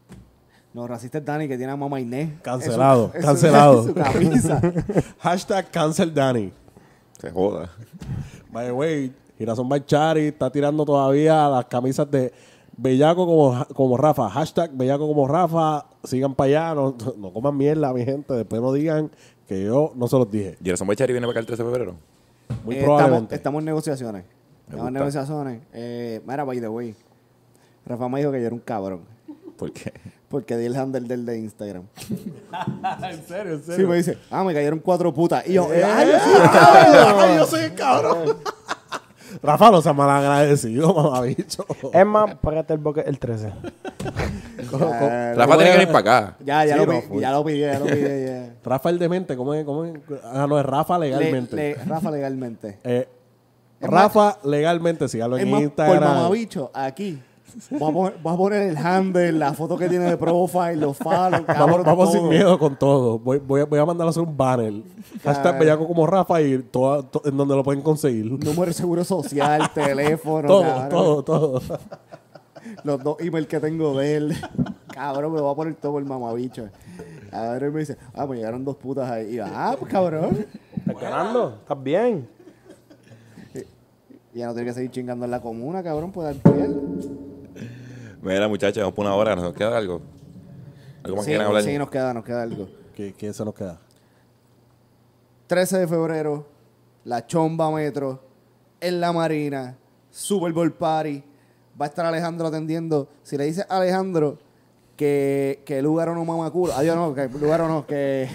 No, 0.72 0.86
racista 0.88 1.18
es 1.18 1.24
Dani 1.24 1.46
que 1.46 1.56
tiene 1.56 1.72
a 1.72 1.76
mamá 1.76 2.00
Inés. 2.00 2.30
Cancelado, 2.42 3.06
Eso- 3.10 3.18
eso- 3.18 3.26
cancelado. 3.26 3.82
Su 3.84 3.94
camisa. 3.94 4.60
Hashtag 5.20 5.70
cancel 5.70 6.12
Danny. 6.12 6.52
Se 7.20 7.30
joda. 7.30 7.70
By 8.50 8.66
the 8.66 8.72
way, 8.72 9.12
Girasón 9.38 9.68
Bachari 9.68 10.26
está 10.28 10.50
tirando 10.50 10.84
todavía 10.84 11.48
las 11.48 11.66
camisas 11.66 12.10
de 12.10 12.32
Bellaco 12.76 13.24
como, 13.24 13.64
como 13.74 13.96
Rafa. 13.96 14.28
Hashtag 14.30 14.72
Bellaco 14.72 15.06
como 15.06 15.28
Rafa. 15.28 15.86
Sigan 16.02 16.34
para 16.34 16.48
allá. 16.48 16.74
No, 16.74 16.96
no 17.18 17.32
coman 17.32 17.56
mierda, 17.56 17.92
mi 17.92 18.04
gente. 18.04 18.34
Después 18.34 18.60
no 18.60 18.72
digan 18.72 19.12
que 19.46 19.62
yo 19.64 19.92
no 19.94 20.08
se 20.08 20.16
los 20.18 20.28
dije. 20.28 20.56
Gerson 20.62 20.88
Bochari 20.88 21.12
viene 21.12 21.26
para 21.28 21.32
acá 21.34 21.40
el 21.40 21.46
13 21.46 21.62
de 21.62 21.70
febrero. 21.70 21.94
Muy 22.64 22.76
Eh. 22.76 22.80
Estamos, 22.80 23.32
estamos 23.32 23.58
en 23.60 23.64
negociaciones. 23.64 24.24
Me 24.24 24.70
Estamos 24.70 24.88
en 24.88 24.94
negociaciones. 24.94 25.62
Eh, 25.72 26.20
mira, 26.26 26.44
by 26.44 26.60
the 26.60 26.68
way. 26.68 26.94
Rafa 27.86 28.08
me 28.08 28.18
dijo 28.20 28.32
que 28.32 28.40
yo 28.40 28.46
era 28.46 28.54
un 28.54 28.60
cabrón. 28.60 29.00
¿Por 29.56 29.72
qué? 29.72 29.92
Porque 30.28 30.56
di 30.56 30.66
el 30.66 30.76
handle 30.76 31.06
del 31.06 31.24
de 31.24 31.38
Instagram. 31.38 31.84
en 33.10 33.26
serio, 33.26 33.52
en 33.54 33.62
Sí, 33.62 33.84
me 33.84 33.96
dice, 33.96 34.18
ah, 34.30 34.42
me 34.42 34.52
cayeron 34.52 34.78
cuatro 34.80 35.12
putas. 35.12 35.46
Y 35.46 35.52
yo, 35.52 35.72
Eh, 35.72 35.82
sí, 35.84 36.30
¡Ay, 36.42 37.36
yo 37.36 37.46
soy 37.46 37.64
el 37.64 37.74
cabrón! 37.74 38.36
Rafa 39.42 39.70
no 39.70 39.82
sea 39.82 39.92
malagradecido, 39.92 40.92
mamabicho. 40.94 41.66
Es 41.92 42.06
más, 42.06 42.34
págate 42.36 42.72
el 42.74 42.78
boque 42.80 43.02
el 43.06 43.18
13. 43.18 43.52
Ya, 44.74 45.34
Rafa 45.34 45.56
tiene 45.56 45.70
que 45.72 45.78
venir 45.78 45.86
para 45.92 45.98
acá. 45.98 46.36
Ya, 46.44 46.64
ya, 46.64 46.74
Sí, 46.74 46.80
lo, 46.80 46.86
no, 46.86 46.92
pi- 47.00 47.06
full. 47.06 47.20
ya 47.20 47.30
lo 47.32 47.44
pillé, 47.44 47.60
ya 47.72 47.78
lo 47.78 47.84
pillé. 47.86 48.26
Ya. 48.26 48.54
Rafa 48.64 48.90
el 48.90 48.98
demente, 48.98 49.36
¿cómo 49.36 49.54
es? 49.54 49.64
¿Cómo 49.64 49.84
es? 49.84 49.94
Ah, 50.24 50.46
no, 50.48 50.58
es 50.58 50.66
Rafa 50.66 50.98
Le- 50.98 51.06
legalmente. 51.10 51.56
le- 51.56 51.74
Rafa 51.74 52.10
legalmente. 52.10 52.78
Eh, 52.82 53.08
Rafa 53.80 54.38
legalmente, 54.44 55.08
sígalo 55.08 55.36
Es 55.36 55.42
en 55.42 55.50
más, 55.50 55.58
por 55.60 55.64
Instagram. 55.64 56.02
mamabicho, 56.14 56.70
aquí. 56.74 57.22
Voy 57.70 57.90
a, 57.90 57.92
poner, 57.92 58.14
voy 58.22 58.34
a 58.34 58.36
poner 58.36 58.62
el 58.62 58.76
handle, 58.76 59.32
la 59.32 59.52
foto 59.52 59.76
que 59.76 59.88
tiene 59.88 60.06
de 60.06 60.16
profile, 60.16 60.76
los 60.76 60.96
follows, 60.96 61.46
Vamos, 61.46 61.46
cabrón, 61.46 61.82
vamos 61.84 62.12
sin 62.12 62.28
miedo 62.28 62.58
con 62.58 62.76
todo. 62.76 63.18
Voy, 63.18 63.38
voy, 63.38 63.60
a- 63.60 63.64
voy 63.64 63.78
a 63.78 63.84
mandar 63.84 64.06
a 64.06 64.10
hacer 64.10 64.22
un 64.22 64.36
banner. 64.36 64.72
Hashtag 65.22 65.58
bellaco 65.58 65.86
como 65.86 66.06
Rafa 66.06 66.40
y 66.42 66.58
to- 66.58 67.06
en 67.24 67.36
donde 67.36 67.54
lo 67.54 67.62
pueden 67.62 67.82
conseguir. 67.82 68.24
Número 68.30 68.66
de 68.66 68.72
seguro 68.72 69.04
social, 69.04 69.70
teléfono, 69.74 70.48
todo, 70.48 70.62
cabrón. 70.62 70.88
todo, 70.90 71.22
todo. 71.24 71.62
Los 72.82 73.02
dos 73.02 73.20
emails 73.20 73.46
que 73.46 73.60
tengo 73.60 73.96
de 73.98 74.16
él. 74.16 74.36
Cabrón, 74.88 75.32
me 75.32 75.38
lo 75.38 75.44
voy 75.44 75.52
a 75.52 75.56
poner 75.56 75.74
todo 75.74 75.92
por 75.92 76.04
mamabicho. 76.04 76.68
A 77.30 77.42
ver, 77.50 77.64
él 77.64 77.72
me 77.72 77.80
dice, 77.80 77.96
ah, 78.14 78.26
pues 78.26 78.38
llegaron 78.38 78.64
dos 78.64 78.76
putas 78.76 79.10
ahí. 79.10 79.32
Y 79.32 79.34
yo, 79.36 79.44
ah, 79.46 79.76
pues 79.78 79.90
cabrón. 79.92 80.46
¿Estás 80.76 81.00
ganando? 81.00 81.58
¿Estás 81.62 81.82
bien? 81.82 82.28
Ya 84.34 84.46
no 84.46 84.52
tiene 84.54 84.68
que 84.68 84.74
seguir 84.74 84.90
chingando 84.90 85.24
en 85.24 85.30
la 85.30 85.40
comuna, 85.40 85.82
cabrón, 85.82 86.10
pues 86.10 86.26
dar 86.42 86.52
piel. 86.52 86.80
Mira, 88.24 88.48
muchachos, 88.48 88.78
vamos 88.82 88.94
por 88.94 89.04
una 89.04 89.14
hora. 89.14 89.36
¿Nos 89.36 89.52
queda 89.54 89.76
algo? 89.76 90.00
¿Algo 91.02 91.16
más 91.16 91.24
Sí, 91.24 91.30
que 91.30 91.36
quieran 91.36 91.46
hablar? 91.48 91.62
sí, 91.62 91.78
nos 91.78 91.90
queda, 91.90 92.14
nos 92.14 92.24
queda 92.24 92.42
algo. 92.42 92.68
¿Qué, 92.94 93.12
qué 93.12 93.32
se 93.32 93.44
nos 93.44 93.54
queda? 93.54 93.78
13 95.46 95.80
de 95.80 95.86
febrero, 95.88 96.46
la 97.04 97.26
Chomba 97.26 97.70
Metro, 97.70 98.20
en 98.80 99.00
la 99.00 99.12
Marina, 99.12 99.76
Super 100.10 100.52
Bowl 100.52 100.72
Party. 100.72 101.22
Va 101.78 101.86
a 101.86 101.88
estar 101.88 102.06
Alejandro 102.06 102.46
atendiendo. 102.46 103.08
Si 103.22 103.36
le 103.36 103.44
dices 103.44 103.66
a 103.68 103.76
Alejandro 103.76 104.38
que, 104.96 105.60
que 105.66 105.82
Lugaro 105.82 106.14
no 106.14 106.24
mama 106.24 106.50
culo, 106.50 106.72
adiós 106.72 106.96
no, 106.96 107.14
que 107.14 107.28
Lugaro 107.28 107.68
no, 107.68 107.84
que, 107.86 108.28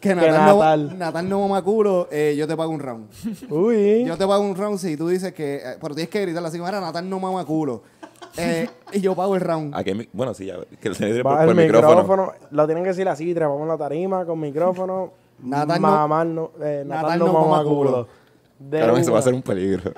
que 0.00 0.14
Natal, 0.14 0.32
Natal. 0.32 0.88
No, 0.90 0.94
Natal 0.96 1.28
no 1.28 1.40
mama 1.40 1.62
culo, 1.62 2.08
eh, 2.10 2.34
yo 2.36 2.46
te 2.46 2.56
pago 2.56 2.72
un 2.72 2.80
round. 2.80 3.08
Uy. 3.50 4.04
Yo 4.04 4.18
te 4.18 4.26
pago 4.26 4.42
un 4.42 4.54
round 4.56 4.78
si 4.78 4.96
tú 4.96 5.08
dices 5.08 5.32
que, 5.32 5.56
eh, 5.56 5.76
pero 5.80 5.94
tienes 5.94 6.10
que 6.10 6.20
gritarle 6.20 6.48
así, 6.48 6.58
mira, 6.58 6.80
Natal 6.80 7.08
no 7.08 7.18
mama 7.20 7.44
culo. 7.46 7.82
Eh, 8.38 8.70
y 8.92 9.00
yo 9.00 9.14
pago 9.14 9.34
el 9.34 9.40
round. 9.40 9.74
Aquí 9.74 9.90
hay 9.90 9.96
mi- 9.96 10.08
bueno, 10.12 10.34
sí, 10.34 10.46
ya. 10.46 10.56
Que 10.80 10.94
se 10.94 11.06
le 11.06 11.22
Va 11.22 11.38
por, 11.40 11.48
el 11.48 11.54
micrófono. 11.54 12.02
micrófono. 12.02 12.32
Lo 12.50 12.66
tienen 12.66 12.84
que 12.84 12.90
decir 12.90 13.08
así, 13.08 13.34
trepamos 13.34 13.66
la 13.66 13.76
tarima 13.76 14.24
con 14.24 14.38
micrófono. 14.40 15.12
Natal 15.42 15.80
no- 15.80 15.88
Mamá 15.88 16.24
no, 16.24 16.50
eh, 16.60 16.82
Natal, 16.86 17.02
Natal 17.02 17.18
no, 17.20 17.26
no 17.26 17.32
mama 17.32 17.46
mama 17.48 17.62
culo. 17.64 17.90
culo. 17.90 18.08
De 18.58 18.78
Claro, 18.78 18.96
eso 18.96 19.12
va 19.12 19.18
a 19.18 19.20
una. 19.20 19.22
ser 19.22 19.34
un 19.34 19.42
peligro. 19.42 19.92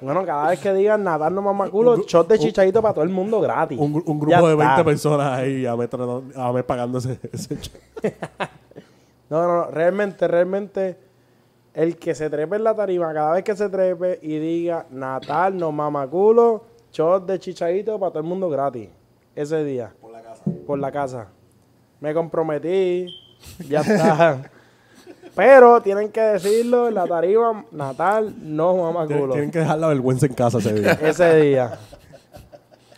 Bueno, 0.00 0.24
cada 0.24 0.48
vez 0.50 0.58
que 0.58 0.72
digan 0.72 1.04
Natal 1.04 1.32
no 1.34 1.40
mama 1.42 1.70
culo, 1.70 1.98
shot 1.98 2.26
de 2.26 2.38
chichadito 2.38 2.82
para 2.82 2.94
todo 2.94 3.04
el 3.04 3.10
mundo 3.10 3.40
gratis. 3.40 3.78
Un, 3.78 3.94
gru- 3.94 4.02
un 4.06 4.20
Ya 4.28 4.36
grupo 4.38 4.48
de 4.48 4.54
20 4.56 4.72
está. 4.72 4.84
personas 4.84 5.38
ahí 5.38 5.66
a 5.66 5.74
ver, 5.76 5.88
tratando- 5.88 6.24
a 6.34 6.50
ver 6.50 6.66
pagando 6.66 6.98
ese, 6.98 7.20
ese 7.32 7.58
cheque. 7.60 7.80
No, 9.30 9.40
no, 9.46 9.56
no, 9.58 9.64
realmente, 9.70 10.26
realmente, 10.26 10.96
el 11.74 11.96
que 11.96 12.16
se 12.16 12.28
trepe 12.28 12.56
en 12.56 12.64
la 12.64 12.74
tarima, 12.74 13.14
cada 13.14 13.34
vez 13.34 13.44
que 13.44 13.54
se 13.54 13.68
trepe 13.68 14.18
y 14.22 14.38
diga 14.40 14.86
Natal 14.90 15.56
no 15.56 15.70
mama 15.70 16.08
culo, 16.08 16.64
shot 16.92 17.26
de 17.26 17.38
chichadito 17.38 17.98
para 17.98 18.10
todo 18.10 18.22
el 18.22 18.28
mundo 18.28 18.48
gratis. 18.48 18.88
Ese 19.34 19.64
día. 19.64 19.92
Por 20.00 20.12
la 20.12 20.22
casa. 20.22 20.42
Por 20.66 20.78
la 20.78 20.92
casa. 20.92 21.28
Me 22.00 22.12
comprometí, 22.14 23.06
ya 23.68 23.80
está. 23.80 24.50
Pero 25.34 25.80
tienen 25.80 26.10
que 26.10 26.20
decirlo 26.20 26.88
en 26.88 26.94
la 26.94 27.06
tarima, 27.06 27.64
Natal 27.70 28.34
no 28.42 28.74
Tienen, 29.06 29.22
culo. 29.22 29.32
tienen 29.34 29.50
que 29.50 29.60
dejar 29.60 29.78
la 29.78 29.88
vergüenza 29.88 30.26
en 30.26 30.34
casa 30.34 30.58
ese 30.58 30.72
día. 30.74 30.92
Ese 31.00 31.40
día. 31.40 31.78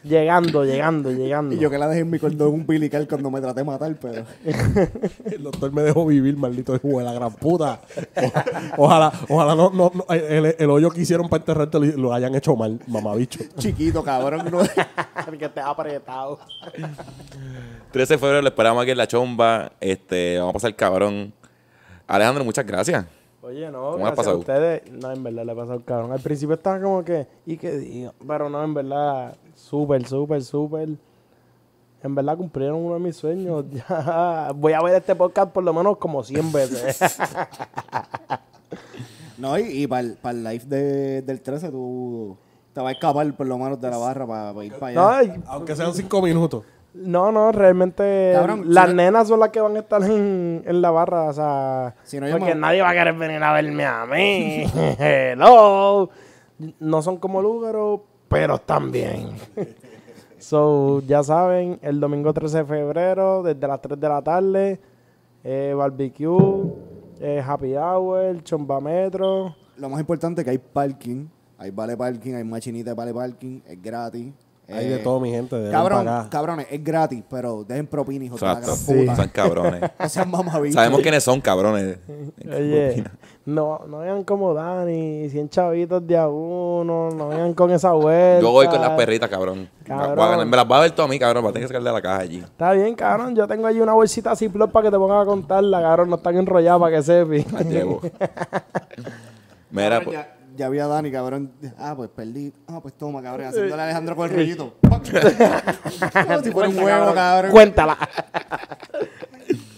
Llegando, 0.04 0.64
llegando, 0.64 1.10
llegando. 1.12 1.54
Y 1.54 1.58
yo 1.58 1.70
que 1.70 1.78
la 1.78 1.86
dejé 1.88 2.00
en 2.00 2.10
mi 2.10 2.18
cordón 2.18 2.48
umbilical 2.48 3.06
cuando 3.06 3.30
me 3.30 3.40
traté 3.40 3.60
de 3.60 3.64
matar, 3.64 3.94
pero... 4.00 4.24
El 5.24 5.42
doctor 5.42 5.72
me 5.72 5.82
dejó 5.82 6.04
vivir, 6.06 6.36
maldito 6.36 6.74
hijo 6.74 6.98
de 6.98 7.04
la 7.04 7.12
gran 7.12 7.32
puta. 7.34 7.80
O- 8.76 8.84
ojalá, 8.84 9.12
ojalá 9.28 9.54
no, 9.54 9.70
no, 9.70 9.92
no, 9.94 10.04
el, 10.14 10.56
el 10.58 10.70
hoyo 10.70 10.90
que 10.90 11.02
hicieron 11.02 11.28
para 11.28 11.42
enterrarte 11.42 11.78
lo, 11.78 11.86
lo 11.96 12.12
hayan 12.14 12.34
hecho 12.34 12.56
mal, 12.56 12.80
mamabicho. 12.88 13.38
Chiquito, 13.58 14.02
cabrón. 14.02 14.46
no- 14.50 14.62
que 15.38 15.44
esté 15.44 15.60
apretado. 15.60 16.38
13 17.92 18.14
de 18.14 18.18
febrero 18.18 18.42
lo 18.42 18.48
esperamos 18.48 18.82
aquí 18.82 18.90
en 18.90 18.98
La 18.98 19.06
Chomba. 19.06 19.72
Este, 19.80 20.38
vamos 20.38 20.50
a 20.50 20.54
pasar 20.54 20.74
cabrón. 20.74 21.32
Alejandro, 22.06 22.44
muchas 22.44 22.66
gracias. 22.66 23.04
Oye, 23.42 23.70
no, 23.72 23.92
¿Cómo 23.92 24.06
ha 24.06 24.10
gracias 24.12 24.26
a 24.28 24.34
ustedes. 24.36 24.82
No, 24.92 25.10
en 25.10 25.22
verdad 25.22 25.44
le 25.44 25.52
ha 25.52 25.54
pasado 25.54 25.80
cabrón. 25.84 26.12
Al 26.12 26.20
principio 26.20 26.54
estaba 26.54 26.80
como 26.80 27.04
que, 27.04 27.26
¿y 27.44 27.56
qué 27.56 27.72
digo? 27.76 28.14
Pero 28.26 28.48
no, 28.48 28.62
en 28.62 28.72
verdad, 28.72 29.34
súper, 29.54 30.06
súper, 30.06 30.42
súper. 30.42 30.88
En 32.04 32.14
verdad 32.16 32.36
cumplieron 32.36 32.76
uno 32.84 32.94
de 32.94 33.00
mis 33.00 33.16
sueños. 33.16 33.64
Ya, 33.88 34.50
voy 34.54 34.72
a 34.72 34.82
ver 34.82 34.96
este 34.96 35.14
podcast 35.14 35.50
por 35.52 35.62
lo 35.64 35.72
menos 35.72 35.96
como 35.98 36.22
100 36.22 36.52
veces. 36.52 37.18
No, 39.38 39.58
y, 39.58 39.62
y 39.82 39.86
para 39.86 40.02
el, 40.02 40.44
live 40.44 40.64
de- 40.66 41.22
del 41.22 41.40
13 41.40 41.70
tú 41.70 42.36
te 42.72 42.80
vas 42.80 42.90
a 42.90 42.92
escapar 42.92 43.32
por 43.34 43.46
lo 43.46 43.58
menos 43.58 43.80
de 43.80 43.90
la 43.90 43.96
barra 43.96 44.26
para 44.26 44.64
ir 44.64 44.74
para 44.74 45.18
allá. 45.20 45.34
Aunque 45.48 45.74
sean 45.74 45.92
cinco 45.94 46.22
minutos. 46.22 46.64
no, 46.94 47.32
no, 47.32 47.50
realmente 47.50 48.32
Cabrón, 48.34 48.62
las 48.66 48.90
si 48.90 48.94
nenas 48.94 49.26
son 49.28 49.40
las 49.40 49.48
que 49.48 49.60
van 49.60 49.74
a 49.76 49.80
estar 49.80 50.02
en, 50.04 50.62
en 50.64 50.80
la 50.82 50.90
barra. 50.90 51.24
O 51.24 51.32
sea, 51.32 51.94
Si 52.04 52.20
no, 52.20 52.28
yo 52.28 52.38
porque 52.38 52.54
nadie 52.54 52.82
va 52.82 52.90
a 52.90 52.92
querer 52.92 53.14
venir 53.14 53.42
a 53.42 53.52
verme 53.52 53.84
a 53.84 54.06
mí. 54.06 54.64
Hello. 54.98 56.08
No 56.78 57.02
son 57.02 57.16
como 57.16 57.42
Lúgaro, 57.42 58.04
pero 58.32 58.54
están 58.54 58.90
bien. 58.90 59.28
So, 60.38 61.02
ya 61.06 61.22
saben, 61.22 61.78
el 61.82 62.00
domingo 62.00 62.32
13 62.32 62.58
de 62.58 62.64
febrero, 62.64 63.42
desde 63.42 63.68
las 63.68 63.80
3 63.80 64.00
de 64.00 64.08
la 64.08 64.22
tarde, 64.22 64.80
eh, 65.44 65.74
barbecue, 65.76 66.72
eh, 67.20 67.40
happy 67.46 67.76
hour, 67.76 68.42
chomba 68.42 68.80
metro. 68.80 69.54
Lo 69.76 69.88
más 69.88 70.00
importante 70.00 70.40
es 70.40 70.44
que 70.44 70.50
hay 70.50 70.58
parking. 70.58 71.26
Hay 71.58 71.70
vale 71.70 71.96
parking, 71.96 72.34
hay 72.34 72.42
machinita 72.42 72.90
de 72.90 72.96
vale 72.96 73.14
parking. 73.14 73.60
Es 73.66 73.80
gratis. 73.80 74.32
Hay 74.68 74.86
Eh, 74.86 74.90
de 74.90 74.98
todo, 74.98 75.18
mi 75.20 75.30
gente. 75.30 75.68
Cabrón, 75.70 76.04
pagar. 76.06 76.28
cabrones, 76.30 76.66
es 76.70 76.82
gratis, 76.82 77.22
pero 77.28 77.64
dejen 77.64 77.86
propina, 77.86 78.24
hijos 78.24 78.40
de 78.40 78.46
la 78.46 78.52
Exacto. 78.54 78.76
gran 78.86 79.00
puta. 79.06 79.16
Son 79.16 79.28
cabrones. 79.28 79.90
No 79.98 80.08
sean 80.08 80.30
mamabichos. 80.30 80.74
Sabemos 80.74 81.00
quiénes 81.00 81.24
son 81.24 81.40
cabrones. 81.40 81.98
Oye, 82.48 83.04
no, 83.44 83.80
no 83.88 83.98
vean 83.98 84.22
como 84.24 84.54
Dani, 84.54 85.28
100 85.28 85.48
chavitos 85.50 86.06
de 86.06 86.16
a 86.16 86.28
uno, 86.28 87.10
no 87.10 87.28
vean 87.28 87.52
con 87.54 87.70
esa 87.72 87.92
vuelta. 87.92 88.40
Yo 88.40 88.50
voy 88.52 88.66
con 88.68 88.80
las 88.80 88.90
perritas, 88.90 89.28
cabrón. 89.28 89.68
Cabrón. 89.84 90.48
Me 90.48 90.56
las 90.56 90.70
va 90.70 90.78
a 90.78 90.80
ver 90.82 90.92
todo 90.92 91.06
a 91.06 91.08
mí, 91.08 91.18
cabrón. 91.18 91.44
Va 91.44 91.50
a 91.50 91.52
tener 91.52 91.66
que 91.66 91.74
sacar 91.74 91.82
de 91.82 91.92
la 91.92 92.00
caja 92.00 92.20
allí. 92.20 92.38
Está 92.38 92.72
bien, 92.72 92.94
cabrón. 92.94 93.34
Yo 93.34 93.46
tengo 93.48 93.66
allí 93.66 93.80
una 93.80 93.94
bolsita 93.94 94.30
así 94.30 94.48
para 94.48 94.82
que 94.84 94.90
te 94.90 94.96
pongas 94.96 95.22
a 95.22 95.26
contarla, 95.26 95.82
cabrón. 95.82 96.08
No 96.08 96.16
están 96.16 96.36
enrolladas 96.36 96.80
para 96.80 96.96
que 96.96 97.02
sepi. 97.02 97.44
Las 97.52 97.66
llevo. 97.66 98.00
Mira, 99.70 100.00
pues, 100.02 100.18
ya, 100.56 100.68
vi 100.68 100.78
a 100.78 100.86
Dani, 100.86 101.10
cabrón. 101.10 101.52
Ah, 101.78 101.94
pues 101.96 102.10
perdí. 102.10 102.52
Ah, 102.66 102.80
pues 102.80 102.94
toma, 102.94 103.22
cabrón. 103.22 103.46
Haciéndole 103.46 103.80
a 103.80 103.84
Alejandro 103.84 104.16
con 104.16 104.30
el 104.30 104.36
rollito. 104.36 104.74
Como 104.80 105.04
si 106.42 106.50
fuera 106.50 106.68
un 106.68 106.78
huevo, 106.78 107.14
cabrón. 107.14 107.50
Cuéntala. 107.50 107.98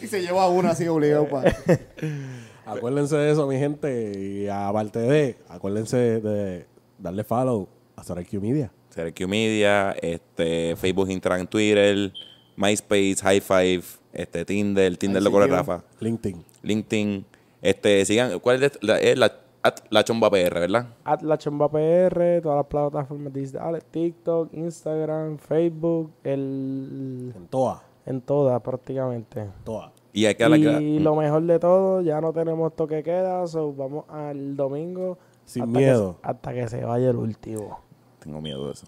Y 0.02 0.06
se 0.06 0.20
lleva 0.20 0.48
uno 0.48 0.68
así 0.68 0.86
obligado 0.86 1.28
pa. 1.28 1.44
Acuérdense 2.66 3.16
de 3.16 3.32
eso, 3.32 3.46
mi 3.46 3.58
gente. 3.58 4.12
Y 4.18 4.48
aparte 4.48 4.98
de, 4.98 5.38
acuérdense 5.48 5.96
de 5.96 6.66
darle 6.98 7.24
follow 7.24 7.68
a 7.96 8.02
Q 8.02 8.40
Media. 8.40 8.70
CRQ 8.94 9.28
Media, 9.28 9.92
este, 10.00 10.76
Facebook, 10.76 11.10
Instagram, 11.10 11.46
Twitter, 11.46 12.12
MySpace, 12.56 13.16
High 13.22 13.40
Five, 13.40 13.82
este, 14.12 14.44
Tinder, 14.44 14.96
Tinder 14.96 15.22
lo 15.22 15.30
corre. 15.30 15.48
Rafa, 15.48 15.82
LinkedIn. 16.00 16.44
LinkedIn, 16.62 17.26
este, 17.60 18.04
sigan, 18.04 18.38
¿cuál 18.38 18.62
es 18.62 18.78
la, 18.80 18.98
es 19.00 19.18
la, 19.18 19.32
at 19.64 19.80
la 19.90 20.04
chomba 20.04 20.30
PR, 20.30 20.60
verdad? 20.60 20.86
At 21.04 21.22
la 21.22 21.36
Chomba 21.38 21.68
PR, 21.68 22.40
todas 22.42 22.58
las 22.58 22.66
plataformas 22.66 23.32
digitales, 23.32 23.84
TikTok, 23.90 24.52
Instagram, 24.54 25.38
Facebook, 25.38 26.12
el, 26.22 27.32
En 27.34 27.46
todas. 27.48 27.80
en 28.06 28.20
todas 28.20 28.60
prácticamente. 28.62 29.50
Todas. 29.64 29.90
Y 30.12 30.26
hay 30.26 30.34
que 30.36 30.42
darle 30.44 30.58
gra- 30.58 30.80
Y 30.80 30.98
lo 31.00 31.16
mejor 31.16 31.42
de 31.42 31.58
todo, 31.58 32.00
ya 32.02 32.20
no 32.20 32.32
tenemos 32.32 32.76
toque 32.76 33.02
queda, 33.02 33.46
so 33.48 33.72
vamos 33.72 34.04
al 34.08 34.54
domingo. 34.56 35.18
Sin 35.44 35.64
hasta 35.64 35.78
miedo. 35.78 36.18
Que, 36.22 36.28
hasta 36.28 36.52
que 36.54 36.68
se 36.68 36.84
vaya 36.84 37.10
el 37.10 37.16
último. 37.16 37.80
Tengo 38.20 38.40
miedo 38.40 38.66
de 38.66 38.72
eso, 38.74 38.86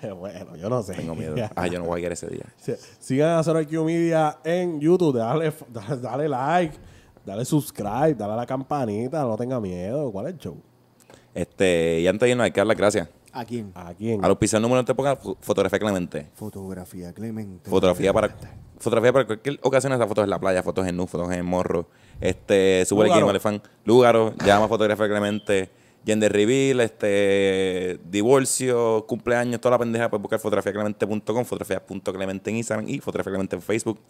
bueno, 0.16 0.56
yo 0.56 0.68
no 0.68 0.82
sé. 0.82 0.94
tengo 0.94 1.14
miedo. 1.14 1.36
Ah, 1.54 1.66
yo 1.66 1.78
no 1.78 1.86
voy 1.86 2.02
a 2.02 2.06
ir 2.06 2.12
ese 2.12 2.26
día. 2.28 2.44
Sí, 2.56 2.72
Sigan 2.98 3.38
a 3.38 3.64
Q 3.64 3.84
Media 3.84 4.38
en 4.44 4.80
YouTube. 4.80 5.16
Dale, 5.16 5.52
dale 6.02 6.28
like. 6.28 6.76
Dale 7.28 7.44
subscribe. 7.44 8.14
Dale 8.14 8.32
a 8.32 8.36
la 8.36 8.46
campanita. 8.46 9.22
No 9.22 9.36
tenga 9.36 9.60
miedo. 9.60 10.10
¿Cuál 10.10 10.26
es 10.26 10.32
el 10.34 10.38
show? 10.38 10.56
Este, 11.34 12.00
y 12.00 12.06
antes 12.06 12.26
de 12.26 12.30
irnos, 12.30 12.44
hay 12.44 12.50
que 12.50 12.60
dar 12.60 12.66
las 12.66 12.76
gracias. 12.76 13.08
¿A 13.32 13.44
quién? 13.44 13.70
¿A 13.74 13.92
quién? 13.94 14.24
A 14.24 14.28
los 14.28 14.38
pisos 14.38 14.60
número 14.60 14.76
de 14.76 14.80
esta 14.82 14.92
época, 14.92 15.16
fo- 15.20 15.36
fotografía 15.40 15.78
Clemente. 15.78 16.26
Fotografía, 16.34 17.12
Clemente. 17.12 17.68
Fotografía 17.70 18.12
para 18.12 18.34
fotografía 18.78 19.12
para 19.12 19.26
cualquier 19.26 19.58
ocasión, 19.62 19.92
esas 19.92 20.08
fotos 20.08 20.24
en 20.24 20.30
la 20.30 20.38
playa, 20.40 20.62
fotos 20.62 20.86
en 20.86 20.96
nu, 20.96 21.06
fotos 21.06 21.30
en 21.32 21.44
morro. 21.44 21.88
Este, 22.20 22.84
Super 22.86 23.04
Lúgaro. 23.06 23.20
Game 23.26 23.30
Elefant, 23.30 23.64
Lúgaro, 23.84 24.34
llama 24.44 24.66
fotografía 24.66 25.06
Clemente. 25.08 25.70
gender 26.06 26.32
reveal, 26.32 26.80
este, 26.80 28.00
divorcio, 28.08 29.04
cumpleaños, 29.06 29.60
toda 29.60 29.72
la 29.72 29.78
pendeja, 29.78 30.08
puedes 30.08 30.22
buscar 30.22 30.38
fotografiaclemente.com, 30.40 31.44
fotografía.clemente 31.44 32.50
en 32.50 32.56
Instagram 32.56 32.88
y 32.88 32.98
fotografía 33.00 33.30
clemente 33.32 33.56
en 33.56 33.62
Facebook. 33.62 34.00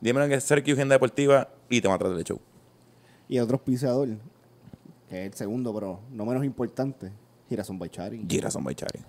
Dime 0.00 0.28
que 0.28 0.34
es 0.34 0.44
Sergio 0.44 0.74
Agenda 0.74 0.94
Deportiva 0.96 1.48
y 1.70 1.80
te 1.80 1.88
matas 1.88 2.10
del 2.14 2.22
show. 2.24 2.38
Y 3.28 3.38
otro 3.38 3.56
auspiciador, 3.56 4.08
que 5.08 5.20
es 5.20 5.26
el 5.26 5.34
segundo, 5.34 5.72
pero 5.74 6.00
no 6.10 6.24
menos 6.24 6.44
importante, 6.44 7.12
Girasón 7.48 7.78
Baichari. 7.78 8.24
Girasón 8.28 8.64
Baichari. 8.64 9.00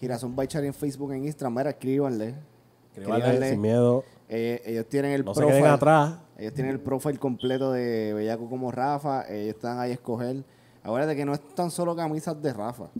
Girasón 0.00 0.36
Baichari 0.36 0.68
en 0.68 0.74
Facebook, 0.74 1.12
en 1.12 1.24
Instagram, 1.24 1.54
mira, 1.56 1.70
escríbanle. 1.70 2.34
Escríbanle 2.94 3.50
sin 3.50 3.60
miedo. 3.60 4.04
Eh, 4.28 4.62
ellos 4.64 4.86
tienen 4.88 5.12
el 5.12 5.24
No 5.24 5.34
se 5.34 5.66
atrás. 5.66 6.18
Ellos 6.36 6.54
tienen 6.54 6.72
el 6.72 6.80
profile 6.80 7.18
completo 7.18 7.72
de 7.72 8.12
Bellaco 8.14 8.48
como 8.48 8.70
Rafa. 8.70 9.28
Ellos 9.28 9.54
están 9.54 9.78
ahí 9.78 9.90
a 9.90 9.94
escoger. 9.94 10.44
Acuérdate 10.82 11.16
que 11.16 11.24
no 11.24 11.32
es 11.32 11.40
tan 11.54 11.70
solo 11.70 11.94
camisas 11.96 12.40
de 12.40 12.52
Rafa. 12.52 12.90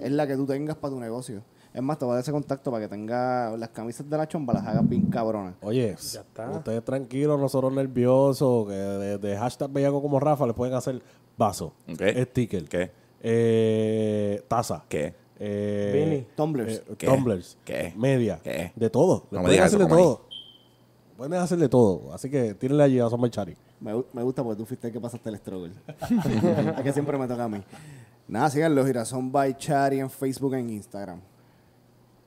Es 0.00 0.10
la 0.10 0.26
que 0.26 0.36
tú 0.36 0.46
tengas 0.46 0.76
para 0.76 0.94
tu 0.94 1.00
negocio. 1.00 1.42
Es 1.76 1.82
más, 1.82 1.98
te 1.98 2.06
voy 2.06 2.12
a 2.12 2.14
dar 2.14 2.22
ese 2.22 2.32
contacto 2.32 2.70
para 2.70 2.84
que 2.84 2.88
tengas 2.88 3.58
las 3.58 3.68
camisas 3.68 4.08
de 4.08 4.16
la 4.16 4.26
chomba, 4.26 4.54
las 4.54 4.66
hagas 4.66 4.88
bien 4.88 5.10
cabronas. 5.10 5.54
Oye, 5.60 5.90
está. 5.90 6.50
ustedes 6.50 6.82
tranquilos, 6.82 7.38
nosotros 7.38 7.70
nerviosos, 7.70 8.66
que 8.66 8.72
de, 8.74 9.18
de 9.18 9.36
hashtag 9.36 9.70
bellaco 9.70 10.00
como 10.00 10.18
Rafa 10.18 10.46
le 10.46 10.54
pueden 10.54 10.74
hacer 10.74 11.02
vaso, 11.36 11.74
Ok. 11.86 12.00
sticker, 12.30 12.64
¿Qué? 12.66 12.90
eh, 13.20 14.42
taza, 14.48 14.84
¿Qué? 14.88 15.14
eh, 15.38 15.90
Beanie. 15.92 16.26
Tumblers. 16.34 16.78
eh, 16.78 16.94
¿Qué? 16.96 17.06
tumblers, 17.06 17.58
¿Qué? 17.62 17.92
media, 17.94 18.40
¿Qué? 18.42 18.72
de 18.74 18.88
todo. 18.88 19.26
Le 19.30 19.36
No 19.38 19.44
pueden 19.44 19.62
hacer 19.62 19.78
de 19.78 19.86
todo. 19.86 20.20
Pueden 21.18 21.34
hacer 21.34 21.58
de 21.58 21.68
todo. 21.68 22.12
Así 22.14 22.30
que 22.30 22.54
tírenle 22.54 22.84
allí 22.84 22.98
a 23.00 23.08
Son 23.10 23.30
Chari. 23.30 23.54
Me, 23.80 23.92
me 24.14 24.22
gusta 24.22 24.42
porque 24.42 24.58
tú 24.58 24.64
fuiste 24.66 24.86
el 24.86 24.92
que 24.94 25.00
pasaste 25.00 25.28
el 25.28 25.36
struggle. 25.36 25.72
es 26.78 26.82
que 26.82 26.92
siempre 26.94 27.18
me 27.18 27.26
toca 27.28 27.44
a 27.44 27.48
mí. 27.50 27.62
Nada, 28.28 28.48
síganlo, 28.48 28.84
Girasón 28.84 29.30
by 29.30 29.54
Chari 29.58 30.00
en 30.00 30.08
Facebook 30.08 30.54
e 30.54 30.58
en 30.60 30.70
Instagram. 30.70 31.20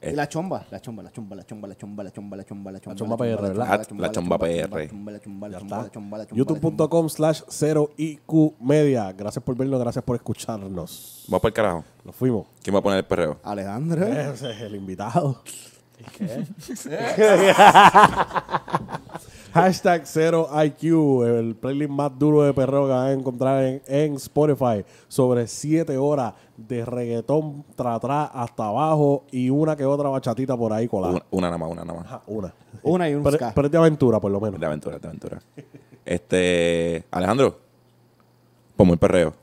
Eh. 0.02 0.12
Y 0.14 0.16
la 0.16 0.30
chomba, 0.30 0.66
la 0.72 0.80
chomba, 0.80 1.04
la 1.04 1.12
chomba, 1.12 1.36
la 1.36 1.43
chomba, 1.43 1.68
la 1.68 1.76
chomba, 1.76 2.04
la 2.04 2.12
chomba, 2.12 2.36
la 2.38 2.43
chomba, 2.45 2.72
la 2.72 2.80
chomba. 2.80 2.95
chomba 2.95 3.18
PR, 3.18 3.41
¿verdad? 3.41 3.86
La 3.97 4.12
chomba 4.12 4.38
PR. 4.39 4.70
La 4.70 4.88
chomba, 4.88 5.12
la 5.12 5.20
chomba, 5.20 5.47
la 5.50 5.58
Ya 5.58 5.60
chomba, 5.60 5.76
está. 5.78 5.84
la 5.84 5.91
chomba, 5.91 6.18
la 6.20 6.26
chomba. 6.26 6.38
YouTube.com 6.38 7.10
slash 7.10 7.41
0IQ 7.50 8.54
Media. 8.62 9.12
Gracias 9.12 9.43
por 9.43 9.58
vernos, 9.58 9.80
gracias 9.80 10.04
por 10.06 10.16
escucharnos. 10.16 11.26
Vamos 11.28 11.41
para 11.41 11.50
el 11.50 11.54
carajo. 11.54 11.84
Nos 12.06 12.16
fuimos. 12.16 12.47
¿Quién 12.64 12.74
va 12.76 12.80
a 12.80 12.84
poner 12.84 13.00
el 13.00 13.06
perreo? 13.06 13.39
Alejandro. 13.43 14.06
Ese 14.06 14.52
es 14.52 14.62
el 14.62 14.76
invitado. 14.76 15.41
Hashtag 19.54 20.04
0IQ, 20.04 21.26
el 21.26 21.56
playlist 21.56 21.89
más 21.89 22.12
duro 22.20 22.43
de 22.43 22.54
perreo 22.54 22.86
que 22.86 22.91
van 22.93 23.08
a 23.08 23.12
encontrar 23.12 23.64
en, 23.64 23.82
en 23.88 24.14
Spotify. 24.16 24.86
Sobre 25.08 25.47
7 25.47 25.97
horas 25.97 26.34
de 26.56 26.86
reggaetón 26.86 27.66
tra 27.76 27.95
atrás 27.95 28.30
hasta 28.34 28.68
abajo 28.68 29.24
y 29.32 29.50
una 29.50 29.76
que 29.76 29.86
otra 29.86 30.10
bachatita 30.10 30.56
por 30.56 30.72
ahí 30.72 30.88
colada. 30.88 31.14
Una, 31.14 31.24
una 31.32 31.47
nada 31.47 31.58
más, 31.58 31.72
una 31.72 31.86
nada 31.86 32.00
más. 32.00 32.08
Ajá, 32.08 32.22
una. 32.28 32.54
Una 32.84 33.10
y 33.10 33.16
un 33.16 33.24
Pero, 33.24 33.38
ska. 33.38 33.52
pero 33.56 33.66
es 33.68 33.72
de 33.72 33.78
aventura, 33.78 34.20
por 34.20 34.32
lo 34.32 34.39
menos. 34.39 34.60
De 34.60 34.66
aventura, 34.66 35.00
de 35.00 35.08
aventura. 35.08 35.39
Este. 36.06 37.06
Alejandro. 37.12 37.58
Ponme 38.76 38.93
el 38.93 39.00
perreo. 39.00 39.34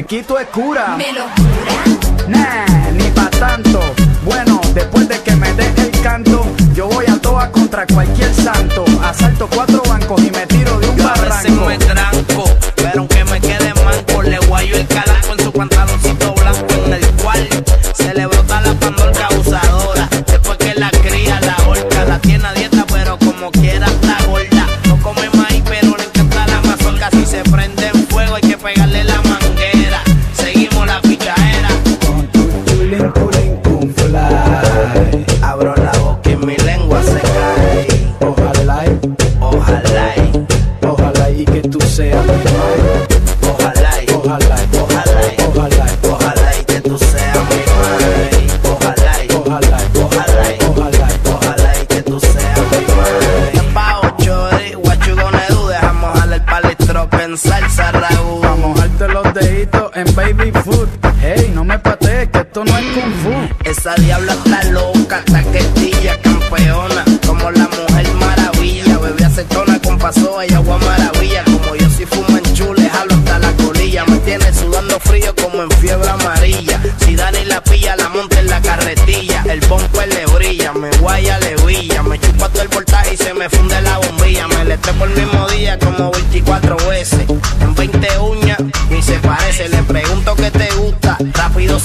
celibato 0.09 0.15
y 0.15 0.17
me 0.17 0.23
quito 0.23 0.39
el 0.39 0.47
cura. 0.49 0.97
¿Me 0.97 1.13
lo? 1.13 1.27
Nah, 2.29 2.68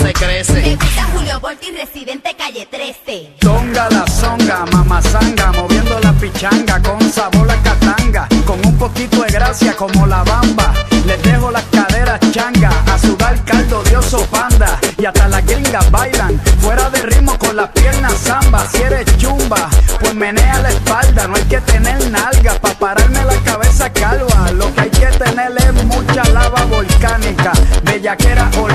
se 0.03 0.07
Me 0.07 0.13
crece. 0.13 0.75
gusta 0.75 1.03
Julio 1.13 1.39
Volti, 1.39 1.71
residente 1.71 2.35
calle 2.35 2.67
13. 2.69 3.35
Tonga 3.39 3.87
la 3.89 4.05
zonga, 4.07 4.65
mamazanga, 4.71 5.51
moviendo 5.53 5.97
la 5.99 6.11
pichanga 6.13 6.81
con 6.81 6.99
sabor 7.09 7.49
a 7.49 7.55
catanga, 7.61 8.27
con 8.45 8.59
un 8.65 8.77
poquito 8.77 9.21
de 9.21 9.31
gracia 9.31 9.73
como 9.75 10.05
la 10.05 10.23
bamba. 10.23 10.73
Les 11.05 11.21
dejo 11.23 11.51
las 11.51 11.63
caderas 11.71 12.19
changa, 12.31 12.69
a 12.91 12.97
sudar 12.97 13.43
caldo 13.45 13.81
de 13.83 13.97
oso 13.97 14.25
panda. 14.27 14.77
Y 14.97 15.05
hasta 15.05 15.27
las 15.27 15.45
gringas 15.45 15.89
bailan, 15.89 16.39
fuera 16.59 16.89
de 16.89 17.01
ritmo 17.03 17.37
con 17.37 17.55
las 17.55 17.69
piernas 17.69 18.13
zamba. 18.13 18.65
Si 18.71 18.81
eres 18.81 19.05
chumba, 19.17 19.69
pues 19.99 20.13
menea 20.15 20.59
la 20.59 20.69
espalda. 20.69 21.27
No 21.27 21.35
hay 21.35 21.43
que 21.43 21.61
tener 21.61 22.11
nalgas 22.11 22.59
pa' 22.59 22.73
pararme 22.73 23.23
la 23.23 23.35
cabeza 23.43 23.89
calva. 23.91 24.51
Lo 24.51 24.73
que 24.73 24.81
hay 24.81 24.89
que 24.89 25.07
tener 25.07 25.51
es 25.57 25.83
mucha 25.85 26.23
lava 26.29 26.65
volcánica, 26.65 27.53
bellaquera 27.83 28.49
orgánica, 28.57 28.72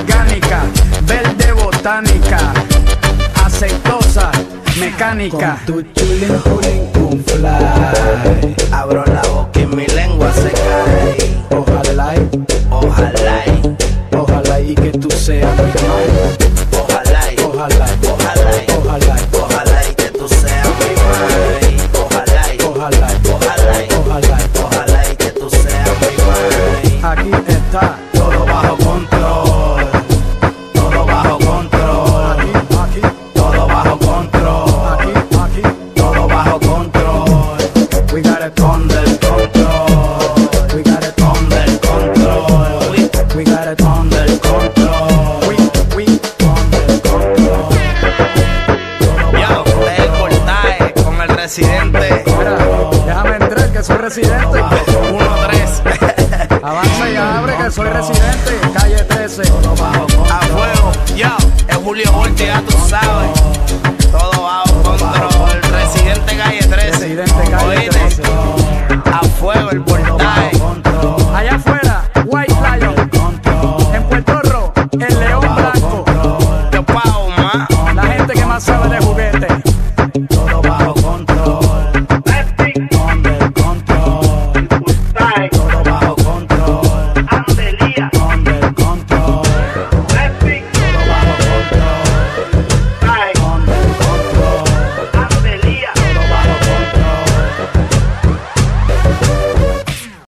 mecánica. 4.90 5.59
tu 5.66 5.82
chulín, 5.94 6.31
un 6.94 7.24
fly. 7.24 8.56
Abro 8.73 9.05
la 9.05 9.23
boca 9.23 9.60
y 9.60 9.66
mi 9.66 9.86
lengua 9.86 10.32
se 10.32 10.51
cae. 10.51 10.68
Soy 57.70 57.86
residente, 57.90 58.59
calle 58.73 59.05
13. 59.05 59.43
A 59.43 60.40
fuego, 60.40 60.93
yo, 61.15 61.36
es 61.69 61.77
Julio 61.77 62.11
Volti, 62.12 62.47
ya 62.47 62.62
tú 62.62 62.74
sabes. 62.89 63.40
Todo 64.11 64.43
bajo 64.43 64.82
control. 64.82 65.61
Residente 65.70 66.36
calle 66.39 66.61
13. 66.61 66.90
Residente 66.90 68.23
A 69.12 69.23
fuego 69.39 69.70
el 69.70 69.82
portaje. 69.82 70.51
Allá 71.35 71.57
afuera. 71.57 71.88